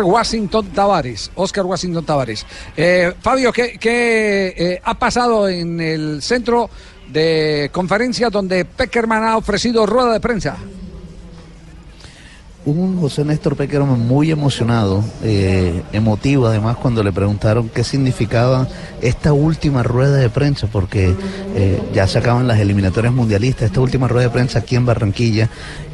Washington 0.05 0.67
Tavares, 0.69 1.31
Oscar 1.35 1.67
Washington 1.67 2.05
Tavares. 2.05 2.47
Eh, 2.77 3.13
Fabio, 3.21 3.53
¿qué, 3.53 3.79
qué, 3.79 4.55
eh, 4.57 4.81
ha 4.85 4.95
pasado 4.95 5.49
en 5.49 5.81
el 5.81 6.23
centro 6.23 6.71
de 7.09 7.71
conferencia 7.73 8.31
donde 8.31 8.65
Peckerman 8.65 9.25
ha 9.25 9.37
ofrecido 9.37 9.87
rueda 9.87 10.13
de 10.13 10.21
prensa? 10.21 10.57
Un 12.69 13.01
José 13.01 13.25
Néstor 13.25 13.57
Peckerman 13.57 13.99
muy 14.07 14.31
emocionado, 14.31 15.03
eh, 15.23 15.83
emotivo 15.95 16.49
además 16.49 16.77
cuando 16.77 17.03
le 17.03 17.11
preguntaron 17.13 17.71
qué 17.71 17.83
significaba 17.83 18.69
esta 19.01 19.33
última 19.33 19.83
rueda 19.83 20.17
de 20.17 20.29
prensa, 20.29 20.67
porque 20.67 21.15
eh, 21.57 21.83
ya 21.95 22.07
se 22.07 22.19
acaban 22.19 22.47
las 22.47 22.59
eliminatorias 22.59 23.15
mundialistas, 23.15 23.69
esta 23.69 23.81
última 23.81 24.07
rueda 24.07 24.27
de 24.27 24.33
prensa 24.35 24.59
aquí 24.59 24.77
en 24.77 24.85
Barranquilla, 24.85 25.49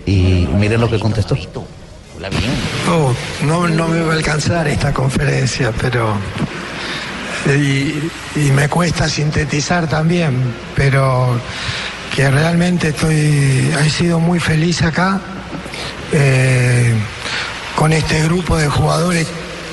y 0.05 0.49
miren 0.59 0.81
lo 0.81 0.91
que 0.91 0.99
contestó. 0.99 1.37
Oh, 2.91 3.15
no, 3.47 3.69
no 3.69 3.87
me 3.87 4.01
va 4.01 4.15
a 4.15 4.17
alcanzar 4.17 4.67
esta 4.67 4.93
conferencia, 4.93 5.73
pero... 5.81 6.13
Y, 7.47 8.11
y 8.35 8.51
me 8.53 8.69
cuesta 8.69 9.09
sintetizar 9.09 9.89
también, 9.89 10.35
pero 10.75 11.39
que 12.17 12.29
realmente 12.33 12.89
estoy, 12.89 13.71
he 13.81 13.91
sido 13.91 14.19
muy 14.19 14.41
feliz 14.41 14.83
acá 14.83 15.21
eh, 16.13 16.95
con 17.77 17.93
este 17.93 18.23
grupo 18.25 18.57
de 18.57 18.69
jugadores. 18.69 19.27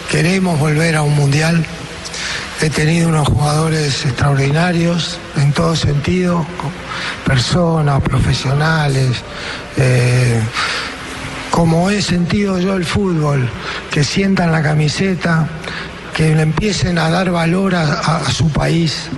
Queremos 0.09 0.59
volver 0.59 0.95
a 0.95 1.03
un 1.03 1.15
mundial. 1.15 1.65
He 2.61 2.69
tenido 2.69 3.09
unos 3.09 3.27
jugadores 3.27 4.05
extraordinarios 4.05 5.19
en 5.37 5.51
todo 5.51 5.75
sentido, 5.75 6.45
personas, 7.25 8.01
profesionales. 8.01 9.23
eh, 9.77 10.41
como 11.49 11.89
he 11.89 12.01
sentido 12.01 12.59
yo 12.59 12.75
el 12.75 12.85
fútbol, 12.85 13.49
que 13.91 14.05
sientan 14.05 14.53
la 14.53 14.63
camiseta, 14.63 15.49
que 16.15 16.33
le 16.33 16.43
empiecen 16.43 16.97
a 16.97 17.09
dar 17.09 17.29
valor 17.29 17.75
a, 17.75 18.23
su 18.31 18.49
país, 18.49 19.09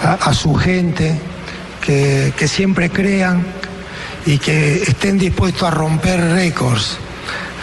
a, 0.00 0.32
su 0.32 0.54
gente, 0.54 1.20
que 1.80 2.48
siempre 2.48 2.88
crean 2.88 3.44
y 4.26 4.38
que 4.38 4.82
estén 4.82 5.18
dispuestos 5.18 5.62
a 5.62 5.70
romper 5.70 6.20
récords, 6.32 6.98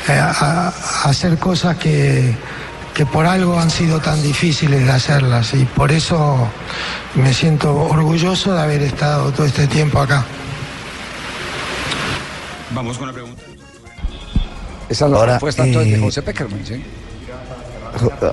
eh, 0.08 0.14
a, 0.14 0.70
a 0.70 1.10
hacer 1.10 1.38
cosas 1.38 1.78
que, 1.78 2.34
que 2.94 3.06
por 3.06 3.26
algo 3.26 3.60
han 3.60 3.70
sido 3.70 4.00
tan 4.00 4.22
difíciles 4.22 4.86
de 4.86 4.92
hacerlas 4.92 5.54
y 5.54 5.66
por 5.66 5.92
eso 5.92 6.48
me 7.16 7.34
siento 7.34 7.76
orgulloso 7.76 8.54
de 8.54 8.62
haber 8.62 8.82
estado 8.84 9.32
todo 9.32 9.46
este 9.46 9.68
tiempo 9.68 10.00
acá. 10.00 10.24
Vamos 12.72 12.98
con 12.98 13.08
la 13.08 13.14
pregunta. 13.14 13.44
Esa 14.90 15.06
es 15.06 15.12
la 15.12 15.18
Ahora, 15.18 15.34
respuesta 15.34 15.66
entonces 15.66 15.92
de 15.92 15.98
eh, 15.98 16.02
José 16.02 16.22
Peckerman, 16.22 16.66
¿sí? 16.66 16.84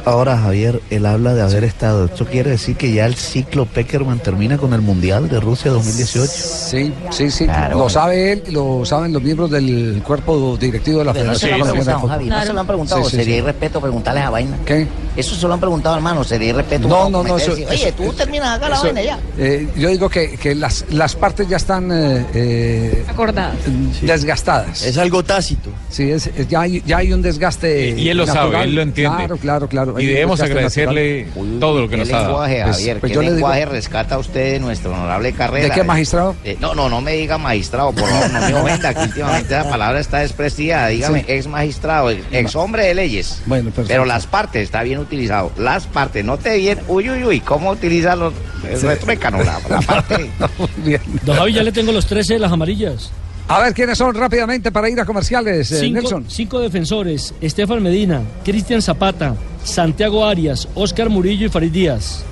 Ahora 0.04 0.38
Javier, 0.38 0.80
él 0.90 1.06
habla 1.06 1.34
de 1.34 1.42
haber 1.42 1.64
estado, 1.64 2.06
esto 2.06 2.24
quiere 2.24 2.50
decir 2.50 2.76
que 2.76 2.92
ya 2.92 3.06
el 3.06 3.14
ciclo 3.14 3.66
Peckerman 3.66 4.18
termina 4.18 4.58
con 4.58 4.72
el 4.72 4.80
Mundial 4.80 5.28
de 5.28 5.40
Rusia 5.40 5.70
2018. 5.70 6.32
Sí, 6.32 6.92
sí, 7.10 7.30
sí. 7.30 7.46
lo 7.72 7.88
sabe 7.88 8.32
él, 8.32 8.42
lo 8.50 8.84
saben 8.84 9.12
los 9.12 9.22
miembros 9.22 9.50
del 9.50 10.02
cuerpo 10.06 10.56
directivo 10.56 11.00
de 11.00 11.04
la 11.04 11.12
Pero 11.12 11.26
no 11.26 11.34
se 11.34 11.48
Federación 11.48 11.58
lo 11.58 11.64
han 11.64 11.70
preguntado. 11.72 12.08
Javi, 12.08 12.26
no 12.26 12.42
se 12.42 12.52
lo 12.52 12.60
han 12.60 12.66
preguntado. 12.66 13.04
Sí, 13.04 13.10
sí, 13.10 13.16
sería 13.16 13.34
sí. 13.34 13.42
irrespeto 13.42 13.80
preguntarles 13.80 14.24
a 14.24 14.30
vaina. 14.30 14.56
¿Qué? 14.64 14.86
Eso 15.20 15.34
se 15.36 15.46
lo 15.46 15.54
han 15.54 15.60
preguntado, 15.60 15.94
hermano. 15.96 16.24
Sería 16.24 16.48
irrespeto. 16.50 16.88
No, 16.88 17.08
no, 17.10 17.22
no, 17.22 17.36
eso- 17.36 17.52
Oye, 17.52 17.66
eso- 17.70 17.92
tú 17.96 18.12
terminas 18.12 18.56
acá 18.56 18.68
la 18.68 18.76
Eso, 18.76 18.84
vaina 18.84 19.02
ya. 19.02 19.18
eh, 19.38 19.68
yo 19.76 19.88
digo 19.88 20.08
que, 20.08 20.36
que 20.36 20.54
las, 20.54 20.84
las 20.90 21.14
partes 21.14 21.48
ya 21.48 21.56
están 21.56 21.90
eh, 21.92 22.24
eh, 22.34 23.04
Acordadas. 23.08 23.54
desgastadas. 24.02 24.82
Es 24.82 24.98
algo 24.98 25.22
tácito. 25.22 25.70
Sí, 25.90 26.10
es, 26.10 26.26
es- 26.28 26.48
ya, 26.48 26.62
hay, 26.62 26.82
ya 26.86 26.98
hay 26.98 27.12
un 27.12 27.22
desgaste. 27.22 27.90
Y 27.90 28.08
él 28.08 28.16
lo 28.18 28.26
sabe, 28.26 28.62
él 28.62 28.74
lo 28.74 28.82
entiende. 28.82 29.16
Claro, 29.18 29.36
claro, 29.36 29.68
claro. 29.68 30.00
Y 30.00 30.06
debemos 30.06 30.40
agradecerle 30.40 31.26
natural. 31.26 31.60
todo 31.60 31.80
lo 31.82 31.88
que 31.88 31.96
¿Qué 31.96 32.00
nos 32.02 32.08
ha 32.10 32.12
dado. 32.12 32.26
lenguaje, 32.28 32.62
Pues- 32.64 32.76
Javier? 32.76 33.00
pues 33.00 33.10
¿Qué 33.10 33.14
yo 33.14 33.20
le 33.22 33.26
digo- 33.28 33.36
lenguaje 33.36 33.64
rescata 33.66 34.18
usted 34.18 34.52
de 34.52 34.60
nuestra 34.60 34.90
honorable 34.90 35.32
carrera? 35.32 35.68
¿De 35.68 35.74
qué 35.74 35.84
magistrado? 35.84 36.34
Eh, 36.44 36.56
no, 36.60 36.74
no, 36.74 36.88
no 36.88 37.00
me 37.00 37.12
diga 37.12 37.38
magistrado, 37.38 37.92
por 37.92 38.08
favor, 38.08 38.30
no 38.30 38.40
me 38.40 38.54
ofenda, 38.54 38.94
que 38.94 39.00
últimamente 39.00 39.54
esa 39.54 39.68
palabra 39.68 40.00
está 40.00 40.18
despreciada. 40.18 40.88
Dígame, 40.88 41.20
Sí. 41.20 41.24
ex 41.28 41.46
magistrado, 41.46 42.10
ex, 42.10 42.24
ex 42.32 42.56
hombre 42.56 42.86
de 42.86 42.94
leyes. 42.94 43.42
Bueno, 43.46 43.64
perfecto. 43.66 43.88
Pero 43.88 44.04
las 44.04 44.26
partes, 44.26 44.62
está 44.62 44.82
bien 44.82 44.98
utilizado. 45.10 45.50
Las 45.58 45.86
partes, 45.86 46.24
no 46.24 46.38
te 46.38 46.56
bien, 46.56 46.78
uy, 46.86 47.10
uy, 47.10 47.24
uy, 47.24 47.40
¿cómo 47.40 47.70
utilizan 47.70 48.20
los 48.20 48.32
el 48.68 48.80
retruécano? 48.80 49.38
La, 49.42 49.60
la 49.68 49.80
parte. 49.80 50.30
Bien. 50.84 51.00
Don 51.24 51.36
Javi, 51.36 51.52
ya 51.52 51.62
le 51.62 51.72
tengo 51.72 51.90
los 51.92 52.06
13 52.06 52.34
de 52.34 52.38
las 52.38 52.52
amarillas. 52.52 53.10
A 53.48 53.58
ver, 53.58 53.74
¿quiénes 53.74 53.98
son 53.98 54.14
rápidamente 54.14 54.70
para 54.70 54.88
ir 54.88 55.00
a 55.00 55.04
comerciales, 55.04 55.72
eh, 55.72 55.80
Cinco, 55.80 56.00
Nelson? 56.02 56.24
cinco 56.28 56.60
defensores, 56.60 57.34
Estefan 57.40 57.82
Medina, 57.82 58.22
Cristian 58.44 58.80
Zapata, 58.80 59.34
Santiago 59.64 60.24
Arias, 60.24 60.68
Oscar 60.76 61.08
Murillo 61.10 61.46
y 61.46 61.48
Farid 61.48 61.72
Díaz. 61.72 62.22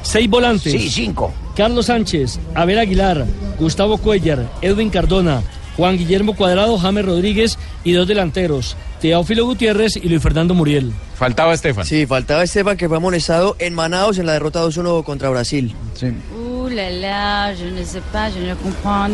Seis 0.00 0.28
volantes. 0.30 0.72
Sí, 0.72 0.88
cinco. 0.88 1.34
Carlos 1.54 1.86
Sánchez, 1.86 2.38
Abel 2.54 2.78
Aguilar, 2.78 3.26
Gustavo 3.58 3.98
Cuellar, 3.98 4.48
Edwin 4.62 4.88
Cardona, 4.88 5.42
Juan 5.76 5.98
Guillermo 5.98 6.34
Cuadrado, 6.34 6.78
James 6.78 7.04
Rodríguez 7.04 7.58
y 7.84 7.92
dos 7.92 8.08
delanteros, 8.08 8.74
Teófilo 9.04 9.44
Gutiérrez 9.44 9.96
y 9.96 10.08
Luis 10.08 10.22
Fernando 10.22 10.54
Muriel. 10.54 10.90
Faltaba 11.14 11.52
Estefan. 11.52 11.84
Sí, 11.84 12.06
faltaba 12.06 12.42
Esteban 12.42 12.78
que 12.78 12.88
fue 12.88 12.96
amonestado 12.96 13.54
en 13.58 13.74
Manaus 13.74 14.16
en 14.16 14.24
la 14.24 14.32
derrota 14.32 14.64
2-1 14.64 15.04
contra 15.04 15.28
Brasil. 15.28 15.74
Sí. 15.92 16.06
Uh, 16.34 16.70
la, 16.70 16.88
la, 16.88 17.54
je 17.54 17.70
ne 17.70 17.84
sais 17.84 18.02
pas, 18.10 18.32
je 18.32 18.40
ne 18.40 18.54
comprends. 18.54 19.12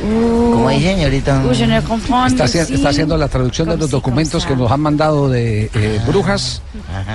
¿Cómo 0.00 0.70
dice, 0.70 0.94
señorita? 0.94 1.42
Uh, 1.44 1.52
je 1.52 1.66
ne 1.66 1.82
comprends. 1.82 2.30
Está, 2.30 2.46
sí. 2.46 2.58
está 2.58 2.90
haciendo 2.90 3.16
la 3.16 3.26
traducción 3.26 3.68
de 3.68 3.76
los 3.76 3.90
documentos 3.90 4.46
que 4.46 4.54
nos 4.54 4.70
han 4.70 4.82
mandado 4.82 5.28
de 5.28 5.68
eh, 5.74 6.00
Brujas 6.06 6.62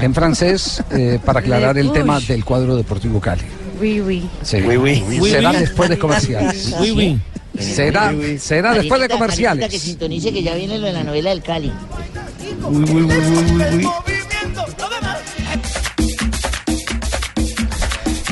en 0.02 0.14
francés 0.14 0.84
eh, 0.92 1.20
para 1.26 1.40
aclarar 1.40 1.78
el 1.78 1.94
tema 1.94 2.20
del 2.20 2.44
cuadro 2.44 2.76
Deportivo 2.76 3.22
Cali. 3.22 3.44
Oui, 3.80 4.02
oui. 4.02 4.30
Sí. 4.42 4.58
Oui, 4.58 4.76
oui. 4.76 5.02
Oui, 5.08 5.30
Será 5.30 5.54
después 5.54 5.90
de 5.90 5.98
comerciales. 5.98 6.76
Oui, 6.82 6.92
oui. 6.92 7.22
Será, 7.62 8.14
será 8.40 8.74
después 8.74 9.02
de 9.02 9.10
comerciales. 9.10 9.70
Que 9.70 9.80
sintonice 9.80 10.34
que 10.34 10.44
ya 10.44 10.56
viene 10.56 10.78
lo 10.78 10.88
de 10.88 10.94
la 10.94 11.04
novela 11.04 11.30
del 11.30 11.42
Cali. 11.42 11.72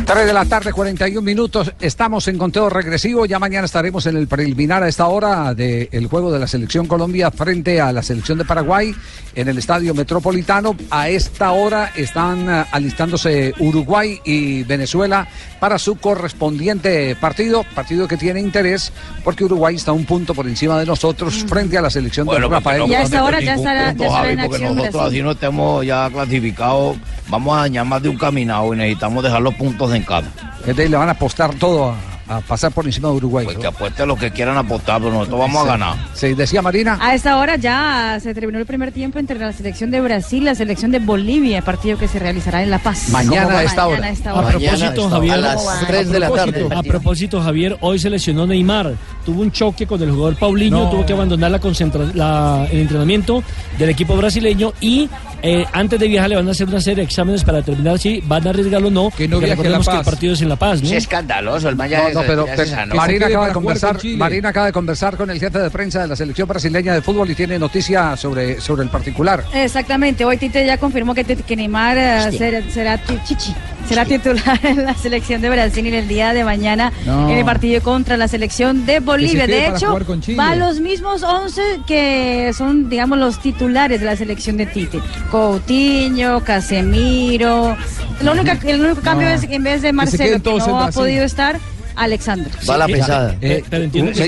Tres 0.10 0.26
de 0.26 0.34
la 0.34 0.44
tarde, 0.44 0.74
41 0.74 1.22
minutos. 1.22 1.72
Estamos 1.80 2.28
en 2.28 2.40
conteo 2.40 2.68
regresivo. 2.68 3.28
Ya 3.28 3.38
mañana 3.38 3.66
estaremos 3.66 4.08
en 4.08 4.18
el 4.18 4.28
preliminar 4.28 4.82
a 4.82 4.88
esta 4.88 5.06
hora 5.06 5.54
del 5.54 6.08
juego 6.08 6.32
de 6.32 6.40
la 6.40 6.48
Selección 6.48 6.88
Colombia 6.88 7.30
frente 7.30 7.80
a 7.80 7.94
la 7.94 8.02
Selección 8.02 8.40
de 8.40 8.44
Paraguay 8.44 8.92
en 9.36 9.48
el 9.48 9.60
Estadio 9.60 9.94
Metropolitano. 9.94 10.76
A 10.90 11.10
esta 11.10 11.52
hora 11.52 11.92
están 11.96 12.50
eh, 12.50 12.66
alistándose 12.72 13.54
Uruguay 13.60 14.20
y 14.26 14.64
Venezuela 14.64 15.28
para 15.60 15.78
su 15.78 15.98
correspondiente 15.98 17.16
partido. 17.16 17.64
Partido 17.76 18.08
que 18.08 18.18
tiene 18.18 18.40
interés 18.40 18.92
porque 19.24 19.46
Uruguay 19.46 19.76
está 19.76 19.92
un 19.92 20.06
punto 20.06 20.34
por 20.34 20.48
encima 20.48 20.80
de 20.80 20.88
nosotros 20.88 21.46
frente 21.48 21.78
a 21.78 21.84
la 21.84 21.92
Selección 21.92 22.26
de 22.26 22.40
Rafael. 22.40 22.90
Y 22.90 22.96
a 22.96 23.04
esta 23.04 23.24
hora 23.24 23.40
ya 23.42 23.54
estará, 23.54 23.82
ya 23.82 23.90
punto, 23.90 24.06
estará 24.06 24.22
Javi, 24.22 24.34
en 24.34 24.40
porque 24.40 24.56
acción 24.56 24.76
nosotros 24.76 25.04
así 25.04 25.22
no 25.22 25.32
estemos 25.34 25.86
ya 25.86 26.10
clasificados, 26.10 26.98
vamos 27.28 27.56
a 27.56 27.62
dañar 27.62 27.86
más 27.86 28.02
de 28.02 28.10
un 28.10 28.18
caminado 28.18 28.74
y 28.74 28.78
necesitamos 28.78 29.24
dejar 29.24 29.44
los 29.44 29.54
puntos 29.54 29.99
en. 30.04 30.26
Entonces 30.62 30.90
le 30.90 30.98
van 30.98 31.10
a 31.10 31.14
apostar 31.14 31.54
todo 31.56 31.92
a, 32.28 32.36
a 32.38 32.42
pasar 32.42 32.72
por 32.72 32.86
encima 32.86 33.08
de 33.10 33.16
Uruguay. 33.16 33.46
Pues 33.46 33.58
¿no? 33.58 33.62
que 33.62 33.68
apuesten 33.68 34.08
los 34.08 34.20
que 34.20 34.30
quieran 34.32 34.56
apostar, 34.58 35.00
pero 35.02 35.12
nosotros 35.14 35.40
vamos 35.40 35.64
a 35.66 35.68
ganar. 35.68 35.96
Sí, 36.14 36.34
decía 36.36 36.62
Marina. 36.62 36.98
A 37.02 37.16
esta 37.16 37.38
hora 37.38 37.56
ya 37.56 38.20
se 38.22 38.34
terminó 38.36 38.60
el 38.60 38.66
primer 38.68 38.92
tiempo 38.92 39.18
entre 39.20 39.40
la 39.40 39.52
selección 39.54 39.90
de 39.90 40.00
Brasil 40.02 40.44
y 40.44 40.46
la 40.46 40.54
selección 40.56 40.92
de 40.92 41.00
Bolivia, 41.00 41.62
partido 41.64 41.98
que 41.98 42.08
se 42.08 42.20
realizará 42.20 42.62
en 42.62 42.70
La 42.70 42.78
Paz. 42.80 43.10
Mañana 43.10 43.58
a 43.60 43.64
esta 43.64 43.88
hora. 43.88 44.06
a 44.06 44.10
esta 44.10 44.30
A 44.32 44.34
hora. 44.36 44.50
propósito, 44.50 45.10
Javier, 45.10 45.34
a 45.34 45.38
las 45.38 45.88
3 45.88 46.10
de 46.12 46.20
la 46.20 46.30
tarde. 46.30 46.68
A 46.76 46.84
propósito, 46.84 47.42
Javier, 47.42 47.78
hoy 47.82 47.98
se 47.98 48.10
lesionó 48.10 48.46
Neymar. 48.46 48.94
Tuvo 49.26 49.42
un 49.42 49.52
choque 49.52 49.88
con 49.88 50.02
el 50.04 50.12
jugador 50.12 50.36
Paulinho, 50.36 50.84
No. 50.84 50.90
tuvo 50.92 51.06
que 51.06 51.14
abandonar 51.14 51.50
la 51.52 51.60
concentra- 51.60 52.12
la- 52.14 52.68
el 52.72 52.80
entrenamiento 52.82 53.42
del 53.80 53.90
equipo 53.90 54.16
brasileño 54.16 54.74
y 54.82 55.10
eh, 55.42 55.66
antes 55.74 56.00
de 56.00 56.08
viajar 56.08 56.30
le 56.30 56.36
van 56.36 56.48
a 56.48 56.52
hacer 56.52 56.68
una 56.68 56.82
serie 56.82 56.98
de 56.98 57.04
exámenes 57.04 57.44
para 57.44 57.58
determinar 57.60 57.98
si 58.00 58.22
van 58.26 58.46
a 58.48 58.50
arriesgarlo 58.52 58.88
o 58.88 58.92
no. 58.92 59.12
Que 59.16 59.28
no 59.28 59.40
viaje 59.40 59.54
a 59.54 59.56
La 59.56 59.62
recordemos 59.64 59.88
que 59.88 59.92
el 59.94 59.98
Paz. 60.00 60.06
partió 60.06 60.34
es 60.34 60.42
en 60.42 60.50
La 60.50 60.56
Paz, 60.56 60.82
¿no? 60.82 60.88
Es 60.90 60.94
escandaloso, 60.96 61.70
el 61.70 61.76
man 61.76 61.90
ya 61.90 62.02
No, 62.02 62.08
es- 62.10 62.14
no, 62.16 62.22
pero, 62.26 62.46
pero. 62.56 62.96
Marina 62.96 63.28
acaba 63.28 63.48
de 63.48 63.54
conversar, 63.54 63.98
con. 63.98 64.18
Marina 64.18 64.50
acaba 64.50 64.66
de 64.68 64.72
conversar 64.74 65.18
con 65.18 65.30
el 65.30 65.40
jefe 65.40 65.60
de 65.60 65.70
prensa 65.70 66.02
de 66.02 66.08
la 66.08 66.16
selección 66.16 66.48
brasileña 66.48 66.94
de 66.94 67.02
fútbol 67.02 67.30
y 67.30 67.36
tiene 67.36 67.58
noticia 67.60 68.16
sobre, 68.18 68.60
sobre 68.62 68.84
el 68.84 68.90
particular. 68.90 69.44
Exactamente, 69.54 70.26
hoy 70.26 70.38
Tite 70.38 70.66
ya 70.66 70.78
confirmó 70.78 71.14
que, 71.14 71.24
que 71.24 71.56
Neymar 71.56 71.98
eh, 71.98 72.32
será, 72.38 72.62
será 72.72 73.02
chichi, 73.24 73.54
será 73.88 74.06
titular 74.06 74.60
en 74.64 74.84
la 74.84 74.94
selección 74.96 75.42
de 75.42 75.50
Brasil 75.50 75.86
en 75.88 75.94
el 75.94 76.08
día 76.08 76.34
de 76.34 76.44
mañana 76.44 76.92
No. 77.06 77.30
en 77.30 77.38
el 77.38 77.46
partido 77.46 77.82
contra 77.82 78.18
la 78.18 78.28
selección 78.28 78.86
de 78.86 79.00
Bolivia. 79.00 79.48
De 79.48 79.68
hecho, 79.68 79.98
va 80.38 80.52
a 80.52 80.56
los 80.56 80.80
mismos 80.80 81.24
11 81.24 81.62
que 81.88 82.52
son, 82.56 82.90
digamos, 82.90 83.18
los 83.18 83.40
titulares 83.42 84.00
de 84.00 84.06
la 84.06 84.16
selección 84.16 84.58
de 84.58 84.66
Tite. 84.66 85.00
Coutinho, 85.30 86.44
Casemiro. 86.44 87.76
Lo 88.22 88.32
único, 88.34 88.52
el 88.68 88.86
único 88.86 89.02
cambio 89.02 89.28
es 89.30 89.46
que 89.46 89.56
en 89.56 89.64
vez 89.64 89.82
de 89.82 89.94
Marcelo, 89.94 90.42
que 90.42 90.50
no 90.60 90.80
ha 90.80 90.92
podido 90.92 91.24
estar, 91.24 91.60
Alexander. 91.96 92.52
Va 92.70 92.78
la 92.78 92.88
pesada. 92.88 93.36
Eh, 93.42 93.64
entiendo 93.72 93.92
que 93.92 94.04
me 94.04 94.16
se 94.16 94.28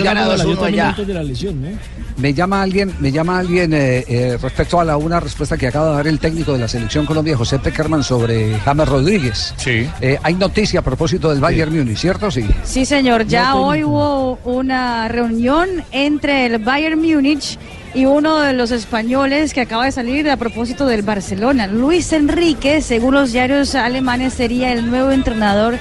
llama- 2.34 2.62
alguien, 2.62 2.94
me 3.00 3.12
llama 3.12 3.40
alguien 3.40 3.74
eh, 3.74 4.04
eh, 4.08 4.38
respecto 4.42 4.80
a 4.80 4.86
la 4.86 4.98
una 4.98 5.20
respuesta 5.20 5.58
que 5.58 5.68
acaba 5.68 5.90
de 5.92 5.96
dar 5.96 6.08
el 6.08 6.20
técnico 6.20 6.54
de 6.54 6.60
la 6.60 6.68
selección 6.68 7.06
Colombia, 7.06 7.36
José 7.38 7.60
Peckerman, 7.60 8.04
sobre 8.04 8.58
James 8.60 8.88
Rodríguez. 8.88 9.54
Sí. 9.58 9.88
Eh, 10.02 10.20
hay 10.22 10.34
noticia 10.36 10.82
a 10.82 10.84
propósito 10.84 11.30
del 11.30 11.40
Bayern 11.40 11.76
Múnich, 11.76 11.98
¿cierto? 11.98 12.30
Sí. 12.30 12.46
Sí, 12.64 12.86
señor. 12.86 13.26
Ya 13.26 13.52
No, 13.52 13.68
hoy 13.68 13.84
hubo 13.84 14.38
una 14.44 15.08
reunión 15.08 15.68
entre 15.92 16.46
el 16.48 16.60
Bayern 16.60 17.00
Múnich 17.02 17.58
y 17.94 18.06
uno 18.06 18.40
de 18.40 18.54
los 18.54 18.72
españoles 18.72 19.54
que 19.54 19.62
acaba 19.62 19.86
de 19.86 19.92
salir 19.92 20.30
a 20.30 20.38
propósito 20.38 20.86
del 20.86 21.02
Barcelona. 21.02 21.68
Luis 21.68 22.14
Enrique, 22.14 22.82
según 22.82 23.14
los 23.16 23.32
diarios 23.34 23.76
alemanes, 23.76 24.34
sería 24.34 24.72
el 24.72 24.90
nuevo 24.90 25.12
entrenador 25.12 25.78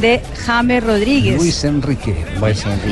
de 0.00 0.20
James 0.46 0.82
Rodríguez. 0.82 1.36
Luis 1.36 1.62
Enrique. 1.64 2.16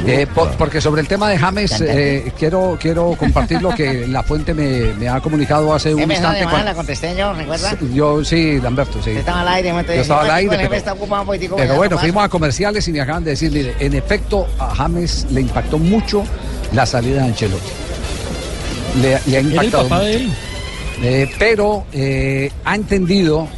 Eh, 0.06 0.26
por- 0.32 0.50
porque 0.52 0.80
sobre 0.80 1.00
el 1.00 1.08
tema 1.08 1.28
de 1.30 1.38
James, 1.38 1.80
eh, 1.80 2.30
quiero, 2.38 2.76
quiero 2.80 3.16
compartir 3.18 3.60
lo 3.62 3.70
que 3.70 4.06
la 4.08 4.22
fuente 4.22 4.52
me, 4.54 4.92
me 4.98 5.08
ha 5.08 5.18
comunicado 5.20 5.72
hace 5.74 5.94
un 5.94 6.02
instante. 6.02 6.44
la 6.64 6.74
contesté 6.74 7.16
yo, 7.16 7.32
¿recuerda? 7.32 7.76
Yo 7.92 8.22
sí, 8.24 8.60
Lamberto, 8.60 9.02
sí. 9.02 9.10
Estaba 9.10 9.40
al 9.40 9.48
aire, 9.48 9.72
me 9.72 9.82
Yo 9.84 9.92
estaba 9.94 10.22
al 10.22 10.30
aire, 10.30 10.56
pero- 10.60 10.74
está 10.74 10.92
ocupado 10.92 11.24
bueno, 11.24 11.98
fuimos 11.98 12.22
a 12.22 12.28
comerciales 12.28 12.86
y 12.86 12.92
me 12.92 13.00
acaban 13.00 13.24
de 13.24 13.30
decir, 13.30 13.50
mire, 13.50 13.74
en 13.80 13.94
efecto, 13.94 14.46
a 14.58 14.74
James 14.74 15.26
le 15.30 15.40
impactó 15.40 15.78
mucho 15.78 16.22
la 16.72 16.84
salida 16.86 17.22
de 17.22 17.28
Ancelotti. 17.28 17.70
Le, 19.00 19.20
le 19.26 19.36
ha 19.36 19.40
impactado 19.40 19.84
papá 19.84 20.00
de 20.00 20.12
mucho. 20.12 20.24
él. 20.24 20.32
Eh, 21.02 21.30
pero 21.38 21.86
eh, 21.92 22.50
ha 22.64 22.74
entendido 22.74 23.48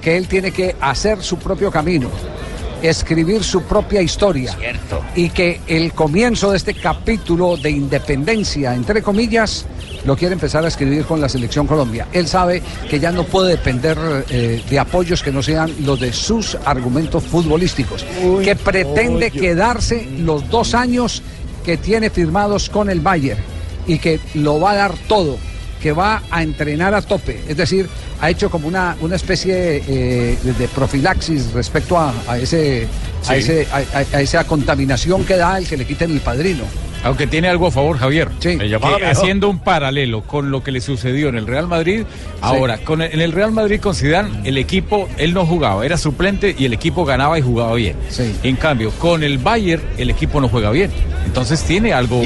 que 0.00 0.16
él 0.16 0.28
tiene 0.28 0.50
que 0.50 0.76
hacer 0.80 1.22
su 1.22 1.38
propio 1.38 1.70
camino, 1.70 2.08
escribir 2.80 3.44
su 3.44 3.62
propia 3.64 4.00
historia. 4.00 4.56
Y 5.14 5.28
que 5.28 5.60
el 5.66 5.92
comienzo 5.92 6.52
de 6.52 6.56
este 6.56 6.72
capítulo 6.72 7.58
de 7.58 7.70
independencia, 7.70 8.74
entre 8.74 9.02
comillas, 9.02 9.66
lo 10.06 10.16
quiere 10.16 10.32
empezar 10.32 10.64
a 10.64 10.68
escribir 10.68 11.04
con 11.04 11.20
la 11.20 11.28
selección 11.28 11.66
Colombia. 11.66 12.06
Él 12.14 12.26
sabe 12.26 12.62
que 12.88 12.98
ya 12.98 13.12
no 13.12 13.24
puede 13.24 13.50
depender 13.50 13.98
eh, 14.30 14.62
de 14.68 14.78
apoyos 14.78 15.22
que 15.22 15.30
no 15.30 15.42
sean 15.42 15.70
los 15.84 16.00
de 16.00 16.14
sus 16.14 16.56
argumentos 16.64 17.22
futbolísticos, 17.24 18.06
que 18.42 18.56
pretende 18.56 19.30
quedarse 19.30 20.08
los 20.18 20.48
dos 20.48 20.72
años 20.72 21.22
que 21.62 21.76
tiene 21.76 22.08
firmados 22.08 22.70
con 22.70 22.88
el 22.88 23.00
Bayern 23.00 23.59
y 23.94 23.98
que 23.98 24.20
lo 24.34 24.60
va 24.60 24.72
a 24.72 24.76
dar 24.76 24.94
todo, 25.08 25.38
que 25.82 25.92
va 25.92 26.22
a 26.30 26.42
entrenar 26.42 26.94
a 26.94 27.02
tope. 27.02 27.40
Es 27.48 27.56
decir, 27.56 27.88
ha 28.20 28.28
hecho 28.30 28.50
como 28.50 28.68
una, 28.68 28.96
una 29.00 29.16
especie 29.16 29.82
eh, 29.88 30.38
de, 30.42 30.68
profilaxis 30.68 31.52
respecto 31.52 31.98
a, 31.98 32.12
a 32.28 32.38
ese, 32.38 32.86
a, 33.26 33.36
ese, 33.36 33.66
a, 33.72 33.76
a- 33.98 34.16
a 34.18 34.20
esa 34.20 34.44
contaminación 34.44 35.24
que 35.24 35.36
da 35.36 35.56
el 35.58 35.66
que 35.66 35.76
le 35.76 35.86
quiten 35.86 36.10
el 36.12 36.20
padrino. 36.20 36.64
Aunque 37.02 37.26
tiene 37.26 37.48
algo 37.48 37.66
a 37.66 37.70
favor, 37.70 37.98
Javier. 37.98 38.28
Que 38.40 39.06
haciendo 39.10 39.48
un 39.48 39.58
paralelo 39.58 40.22
con 40.22 40.50
lo 40.50 40.62
que 40.62 40.70
le 40.70 40.80
sucedió 40.80 41.28
en 41.28 41.36
el 41.36 41.46
Real 41.46 41.66
Madrid, 41.66 42.04
ahora, 42.40 42.78
con 42.78 43.00
el- 43.02 43.12
en 43.12 43.20
el 43.20 43.32
Real 43.32 43.52
Madrid 43.52 43.80
con 43.80 43.94
Zidane, 43.94 44.30
el 44.44 44.58
equipo, 44.58 45.08
él 45.16 45.32
no 45.34 45.46
jugaba, 45.46 45.84
era 45.86 45.96
suplente 45.96 46.54
y 46.58 46.64
el 46.66 46.72
equipo 46.72 47.04
ganaba 47.04 47.38
y 47.38 47.42
jugaba 47.42 47.74
bien. 47.74 47.96
En 48.42 48.56
cambio, 48.56 48.90
con 48.92 49.22
el 49.22 49.38
Bayern, 49.38 49.82
el 49.98 50.10
equipo 50.10 50.40
no 50.40 50.48
juega 50.48 50.70
bien. 50.70 50.90
Entonces 51.26 51.62
tiene 51.62 51.92
algo, 51.92 52.22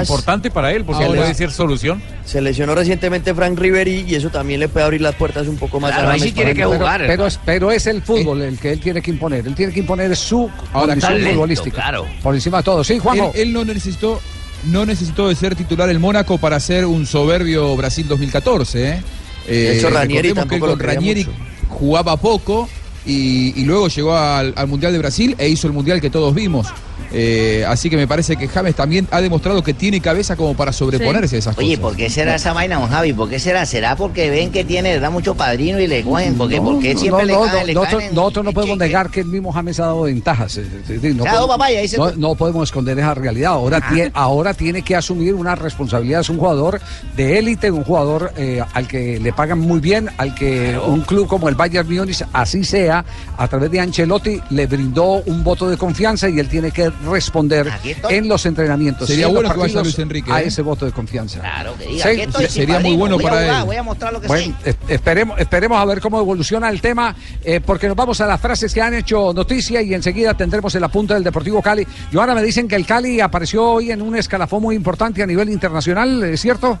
importante 0.00 0.50
para 0.50 0.72
él, 0.72 0.84
porque 0.84 1.06
puede 1.06 1.34
ser 1.34 1.50
solución. 1.50 2.02
Se 2.24 2.40
lesionó 2.40 2.74
recientemente 2.76 3.34
Frank 3.34 3.58
Riveri 3.58 4.04
y 4.06 4.14
eso 4.14 4.28
también 4.30 4.60
le 4.60 4.68
puede 4.68 4.84
abrir 4.84 5.00
las 5.00 5.16
puertas 5.16 5.48
un 5.48 5.56
poco 5.56 5.80
más 5.80 5.90
a 5.92 5.94
James 6.06 6.32
para 6.32 6.52
pero, 6.54 6.72
entrar. 6.74 7.02
Pero, 7.06 7.26
es, 7.26 7.40
pero 7.44 7.70
es 7.72 7.86
el 7.88 8.02
fútbol 8.02 8.42
el 8.42 8.56
que 8.58 8.72
él 8.72 8.80
tiene 8.80 9.02
que 9.02 9.10
imponer. 9.10 9.44
Él 9.46 9.54
tiene 9.56 9.72
que 9.72 9.80
imponer 9.80 10.14
su 10.14 10.48
Ahora, 10.72 10.92
condición 10.92 11.12
talento, 11.12 11.32
futbolística. 11.32 11.92
Por 12.22 12.34
encima 12.34 12.58
de 12.58 12.62
todo. 12.62 12.84
Sí, 12.84 12.98
Juanjo. 13.00 13.32
Él, 13.34 13.40
él 13.48 13.52
no 13.52 13.64
necesitó 13.64 14.19
no 14.64 14.86
necesitó 14.86 15.28
de 15.28 15.34
ser 15.34 15.54
titular 15.56 15.88
el 15.88 15.98
Mónaco 15.98 16.38
para 16.38 16.56
hacer 16.56 16.86
un 16.86 17.06
soberbio 17.06 17.76
Brasil 17.76 18.06
2014. 18.08 18.88
¿eh? 18.88 19.02
De 19.46 19.78
hecho, 19.78 19.90
Ranieri 19.90 20.28
recordemos 20.28 20.48
que 20.48 20.54
él 20.54 20.60
tampoco 20.60 20.66
lo 20.66 20.72
con 20.72 20.78
creía 20.78 20.94
Ranieri 20.94 21.24
mucho. 21.24 21.38
jugaba 21.68 22.16
poco 22.16 22.68
y, 23.06 23.60
y 23.60 23.64
luego 23.64 23.88
llegó 23.88 24.16
al, 24.16 24.52
al 24.56 24.66
Mundial 24.68 24.92
de 24.92 24.98
Brasil 24.98 25.34
e 25.38 25.48
hizo 25.48 25.66
el 25.66 25.72
Mundial 25.72 26.00
que 26.00 26.10
todos 26.10 26.34
vimos. 26.34 26.68
Eh, 27.12 27.64
así 27.66 27.90
que 27.90 27.96
me 27.96 28.06
parece 28.06 28.36
que 28.36 28.46
James 28.48 28.74
también 28.74 29.08
ha 29.10 29.20
demostrado 29.20 29.62
que 29.62 29.74
tiene 29.74 30.00
cabeza 30.00 30.36
como 30.36 30.54
para 30.54 30.72
sobreponerse 30.72 31.36
a 31.36 31.38
esas 31.40 31.58
Oye, 31.58 31.70
cosas. 31.76 31.80
¿por 31.80 31.96
qué 31.96 32.08
será 32.10 32.36
esa 32.36 32.52
vaina, 32.52 32.78
don 32.78 32.88
Javi? 32.88 33.12
¿Por 33.12 33.28
qué 33.28 33.38
será? 33.38 33.66
¿Será 33.66 33.96
porque 33.96 34.30
ven 34.30 34.52
que 34.52 34.64
tiene, 34.64 34.98
da 35.00 35.10
mucho 35.10 35.34
padrino 35.34 35.80
y 35.80 35.86
le 35.86 36.02
cogen? 36.02 36.36
¿Por 36.36 36.48
qué, 36.48 36.60
¿Por 36.60 36.78
qué 36.80 36.96
siempre 36.96 37.26
le 37.26 37.32
no, 37.32 37.40
caen? 37.42 37.52
no, 37.60 37.66
le 37.66 37.74
nosotros, 37.74 37.98
caen 38.00 38.10
en- 38.10 38.14
nosotros 38.14 38.44
no 38.44 38.52
podemos 38.52 38.78
negar 38.78 39.10
que 39.10 39.20
el 39.20 39.26
mismo 39.26 39.52
James 39.52 39.80
ha 39.80 39.86
dado 39.86 40.02
ventajas. 40.02 40.56
eh, 40.58 40.62
eh, 40.88 41.00
eh, 41.02 41.14
No, 41.14 41.24
podemos- 41.24 41.46
papaya, 41.48 41.80
no, 42.16 42.62
esconder 42.62 42.98
esa 42.98 43.14
realidad. 43.14 43.52
Ahora, 43.52 43.80
tie- 43.80 44.10
ahora 44.14 44.54
tiene 44.54 44.82
que 44.82 44.94
asumir 44.96 45.34
una 45.34 45.54
responsabilidad. 45.54 46.20
Es 46.20 46.28
un 46.30 46.38
jugador 46.38 46.80
de 47.16 47.38
élite, 47.38 47.70
un 47.70 47.82
jugador 47.84 48.32
eh, 48.36 48.62
al 48.72 48.86
que 48.86 49.18
le 49.18 49.32
pagan 49.32 49.58
muy 49.58 49.80
bien, 49.80 50.08
al 50.16 50.34
que 50.34 50.78
un 50.86 51.00
club 51.02 51.26
como 51.26 51.48
el 51.48 51.54
Bayern 51.54 51.88
Múnich, 51.92 52.24
así 52.32 52.62
sea, 52.64 53.04
a 53.36 53.48
través 53.48 53.70
de 53.70 53.80
Ancelotti, 53.80 54.40
le 54.50 54.66
brindó 54.66 55.22
un 55.26 55.42
voto 55.42 55.68
de 55.68 55.76
confianza 55.76 56.28
y 56.28 56.38
él 56.38 56.48
tiene 56.48 56.70
que 56.70 56.90
responder 57.04 57.70
en 58.08 58.28
los 58.28 58.44
entrenamientos. 58.46 59.08
Sería 59.08 59.26
en 59.26 59.34
bueno 59.34 59.52
que 59.52 59.58
vaya 59.58 59.82
Luis 59.82 59.98
Enrique, 59.98 60.32
A 60.32 60.42
¿eh? 60.42 60.46
ese 60.46 60.62
voto 60.62 60.86
de 60.86 60.92
confianza. 60.92 61.40
Claro, 61.40 61.74
que 61.78 61.86
diga, 61.86 62.02
Sí, 62.02 62.08
aquí 62.08 62.20
estoy 62.22 62.46
sí, 62.46 62.52
sin 62.52 62.62
sería 62.62 62.80
muy 62.80 62.96
bueno 62.96 63.16
voy 63.16 63.24
a 63.24 63.28
para 63.28 63.42
jugar, 63.42 63.60
él. 63.60 63.66
Voy 63.66 63.76
a 63.76 63.82
mostrar 63.82 64.12
lo 64.12 64.20
que 64.20 64.28
Bueno, 64.28 64.54
esperemos, 64.88 65.38
esperemos 65.38 65.78
a 65.78 65.84
ver 65.84 66.00
cómo 66.00 66.20
evoluciona 66.20 66.68
el 66.68 66.80
tema, 66.80 67.14
eh, 67.44 67.60
porque 67.60 67.88
nos 67.88 67.96
vamos 67.96 68.20
a 68.20 68.26
las 68.26 68.40
frases 68.40 68.72
que 68.72 68.80
han 68.80 68.94
hecho 68.94 69.32
noticia 69.32 69.82
y 69.82 69.94
enseguida 69.94 70.34
tendremos 70.34 70.74
el 70.74 70.84
apunte 70.84 71.14
del 71.14 71.24
Deportivo 71.24 71.62
Cali. 71.62 71.86
Y 72.12 72.18
ahora 72.18 72.34
me 72.34 72.42
dicen 72.42 72.68
que 72.68 72.76
el 72.76 72.86
Cali 72.86 73.20
apareció 73.20 73.64
hoy 73.64 73.90
en 73.90 74.02
un 74.02 74.16
escalafón 74.16 74.62
muy 74.62 74.74
importante 74.76 75.22
a 75.22 75.26
nivel 75.26 75.48
internacional, 75.50 76.22
¿es 76.24 76.40
cierto? 76.40 76.78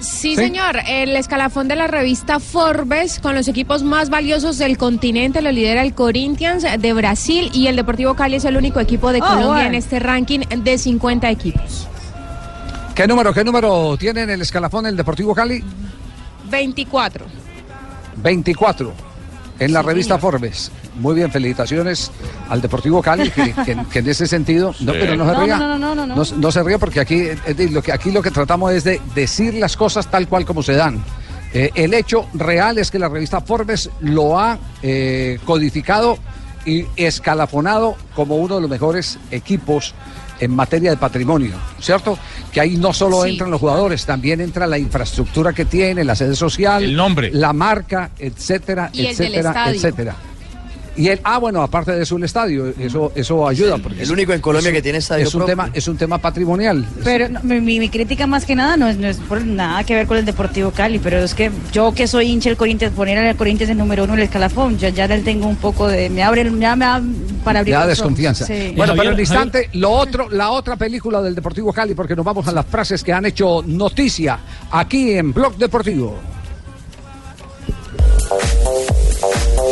Sí, 0.00 0.34
Sí. 0.34 0.36
señor. 0.36 0.76
El 0.86 1.16
escalafón 1.16 1.66
de 1.66 1.74
la 1.76 1.86
revista 1.88 2.38
Forbes 2.38 3.18
con 3.18 3.34
los 3.34 3.48
equipos 3.48 3.82
más 3.82 4.10
valiosos 4.10 4.56
del 4.58 4.78
continente 4.78 5.42
lo 5.42 5.50
lidera 5.50 5.82
el 5.82 5.94
Corinthians 5.94 6.64
de 6.78 6.92
Brasil 6.92 7.50
y 7.52 7.66
el 7.66 7.74
Deportivo 7.76 8.14
Cali 8.14 8.36
es 8.36 8.44
el 8.44 8.56
único 8.56 8.78
equipo 8.80 9.10
de 9.12 9.18
Oh, 9.18 9.26
Colombia 9.26 9.46
bueno. 9.48 9.68
en 9.70 9.74
este 9.74 9.98
ranking 9.98 10.40
de 10.40 10.78
50 10.78 11.28
equipos. 11.30 11.88
¿Qué 12.94 13.06
número, 13.08 13.32
qué 13.32 13.42
número 13.44 13.96
tiene 13.96 14.22
en 14.22 14.30
el 14.30 14.42
escalafón 14.42 14.86
el 14.86 14.96
Deportivo 14.96 15.34
Cali? 15.34 15.62
24. 16.50 17.26
24 18.16 19.07
en 19.58 19.72
la 19.72 19.82
revista 19.82 20.18
Forbes. 20.18 20.70
Muy 20.96 21.14
bien, 21.16 21.30
felicitaciones 21.30 22.10
al 22.48 22.60
Deportivo 22.60 23.02
Cali, 23.02 23.30
que, 23.30 23.52
que- 23.64 23.76
que 23.90 23.98
en 24.00 24.08
ese 24.08 24.26
sentido, 24.26 24.74
no, 24.80 24.92
pero 24.92 25.16
no 25.16 25.26
se 25.28 25.32
No, 25.32 25.44
ría. 25.44 25.56
no, 25.58 25.68
no, 25.68 25.78
no, 25.78 25.94
no, 25.94 26.06
no. 26.06 26.14
No, 26.16 26.36
no 26.36 26.52
se 26.52 26.62
ría 26.62 26.78
porque 26.78 27.00
aquí, 27.00 27.24
lo 27.70 27.82
que, 27.82 27.92
aquí 27.92 28.10
lo 28.10 28.22
que 28.22 28.30
tratamos 28.30 28.72
es 28.72 28.84
de 28.84 29.00
decir 29.14 29.54
las 29.54 29.76
cosas 29.76 30.08
tal 30.10 30.28
cual 30.28 30.44
como 30.44 30.62
se 30.62 30.74
dan. 30.74 31.02
Eh, 31.52 31.70
el 31.74 31.94
hecho 31.94 32.26
real 32.34 32.76
es 32.78 32.90
que 32.90 32.98
la 32.98 33.08
revista 33.08 33.40
Forbes 33.40 33.88
lo 34.00 34.38
ha 34.38 34.58
eh, 34.82 35.38
codificado 35.44 36.18
y 36.66 36.84
escalafonado 36.96 37.96
como 38.14 38.36
uno 38.36 38.56
de 38.56 38.60
los 38.60 38.70
mejores 38.70 39.18
equipos 39.30 39.94
en 40.40 40.54
materia 40.54 40.90
de 40.90 40.96
patrimonio, 40.96 41.54
¿cierto? 41.80 42.18
Que 42.52 42.60
ahí 42.60 42.76
no 42.76 42.92
solo 42.92 43.24
Sí. 43.24 43.30
entran 43.30 43.50
los 43.50 43.60
jugadores, 43.60 44.04
también 44.06 44.40
entra 44.40 44.66
la 44.66 44.78
infraestructura 44.78 45.52
que 45.52 45.64
tiene, 45.64 46.04
la 46.04 46.14
sede 46.14 46.34
social, 46.36 46.82
El 46.84 46.96
nombre. 46.96 47.30
la 47.32 47.52
marca, 47.52 48.10
etcétera, 48.18 48.90
Y 48.92 49.06
el 49.06 49.16
del 49.16 49.26
etcétera, 49.26 49.50
estadio. 49.50 49.74
etcétera. 49.76 50.16
Y 50.98 51.08
él, 51.08 51.20
ah, 51.22 51.38
bueno, 51.38 51.62
aparte 51.62 51.92
de 51.92 52.02
eso 52.02 52.16
el 52.16 52.24
estadio, 52.24 52.74
eso, 52.78 53.12
eso 53.14 53.46
ayuda. 53.46 53.78
Porque 53.78 53.98
el 53.98 54.02
es- 54.02 54.10
único 54.10 54.32
en 54.32 54.40
Colombia 54.40 54.70
es- 54.70 54.74
que 54.74 54.82
tiene 54.82 54.98
estadio 54.98 55.26
Es 55.26 55.34
un 55.34 55.38
propio. 55.40 55.52
tema, 55.52 55.70
es 55.72 55.86
un 55.88 55.96
tema 55.96 56.18
patrimonial. 56.18 56.84
Pero 57.04 57.28
no, 57.28 57.40
mi, 57.42 57.88
crítica 57.88 58.26
más 58.26 58.44
que 58.44 58.54
nada 58.56 58.76
no 58.76 58.88
es, 58.88 58.96
no 58.98 59.06
es 59.06 59.18
por 59.18 59.44
nada 59.46 59.84
que 59.84 59.94
ver 59.94 60.06
con 60.06 60.16
el 60.18 60.24
Deportivo 60.24 60.72
Cali, 60.72 60.98
pero 60.98 61.18
es 61.18 61.34
que 61.34 61.50
yo 61.72 61.92
que 61.92 62.06
soy 62.08 62.26
hincha 62.26 62.50
del 62.50 62.56
Corinthians, 62.58 62.94
poner 62.94 63.16
al 63.18 63.36
Corinthians 63.36 63.70
en 63.70 63.78
número 63.78 64.04
uno 64.04 64.14
en 64.14 64.18
el 64.18 64.24
escalafón, 64.24 64.76
yo 64.78 64.88
ya 64.88 65.06
le 65.06 65.20
tengo 65.20 65.46
un 65.46 65.56
poco 65.56 65.86
de, 65.86 66.10
me 66.10 66.22
abre, 66.24 66.40
el- 66.42 66.58
ya 66.58 66.74
me 66.74 66.84
da 66.84 67.00
para 67.44 67.60
abrir 67.60 67.76
ojos. 67.76 67.88
desconfianza. 67.88 68.44
Sí. 68.46 68.72
Bueno, 68.76 68.92
Javier, 68.94 68.96
pero 69.04 69.12
en 69.14 69.20
instante, 69.20 69.70
lo 69.74 69.90
otro, 69.92 70.28
la 70.30 70.50
otra 70.50 70.74
película 70.76 71.22
del 71.22 71.34
Deportivo 71.34 71.72
Cali, 71.72 71.94
porque 71.94 72.16
nos 72.16 72.24
vamos 72.24 72.46
a 72.48 72.52
las 72.52 72.66
frases 72.66 73.04
que 73.04 73.12
han 73.12 73.24
hecho 73.24 73.62
noticia 73.64 74.38
aquí 74.72 75.12
en 75.12 75.32
Blog 75.32 75.56
Deportivo. 75.56 76.18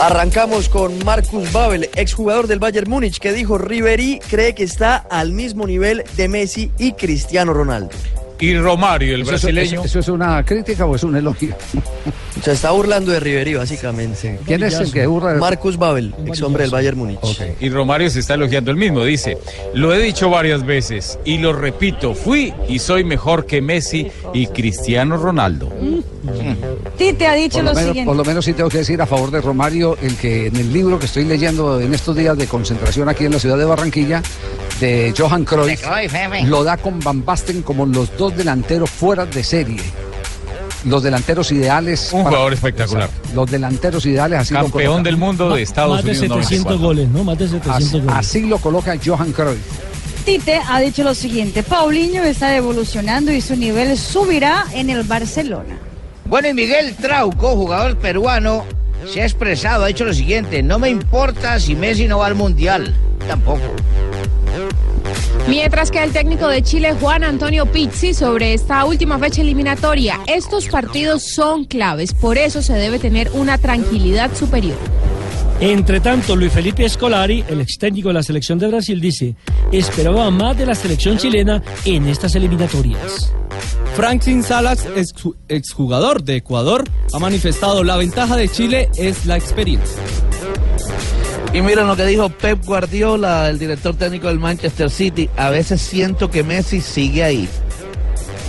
Arrancamos 0.00 0.68
con 0.68 1.02
Marcus 1.06 1.50
Babel, 1.52 1.88
exjugador 1.96 2.46
del 2.46 2.58
Bayern 2.58 2.90
Múnich, 2.90 3.18
que 3.18 3.32
dijo 3.32 3.56
Ribery 3.56 4.20
cree 4.28 4.54
que 4.54 4.62
está 4.62 4.96
al 4.96 5.32
mismo 5.32 5.66
nivel 5.66 6.04
de 6.16 6.28
Messi 6.28 6.70
y 6.78 6.92
Cristiano 6.92 7.54
Ronaldo. 7.54 7.96
Y 8.38 8.56
Romario, 8.58 9.14
el 9.14 9.22
¿Eso, 9.22 9.34
es- 9.34 9.42
brasileño. 9.42 9.80
eso- 9.80 9.84
eso 9.86 9.98
es 10.00 10.08
una 10.08 10.44
crítica 10.44 10.84
o 10.86 10.94
es 10.94 11.02
un 11.04 11.16
elogio? 11.16 11.54
Se 12.42 12.52
está 12.52 12.70
burlando 12.70 13.10
de 13.12 13.18
Ribery, 13.18 13.54
básicamente. 13.54 14.38
¿Quién 14.46 14.62
es 14.62 14.74
el 14.74 14.92
que 14.92 15.06
burla? 15.06 15.32
de- 15.32 15.38
Marcus 15.40 15.78
Babel, 15.78 16.14
ex 16.26 16.42
hombre 16.42 16.64
del 16.64 16.70
Bayern 16.70 16.98
Múnich. 16.98 17.18
Y 17.60 17.70
Romario 17.70 18.10
se 18.10 18.20
está 18.20 18.34
elogiando 18.34 18.70
el 18.70 18.76
mismo. 18.76 19.02
Dice, 19.02 19.38
lo 19.72 19.92
he 19.94 19.98
dicho 19.98 20.28
varias 20.28 20.64
veces 20.64 21.18
y 21.24 21.38
lo 21.38 21.54
repito, 21.54 22.14
fui 22.14 22.52
y 22.68 22.78
soy 22.78 23.04
mejor 23.04 23.46
que 23.46 23.62
Messi 23.62 24.08
y 24.34 24.46
Cristiano 24.48 25.16
Ronaldo. 25.16 25.72
Tite 26.98 27.26
ha 27.26 27.34
dicho 27.34 27.58
Por 27.58 27.64
lo, 27.64 27.70
lo 27.70 27.74
menos, 27.74 27.88
siguiente. 27.88 28.06
por 28.08 28.16
lo 28.16 28.24
menos 28.24 28.44
sí 28.44 28.52
tengo 28.52 28.68
que 28.68 28.78
decir 28.78 29.00
a 29.00 29.06
favor 29.06 29.30
de 29.30 29.40
Romario, 29.40 29.96
el 30.02 30.16
que 30.16 30.46
en 30.48 30.56
el 30.56 30.72
libro 30.72 30.98
que 30.98 31.06
estoy 31.06 31.24
leyendo 31.24 31.80
en 31.80 31.94
estos 31.94 32.16
días 32.16 32.36
de 32.36 32.46
concentración 32.46 33.08
aquí 33.08 33.24
en 33.24 33.32
la 33.32 33.38
ciudad 33.38 33.56
de 33.58 33.64
Barranquilla, 33.64 34.22
de 34.80 35.14
Johan 35.16 35.44
Cruyff, 35.44 35.82
lo 36.44 36.62
da 36.64 36.76
con 36.76 37.00
Van 37.00 37.24
Basten 37.24 37.62
como 37.62 37.86
los 37.86 38.14
dos 38.18 38.25
delanteros 38.34 38.88
fuera 38.88 39.26
de 39.26 39.44
serie. 39.44 39.80
Los 40.84 41.02
delanteros 41.02 41.50
ideales. 41.52 42.10
Un 42.12 42.22
para- 42.22 42.30
jugador 42.36 42.52
espectacular. 42.54 43.10
Los 43.34 43.50
delanteros 43.50 44.06
ideales 44.06 44.38
así 44.40 44.54
lo 44.54 44.60
Campeón 44.62 44.84
coloca. 44.92 45.02
del 45.02 45.16
mundo 45.16 45.50
de 45.54 45.62
Estados 45.62 45.96
Más 45.96 46.04
de 46.04 46.10
Unidos 46.12 46.28
700 46.46 46.64
94. 46.80 46.86
goles, 46.86 47.08
¿no? 47.08 47.24
Más 47.24 47.38
de 47.38 47.48
700 47.48 47.76
Así, 47.84 47.98
goles. 47.98 48.14
así 48.16 48.40
lo 48.42 48.58
coloca 48.58 48.96
Johan 49.04 49.32
Cruyff. 49.32 49.58
Tite 50.24 50.60
ha 50.68 50.80
dicho 50.80 51.04
lo 51.04 51.14
siguiente, 51.14 51.62
Paulinho 51.62 52.22
está 52.24 52.56
evolucionando 52.56 53.30
y 53.32 53.40
su 53.40 53.54
nivel 53.56 53.96
subirá 53.96 54.64
en 54.72 54.90
el 54.90 55.02
Barcelona. 55.04 55.78
Bueno, 56.24 56.48
y 56.48 56.54
Miguel 56.54 56.96
Trauco, 56.96 57.54
jugador 57.54 57.96
peruano, 57.98 58.64
se 59.06 59.22
ha 59.22 59.24
expresado, 59.24 59.84
ha 59.84 59.88
dicho 59.88 60.04
lo 60.04 60.12
siguiente, 60.12 60.62
no 60.62 60.78
me 60.78 60.88
importa 60.88 61.58
si 61.60 61.74
Messi 61.74 62.06
no 62.06 62.18
va 62.18 62.26
al 62.26 62.34
Mundial, 62.34 62.94
tampoco. 63.28 63.62
Mientras 65.48 65.92
que 65.92 66.02
el 66.02 66.12
técnico 66.12 66.48
de 66.48 66.62
Chile, 66.62 66.94
Juan 67.00 67.22
Antonio 67.22 67.66
Pizzi, 67.66 68.14
sobre 68.14 68.52
esta 68.52 68.84
última 68.84 69.18
fecha 69.18 69.42
eliminatoria, 69.42 70.20
estos 70.26 70.66
partidos 70.66 71.22
son 71.22 71.64
claves, 71.64 72.12
por 72.14 72.36
eso 72.36 72.62
se 72.62 72.72
debe 72.74 72.98
tener 72.98 73.30
una 73.32 73.56
tranquilidad 73.56 74.34
superior. 74.34 74.76
Entre 75.60 76.00
tanto, 76.00 76.36
Luis 76.36 76.52
Felipe 76.52 76.86
Scolari, 76.88 77.42
el 77.48 77.62
ex 77.62 77.78
técnico 77.78 78.08
de 78.08 78.14
la 78.14 78.22
selección 78.22 78.58
de 78.58 78.68
Brasil, 78.68 79.00
dice, 79.00 79.36
esperaba 79.72 80.30
más 80.30 80.56
de 80.58 80.66
la 80.66 80.74
selección 80.74 81.16
chilena 81.16 81.62
en 81.86 82.06
estas 82.08 82.34
eliminatorias. 82.34 83.32
Franklin 83.94 84.42
Salas, 84.42 84.86
ex- 84.94 85.14
exjugador 85.48 86.22
de 86.22 86.36
Ecuador, 86.36 86.84
ha 87.12 87.18
manifestado 87.18 87.82
la 87.84 87.96
ventaja 87.96 88.36
de 88.36 88.48
Chile 88.50 88.90
es 88.98 89.24
la 89.24 89.38
experiencia. 89.38 90.02
Y 91.54 91.62
miren 91.62 91.86
lo 91.86 91.96
que 91.96 92.04
dijo 92.04 92.28
Pep 92.28 92.62
Guardiola, 92.62 93.48
el 93.48 93.58
director 93.58 93.94
técnico 93.96 94.26
del 94.28 94.38
Manchester 94.38 94.90
City. 94.90 95.30
A 95.38 95.48
veces 95.48 95.80
siento 95.80 96.30
que 96.30 96.42
Messi 96.42 96.82
sigue 96.82 97.24
ahí. 97.24 97.48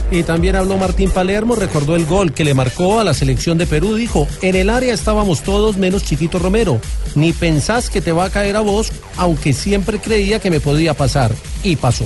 Y 0.10 0.24
también 0.24 0.56
habló 0.56 0.78
Martín 0.78 1.12
Palermo, 1.12 1.56
recordó 1.56 1.96
el 1.96 2.06
gol 2.06 2.32
que 2.32 2.46
le 2.46 2.54
marcó 2.54 3.00
a 3.00 3.04
la 3.04 3.14
selección 3.14 3.58
de 3.58 3.68
Perú. 3.68 3.96
Dijo, 3.96 4.28
en 4.42 4.56
el 4.56 4.70
área 4.70 4.94
estábamos 4.94 5.44
todos 5.44 5.78
menos 5.78 6.04
Chiquito 6.04 6.40
Romero. 6.40 6.80
Ni 7.16 7.34
pensás 7.34 7.90
que 7.90 8.02
te 8.02 8.14
va 8.14 8.26
a 8.26 8.30
caer 8.30 8.56
a 8.56 8.62
vos, 8.62 8.92
aunque 9.18 9.52
siempre 9.54 10.00
creía 10.00 10.40
que 10.40 10.50
me 10.50 10.62
podía 10.62 10.94
pasar. 10.94 11.32
Y 11.64 11.76
pasó. 11.76 12.06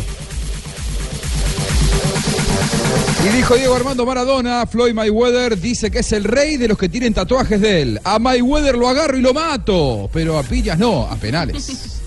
Y 3.23 3.29
dijo 3.35 3.55
Diego 3.55 3.75
Armando 3.75 4.03
Maradona, 4.03 4.65
Floyd 4.65 4.95
Mayweather 4.95 5.59
dice 5.59 5.91
que 5.91 5.99
es 5.99 6.11
el 6.11 6.23
rey 6.23 6.57
de 6.57 6.67
los 6.67 6.77
que 6.77 6.89
tienen 6.89 7.13
tatuajes 7.13 7.61
de 7.61 7.83
él. 7.83 7.99
A 8.03 8.17
Mayweather 8.17 8.75
lo 8.75 8.89
agarro 8.89 9.15
y 9.15 9.21
lo 9.21 9.31
mato, 9.31 10.09
pero 10.11 10.39
a 10.39 10.43
pillas 10.43 10.79
no, 10.79 11.03
a 11.03 11.15
penales. 11.17 12.01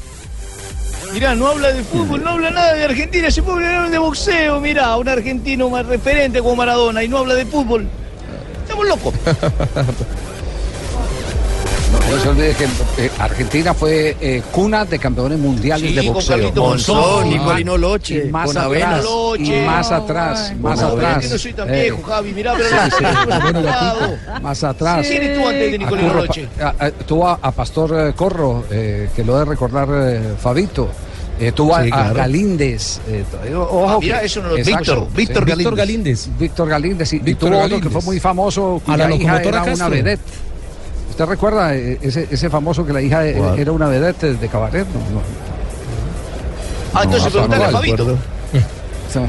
Mirá, 1.14 1.32
no 1.36 1.46
habla 1.46 1.72
de 1.72 1.84
fútbol, 1.84 2.24
no 2.24 2.30
habla 2.30 2.50
nada 2.50 2.74
de 2.74 2.84
Argentina, 2.86 3.30
se 3.30 3.40
puede 3.40 3.64
hablar 3.68 3.88
de 3.88 3.98
boxeo, 3.98 4.58
mirá, 4.58 4.96
un 4.96 5.08
argentino 5.08 5.70
más 5.70 5.86
referente 5.86 6.40
como 6.40 6.56
Maradona 6.56 7.04
y 7.04 7.08
no 7.08 7.18
habla 7.18 7.34
de 7.36 7.46
fútbol. 7.46 7.86
Estamos 8.64 8.88
locos. 8.88 9.14
No 12.10 12.20
se 12.20 12.28
olvide 12.28 12.54
que 12.54 12.64
eh, 13.04 13.10
Argentina 13.18 13.72
fue 13.74 14.16
eh, 14.20 14.42
cuna 14.52 14.84
de 14.84 14.98
campeones 14.98 15.38
mundiales 15.38 15.90
Sí, 15.90 15.96
de 15.96 16.10
boxeo. 16.10 16.52
Monzón, 16.54 17.30
Nicolino 17.30 17.76
Loche, 17.78 18.24
y 18.26 18.30
más 18.30 18.46
con 18.48 18.58
atrás, 18.58 19.04
y 19.38 19.44
más 19.66 19.90
atrás, 19.90 20.52
más 20.60 20.82
atrás. 20.82 21.24
Yo 21.24 21.30
no 21.30 21.38
soy 21.38 21.52
tan 21.54 21.74
Eh, 21.74 21.82
viejo, 21.82 22.02
Javi, 22.02 22.32
mirá, 22.32 22.54
pero 22.54 22.68
sí, 22.68 22.96
sí. 22.98 24.42
Más 24.42 24.62
atrás. 24.64 25.06
¿Quién 25.06 25.22
estuvo 25.22 25.48
antes 25.48 25.70
de 25.70 25.74
A 25.74 25.78
Nicolino 25.78 26.08
Curro, 26.08 26.20
Loche? 26.26 26.48
a- 26.60 26.74
a- 26.86 26.90
Tuvo 26.90 27.26
a, 27.28 27.38
a 27.40 27.50
Pastor 27.52 28.08
eh, 28.08 28.12
Corro, 28.14 28.64
eh, 28.70 29.08
que 29.16 29.24
lo 29.24 29.34
debe 29.38 29.50
recordar 29.50 29.88
eh, 29.90 30.34
Fabito. 30.40 30.88
Eh, 31.40 31.50
tuvo 31.52 31.74
a- 31.74 31.82
Sí, 31.82 31.88
a, 31.90 31.96
claro. 31.96 32.14
Galíndez. 32.14 33.00
eh, 33.08 33.24
ojo 33.56 33.88
Ah, 33.88 33.98
mira, 34.00 34.22
eso 34.22 34.40
no 34.42 34.50
lo- 34.50 34.56
exacto, 34.58 35.06
Víctor, 35.06 35.08
sí. 35.08 35.16
Víctor 35.16 35.44
Galíndez. 35.46 35.56
Víctor 35.58 35.76
Galíndez. 35.76 36.28
Víctor 36.38 36.68
Galíndez. 36.68 37.12
Y, 37.12 37.16
y 37.16 37.18
Víctor 37.20 37.48
tuvo 37.50 37.58
otro 37.58 37.68
que 37.68 37.74
Galíndez. 37.80 37.92
fue 38.04 38.12
muy 38.12 38.20
famoso, 38.20 38.82
A 38.86 38.96
la 38.96 39.04
hija 39.04 39.08
locomotora 39.08 39.62
era 39.64 39.74
una 39.74 39.88
vedette. 39.88 40.20
¿Usted 41.10 41.24
recuerda 41.26 41.74
eh, 41.76 41.98
ese, 42.02 42.26
ese 42.30 42.50
famoso 42.50 42.84
que 42.84 42.92
la 42.92 43.00
hija 43.02 43.22
¿Cuál? 43.36 43.58
era 43.58 43.72
una 43.72 43.86
vedette 43.88 44.34
de 44.38 44.48
cabaret? 44.48 44.86
No, 44.88 45.00
no. 45.16 45.22
Ah, 46.92 47.02
entonces 47.04 47.24
No, 47.26 47.30
pregúntale 47.40 47.64
a 47.64 47.70
no, 47.70 47.78
Fabito. 47.78 48.18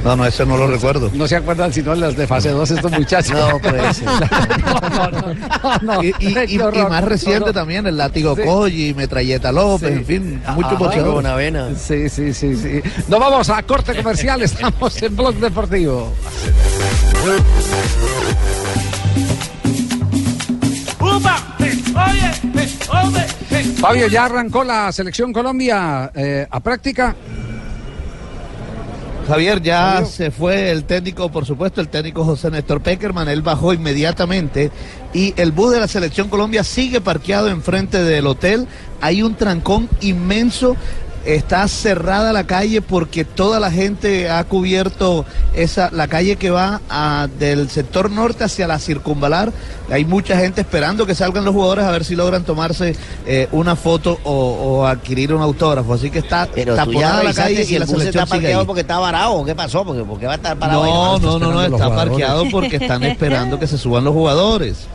No, 0.04 0.16
no, 0.16 0.26
ese 0.26 0.44
no 0.48 0.58
lo 0.58 0.66
recuerdo. 0.66 1.12
No 1.14 1.28
se 1.28 1.36
acuerdan 1.36 1.72
sino 1.72 1.94
las 1.94 2.18
de 2.18 2.26
fase 2.26 2.50
2 2.50 2.72
estos 2.72 2.92
muchachos. 2.92 3.38
No, 3.38 3.60
pues. 3.60 4.02
no, 4.04 4.80
no, 4.90 5.12
no, 5.12 5.94
no. 5.94 6.04
Y, 6.04 6.08
y- 6.08 6.14
y- 6.40 6.58
Qué 6.58 6.64
horror. 6.64 6.88
y 6.88 6.90
más 6.90 7.04
reciente 7.04 7.40
No, 7.42 7.46
no. 7.48 7.54
también, 7.54 7.86
el 7.86 7.96
látigo 7.96 8.36
Sí. 8.36 8.42
Colli, 8.44 8.94
Metralleta 8.96 9.52
López, 9.52 9.90
Sí. 9.90 9.96
en 10.00 10.06
fin, 10.06 10.42
Ah, 10.44 10.54
muchos 10.54 10.72
ah, 10.72 10.76
boxeadores. 10.80 11.14
Con 11.14 11.26
Avena. 11.28 11.70
Sí, 11.78 12.10
sí, 12.10 12.34
sí, 12.34 12.56
sí. 12.56 12.82
Nos 13.08 13.20
vamos 13.20 13.48
a 13.52 13.62
corte 13.62 13.96
comercial, 13.96 14.42
estamos 14.42 15.00
en 15.04 15.16
Blog 15.16 15.36
Deportivo. 15.36 16.12
Fabio, 23.80 24.08
ya 24.08 24.26
arrancó 24.26 24.64
la 24.64 24.92
selección 24.92 25.34
Colombia 25.34 26.12
eh, 26.16 26.48
a 26.50 26.60
práctica. 26.60 27.16
Javier, 29.28 29.60
ya 29.62 30.06
se 30.06 30.30
fue 30.30 30.70
el 30.70 30.84
técnico, 30.84 31.32
por 31.32 31.46
supuesto, 31.46 31.82
el 31.82 31.90
técnico 31.90 32.24
José 32.24 32.52
Néstor 32.52 32.82
Peckerman, 32.82 33.28
él 33.28 33.42
bajó 33.42 33.74
inmediatamente 33.74 34.70
y 35.14 35.34
el 35.38 35.52
bus 35.52 35.72
de 35.72 35.80
la 35.80 35.88
Selección 35.88 36.30
Colombia 36.30 36.64
sigue 36.64 37.02
parqueado 37.02 37.48
enfrente 37.48 38.04
del 38.04 38.28
hotel. 38.28 38.68
Hay 39.02 39.24
un 39.24 39.34
trancón 39.34 39.90
inmenso, 40.02 40.78
está 41.26 41.68
cerrada 41.68 42.32
la 42.34 42.46
calle 42.46 42.82
porque 42.82 43.26
toda 43.26 43.60
la 43.60 43.72
gente 43.72 44.30
ha 44.30 44.44
cubierto 44.44 45.26
esa 45.56 45.90
la 45.92 46.08
calle 46.08 46.36
que 46.36 46.50
va 46.52 46.82
a- 46.90 47.28
del 47.40 47.70
sector 47.70 48.12
norte 48.12 48.44
hacia 48.44 48.68
la 48.68 48.80
circunvalar. 48.80 49.52
Hay 49.90 50.06
mucha 50.06 50.38
gente 50.38 50.62
esperando 50.62 51.06
que 51.06 51.16
salgan 51.16 51.44
los 51.46 51.54
jugadores 51.54 51.86
a 51.86 51.92
ver 51.92 52.06
si 52.06 52.16
logran 52.16 52.44
tomarse 52.44 52.96
eh, 53.26 53.48
una 53.52 53.76
foto 53.76 54.20
o, 54.24 54.32
o 54.34 54.86
adquirir 54.86 55.34
un 55.34 55.42
autógrafo. 55.42 55.94
Así 55.94 56.10
que 56.10 56.20
está 56.20 56.48
Pero 56.54 56.76
taponada 56.76 57.24
la 57.24 57.34
calle 57.34 57.64
si 57.66 57.74
y 57.74 57.76
el 57.76 57.80
la 57.82 57.86
bus 57.86 57.94
está 57.96 58.02
selección 58.12 58.30
parqueado 58.30 58.66
porque 58.66 58.82
está 58.82 59.00
varado 59.00 59.44
qué 59.46 59.56
pasó, 59.56 59.84
porque, 59.84 60.04
porque 60.04 60.26
va 60.28 60.34
a 60.34 60.36
estar 60.36 60.58
parado 60.58 60.84
ahí. 60.84 60.92
No, 60.92 61.20
no, 61.20 61.40
no, 61.40 61.52
no, 61.54 61.62
está 61.64 61.78
jugadores. 61.86 62.10
parqueado 62.10 62.44
porque 62.52 62.76
están 62.78 63.04
esperando 63.12 63.60
que 63.60 63.68
se 63.68 63.78
suban 63.78 64.04
los 64.04 64.14
jugadores. 64.14 64.88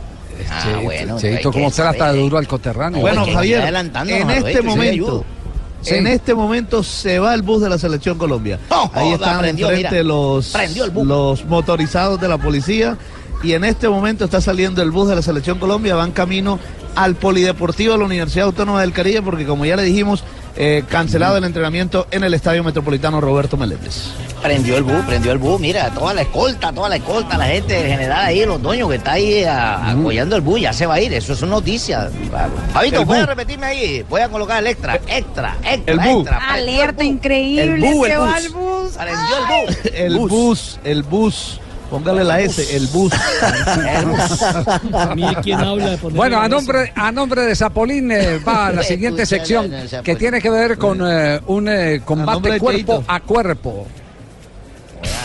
Ah, 0.49 0.63
Cheito, 0.63 0.81
bueno, 0.81 1.17
que 1.17 1.41
¿cómo 1.43 1.69
saber. 1.71 2.13
de 2.13 2.19
duro 2.19 2.37
al 2.37 2.47
coterráneo? 2.47 2.99
Bueno, 3.01 3.25
Javier, 3.31 3.63
en 3.65 4.29
este 4.31 4.61
momento, 4.61 4.91
ayudo. 4.91 5.25
Sí. 5.81 5.95
en 5.95 6.07
este 6.07 6.35
momento 6.35 6.83
se 6.83 7.19
va 7.19 7.33
el 7.33 7.41
bus 7.41 7.61
de 7.61 7.69
la 7.69 7.77
selección 7.77 8.17
Colombia. 8.17 8.59
Ahí 8.93 9.13
están 9.13 9.39
prendió, 9.39 9.67
enfrente 9.69 10.03
mira. 10.03 10.03
los, 10.03 10.53
los 11.03 11.45
motorizados 11.45 12.21
de 12.21 12.27
la 12.27 12.37
policía 12.37 12.97
y 13.43 13.53
en 13.53 13.63
este 13.63 13.89
momento 13.89 14.25
está 14.25 14.41
saliendo 14.41 14.81
el 14.83 14.91
bus 14.91 15.09
de 15.09 15.15
la 15.15 15.21
selección 15.21 15.57
Colombia, 15.57 15.95
van 15.95 16.11
camino 16.11 16.59
al 16.95 17.15
Polideportivo 17.15 17.93
de 17.93 17.99
la 17.99 18.05
Universidad 18.05 18.45
Autónoma 18.45 18.81
del 18.81 18.93
Caribe 18.93 19.21
porque 19.21 19.45
como 19.45 19.65
ya 19.65 19.75
le 19.75 19.83
dijimos, 19.83 20.23
eh, 20.55 20.83
cancelado 20.89 21.37
el 21.37 21.43
entrenamiento 21.43 22.07
en 22.11 22.23
el 22.23 22.33
Estadio 22.33 22.63
Metropolitano 22.63 23.21
Roberto 23.21 23.57
Meléndez. 23.57 24.09
Prendió 24.41 24.75
el 24.77 24.83
bus, 24.83 25.05
prendió 25.05 25.31
el 25.31 25.37
bus, 25.37 25.59
mira, 25.59 25.89
toda 25.91 26.13
la 26.15 26.21
escolta, 26.23 26.73
toda 26.73 26.89
la 26.89 26.95
escolta, 26.95 27.37
la 27.37 27.45
gente 27.45 27.75
general 27.75 28.25
ahí, 28.25 28.43
los 28.43 28.59
dueños 28.61 28.89
que 28.89 28.95
está 28.95 29.11
ahí 29.13 29.43
a- 29.43 29.91
apoyando 29.91 30.35
el 30.35 30.41
bus, 30.41 30.61
ya 30.61 30.73
se 30.73 30.85
va 30.87 30.95
a 30.95 31.01
ir, 31.01 31.13
eso 31.13 31.33
es 31.33 31.41
noticia. 31.43 32.09
Fabito, 32.73 33.05
¿puedes 33.05 33.23
bus. 33.23 33.29
repetirme 33.35 33.65
ahí? 33.67 34.05
Voy 34.09 34.21
a 34.21 34.29
colocar 34.29 34.59
el 34.59 34.67
extra, 34.67 34.95
extra, 35.07 35.57
extra, 35.63 35.93
El 35.93 35.99
bus. 35.99 36.21
extra. 36.27 36.53
Alerta 36.53 37.03
increíble, 37.03 37.63
El 37.75 37.93
bus, 37.93 38.07
se 38.07 38.13
el 38.13 38.19
va 38.19 38.25
bus. 38.25 38.45
el 38.45 38.51
bus. 38.51 38.91
Prendió 38.97 39.37
el 39.37 39.65
bus. 39.67 39.77
El 39.93 40.17
bus, 40.17 40.79
el 40.83 41.03
bus, 41.03 41.59
póngale 41.91 42.23
la 42.23 42.39
S, 42.39 42.75
el 42.75 42.87
bus. 42.87 43.11
Mire 45.15 45.35
quién 45.43 45.59
habla 45.59 45.89
de 45.91 45.97
ponerle 45.97 46.17
Bueno, 46.17 46.39
a 46.39 46.47
nombre, 46.47 46.93
a 46.95 47.11
nombre 47.11 47.41
de 47.41 47.55
Zapolín 47.55 48.09
eh, 48.11 48.39
va 48.39 48.67
a 48.67 48.71
la 48.71 48.81
siguiente 48.81 49.25
sección 49.25 49.69
que 50.03 50.15
tiene 50.15 50.41
que 50.41 50.49
ver 50.49 50.77
con 50.77 51.01
eh, 51.05 51.39
un 51.47 51.67
eh, 51.67 52.01
combate 52.03 52.57
cuerpo 52.59 53.03
a 53.05 53.19
cuerpo. 53.19 53.85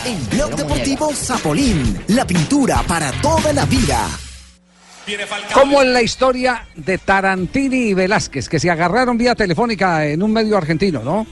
En 0.05 0.29
Blog 0.29 0.55
Deportivo 0.55 1.13
Zapolín, 1.13 2.03
la 2.07 2.27
pintura 2.27 2.83
para 2.85 3.11
toda 3.13 3.53
la 3.53 3.65
vida. 3.65 4.07
Como 5.53 5.81
en 5.81 5.93
la 5.93 6.01
historia 6.01 6.67
de 6.75 6.97
Tarantini 6.97 7.89
y 7.89 7.93
Velázquez, 7.93 8.49
que 8.49 8.59
se 8.59 8.69
agarraron 8.69 9.17
vía 9.17 9.35
telefónica 9.35 10.05
en 10.05 10.21
un 10.21 10.33
medio 10.33 10.57
argentino, 10.57 11.01
¿no? 11.01 11.25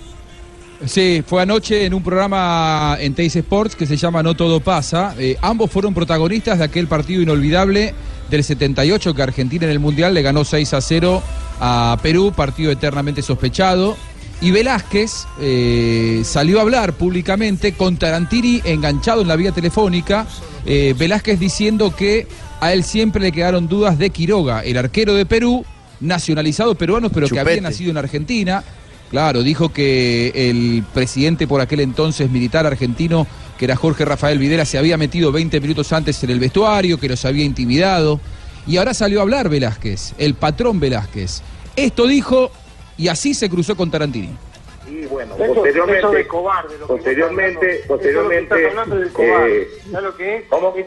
Sí, 0.86 1.24
fue 1.26 1.42
anoche 1.42 1.86
en 1.86 1.94
un 1.94 2.04
programa 2.04 2.98
en 3.00 3.14
Teis 3.16 3.36
Sports 3.36 3.76
que 3.76 3.86
se 3.86 3.98
llama 3.98 4.22
No 4.22 4.36
Todo 4.36 4.60
Pasa. 4.60 5.16
Eh, 5.18 5.38
ambos 5.42 5.72
fueron 5.72 5.94
protagonistas 5.94 6.60
de 6.60 6.66
aquel 6.66 6.88
partido 6.88 7.22
inolvidable 7.22 7.94
del 8.30 8.44
78 8.44 9.14
que 9.14 9.22
Argentina 9.22 9.66
en 9.66 9.72
el 9.72 9.80
Mundial 9.80 10.14
le 10.14 10.22
ganó 10.22 10.44
6 10.44 10.74
a 10.74 10.82
0 10.82 11.24
a 11.60 11.98
Perú, 12.02 12.34
partido 12.36 12.72
eternamente 12.72 13.22
sospechado. 13.22 13.98
Y 14.42 14.52
Velázquez 14.52 15.26
eh, 15.40 16.22
salió 16.26 16.60
a 16.60 16.62
hablar 16.62 16.94
públicamente 16.94 17.74
con 17.74 17.98
Tarantini 17.98 18.62
enganchado 18.66 19.22
en 19.22 19.28
la 19.28 19.36
vía 19.36 19.52
telefónica. 19.52 20.28
eh, 20.66 20.94
Velázquez 20.98 21.40
diciendo 21.40 21.96
que 21.96 22.28
a 22.60 22.74
él 22.74 22.84
siempre 22.84 23.22
le 23.22 23.32
quedaron 23.32 23.68
dudas 23.68 23.98
de 23.98 24.10
Quiroga, 24.10 24.62
el 24.62 24.78
arquero 24.78 25.14
de 25.14 25.26
Perú, 25.26 25.66
nacionalizado 26.00 26.76
peruano, 26.76 27.10
pero 27.10 27.28
que 27.28 27.40
había 27.40 27.62
nacido 27.62 27.92
en 27.92 27.98
Argentina. 27.98 28.64
Claro, 29.10 29.43
dijo 29.43 29.70
que 29.70 30.32
el 30.49 30.84
presidente 30.93 31.47
por 31.47 31.62
aquel 31.62 31.80
entonces 31.80 32.30
militar 32.30 32.66
argentino, 32.66 33.28
que 33.58 33.66
era 33.66 33.76
Jorge 33.76 34.03
Rafael 34.03 34.39
Videla, 34.39 34.66
se 34.66 34.78
había 34.78 34.97
metido 34.97 35.32
20 35.32 35.60
minutos 35.62 35.93
antes 35.93 36.24
en 36.24 36.32
el 36.32 36.39
vestuario, 36.39 36.99
que 36.99 37.08
los 37.08 37.24
había 37.26 37.45
intimidado. 37.45 38.20
Y 38.68 38.78
ahora 38.78 38.93
salió 38.93 39.20
a 39.20 39.22
hablar 39.22 39.47
Velázquez, 39.47 40.14
el 40.18 40.34
patrón 40.34 40.80
Velázquez. 40.80 41.41
Esto 41.76 42.08
dijo 42.08 42.51
y 42.97 43.10
así 43.10 43.34
se 43.34 43.49
cruzó 43.49 43.76
con 43.76 43.91
Tarantini. 43.91 44.30
Y 44.88 45.06
bueno, 45.06 45.36
Eso- 45.36 45.54
posteriormente, 45.56 46.00
eso 46.00 46.12
de 46.12 46.28
cobarde, 46.28 46.78
lo 46.78 46.88
que 46.88 46.94
posteriormente, 46.94 47.76
estás 47.80 47.92
hablando. 47.92 48.06
Eso 48.06 48.16
es 48.16 48.16
lo 48.16 48.30
que 48.30 48.46
posteriormente, 48.48 48.56
estás 49.02 49.14
cobarde. 49.14 49.62
eh, 49.62 49.70
¿Sabes 49.92 50.04
lo 50.04 50.16
que 50.18 50.36
es? 50.36 50.44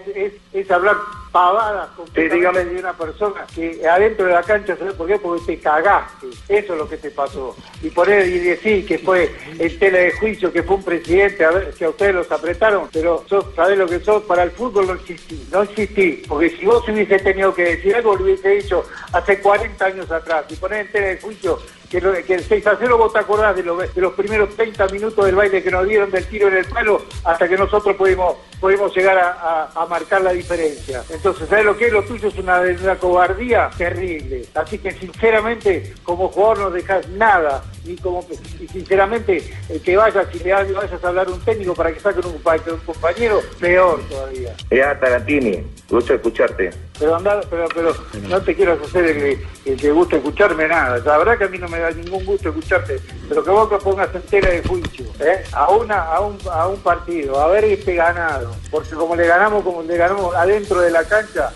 Es, 0.09 0.17
es, 0.17 0.33
es 0.53 0.71
hablar 0.71 0.97
pavadas 1.33 1.89
completamente 1.91 2.37
dígame. 2.37 2.65
de 2.75 2.81
una 2.81 2.97
persona 2.97 3.47
que 3.55 3.87
adentro 3.87 4.27
de 4.27 4.33
la 4.33 4.43
cancha, 4.43 4.77
¿sabes 4.77 4.95
por 4.95 5.07
qué? 5.07 5.19
Porque 5.19 5.45
te 5.47 5.61
cagaste. 5.61 6.27
Eso 6.49 6.73
es 6.73 6.79
lo 6.79 6.89
que 6.89 6.97
te 6.97 7.11
pasó. 7.11 7.55
Y 7.83 7.91
poner 7.91 8.27
y 8.27 8.39
decir 8.39 8.87
que 8.87 8.99
fue 8.99 9.31
en 9.59 9.79
tela 9.79 9.99
de 9.99 10.13
juicio, 10.13 10.51
que 10.53 10.63
fue 10.63 10.77
un 10.77 10.85
presidente, 10.85 11.45
a 11.45 11.51
ver, 11.51 11.75
que 11.75 11.85
a 11.85 11.91
ustedes 11.91 12.15
los 12.15 12.31
apretaron, 12.33 12.89
pero 12.93 13.25
sos, 13.29 13.45
¿sabés 13.55 13.77
lo 13.79 13.87
que 13.87 14.01
sos? 14.01 14.23
Para 14.25 14.43
el 14.45 14.51
fútbol 14.53 14.87
no 14.87 14.95
existí, 14.95 15.47
no 15.53 15.63
existí. 15.63 16.23
Porque 16.27 16.51
si 16.51 16.65
vos 16.65 16.89
hubiese 16.89 17.19
tenido 17.19 17.55
que 17.55 17.65
decir 17.65 17.95
algo, 17.97 18.17
lo 18.17 18.25
hubiese 18.25 18.49
dicho 18.51 18.85
hace 19.13 19.39
40 19.41 19.85
años 19.85 20.11
atrás. 20.11 20.45
Y 20.49 20.57
poner 20.57 20.87
en 20.87 20.93
tela 20.93 21.07
de 21.09 21.19
juicio 21.21 21.59
que, 21.89 21.99
el 22.35 22.45
6 22.45 22.67
a 22.67 22.77
0 22.79 22.99
vos 22.99 23.13
te 23.13 23.19
acordás 23.19 23.57
de, 23.57 23.63
los- 23.63 24.13
primeros 24.15 24.55
30 24.57 24.87
minutos 24.89 25.25
del 25.25 25.35
baile 25.35 25.63
que 25.63 25.71
nos 25.71 25.87
dieron 25.87 26.11
del 26.11 26.27
tiro 26.27 26.49
en 26.49 26.57
el 26.59 26.65
palo 26.67 27.03
hasta 27.25 27.49
que 27.49 27.57
nosotros 27.57 27.97
pudimos, 27.97 28.37
pudimos 28.61 28.95
llegar 28.95 29.17
a, 29.19 29.31
a- 29.33 29.83
a 29.83 29.87
marcar 29.87 30.21
la 30.23 30.33
diferencia. 30.33 31.03
Entonces, 31.11 31.49
¿sabes 31.49 31.65
lo 31.65 31.77
que 31.77 31.87
es? 31.87 31.93
Lo 31.93 32.03
tuyo 32.05 32.29
es 32.29 32.37
una, 32.39 32.61
una 32.61 32.97
cobardía 32.99 33.71
terrible. 33.77 34.45
Así 34.55 34.79
que 34.79 34.91
sinceramente, 34.93 35.95
como 36.03 36.29
jugador 36.29 36.59
no 36.59 36.71
dejas 36.71 37.09
nada. 37.09 37.63
Y, 37.89 37.97
como, 37.97 38.27
y 38.61 38.69
sinceramente, 38.69 39.43
el 39.71 39.81
que 39.81 39.97
vayas 39.97 40.27
y 40.35 40.39
le 40.41 40.53
vayas 40.53 41.03
a 41.03 41.09
hablar 41.09 41.27
a 41.27 41.31
un 41.31 41.41
técnico 41.41 41.75
para 41.75 41.91
que 41.93 42.01
saquen 42.01 42.25
un, 42.27 42.33
un 42.35 42.79
compañero, 42.85 43.41
peor 43.59 44.01
todavía. 44.11 44.55
ya 44.71 44.99
Tarantini, 45.01 45.65
gusto 45.89 46.13
escucharte. 46.15 46.71
Pero 46.99 47.17
andar, 47.17 47.41
pero, 47.49 47.67
pero 47.75 47.95
no 48.29 48.43
te 48.43 48.55
quieras 48.55 48.79
hacer 48.85 49.05
el, 49.07 49.17
que- 49.17 49.71
el 49.73 49.81
que 49.81 49.91
gusta 49.91 50.17
escucharme 50.17 50.69
nada. 50.69 50.99
La 50.99 51.17
verdad 51.19 51.39
que 51.39 51.45
a 51.45 51.49
mí 51.49 51.57
no 51.59 51.69
me 51.69 51.79
da 51.79 51.91
ningún 51.93 52.25
gusto 52.27 52.49
escucharte, 52.51 53.01
pero 53.29 53.43
que 53.43 53.51
vos 53.51 53.71
te 53.71 53.79
pongas 53.79 54.15
en 54.15 54.23
tela 54.23 54.51
de 54.51 54.63
juicio, 54.63 55.07
¿eh? 55.21 55.45
a 55.53 55.71
una, 55.71 56.03
a 56.03 56.21
un, 56.21 56.37
a 56.51 56.67
un 56.67 56.81
partido, 56.81 57.41
a 57.41 57.49
ver 57.49 57.65
este 57.65 57.95
ganado, 57.95 58.55
porque 58.71 58.91
como 58.91 59.17
le 59.17 59.27
ganamos, 59.27 59.63
como 59.65 59.83
le 59.83 59.97
ganamos 59.97 60.35
adentro 60.35 60.81
de 60.81 60.91
la 60.91 61.05
cancha, 61.05 61.53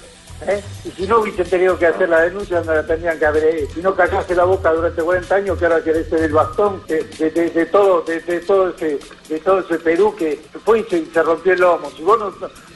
¿eh? 0.49 0.63
y 0.85 0.91
si 0.91 1.07
no 1.07 1.21
hubiesen 1.21 1.49
tenido 1.49 1.79
que 1.79 1.87
hacer 1.87 2.09
la 2.09 2.23
denuncia, 2.23 2.61
no 2.63 2.75
la 2.75 2.87
tendrían 2.87 3.19
que 3.19 3.27
haber 3.27 3.45
hecho. 3.45 3.75
Si 3.75 3.81
no 3.83 3.95
callaste 3.95 4.35
la 4.35 4.45
boca 4.45 4.73
durante 4.73 5.03
40 5.03 5.35
años, 5.35 5.59
que 5.59 5.65
ahora 5.67 5.83
querés 5.83 6.09
ser 6.09 6.23
el 6.23 6.33
bastón 6.33 6.83
de, 6.87 7.03
de- 7.31 7.67
todo, 7.67 8.03
de, 8.03 8.21
todo 8.41 8.71
ese, 8.71 8.99
de 9.29 9.39
todo 9.41 9.61
ese 9.61 9.79
Perú 9.79 10.15
que 10.17 10.41
fue 10.65 10.81
y 10.81 10.85
se, 10.85 11.23
rompió 11.23 11.53
el 11.53 11.61
lomo. 11.61 11.91
Si 11.91 12.03
vos 12.03 12.19
no, 12.19 12.35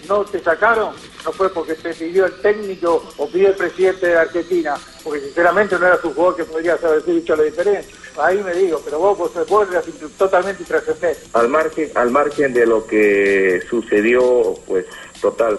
no 0.09 0.25
te 0.25 0.39
sacaron, 0.41 0.95
no 1.25 1.33
fue 1.33 1.49
porque 1.51 1.75
te 1.75 1.93
pidió 1.95 2.27
el 2.27 2.35
técnico 2.41 3.03
o 3.17 3.29
pidió 3.29 3.49
el 3.49 3.55
presidente 3.55 4.07
de 4.07 4.17
Argentina, 4.19 4.75
porque 5.03 5.21
sinceramente 5.21 5.79
no 5.79 5.87
era 5.87 6.01
su 6.01 6.13
jugador 6.15 6.37
que 6.37 6.45
podrías 6.45 6.83
haber 6.85 7.05
dicho 7.05 7.37
la 7.37 7.43
diferencia. 7.45 7.95
Ahí 8.19 8.43
me 8.43 8.55
digo, 8.55 8.81
pero 8.85 8.99
vos, 8.99 9.19
vos, 9.19 9.33
vos 9.49 9.69
eras 9.71 9.85
totalmente 10.17 10.63
intrascendente. 10.63 11.21
Al 11.35 11.49
margen, 11.49 11.91
al 11.95 12.11
margen 12.11 12.55
de 12.55 12.67
lo 12.67 12.87
que 12.87 13.63
sucedió, 13.69 14.55
pues 14.67 14.87
total, 15.21 15.59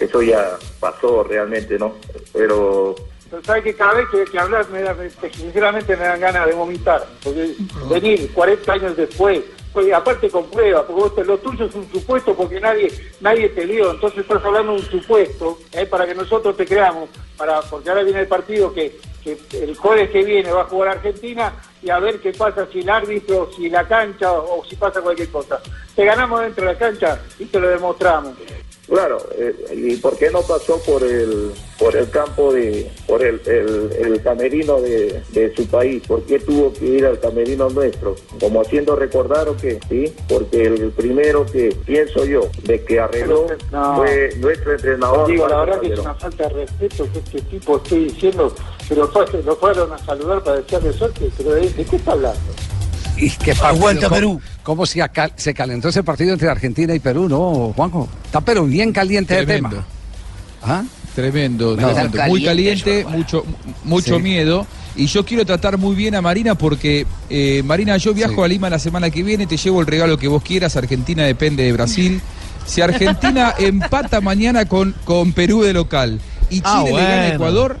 eso 0.00 0.22
ya 0.22 0.58
pasó 0.80 1.24
realmente, 1.24 1.78
¿no? 1.78 1.94
Pero 2.32 2.94
Pero 3.30 3.42
sabes 3.44 3.62
que 3.64 3.74
cada 3.74 3.94
vez 3.94 4.06
que, 4.30 4.38
hablas, 4.38 4.68
me 4.70 4.82
da, 4.82 4.94
me- 4.94 5.10
sinceramente 5.30 5.96
me 5.96 6.04
dan 6.04 6.20
ganas 6.20 6.46
de 6.46 6.52
vomitar. 6.54 7.06
Porque 7.22 7.54
venir 7.90 8.32
40 8.32 8.72
años 8.72 8.96
después, 8.96 9.40
pues, 9.72 9.92
aparte 9.92 10.30
con 10.30 10.50
pruebas, 10.50 10.84
porque 10.86 11.02
vos 11.20 11.26
lo 11.26 11.38
tuyo 11.38 11.66
es 11.66 11.74
un 11.74 11.90
supuesto 11.92 12.34
porque 12.34 12.58
nadie 12.60 12.90
nadie 13.20 13.48
te 13.50 13.66
dio. 13.66 13.90
Entonces 13.90 14.20
estás 14.20 14.42
hablando 14.44 14.72
de 14.72 14.78
un 14.80 14.84
supuesto 14.90 15.58
eh, 15.72 15.84
para 15.86 16.06
que 16.06 16.14
nosotros 16.14 16.56
te 16.56 16.64
creamos. 16.66 17.08
para 17.36 17.60
Porque 17.62 17.90
ahora 17.90 18.02
viene 18.02 18.20
el 18.20 18.28
partido 18.28 18.72
que, 18.72 18.98
que 19.22 19.38
el 19.52 19.76
jueves 19.76 20.10
que 20.10 20.24
viene 20.24 20.50
va 20.50 20.62
a 20.62 20.64
jugar 20.64 20.88
Argentina 20.96 21.52
y 21.82 21.90
a 21.90 21.98
ver 22.00 22.18
qué 22.20 22.32
pasa 22.32 22.66
si 22.72 22.80
el 22.80 22.88
árbitro, 22.88 23.50
si 23.54 23.68
la 23.68 23.86
cancha 23.86 24.32
o, 24.32 24.64
si 24.64 24.74
pasa 24.74 25.00
cualquier 25.02 25.28
cosa. 25.28 25.60
Te 25.94 26.04
ganamos 26.04 26.40
dentro 26.40 26.66
de 26.66 26.72
la 26.72 26.78
cancha 26.78 27.20
y 27.38 27.44
te 27.44 27.60
lo 27.60 27.68
demostramos. 27.68 28.34
Claro, 28.88 29.18
eh, 29.36 29.54
¿y 29.74 29.96
por 29.96 30.16
qué 30.16 30.30
no 30.30 30.40
pasó 30.42 30.80
por 30.80 31.02
el 31.02 31.52
por 31.78 31.94
el 31.94 32.08
campo 32.10 32.52
de 32.52 32.90
por 33.06 33.22
el, 33.22 33.40
el, 33.46 33.90
el 33.98 34.22
camerino 34.22 34.80
de, 34.80 35.22
de 35.30 35.54
su 35.54 35.66
país? 35.66 36.02
¿Por 36.08 36.22
qué 36.22 36.38
tuvo 36.38 36.72
que 36.72 36.86
ir 36.86 37.04
al 37.04 37.20
camerino 37.20 37.68
nuestro? 37.68 38.16
Como 38.40 38.62
haciendo 38.62 38.96
recordar 38.96 39.48
o 39.48 39.56
qué, 39.56 39.78
¿sí? 39.90 40.12
Porque 40.28 40.62
el 40.64 40.90
primero 40.92 41.44
que 41.44 41.76
pienso 41.84 42.24
yo 42.24 42.48
de 42.64 42.82
que 42.82 42.98
arregló 42.98 43.46
No. 43.70 43.96
fue 43.96 44.30
nuestro 44.38 44.72
entrenador. 44.72 45.26
Digo, 45.28 45.46
la 45.48 45.60
verdad 45.60 45.80
que 45.80 45.92
es 45.92 45.98
una 45.98 46.14
falta 46.14 46.44
de 46.48 46.48
respeto 46.54 47.06
que 47.12 47.18
este 47.18 47.40
tipo 47.42 47.76
estoy 47.76 48.04
diciendo, 48.06 48.54
pero 48.88 49.06
fue- 49.08 49.42
lo 49.44 49.54
fueron 49.56 49.92
a 49.92 49.98
saludar 49.98 50.42
para 50.42 50.56
desearle 50.62 50.92
suerte, 50.94 51.30
pero 51.36 51.50
¿de, 51.52 51.68
de 51.68 51.84
qué 51.84 51.96
está 51.96 52.12
hablando? 52.12 52.40
¿Y 53.18 53.30
qué 53.30 53.54
partido? 53.54 53.66
Aguanta, 53.66 54.02
¿Cómo- 54.08 54.14
Perú. 54.14 54.40
¿Cómo 54.62 54.86
se, 54.86 55.00
acal- 55.00 55.32
se 55.36 55.52
calentó 55.54 55.88
ese 55.88 56.02
partido 56.02 56.32
entre 56.32 56.48
Argentina 56.48 56.94
y 56.94 56.98
Perú, 56.98 57.28
no, 57.28 57.72
Juanjo? 57.74 58.08
Está 58.24 58.40
pero 58.40 58.64
bien 58.64 58.92
caliente 58.92 59.38
el 59.38 59.46
Tremendo. 59.46 59.70
tema. 59.70 59.86
¿Ah? 60.62 60.82
Tremendo, 61.14 61.76
No, 61.76 61.88
tremendo. 61.88 62.16
tan 62.18 62.28
muy 62.28 62.44
caliente 62.44 63.04
mucho, 63.04 63.44
mucho 63.84 64.16
Sí. 64.16 64.22
miedo. 64.22 64.66
Y 64.94 65.06
yo 65.06 65.24
quiero 65.24 65.44
tratar 65.46 65.78
muy 65.78 65.94
bien 65.96 66.14
a 66.14 66.22
Marina 66.22 66.54
porque, 66.56 67.06
eh, 67.30 67.62
Marina, 67.64 67.96
yo 67.96 68.12
viajo 68.14 68.42
a 68.44 68.48
Lima 68.48 68.68
la 68.70 68.78
semana 68.78 69.10
que 69.10 69.22
viene, 69.22 69.46
te 69.46 69.56
llevo 69.56 69.80
el 69.80 69.86
regalo 69.86 70.16
que 70.18 70.28
vos 70.28 70.42
quieras. 70.42 70.76
Argentina 70.76 71.24
depende 71.24 71.62
de 71.64 71.72
Brasil. 71.72 72.20
Si 72.66 72.80
Argentina 72.82 73.54
empata 73.58 74.20
mañana 74.20 74.64
con, 74.66 74.94
con 75.04 75.32
Perú 75.32 75.62
de 75.62 75.72
local 75.72 76.20
y 76.50 76.56
Chile 76.56 76.62
Ah, 76.64 76.82
le 76.84 76.90
gana 76.92 77.04
a 77.04 77.16
bueno. 77.20 77.34
Ecuador, 77.34 77.78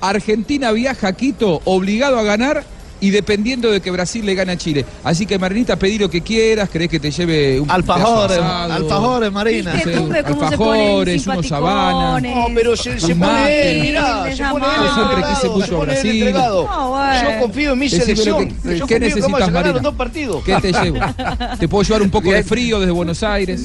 Argentina 0.00 0.72
viaja 0.72 1.08
a 1.08 1.12
Quito 1.12 1.60
obligado 1.64 2.18
a 2.18 2.22
ganar 2.22 2.64
y 3.02 3.10
dependiendo 3.10 3.70
de 3.70 3.80
que 3.82 3.90
Brasil 3.90 4.24
le 4.24 4.34
gane 4.34 4.52
a 4.52 4.56
Chile. 4.56 4.86
Así 5.04 5.26
que 5.26 5.38
Marinita, 5.38 5.76
pedí 5.76 5.98
lo 5.98 6.08
que 6.08 6.22
quieras, 6.22 6.70
querés 6.70 6.88
que 6.88 6.98
te 7.00 7.10
lleve 7.10 7.60
un 7.60 7.70
Alfajores, 7.70 8.38
alfajores, 8.38 9.30
Marina. 9.30 9.74
no 9.74 9.78
sé, 9.80 9.84
¿Viste, 9.90 10.00
Tupe, 10.00 10.22
cómo 10.22 10.48
se 10.50 10.56
ponen 10.56 10.80
alfajores, 10.82 11.26
unos 11.26 11.48
sabanas. 11.48 12.22
No, 12.22 12.46
pero 12.54 12.76
se, 12.76 12.98
se 13.00 13.14
pone 13.14 13.70
él, 13.72 13.82
mirá, 13.82 14.34
se 14.34 14.44
pone 14.44 14.64
él 14.66 14.72
Yo 14.84 14.94
siempre 14.94 15.16
quise 15.16 15.46
entregado, 15.46 15.52
mucho 15.52 15.66
se 15.66 15.74
a 15.74 15.78
pone 15.78 15.92
él 15.92 15.98
Brasil. 16.00 16.16
entregado. 16.28 16.64
No, 16.64 16.88
bueno. 16.90 17.30
Yo 17.32 17.40
confío 17.40 17.72
en 17.72 17.78
mi 17.78 17.84
Decime 17.88 18.02
selección. 18.04 18.48
que- 18.48 18.54
Yo 18.78 18.86
¿qué 18.86 18.94
que 18.94 18.98
vamos 19.10 19.16
necesitas, 19.16 19.52
Marina? 19.52 19.72
los 19.74 19.82
dos 19.82 19.94
partidos. 19.94 20.44
¿Qué 20.44 20.54
te 20.60 20.72
llevo? 20.72 20.98
¿Te 21.58 21.68
puedo 21.68 21.82
llevar 21.82 22.02
un 22.02 22.10
poco 22.10 22.30
de 22.32 22.44
frío 22.44 22.78
desde 22.78 22.92
Buenos 22.92 23.22
Aires? 23.24 23.62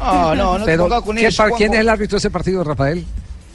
Ah, 0.00 0.34
no, 0.36 0.52
no 0.58 0.64
te 0.64 0.70
Pero, 0.70 0.84
pongas 0.84 1.02
con 1.02 1.16
¿qué 1.16 1.22
¿quién 1.22 1.32
Juanjo. 1.34 1.56
es 1.74 1.80
el 1.80 1.88
árbitro 1.88 2.14
de 2.14 2.18
ese 2.18 2.30
partido, 2.30 2.62
Rafael? 2.62 3.04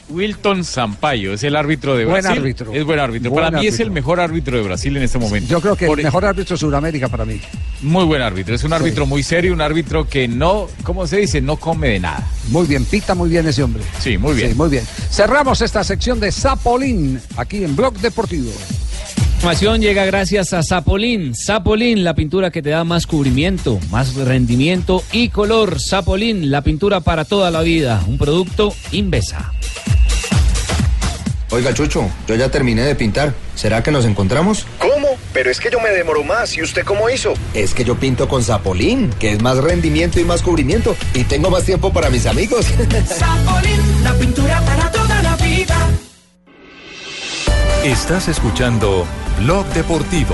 Wilton 0.09 0.63
Sampaio 0.63 1.33
es 1.33 1.43
el 1.43 1.55
árbitro 1.55 1.95
de 1.95 2.05
Buen 2.05 2.21
Brasil. 2.21 2.39
árbitro. 2.39 2.73
Es 2.73 2.83
buen 2.83 2.99
árbitro. 2.99 3.31
Buen 3.31 3.45
Para 3.45 3.59
mí 3.59 3.67
es 3.67 3.79
el 3.79 3.89
mejor 3.91 4.19
árbitro 4.19 4.57
de 4.57 4.63
Brasil 4.63 4.95
en 4.97 5.03
este 5.03 5.17
momento. 5.17 5.49
Yo 5.49 5.61
creo 5.61 5.75
que 5.75 5.87
Por- 5.87 5.99
el 5.99 6.05
mejor 6.05 6.25
árbitro 6.25 6.55
de 6.55 6.59
Sudamérica 6.59 7.07
para 7.09 7.25
mí. 7.25 7.39
Muy 7.81 8.03
buen 8.05 8.21
árbitro. 8.21 8.53
Es 8.55 8.63
un 8.63 8.73
árbitro 8.73 9.05
muy 9.05 9.23
serio, 9.23 9.53
un 9.53 9.61
árbitro 9.61 10.07
que 10.07 10.27
no, 10.27 10.67
¿cómo 10.83 11.07
se 11.07 11.17
dice? 11.17 11.41
No 11.41 11.55
come 11.57 11.87
de 11.89 11.99
nada. 11.99 12.27
Muy 12.49 12.67
bien, 12.67 12.85
pita 12.85 13.15
muy 13.15 13.29
bien 13.29 13.47
ese 13.47 13.63
hombre. 13.63 13.83
Sí, 13.99 14.17
muy 14.17 14.33
bien. 14.35 14.49
Sí, 14.49 14.55
muy 14.55 14.69
bien. 14.69 14.83
Cerramos 15.09 15.61
esta 15.61 15.83
sección 15.83 16.19
de 16.19 16.31
Zapolín 16.31 17.19
aquí 17.37 17.63
en 17.63 17.75
Blog 17.75 17.97
Deportivo. 17.99 18.51
información 19.35 19.81
llega 19.81 20.05
gracias 20.05 20.53
a 20.53 20.63
Zapolín. 20.63 21.33
Zapolín, 21.35 22.03
la 22.05 22.13
pintura 22.15 22.49
que 22.51 22.61
te 22.61 22.69
da 22.69 22.83
más 22.85 23.05
cubrimiento, 23.07 23.77
más 23.91 24.15
rendimiento 24.15 25.03
y 25.11 25.29
color. 25.29 25.81
Zapolín, 25.81 26.49
la 26.49 26.61
pintura 26.61 27.01
para 27.01 27.25
toda 27.25 27.51
la 27.51 27.61
vida. 27.61 28.01
Un 28.07 28.17
producto 28.17 28.73
Invesa. 28.93 29.51
Oiga, 31.53 31.71
Chucho, 31.71 32.09
yo 32.25 32.33
ya 32.33 32.49
terminé 32.49 32.81
de 32.81 32.95
pintar. 32.95 33.31
¿Será 33.53 33.83
que 33.83 33.91
nos 33.91 34.05
encontramos? 34.05 34.65
¿Cómo? 34.79 35.09
Pero 35.33 35.51
es 35.51 35.59
que 35.59 35.69
yo 35.69 35.79
me 35.79 35.91
demoro 35.91 36.23
más. 36.23 36.57
¿Y 36.57 36.63
usted 36.63 36.83
cómo 36.83 37.11
hizo? 37.11 37.35
Es 37.53 37.75
que 37.75 37.83
yo 37.83 37.93
pinto 37.93 38.27
con 38.27 38.43
Zapolín, 38.43 39.11
que 39.19 39.33
es 39.33 39.41
más 39.43 39.57
rendimiento 39.57 40.19
y 40.19 40.23
más 40.23 40.41
cubrimiento. 40.41 40.95
Y 41.13 41.25
tengo 41.25 41.51
más 41.51 41.63
tiempo 41.63 41.93
para 41.93 42.09
mis 42.09 42.25
amigos. 42.25 42.65
Zapolín, 43.05 44.03
la 44.03 44.15
pintura 44.15 44.61
para 44.61 44.91
toda 44.91 45.21
la 45.21 45.35
vida. 45.35 45.77
Estás 47.83 48.29
escuchando 48.29 49.05
Blog 49.37 49.67
Deportivo. 49.75 50.33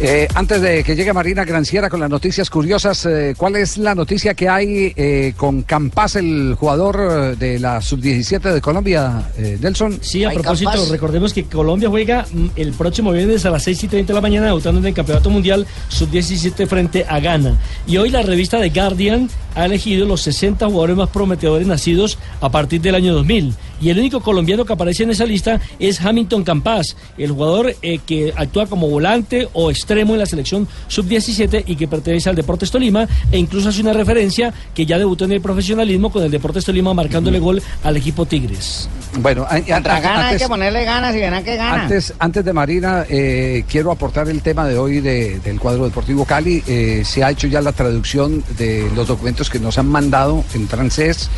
Eh, 0.00 0.26
antes 0.34 0.60
de 0.60 0.82
que 0.82 0.96
llegue 0.96 1.12
Marina 1.12 1.44
Granciera 1.44 1.88
con 1.88 2.00
las 2.00 2.10
noticias 2.10 2.50
curiosas, 2.50 3.06
eh, 3.06 3.34
¿cuál 3.36 3.56
es 3.56 3.78
la 3.78 3.94
noticia 3.94 4.34
que 4.34 4.48
hay 4.48 4.92
eh, 4.96 5.34
con 5.36 5.62
Campas, 5.62 6.16
el 6.16 6.56
jugador 6.58 7.36
de 7.36 7.58
la 7.58 7.80
sub-17 7.80 8.52
de 8.52 8.60
Colombia, 8.60 9.30
eh, 9.38 9.58
Nelson? 9.60 9.98
Sí, 10.00 10.24
a 10.24 10.30
propósito, 10.30 10.86
recordemos 10.90 11.32
que 11.32 11.44
Colombia 11.44 11.88
juega 11.88 12.26
mm, 12.32 12.46
el 12.56 12.72
próximo 12.72 13.12
viernes 13.12 13.46
a 13.46 13.50
las 13.50 13.62
6 13.62 13.84
y 13.84 13.88
30 13.88 14.12
de 14.12 14.14
la 14.14 14.20
mañana, 14.20 14.46
debutando 14.46 14.80
en 14.80 14.86
el 14.86 14.94
Campeonato 14.94 15.30
Mundial 15.30 15.66
Sub-17 15.88 16.66
frente 16.66 17.04
a 17.08 17.20
Ghana. 17.20 17.58
Y 17.86 17.96
hoy 17.98 18.10
la 18.10 18.22
revista 18.22 18.60
The 18.60 18.70
Guardian 18.70 19.28
ha 19.54 19.66
elegido 19.66 20.06
los 20.06 20.20
60 20.22 20.66
jugadores 20.66 20.96
más 20.96 21.08
prometedores 21.08 21.66
nacidos 21.66 22.18
a 22.40 22.50
partir 22.50 22.80
del 22.80 22.94
año 22.94 23.14
2000. 23.14 23.54
Y 23.80 23.90
el 23.90 23.98
único 23.98 24.20
colombiano 24.20 24.64
que 24.64 24.72
aparece 24.72 25.02
en 25.02 25.10
esa 25.10 25.24
lista 25.24 25.60
es 25.78 26.00
Hamilton 26.00 26.44
Campas, 26.44 26.96
el 27.18 27.32
jugador 27.32 27.74
eh, 27.82 27.98
que 28.06 28.32
actúa 28.36 28.66
como 28.66 28.88
volante 28.88 29.48
o 29.52 29.70
extremo 29.70 30.12
en 30.14 30.20
la 30.20 30.26
selección 30.26 30.68
sub-17 30.88 31.64
y 31.66 31.76
que 31.76 31.88
pertenece 31.88 32.30
al 32.30 32.36
Deportes 32.36 32.70
Tolima 32.70 33.08
e 33.30 33.38
incluso 33.38 33.68
hace 33.68 33.80
una 33.80 33.92
referencia 33.92 34.52
que 34.74 34.86
ya 34.86 34.98
debutó 34.98 35.24
en 35.24 35.32
el 35.32 35.40
profesionalismo 35.40 36.10
con 36.10 36.22
el 36.22 36.30
Deportes 36.30 36.64
Tolima 36.64 36.94
marcándole 36.94 37.38
gol 37.38 37.62
al 37.82 37.96
equipo 37.96 38.26
Tigres. 38.26 38.88
Bueno, 39.20 39.42
a- 39.48 39.56
a- 39.56 39.60
Contra 39.60 40.00
ganas 40.00 40.18
hay 40.18 40.24
antes- 40.24 40.42
que 40.42 40.48
ponerle 40.48 40.84
ganas 40.84 41.14
y 41.14 41.20
ganan 41.20 41.44
que 41.44 41.56
gana. 41.56 41.82
Antes, 41.82 42.14
antes 42.18 42.44
de 42.44 42.52
Marina, 42.52 43.04
eh, 43.08 43.64
quiero 43.68 43.90
aportar 43.92 44.28
el 44.28 44.40
tema 44.40 44.66
de 44.66 44.78
hoy 44.78 45.00
de- 45.00 45.38
del 45.40 45.60
cuadro 45.60 45.84
deportivo 45.84 46.24
Cali. 46.24 46.62
Eh, 46.66 47.02
se 47.04 47.22
ha 47.22 47.30
hecho 47.30 47.46
ya 47.46 47.60
la 47.60 47.72
traducción 47.72 48.42
de 48.56 48.90
los 48.96 49.08
documentos 49.08 49.50
que 49.50 49.58
nos 49.60 49.76
han 49.78 49.86
mandado 49.88 50.44
en 50.54 50.66
francés. 50.66 51.28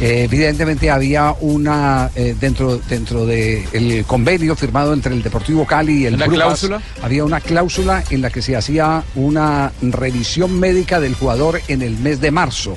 Eh, 0.00 0.24
evidentemente 0.24 0.90
había 0.90 1.34
una 1.40 2.10
eh, 2.16 2.34
dentro 2.38 2.78
dentro 2.78 3.24
del 3.26 4.04
convenio 4.06 4.56
firmado 4.56 4.92
entre 4.92 5.14
el 5.14 5.22
Deportivo 5.22 5.64
Cali 5.66 6.02
y 6.02 6.06
el 6.06 6.14
¿Una 6.16 6.26
Brujas, 6.26 6.44
cláusula? 6.46 6.80
había 7.00 7.24
una 7.24 7.40
cláusula 7.40 8.02
en 8.10 8.20
la 8.20 8.30
que 8.30 8.42
se 8.42 8.56
hacía 8.56 9.04
una 9.14 9.70
revisión 9.80 10.58
médica 10.58 10.98
del 10.98 11.14
jugador 11.14 11.60
en 11.68 11.82
el 11.82 11.96
mes 11.98 12.20
de 12.20 12.32
marzo. 12.32 12.76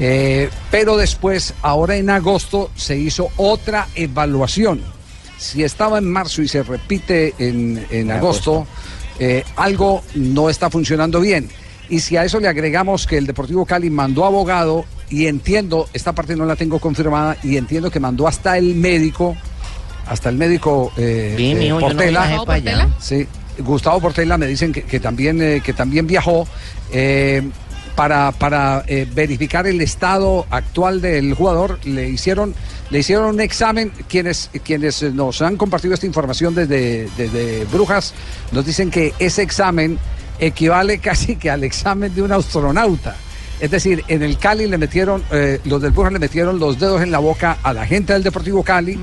Eh, 0.00 0.50
pero 0.70 0.96
después, 0.96 1.54
ahora 1.62 1.96
en 1.96 2.10
agosto, 2.10 2.70
se 2.76 2.96
hizo 2.96 3.28
otra 3.36 3.88
evaluación. 3.94 4.80
Si 5.38 5.62
estaba 5.62 5.98
en 5.98 6.10
marzo 6.10 6.42
y 6.42 6.48
se 6.48 6.62
repite 6.62 7.34
en, 7.38 7.84
en 7.90 8.10
agosto, 8.10 8.66
eh, 9.18 9.44
algo 9.56 10.02
no 10.14 10.48
está 10.48 10.70
funcionando 10.70 11.20
bien. 11.20 11.48
Y 11.88 12.00
si 12.00 12.16
a 12.16 12.24
eso 12.24 12.40
le 12.40 12.48
agregamos 12.48 13.06
que 13.06 13.16
el 13.18 13.26
Deportivo 13.26 13.64
Cali 13.64 13.90
mandó 13.90 14.24
abogado, 14.24 14.84
y 15.08 15.26
entiendo, 15.26 15.88
esta 15.92 16.12
parte 16.12 16.34
no 16.34 16.44
la 16.46 16.56
tengo 16.56 16.78
confirmada, 16.80 17.36
y 17.42 17.56
entiendo 17.56 17.90
que 17.90 18.00
mandó 18.00 18.26
hasta 18.26 18.58
el 18.58 18.74
médico, 18.74 19.36
hasta 20.06 20.28
el 20.30 20.36
médico 20.36 20.92
eh, 20.96 21.34
Sí, 21.36 21.52
eh, 21.52 21.68
no 21.68 21.78
Portela. 21.78 22.42
allá. 22.48 22.88
Sí, 22.98 23.26
Gustavo 23.58 24.00
Portela 24.00 24.36
me 24.36 24.46
dicen 24.46 24.72
que, 24.72 24.82
que 24.82 25.00
también, 25.00 25.40
eh, 25.40 25.60
que 25.64 25.72
también 25.72 26.06
viajó 26.06 26.46
para, 27.96 28.30
para 28.32 28.84
eh, 28.86 29.08
verificar 29.12 29.66
el 29.66 29.80
estado 29.80 30.46
actual 30.50 31.00
del 31.00 31.34
jugador. 31.34 31.80
Le 31.84 32.08
hicieron, 32.08 32.54
le 32.90 33.00
hicieron 33.00 33.34
un 33.34 33.40
examen. 33.40 33.90
Quienes, 34.08 34.50
quienes 34.62 35.02
nos 35.02 35.42
han 35.42 35.56
compartido 35.56 35.94
esta 35.94 36.06
información 36.06 36.54
desde, 36.54 37.08
desde 37.16 37.64
Brujas 37.64 38.14
nos 38.52 38.64
dicen 38.64 38.90
que 38.90 39.14
ese 39.18 39.42
examen 39.42 39.98
equivale 40.38 40.98
casi 41.00 41.36
que 41.36 41.50
al 41.50 41.64
examen 41.64 42.14
de 42.14 42.22
un 42.22 42.30
astronauta. 42.30 43.16
Es 43.58 43.70
decir, 43.70 44.04
en 44.08 44.22
el 44.22 44.36
Cali 44.36 44.66
le 44.66 44.76
metieron, 44.76 45.24
eh, 45.32 45.60
los 45.64 45.80
del 45.80 45.92
Brujas 45.92 46.12
le 46.12 46.18
metieron 46.18 46.58
los 46.58 46.78
dedos 46.78 47.00
en 47.00 47.10
la 47.10 47.18
boca 47.18 47.56
a 47.62 47.72
la 47.72 47.86
gente 47.86 48.12
del 48.12 48.22
Deportivo 48.22 48.62
Cali, 48.62 48.98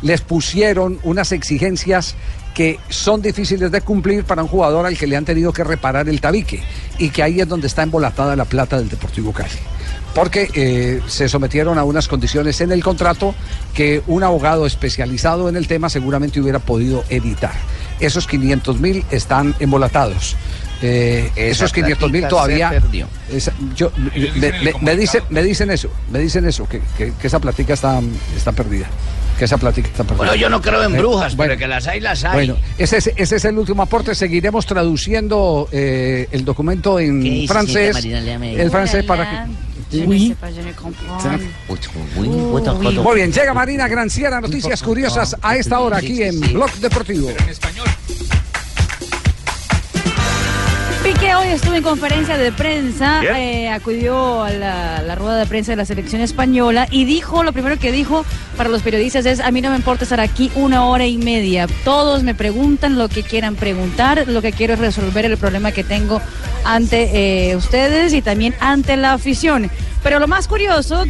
les 0.00 0.20
pusieron 0.20 1.00
unas 1.02 1.32
exigencias 1.32 2.14
que 2.56 2.80
son 2.88 3.20
difíciles 3.20 3.70
de 3.70 3.82
cumplir 3.82 4.24
para 4.24 4.42
un 4.42 4.48
jugador 4.48 4.86
al 4.86 4.96
que 4.96 5.06
le 5.06 5.14
han 5.14 5.26
tenido 5.26 5.52
que 5.52 5.62
reparar 5.62 6.08
el 6.08 6.22
tabique 6.22 6.62
y 6.98 7.10
que 7.10 7.22
ahí 7.22 7.38
es 7.38 7.46
donde 7.46 7.66
está 7.66 7.82
embolatada 7.82 8.34
la 8.34 8.46
plata 8.46 8.78
del 8.78 8.88
Deportivo 8.88 9.30
Cali. 9.30 9.50
Porque 10.14 10.48
eh, 10.54 11.02
se 11.06 11.28
sometieron 11.28 11.76
a 11.76 11.84
unas 11.84 12.08
condiciones 12.08 12.62
en 12.62 12.72
el 12.72 12.82
contrato 12.82 13.34
que 13.74 14.02
un 14.06 14.22
abogado 14.22 14.64
especializado 14.64 15.50
en 15.50 15.56
el 15.56 15.68
tema 15.68 15.90
seguramente 15.90 16.40
hubiera 16.40 16.58
podido 16.58 17.04
evitar. 17.10 17.52
Esos 18.00 18.26
500 18.26 18.80
mil 18.80 19.04
están 19.10 19.54
embolatados. 19.60 20.34
Eh, 20.80 21.30
esos 21.36 21.70
500 21.74 22.10
mil 22.10 22.22
todavía 22.30 22.70
esa- 23.30 23.52
yo, 23.74 23.92
me, 24.80 24.96
dicen, 24.96 25.22
me 25.28 25.42
dicen 25.42 25.70
eso, 25.70 25.90
me 26.10 26.18
dicen 26.20 26.46
eso, 26.46 26.66
que, 26.66 26.80
que- 26.96 27.12
que 27.20 27.26
esa 27.26 27.38
platica 27.38 27.74
está, 27.74 28.00
está 28.34 28.52
perdida. 28.52 28.86
Que 29.38 29.44
esa 29.44 29.58
platica 29.58 29.88
está 29.88 30.02
perdida. 30.04 30.16
Bueno, 30.16 30.34
yo 30.34 30.48
no 30.48 30.62
creo 30.62 30.82
en 30.82 30.94
Eh, 30.94 30.98
brujas, 30.98 31.36
bueno, 31.36 31.50
pero 31.50 31.58
que 31.58 31.68
las 31.68 31.86
hay, 31.86 32.00
las 32.00 32.24
hay. 32.24 32.32
bueno, 32.32 32.56
ese 32.78 32.96
es, 32.96 33.10
ese 33.16 33.36
es 33.36 33.44
el 33.44 33.58
último 33.58 33.82
aporte. 33.82 34.14
Seguiremos 34.14 34.64
traduciendo 34.64 35.68
eh, 35.72 36.26
el 36.32 36.44
documento 36.44 36.98
en 36.98 37.22
¿Qué 37.22 37.30
dice, 37.30 37.52
francés. 37.52 37.94
Marina? 37.94 38.46
El 38.46 38.70
francés 38.70 39.04
para 39.04 39.28
que. 39.28 39.36
Oui. 40.06 40.34
Muy 43.02 43.14
bien, 43.14 43.32
llega 43.32 43.54
Marina 43.54 43.86
Granciera, 43.88 44.40
noticias 44.40 44.82
curiosas 44.82 45.36
a 45.40 45.56
esta 45.56 45.78
hora 45.80 45.98
aquí 45.98 46.22
en 46.22 46.40
Blog 46.40 46.72
Deportivo. 46.80 47.28
Piqué 51.06 51.36
hoy 51.36 51.46
estuvo 51.50 51.74
en 51.74 51.84
conferencia 51.84 52.36
de 52.36 52.50
prensa, 52.50 53.22
eh, 53.22 53.68
acudió 53.68 54.42
a 54.42 54.50
la, 54.50 55.02
la 55.02 55.14
rueda 55.14 55.36
de 55.36 55.46
prensa 55.46 55.70
de 55.70 55.76
la 55.76 55.84
selección 55.84 56.20
española 56.20 56.88
y 56.90 57.04
dijo, 57.04 57.44
lo 57.44 57.52
primero 57.52 57.78
que 57.78 57.92
dijo 57.92 58.24
para 58.56 58.68
los 58.68 58.82
periodistas 58.82 59.24
es, 59.24 59.38
a 59.38 59.52
mí 59.52 59.60
no 59.60 59.70
me 59.70 59.76
importa 59.76 60.02
estar 60.02 60.18
aquí 60.18 60.50
una 60.56 60.84
hora 60.84 61.06
y 61.06 61.16
media, 61.16 61.68
todos 61.84 62.24
me 62.24 62.34
preguntan 62.34 62.98
lo 62.98 63.08
que 63.08 63.22
quieran 63.22 63.54
preguntar, 63.54 64.26
lo 64.26 64.42
que 64.42 64.50
quiero 64.50 64.74
es 64.74 64.80
resolver 64.80 65.24
el 65.24 65.36
problema 65.36 65.70
que 65.70 65.84
tengo 65.84 66.20
ante 66.64 67.50
eh, 67.50 67.54
ustedes 67.54 68.12
y 68.12 68.20
también 68.20 68.56
ante 68.58 68.96
la 68.96 69.12
afición. 69.12 69.70
Pero 70.02 70.18
lo 70.18 70.26
más 70.26 70.48
curioso 70.48 71.04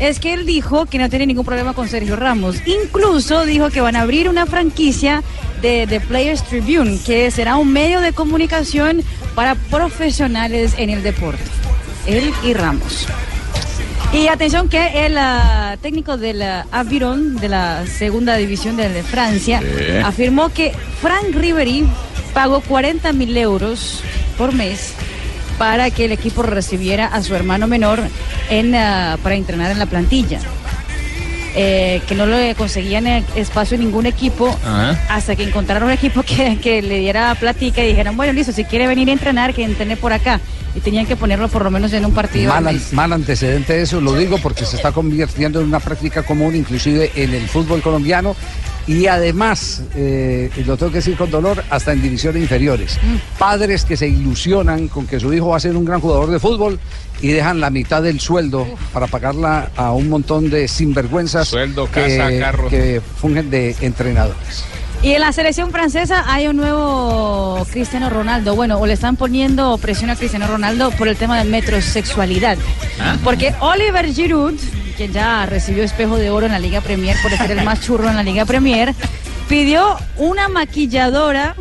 es 0.00 0.18
que 0.18 0.32
él 0.32 0.46
dijo 0.46 0.86
que 0.86 0.98
no 0.98 1.10
tiene 1.10 1.26
ningún 1.26 1.44
problema 1.44 1.74
con 1.74 1.88
Sergio 1.88 2.16
Ramos. 2.16 2.56
Incluso 2.66 3.44
dijo 3.44 3.68
que 3.68 3.82
van 3.82 3.96
a 3.96 4.00
abrir 4.00 4.30
una 4.30 4.46
franquicia 4.46 5.22
de, 5.60 5.86
de 5.86 6.00
Players 6.00 6.42
Tribune, 6.42 6.98
que 7.04 7.30
será 7.30 7.56
un 7.56 7.70
medio 7.70 8.00
de 8.00 8.14
comunicación 8.14 9.04
para 9.34 9.54
profesionales 9.54 10.74
en 10.76 10.90
el 10.90 11.02
deporte. 11.02 11.42
Él 12.06 12.32
y 12.44 12.54
Ramos. 12.54 13.06
Y 14.12 14.28
atención 14.28 14.68
que 14.68 15.06
el 15.06 15.16
ah, 15.16 15.76
técnico 15.80 16.18
del 16.18 16.42
ah, 16.42 16.66
Aviron, 16.70 17.36
de 17.36 17.48
la 17.48 17.86
segunda 17.86 18.36
división 18.36 18.76
de, 18.76 19.02
Francia, 19.02 19.60
Sí. 19.60 19.96
afirmó 20.04 20.50
que 20.50 20.72
Frank 21.00 21.34
Ribery 21.34 21.86
pagó 22.34 22.60
40 22.60 23.12
mil 23.14 23.36
euros 23.36 24.02
por 24.36 24.52
mes 24.52 24.92
para 25.58 25.90
que 25.90 26.04
el 26.06 26.12
equipo 26.12 26.42
recibiera 26.42 27.06
a 27.06 27.22
su 27.22 27.34
hermano 27.34 27.66
menor 27.66 28.00
en, 28.50 28.74
ah, 28.74 29.16
para 29.22 29.34
entrenar 29.34 29.70
en 29.70 29.78
la 29.78 29.86
plantilla. 29.86 30.40
Eh, 31.54 32.00
que 32.08 32.14
no 32.14 32.24
le 32.24 32.54
conseguían 32.54 33.06
eh, 33.06 33.22
espacio 33.36 33.74
en 33.74 33.82
ningún 33.82 34.06
equipo 34.06 34.58
hasta 35.10 35.36
que 35.36 35.42
encontraron 35.42 35.88
un 35.88 35.90
equipo 35.90 36.22
que, 36.26 36.58
que 36.58 36.80
le 36.80 36.98
diera 36.98 37.34
platica 37.34 37.84
y 37.84 37.88
dijeron, 37.88 38.16
bueno, 38.16 38.32
listo, 38.32 38.52
si 38.52 38.64
quiere 38.64 38.86
venir 38.86 39.08
a 39.10 39.12
entrenar, 39.12 39.52
que 39.52 39.62
entrene 39.62 39.96
por 39.96 40.12
acá. 40.12 40.40
Y 40.74 40.80
tenían 40.80 41.04
que 41.04 41.16
ponerlo 41.16 41.48
por 41.48 41.62
lo 41.62 41.70
menos 41.70 41.92
en 41.92 42.06
un 42.06 42.12
partido. 42.14 42.50
al 42.54 42.64
Mal, 42.64 42.74
mes. 42.74 42.92
mal 42.94 43.12
antecedente 43.12 43.82
eso, 43.82 44.00
lo 44.00 44.14
digo 44.14 44.38
porque 44.38 44.64
se 44.64 44.76
está 44.76 44.92
convirtiendo 44.92 45.60
en 45.60 45.66
una 45.66 45.80
práctica 45.80 46.22
común, 46.22 46.56
inclusive 46.56 47.12
en 47.14 47.34
el 47.34 47.46
fútbol 47.46 47.82
colombiano. 47.82 48.34
Y 48.86 49.06
además, 49.06 49.82
eh, 49.94 50.50
lo 50.66 50.76
tengo 50.76 50.90
que 50.90 50.98
decir 50.98 51.16
con 51.16 51.30
dolor, 51.30 51.62
hasta 51.70 51.92
en 51.92 52.02
divisiones 52.02 52.42
inferiores. 52.42 52.98
Padres 53.38 53.84
que 53.84 53.96
se 53.96 54.08
ilusionan 54.08 54.88
con 54.88 55.06
que 55.06 55.20
su 55.20 55.32
hijo 55.32 55.48
va 55.48 55.56
a 55.56 55.60
ser 55.60 55.76
un 55.76 55.84
gran 55.84 56.00
jugador 56.00 56.30
de 56.30 56.40
fútbol 56.40 56.78
y 57.20 57.28
dejan 57.28 57.60
la 57.60 57.70
mitad 57.70 58.02
del 58.02 58.18
sueldo 58.18 58.66
para 58.92 59.06
pagarla 59.06 59.70
a 59.76 59.92
un 59.92 60.08
montón 60.08 60.50
de 60.50 60.66
sinvergüenzas 60.66 61.48
Sueldo, 61.48 61.86
que, 61.86 62.18
casa, 62.18 62.38
carro. 62.40 62.68
que 62.68 63.00
fungen 63.00 63.50
de 63.50 63.76
entrenadores. 63.80 64.64
Y 65.02 65.14
en 65.14 65.20
la 65.20 65.32
selección 65.32 65.72
francesa 65.72 66.24
hay 66.28 66.46
un 66.46 66.56
nuevo 66.56 67.66
Cristiano 67.72 68.08
Ronaldo. 68.08 68.54
Bueno, 68.54 68.78
o 68.78 68.86
le 68.86 68.92
están 68.92 69.16
poniendo 69.16 69.76
presión 69.78 70.10
a 70.10 70.16
Cristiano 70.16 70.46
Ronaldo 70.46 70.92
por 70.92 71.08
el 71.08 71.16
tema 71.16 71.36
de 71.38 71.44
metrosexualidad. 71.50 72.56
Porque 73.24 73.52
Oliver 73.58 74.06
Giroud, 74.06 74.54
quien 74.96 75.12
ya 75.12 75.44
recibió 75.46 75.82
espejo 75.82 76.18
de 76.18 76.30
oro 76.30 76.46
en 76.46 76.52
la 76.52 76.60
Liga 76.60 76.80
Premier 76.80 77.16
por 77.20 77.32
ser 77.32 77.50
el 77.50 77.64
más 77.64 77.80
churro 77.80 78.08
en 78.08 78.14
la 78.14 78.22
Liga 78.22 78.44
Premier, 78.44 78.94
pidió 79.48 79.98
una 80.18 80.46
maquilladora 80.46 81.56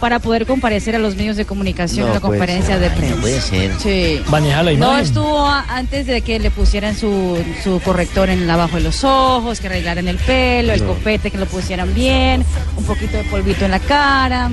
para 0.00 0.18
poder 0.18 0.46
comparecer 0.46 0.96
a 0.96 0.98
los 0.98 1.14
medios 1.16 1.36
de 1.36 1.44
comunicación 1.44 2.08
en 2.08 2.14
la 2.14 2.20
conferencia 2.20 2.78
ser, 2.78 2.90
de 2.90 2.96
prensa. 2.96 3.14
No 3.16 3.20
puede 3.20 3.40
ser. 3.40 3.72
Sí. 3.78 4.22
Maneja 4.30 4.62
la 4.62 4.70
No 4.72 4.76
imagen. 4.76 5.04
estuvo 5.04 5.46
a- 5.46 5.64
antes 5.68 6.06
de 6.06 6.22
que 6.22 6.38
le 6.38 6.50
pusieran 6.50 6.96
su, 6.96 7.38
su 7.62 7.80
corrector 7.80 8.30
en 8.30 8.48
abajo 8.48 8.76
de 8.76 8.82
los 8.82 9.04
ojos, 9.04 9.60
que 9.60 9.66
arreglaran 9.66 10.08
el 10.08 10.16
pelo, 10.16 10.72
el 10.72 10.80
No. 10.80 10.88
copete, 10.94 11.30
que 11.30 11.38
lo 11.38 11.46
pusieran 11.46 11.92
bien, 11.94 12.44
un 12.76 12.84
poquito 12.84 13.18
de 13.18 13.24
polvito 13.24 13.64
en 13.66 13.70
la 13.72 13.78
cara, 13.80 14.50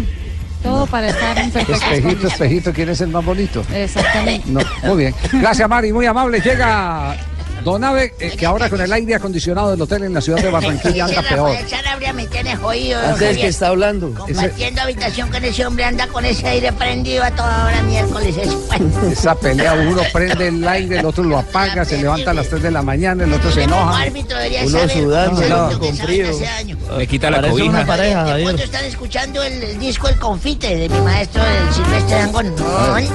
todo 0.64 0.86
para 0.88 1.08
estar 1.10 1.38
en 1.38 1.46
Espejito, 1.56 2.28
espejito, 2.28 2.74
¿quién 2.74 2.90
es 2.90 3.00
el 3.02 3.08
más 3.10 3.24
bonito? 3.24 3.64
Exactamente. 3.74 4.44
No, 4.50 4.60
muy 4.84 4.98
bien. 4.98 5.16
Gracias, 5.32 5.70
Mari, 5.70 5.94
muy 5.94 6.06
amable. 6.06 6.42
Llega 6.42 7.16
Don 7.68 7.84
Ave, 7.84 8.14
eh, 8.22 8.32
que 8.38 8.46
ahora 8.46 8.70
con 8.70 8.80
el 8.80 8.94
aire 8.94 9.16
acondicionado 9.16 9.72
del 9.72 9.82
hotel 9.82 10.04
en 10.04 10.14
la 10.14 10.22
ciudad 10.22 10.42
de 10.42 10.50
Barranquilla 10.50 11.04
anda 11.04 11.20
Ese 11.20 11.36
peor. 11.36 11.58
Sanabria 11.68 12.14
me 12.14 12.26
tiene 12.26 12.56
jodido. 12.56 12.98
Antes 12.98 13.38
que 13.38 13.48
está 13.48 13.68
hablando. 13.68 14.14
Compartiendo 14.14 14.82
habitación 14.84 15.30
con 15.30 15.44
ese 15.44 15.66
hombre, 15.66 15.84
anda 15.84 16.08
con 16.08 16.24
ese 16.24 16.48
aire 16.48 16.72
prendido 16.72 17.26
a 17.26 17.32
toda 17.32 17.66
hora 17.66 17.82
miércoles. 17.84 18.38
Esa 19.12 19.36
pelea, 19.36 19.74
uno 19.74 20.02
prende 20.14 20.48
el 20.48 20.66
aire, 20.66 21.00
el 21.00 21.06
otro 21.06 21.26
lo 21.26 21.40
apaga, 21.40 21.84
se 21.84 21.98
levanta 21.98 22.32
a 22.32 22.36
las 22.36 22.48
3 22.48 22.64
de 22.64 22.72
la 22.72 22.82
mañana, 22.84 23.26
el 23.26 23.34
otro 23.34 23.52
se 23.52 23.64
enoja. 23.64 24.00
árbitro 24.00 24.38
Uno 24.64 24.70
saber. 24.70 24.90
sudando, 24.90 25.42
no, 25.50 25.80
con 25.80 25.98
frío. 25.98 26.28
Le 26.98 27.06
quita 27.06 27.30
la 27.30 27.50
cobija. 27.50 27.70
una 27.70 27.86
pareja, 27.86 28.28
Javier. 28.28 28.62
están 28.62 28.86
escuchando 28.86 29.44
el, 29.44 29.62
el 29.62 29.78
disco 29.78 30.08
El 30.08 30.18
Confite 30.18 30.74
de 30.74 30.88
mi 30.88 31.02
maestro 31.02 31.44
del 31.44 31.74
Silvestre 31.74 32.16
Dangón. 32.16 32.56
Ay, 32.94 33.10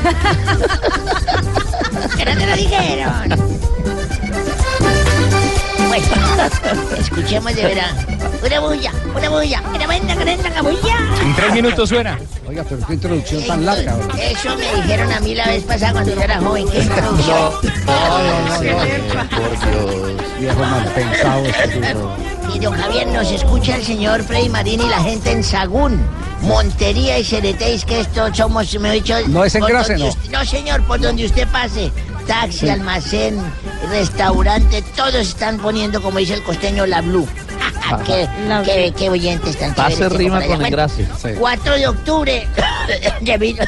¡Que 2.16 2.24
no 2.24 2.38
te 2.38 2.46
lo 2.46 2.56
dijeron! 2.56 3.28
Bueno, 5.88 6.06
escuchemos 6.98 7.54
de 7.54 7.62
verdad. 7.62 7.90
Una 8.44 8.60
bulla, 8.60 8.92
una 9.14 9.28
bulla, 9.28 9.62
una 9.74 9.86
buena, 9.86 10.14
gran 10.14 10.64
bulla. 10.64 10.96
En 11.20 11.34
tres 11.34 11.52
minutos 11.52 11.88
suena. 11.88 12.18
Oiga, 12.50 12.64
pero 12.68 12.84
qué 12.84 12.94
introducción 12.94 13.42
tan 13.46 13.64
larga. 13.64 13.94
¿verdad? 13.94 14.18
Eso 14.20 14.56
me 14.56 14.74
dijeron 14.82 15.12
a 15.12 15.20
mí 15.20 15.36
la 15.36 15.46
vez 15.46 15.62
pasada 15.62 15.92
cuando 15.92 16.12
yo 16.16 16.20
era 16.20 16.40
joven. 16.40 16.68
¿Qué 16.68 16.80
introducción? 16.82 17.52
Por 17.86 18.60
Dios. 18.60 20.18
Viejo 20.40 20.58
mal 20.58 20.84
pensado 20.92 21.44
este. 21.46 21.80
Y 22.52 22.58
don 22.58 22.74
Javier, 22.74 23.06
nos 23.06 23.30
escucha 23.30 23.76
el 23.76 23.84
señor 23.84 24.24
Freddy 24.24 24.48
Marín 24.48 24.80
y 24.80 24.88
la 24.88 25.00
gente 25.00 25.30
en 25.30 25.44
Sagún, 25.44 26.00
Montería 26.42 27.16
y 27.20 27.24
Ceretéis, 27.24 27.84
que 27.84 28.00
esto 28.00 28.34
somos, 28.34 28.76
me 28.80 28.88
he 28.88 28.92
dicho... 28.94 29.14
No 29.28 29.44
es 29.44 29.54
en 29.54 29.60
donde 29.60 29.74
no. 29.98 30.08
usted- 30.08 30.30
no, 30.32 30.44
señor, 30.44 30.82
por 30.82 31.00
donde 31.00 31.26
usted 31.26 31.46
pase. 31.52 31.92
Taxi, 32.26 32.58
Sí. 32.58 32.68
almacén, 32.68 33.38
restaurante, 33.90 34.82
todos 34.96 35.14
están 35.14 35.58
poniendo, 35.58 36.02
como 36.02 36.18
dice 36.18 36.34
el 36.34 36.42
costeño, 36.42 36.86
la 36.86 37.00
blue. 37.02 37.28
Qué, 37.98 38.28
qué, 38.64 38.92
qué 38.96 39.10
oyentes 39.10 39.56
tan 39.58 39.74
Pase 39.74 40.08
rima 40.08 40.38
con 40.40 40.48
Bueno, 40.48 40.66
engrase. 40.66 41.06
4 41.38 41.74
de 41.76 41.88
octubre 41.88 42.46
de 43.20 43.38
mil- 43.38 43.56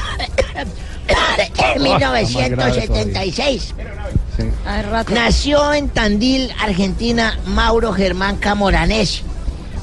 de 1.37 1.79
1976. 1.79 3.73
Nació 5.13 5.73
en 5.73 5.89
Tandil, 5.89 6.51
Argentina, 6.59 7.37
Mauro 7.47 7.93
Germán 7.93 8.37
Camoranesi. 8.37 9.21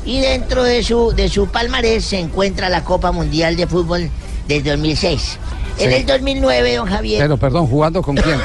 Y 0.05 0.21
dentro 0.21 0.63
de 0.65 0.83
su, 0.83 1.13
de 1.13 1.29
su 1.29 1.47
palmarés 1.49 2.05
se 2.07 2.19
encuentra 2.19 2.69
la 2.69 2.83
Copa 2.85 3.13
Mundial 3.13 3.55
de 3.57 3.67
Fútbol 3.67 4.09
del 4.49 4.65
2006. 4.65 5.39
En 5.79 5.91
Sí. 5.91 5.97
el 5.97 6.07
2009, 6.07 6.77
don 6.77 6.89
Javier. 6.89 7.21
Pero 7.23 7.37
perdón, 7.37 7.67
¿jugando 7.67 8.03
con 8.03 8.17
quién? 8.17 8.41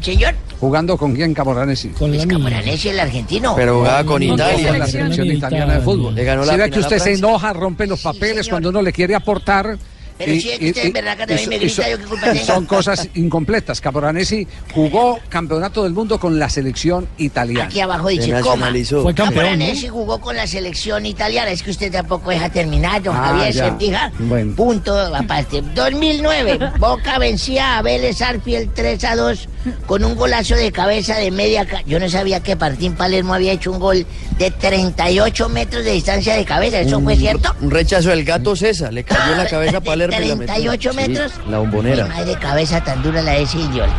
Señor, 0.00 0.34
¿Jugando 0.60 0.96
con 0.96 1.14
quién, 1.14 1.34
Camoranesi? 1.34 1.88
pues 1.88 2.26
Camoranesi, 2.26 2.88
el 2.88 3.00
argentino. 3.00 3.54
Pero 3.56 3.78
jugaba 3.78 4.04
con 4.04 4.22
Italia. 4.22 4.70
Con 4.70 4.78
la 4.78 4.86
selección 4.86 5.26
italiana 5.26 5.74
de 5.74 5.80
fútbol. 5.80 6.14
Le 6.14 6.24
ganó 6.24 6.44
la 6.44 6.52
Si 6.52 6.58
ve 6.58 6.64
final 6.64 6.70
que 6.70 6.80
usted 6.80 6.98
se 6.98 7.14
enoja, 7.14 7.52
rompe 7.52 7.86
los 7.86 8.00
papeles 8.00 8.48
cuando 8.48 8.70
uno 8.70 8.80
le 8.80 8.92
quiere 8.92 9.14
aportar. 9.14 9.78
Pero 10.18 10.32
si 10.40 10.50
es 10.50 10.58
que 10.58 10.68
usted 10.70 10.84
en 10.86 10.92
verdad 10.92 11.16
que 11.16 11.26
también 11.26 11.48
me 11.48 11.58
grita, 11.58 11.90
yo 11.90 11.98
qué 11.98 12.04
culpa 12.04 12.32
tengo. 12.32 12.44
Son 12.46 12.66
cosas 12.66 13.08
incompletas. 13.14 13.80
Camoranesi 13.80 14.46
jugó 14.74 15.18
campeonato 15.28 15.82
del 15.84 15.92
mundo 15.92 16.18
con 16.18 16.38
la 16.38 16.48
selección 16.48 17.06
italiana. 17.18 17.64
Aquí 17.66 17.80
abajo 17.80 18.08
dice 18.08 18.32
coma. 18.40 18.70
Camoranesi 19.14 19.88
jugó 19.88 20.20
con 20.20 20.36
la 20.36 20.46
selección 20.46 21.04
italiana. 21.06 21.50
Es 21.50 21.62
que 21.62 21.70
usted 21.70 21.92
tampoco 21.92 22.30
deja 22.30 22.48
terminar, 22.50 23.02
don 23.02 23.14
Ah, 23.16 23.26
Javier. 23.28 23.52
Sertija. 23.54 24.12
Bueno. 24.18 24.54
Punto 24.56 24.98
aparte. 24.98 25.62
2009, 25.74 26.58
Boca 26.78 27.18
vencía 27.18 27.78
a 27.78 27.82
Vélez 27.82 28.22
Arfiel 28.22 28.70
3 28.74 29.04
a 29.04 29.16
2 29.16 29.48
con 29.86 30.04
un 30.04 30.14
golazo 30.14 30.54
de 30.54 30.72
cabeza 30.72 31.16
de 31.16 31.30
media. 31.30 31.66
ca- 31.66 31.82
Yo 31.86 31.98
no 31.98 32.08
sabía 32.08 32.40
que 32.40 32.56
Martín 32.56 32.94
Palermo 32.94 33.34
había 33.34 33.52
hecho 33.52 33.72
un 33.72 33.80
gol 33.80 34.06
de 34.38 34.50
38 34.50 35.48
metros 35.48 35.84
de 35.84 35.92
distancia 35.92 36.34
de 36.36 36.44
cabeza. 36.44 36.80
¿Eso 36.80 37.00
fue 37.00 37.16
cierto? 37.16 37.54
Un 37.60 37.70
rechazo 37.70 38.10
del 38.10 38.24
gato 38.24 38.54
César. 38.56 38.92
Le 38.92 39.04
cayó 39.04 39.32
en 39.32 39.38
la 39.38 39.46
cabeza 39.48 39.76
a 39.78 39.80
Palermo. 39.82 40.05
Y 40.08 40.28
la 40.28 40.36
metió. 40.36 40.36
38 40.70 40.90
Sí, 40.92 40.96
metros. 40.96 41.32
la 41.48 41.58
bombonera. 41.58 42.04
Qué 42.04 42.10
madre 42.10 42.34
cabeza 42.36 42.80
tan 42.82 43.02
dura 43.02 43.22
la 43.22 43.32
de 43.32 43.42
ese 43.42 43.58
idiota. 43.58 43.92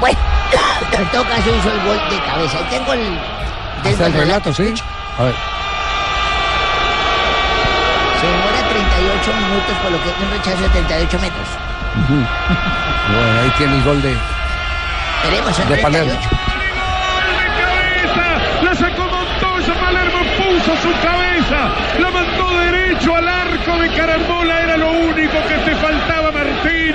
Bueno, 0.00 0.18
en 0.98 1.06
todo 1.10 1.24
caso 1.24 1.50
hizo 1.58 1.70
el 1.72 1.80
gol 1.86 1.98
de 2.10 2.18
cabeza. 2.24 2.58
Y 2.60 2.64
tengo 2.70 2.92
el. 2.92 3.18
Está 3.84 4.06
el 4.06 4.12
relato, 4.14 4.52
¿sí? 4.54 4.74
A 5.18 5.22
ver. 5.24 5.34
Se 8.20 8.26
demora 8.26 8.68
38 8.70 9.32
minutos, 9.34 9.76
por 9.82 9.90
lo 9.92 10.02
que 10.02 10.08
es 10.08 10.16
un 10.20 10.30
rechazo 10.30 10.62
de 10.62 10.68
38 10.70 11.18
metros. 11.20 11.48
Bueno, 12.08 13.40
ahí 13.42 13.50
tiene 13.58 13.76
el 13.76 13.82
gol 13.84 14.02
de, 14.02 14.16
Veremos, 15.24 15.54
son 15.56 15.68
de 15.68 15.76
Palermo. 15.76 16.10
38. 16.12 16.28
La 18.62 18.74
sacó 18.74 19.02
Montoya, 19.08 19.74
Palermo 19.80 20.18
puso 20.38 20.72
su 20.82 20.92
cabeza, 21.02 21.68
la 22.00 22.10
mandó 22.10 22.43
derecho 22.94 23.14
al 23.16 23.28
arco 23.28 23.78
de 23.78 23.88
carambola, 23.94 24.62
era 24.62 24.76
lo 24.76 24.90
único 24.92 25.32
que 25.48 25.54
te 25.70 25.76
faltaba 25.76 26.30
Martín. 26.32 26.94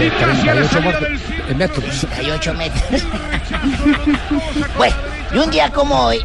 Y 0.00 0.10
casi 0.10 0.48
a 0.48 0.54
la 0.54 0.68
38 0.68 0.68
salida 0.68 1.00
metros. 1.00 1.02
del 1.02 1.50
en 1.50 1.58
metros. 1.58 2.06
38 2.14 2.54
metros. 2.54 3.02
bueno, 4.76 4.94
y 5.34 5.38
un 5.38 5.50
día 5.50 5.70
como 5.72 6.06
hoy, 6.06 6.18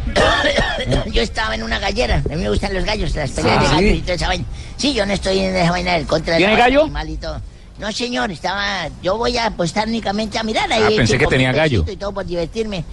yo 1.12 1.22
estaba 1.22 1.54
en 1.54 1.62
una 1.62 1.78
gallera. 1.78 2.22
A 2.26 2.28
mí 2.34 2.42
me 2.42 2.48
gustan 2.48 2.74
los 2.74 2.84
gallos, 2.84 3.14
las 3.14 3.30
peleas 3.30 3.56
Ah, 3.58 3.60
de 3.62 3.66
¿sí? 3.68 3.74
gallos 3.74 3.96
y 3.98 4.00
toda 4.02 4.14
esa 4.14 4.28
vaina. 4.28 4.44
Sí, 4.76 4.94
yo 4.94 5.06
no 5.06 5.12
estoy 5.12 5.38
en 5.40 5.56
esa 5.56 5.70
vaina 5.70 5.92
del 5.94 6.06
contra 6.06 6.34
de 6.34 6.38
¿Tiene 6.38 6.54
la 6.54 6.58
gallo? 6.60 6.82
animal 6.82 7.10
y 7.10 7.16
todo. 7.16 7.40
No, 7.78 7.92
señor, 7.92 8.30
estaba. 8.32 8.88
Yo 9.02 9.16
voy 9.16 9.36
a 9.38 9.46
apostar 9.46 9.86
únicamente 9.86 10.36
a 10.38 10.42
mirar 10.42 10.70
ahí. 10.72 10.82
Ah, 10.84 10.96
pensé 10.96 11.16
que 11.16 11.26
tenía 11.26 11.52
gallo. 11.52 11.84
Y 11.86 11.96
todo 11.96 12.12
por 12.12 12.26
divertirme. 12.26 12.84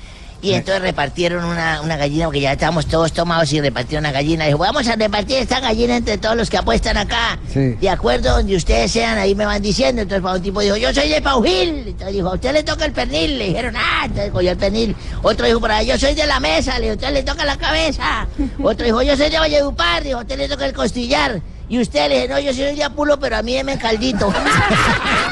Y 0.45 0.53
entonces 0.53 0.81
repartieron 0.81 1.43
una, 1.43 1.81
una 1.81 1.97
gallina, 1.97 2.25
porque 2.25 2.41
ya 2.41 2.51
estábamos 2.51 2.85
todos 2.85 3.11
tomados 3.13 3.51
y 3.51 3.61
repartieron 3.61 4.03
una 4.03 4.11
gallina. 4.11 4.45
Dijo, 4.45 4.59
vamos 4.59 4.87
a 4.87 4.95
repartir 4.95 5.37
esta 5.37 5.59
gallina 5.59 5.97
entre 5.97 6.17
todos 6.17 6.35
los 6.35 6.49
que 6.49 6.57
apuestan 6.57 6.97
acá. 6.97 7.39
Sí. 7.51 7.75
De 7.81 7.89
acuerdo, 7.89 8.35
donde 8.37 8.55
ustedes 8.55 8.91
sean, 8.91 9.17
ahí 9.17 9.33
me 9.33 9.45
van 9.45 9.61
diciendo. 9.61 10.03
Entonces 10.03 10.21
para 10.21 10.35
un 10.35 10.43
tipo 10.43 10.61
dijo, 10.61 10.77
yo 10.77 10.93
soy 10.93 11.09
de 11.09 11.21
Paujil. 11.21 11.87
Entonces 11.87 12.13
dijo, 12.13 12.29
a 12.29 12.33
usted 12.35 12.53
le 12.53 12.63
toca 12.63 12.85
el 12.85 12.91
pernil. 12.91 13.39
Le 13.39 13.47
dijeron, 13.47 13.75
ah, 13.75 14.03
entonces 14.05 14.31
cogió 14.31 14.51
el 14.51 14.57
pernil. 14.57 14.95
Otro 15.23 15.47
dijo, 15.47 15.59
por 15.59 15.71
ahí, 15.71 15.87
yo 15.87 15.97
soy 15.97 16.13
de 16.13 16.27
la 16.27 16.39
mesa. 16.39 16.77
Le 16.77 16.91
dijo, 16.91 16.91
a 16.91 16.95
usted 16.95 17.13
le 17.13 17.23
toca 17.23 17.43
la 17.43 17.57
cabeza. 17.57 18.27
Otro 18.61 18.85
dijo, 18.85 19.01
yo 19.01 19.17
soy 19.17 19.29
de 19.29 19.39
Valledupar. 19.39 20.03
Dijo, 20.03 20.19
a 20.19 20.21
usted 20.21 20.37
le 20.37 20.47
toca 20.47 20.65
el 20.65 20.73
costillar. 20.73 21.41
Y 21.67 21.79
usted 21.79 22.07
le 22.09 22.21
dijo, 22.21 22.33
no, 22.35 22.39
yo 22.39 22.53
soy 22.53 22.75
de 22.75 22.83
Apulo, 22.83 23.19
pero 23.19 23.37
a 23.37 23.41
mí 23.41 23.55
deme 23.55 23.77
caldito. 23.79 24.31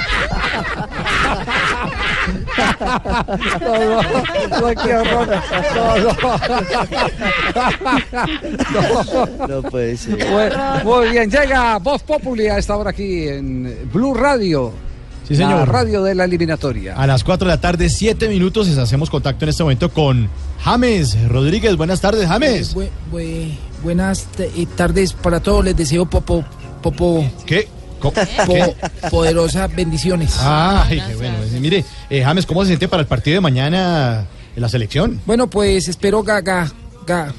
No, 3.61 3.79
no, 3.79 4.01
no, 4.61 4.67
qué 4.83 4.91
horror. 4.95 5.27
No, 5.75 5.97
no. 5.97 6.11
No 9.47 9.61
puede 9.69 9.97
ser. 9.97 10.17
Muy, 10.29 10.43
muy 10.83 11.09
bien, 11.11 11.29
llega 11.29 11.77
Voz 11.79 12.03
Populi 12.03 12.47
a 12.47 12.57
esta 12.57 12.75
hora 12.75 12.91
aquí 12.91 13.27
en 13.27 13.89
Blue 13.91 14.13
Radio. 14.13 14.71
Sí, 15.27 15.35
señor. 15.35 15.59
La 15.59 15.65
radio 15.65 16.03
de 16.03 16.15
la 16.15 16.25
eliminatoria. 16.25 16.95
A 16.97 17.07
las 17.07 17.23
4 17.23 17.47
de 17.47 17.53
la 17.55 17.61
tarde, 17.61 17.89
7 17.89 18.27
minutos, 18.27 18.67
les 18.67 18.77
hacemos 18.77 19.09
contacto 19.09 19.45
en 19.45 19.49
este 19.49 19.63
momento 19.63 19.89
con 19.89 20.29
James 20.63 21.17
Rodríguez. 21.29 21.77
Buenas 21.77 22.01
tardes, 22.01 22.27
James. 22.27 22.75
Bu- 22.75 22.89
bu- 23.11 23.51
buenas 23.83 24.27
eh, 24.39 24.67
tardes 24.75 25.13
para 25.13 25.39
todos. 25.39 25.63
Les 25.63 25.77
deseo 25.77 26.05
popo, 26.05 26.43
popo. 26.81 27.25
¿Qué? 27.45 27.67
Po- 28.45 29.09
poderosas 29.09 29.73
bendiciones. 29.75 30.35
Ay, 30.41 31.01
qué 31.07 31.15
bueno. 31.15 31.37
Mire, 31.59 31.85
eh, 32.09 32.23
James, 32.23 32.45
¿cómo 32.45 32.61
se 32.63 32.67
siente 32.69 32.87
para 32.87 33.01
el 33.01 33.07
partido 33.07 33.35
de 33.35 33.41
mañana 33.41 34.25
en 34.55 34.61
la 34.61 34.69
selección? 34.69 35.21
Bueno, 35.25 35.49
pues 35.49 35.87
espero 35.87 36.23
ga- 36.23 36.43
ga- 36.43 36.71
ga- 37.05 37.31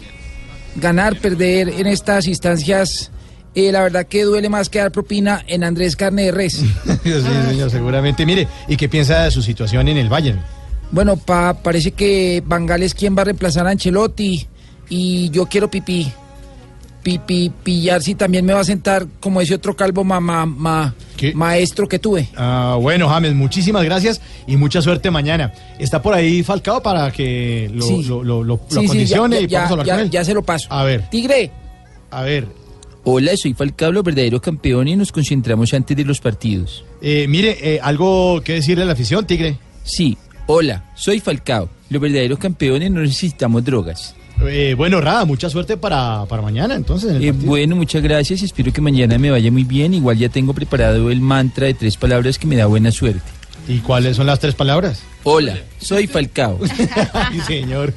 ganar, 0.76 1.18
perder 1.20 1.68
en 1.68 1.86
estas 1.86 2.26
instancias. 2.26 3.10
Eh, 3.54 3.70
la 3.70 3.82
verdad 3.82 4.06
que 4.06 4.24
duele 4.24 4.48
más 4.48 4.68
que 4.68 4.80
dar 4.80 4.90
propina 4.90 5.44
en 5.46 5.62
Andrés 5.62 5.94
Carne 5.94 6.24
de 6.24 6.32
Res. 6.32 6.54
sí, 7.04 7.12
señor, 7.48 7.70
seguramente. 7.70 8.26
Mire, 8.26 8.48
¿y 8.66 8.76
qué 8.76 8.88
piensa 8.88 9.22
de 9.24 9.30
su 9.30 9.42
situación 9.42 9.86
en 9.88 9.96
el 9.96 10.08
Bayern? 10.08 10.40
Bueno, 10.90 11.16
pa, 11.16 11.54
parece 11.54 11.92
que 11.92 12.42
Bangal 12.44 12.82
es 12.82 12.94
quien 12.94 13.16
va 13.16 13.22
a 13.22 13.26
reemplazar 13.26 13.66
a 13.66 13.70
Ancelotti 13.70 14.46
y 14.88 15.30
yo 15.30 15.46
quiero 15.46 15.70
pipí. 15.70 16.12
Pipi, 17.04 17.52
pillar 17.62 18.02
si 18.02 18.14
también 18.16 18.44
me 18.46 18.52
va 18.54 18.60
a 18.60 18.64
sentar 18.64 19.06
como 19.20 19.40
ese 19.42 19.54
otro 19.54 19.76
calvo 19.76 20.02
ma, 20.04 20.18
ma- 20.20 20.46
ma- 20.46 20.94
maestro 21.34 21.86
que 21.86 21.98
tuve. 21.98 22.28
Ah, 22.34 22.76
bueno, 22.80 23.08
James, 23.08 23.34
muchísimas 23.34 23.84
gracias 23.84 24.20
y 24.46 24.56
mucha 24.56 24.80
suerte 24.82 25.10
mañana. 25.10 25.52
¿Está 25.78 26.00
por 26.02 26.14
ahí 26.14 26.42
Falcao 26.42 26.82
para 26.82 27.10
que 27.12 27.70
lo, 27.74 27.84
Sí. 27.86 28.02
lo, 28.04 28.24
lo, 28.24 28.42
lo- 28.42 28.56
lo 28.56 28.60
Sí, 28.68 28.78
sí, 28.80 28.84
acondicione 28.86 29.36
ya- 29.36 29.40
ya- 29.40 29.44
y 29.44 29.48
podamos 29.48 29.68
ya- 29.68 29.72
hablar 29.72 29.86
ya- 29.86 29.94
con 29.94 30.02
él? 30.04 30.10
ya 30.10 30.24
se 30.24 30.34
lo 30.34 30.42
paso. 30.42 30.66
A 30.70 30.82
ver. 30.82 31.08
Tigre. 31.10 31.50
A 32.10 32.22
ver. 32.22 32.48
Hola, 33.04 33.36
soy 33.36 33.52
Falcao, 33.52 33.92
los 33.92 34.02
verdaderos 34.02 34.40
campeones 34.40 34.94
y 34.94 34.96
nos 34.96 35.12
concentramos 35.12 35.74
antes 35.74 35.94
de 35.94 36.04
los 36.06 36.20
partidos. 36.20 36.84
Eh, 37.02 37.26
mire, 37.28 37.58
eh, 37.74 37.78
algo 37.82 38.40
que 38.42 38.54
decirle 38.54 38.84
a 38.84 38.86
la 38.86 38.94
afición, 38.94 39.26
Tigre. 39.26 39.58
Sí, 39.82 40.16
hola, 40.46 40.90
soy 40.96 41.20
Falcao. 41.20 41.68
Los 41.90 42.00
verdaderos 42.00 42.38
campeones 42.38 42.90
no 42.90 43.00
necesitamos 43.02 43.62
drogas. 43.62 44.14
Eh, 44.42 44.74
bueno, 44.76 45.00
Rada, 45.00 45.24
mucha 45.24 45.48
suerte 45.48 45.76
para, 45.76 46.26
para 46.26 46.42
mañana, 46.42 46.74
entonces. 46.74 47.12
en 47.12 47.22
Eh, 47.22 47.32
bueno, 47.32 47.76
muchas 47.76 48.02
gracias. 48.02 48.42
Espero 48.42 48.72
que 48.72 48.80
mañana 48.80 49.18
me 49.18 49.30
vaya 49.30 49.50
muy 49.50 49.64
bien. 49.64 49.94
Igual 49.94 50.18
ya 50.18 50.28
tengo 50.28 50.52
preparado 50.52 51.10
el 51.10 51.20
mantra 51.20 51.66
de 51.66 51.74
tres 51.74 51.96
palabras 51.96 52.38
que 52.38 52.46
me 52.46 52.56
da 52.56 52.66
buena 52.66 52.90
suerte. 52.90 53.22
¿Y 53.66 53.78
cuáles 53.78 54.16
son 54.16 54.26
las 54.26 54.40
tres 54.40 54.54
palabras? 54.54 55.02
Hola, 55.22 55.56
soy 55.78 56.06
Falcao. 56.06 56.58
Sí, 57.32 57.40
señor. 57.46 57.94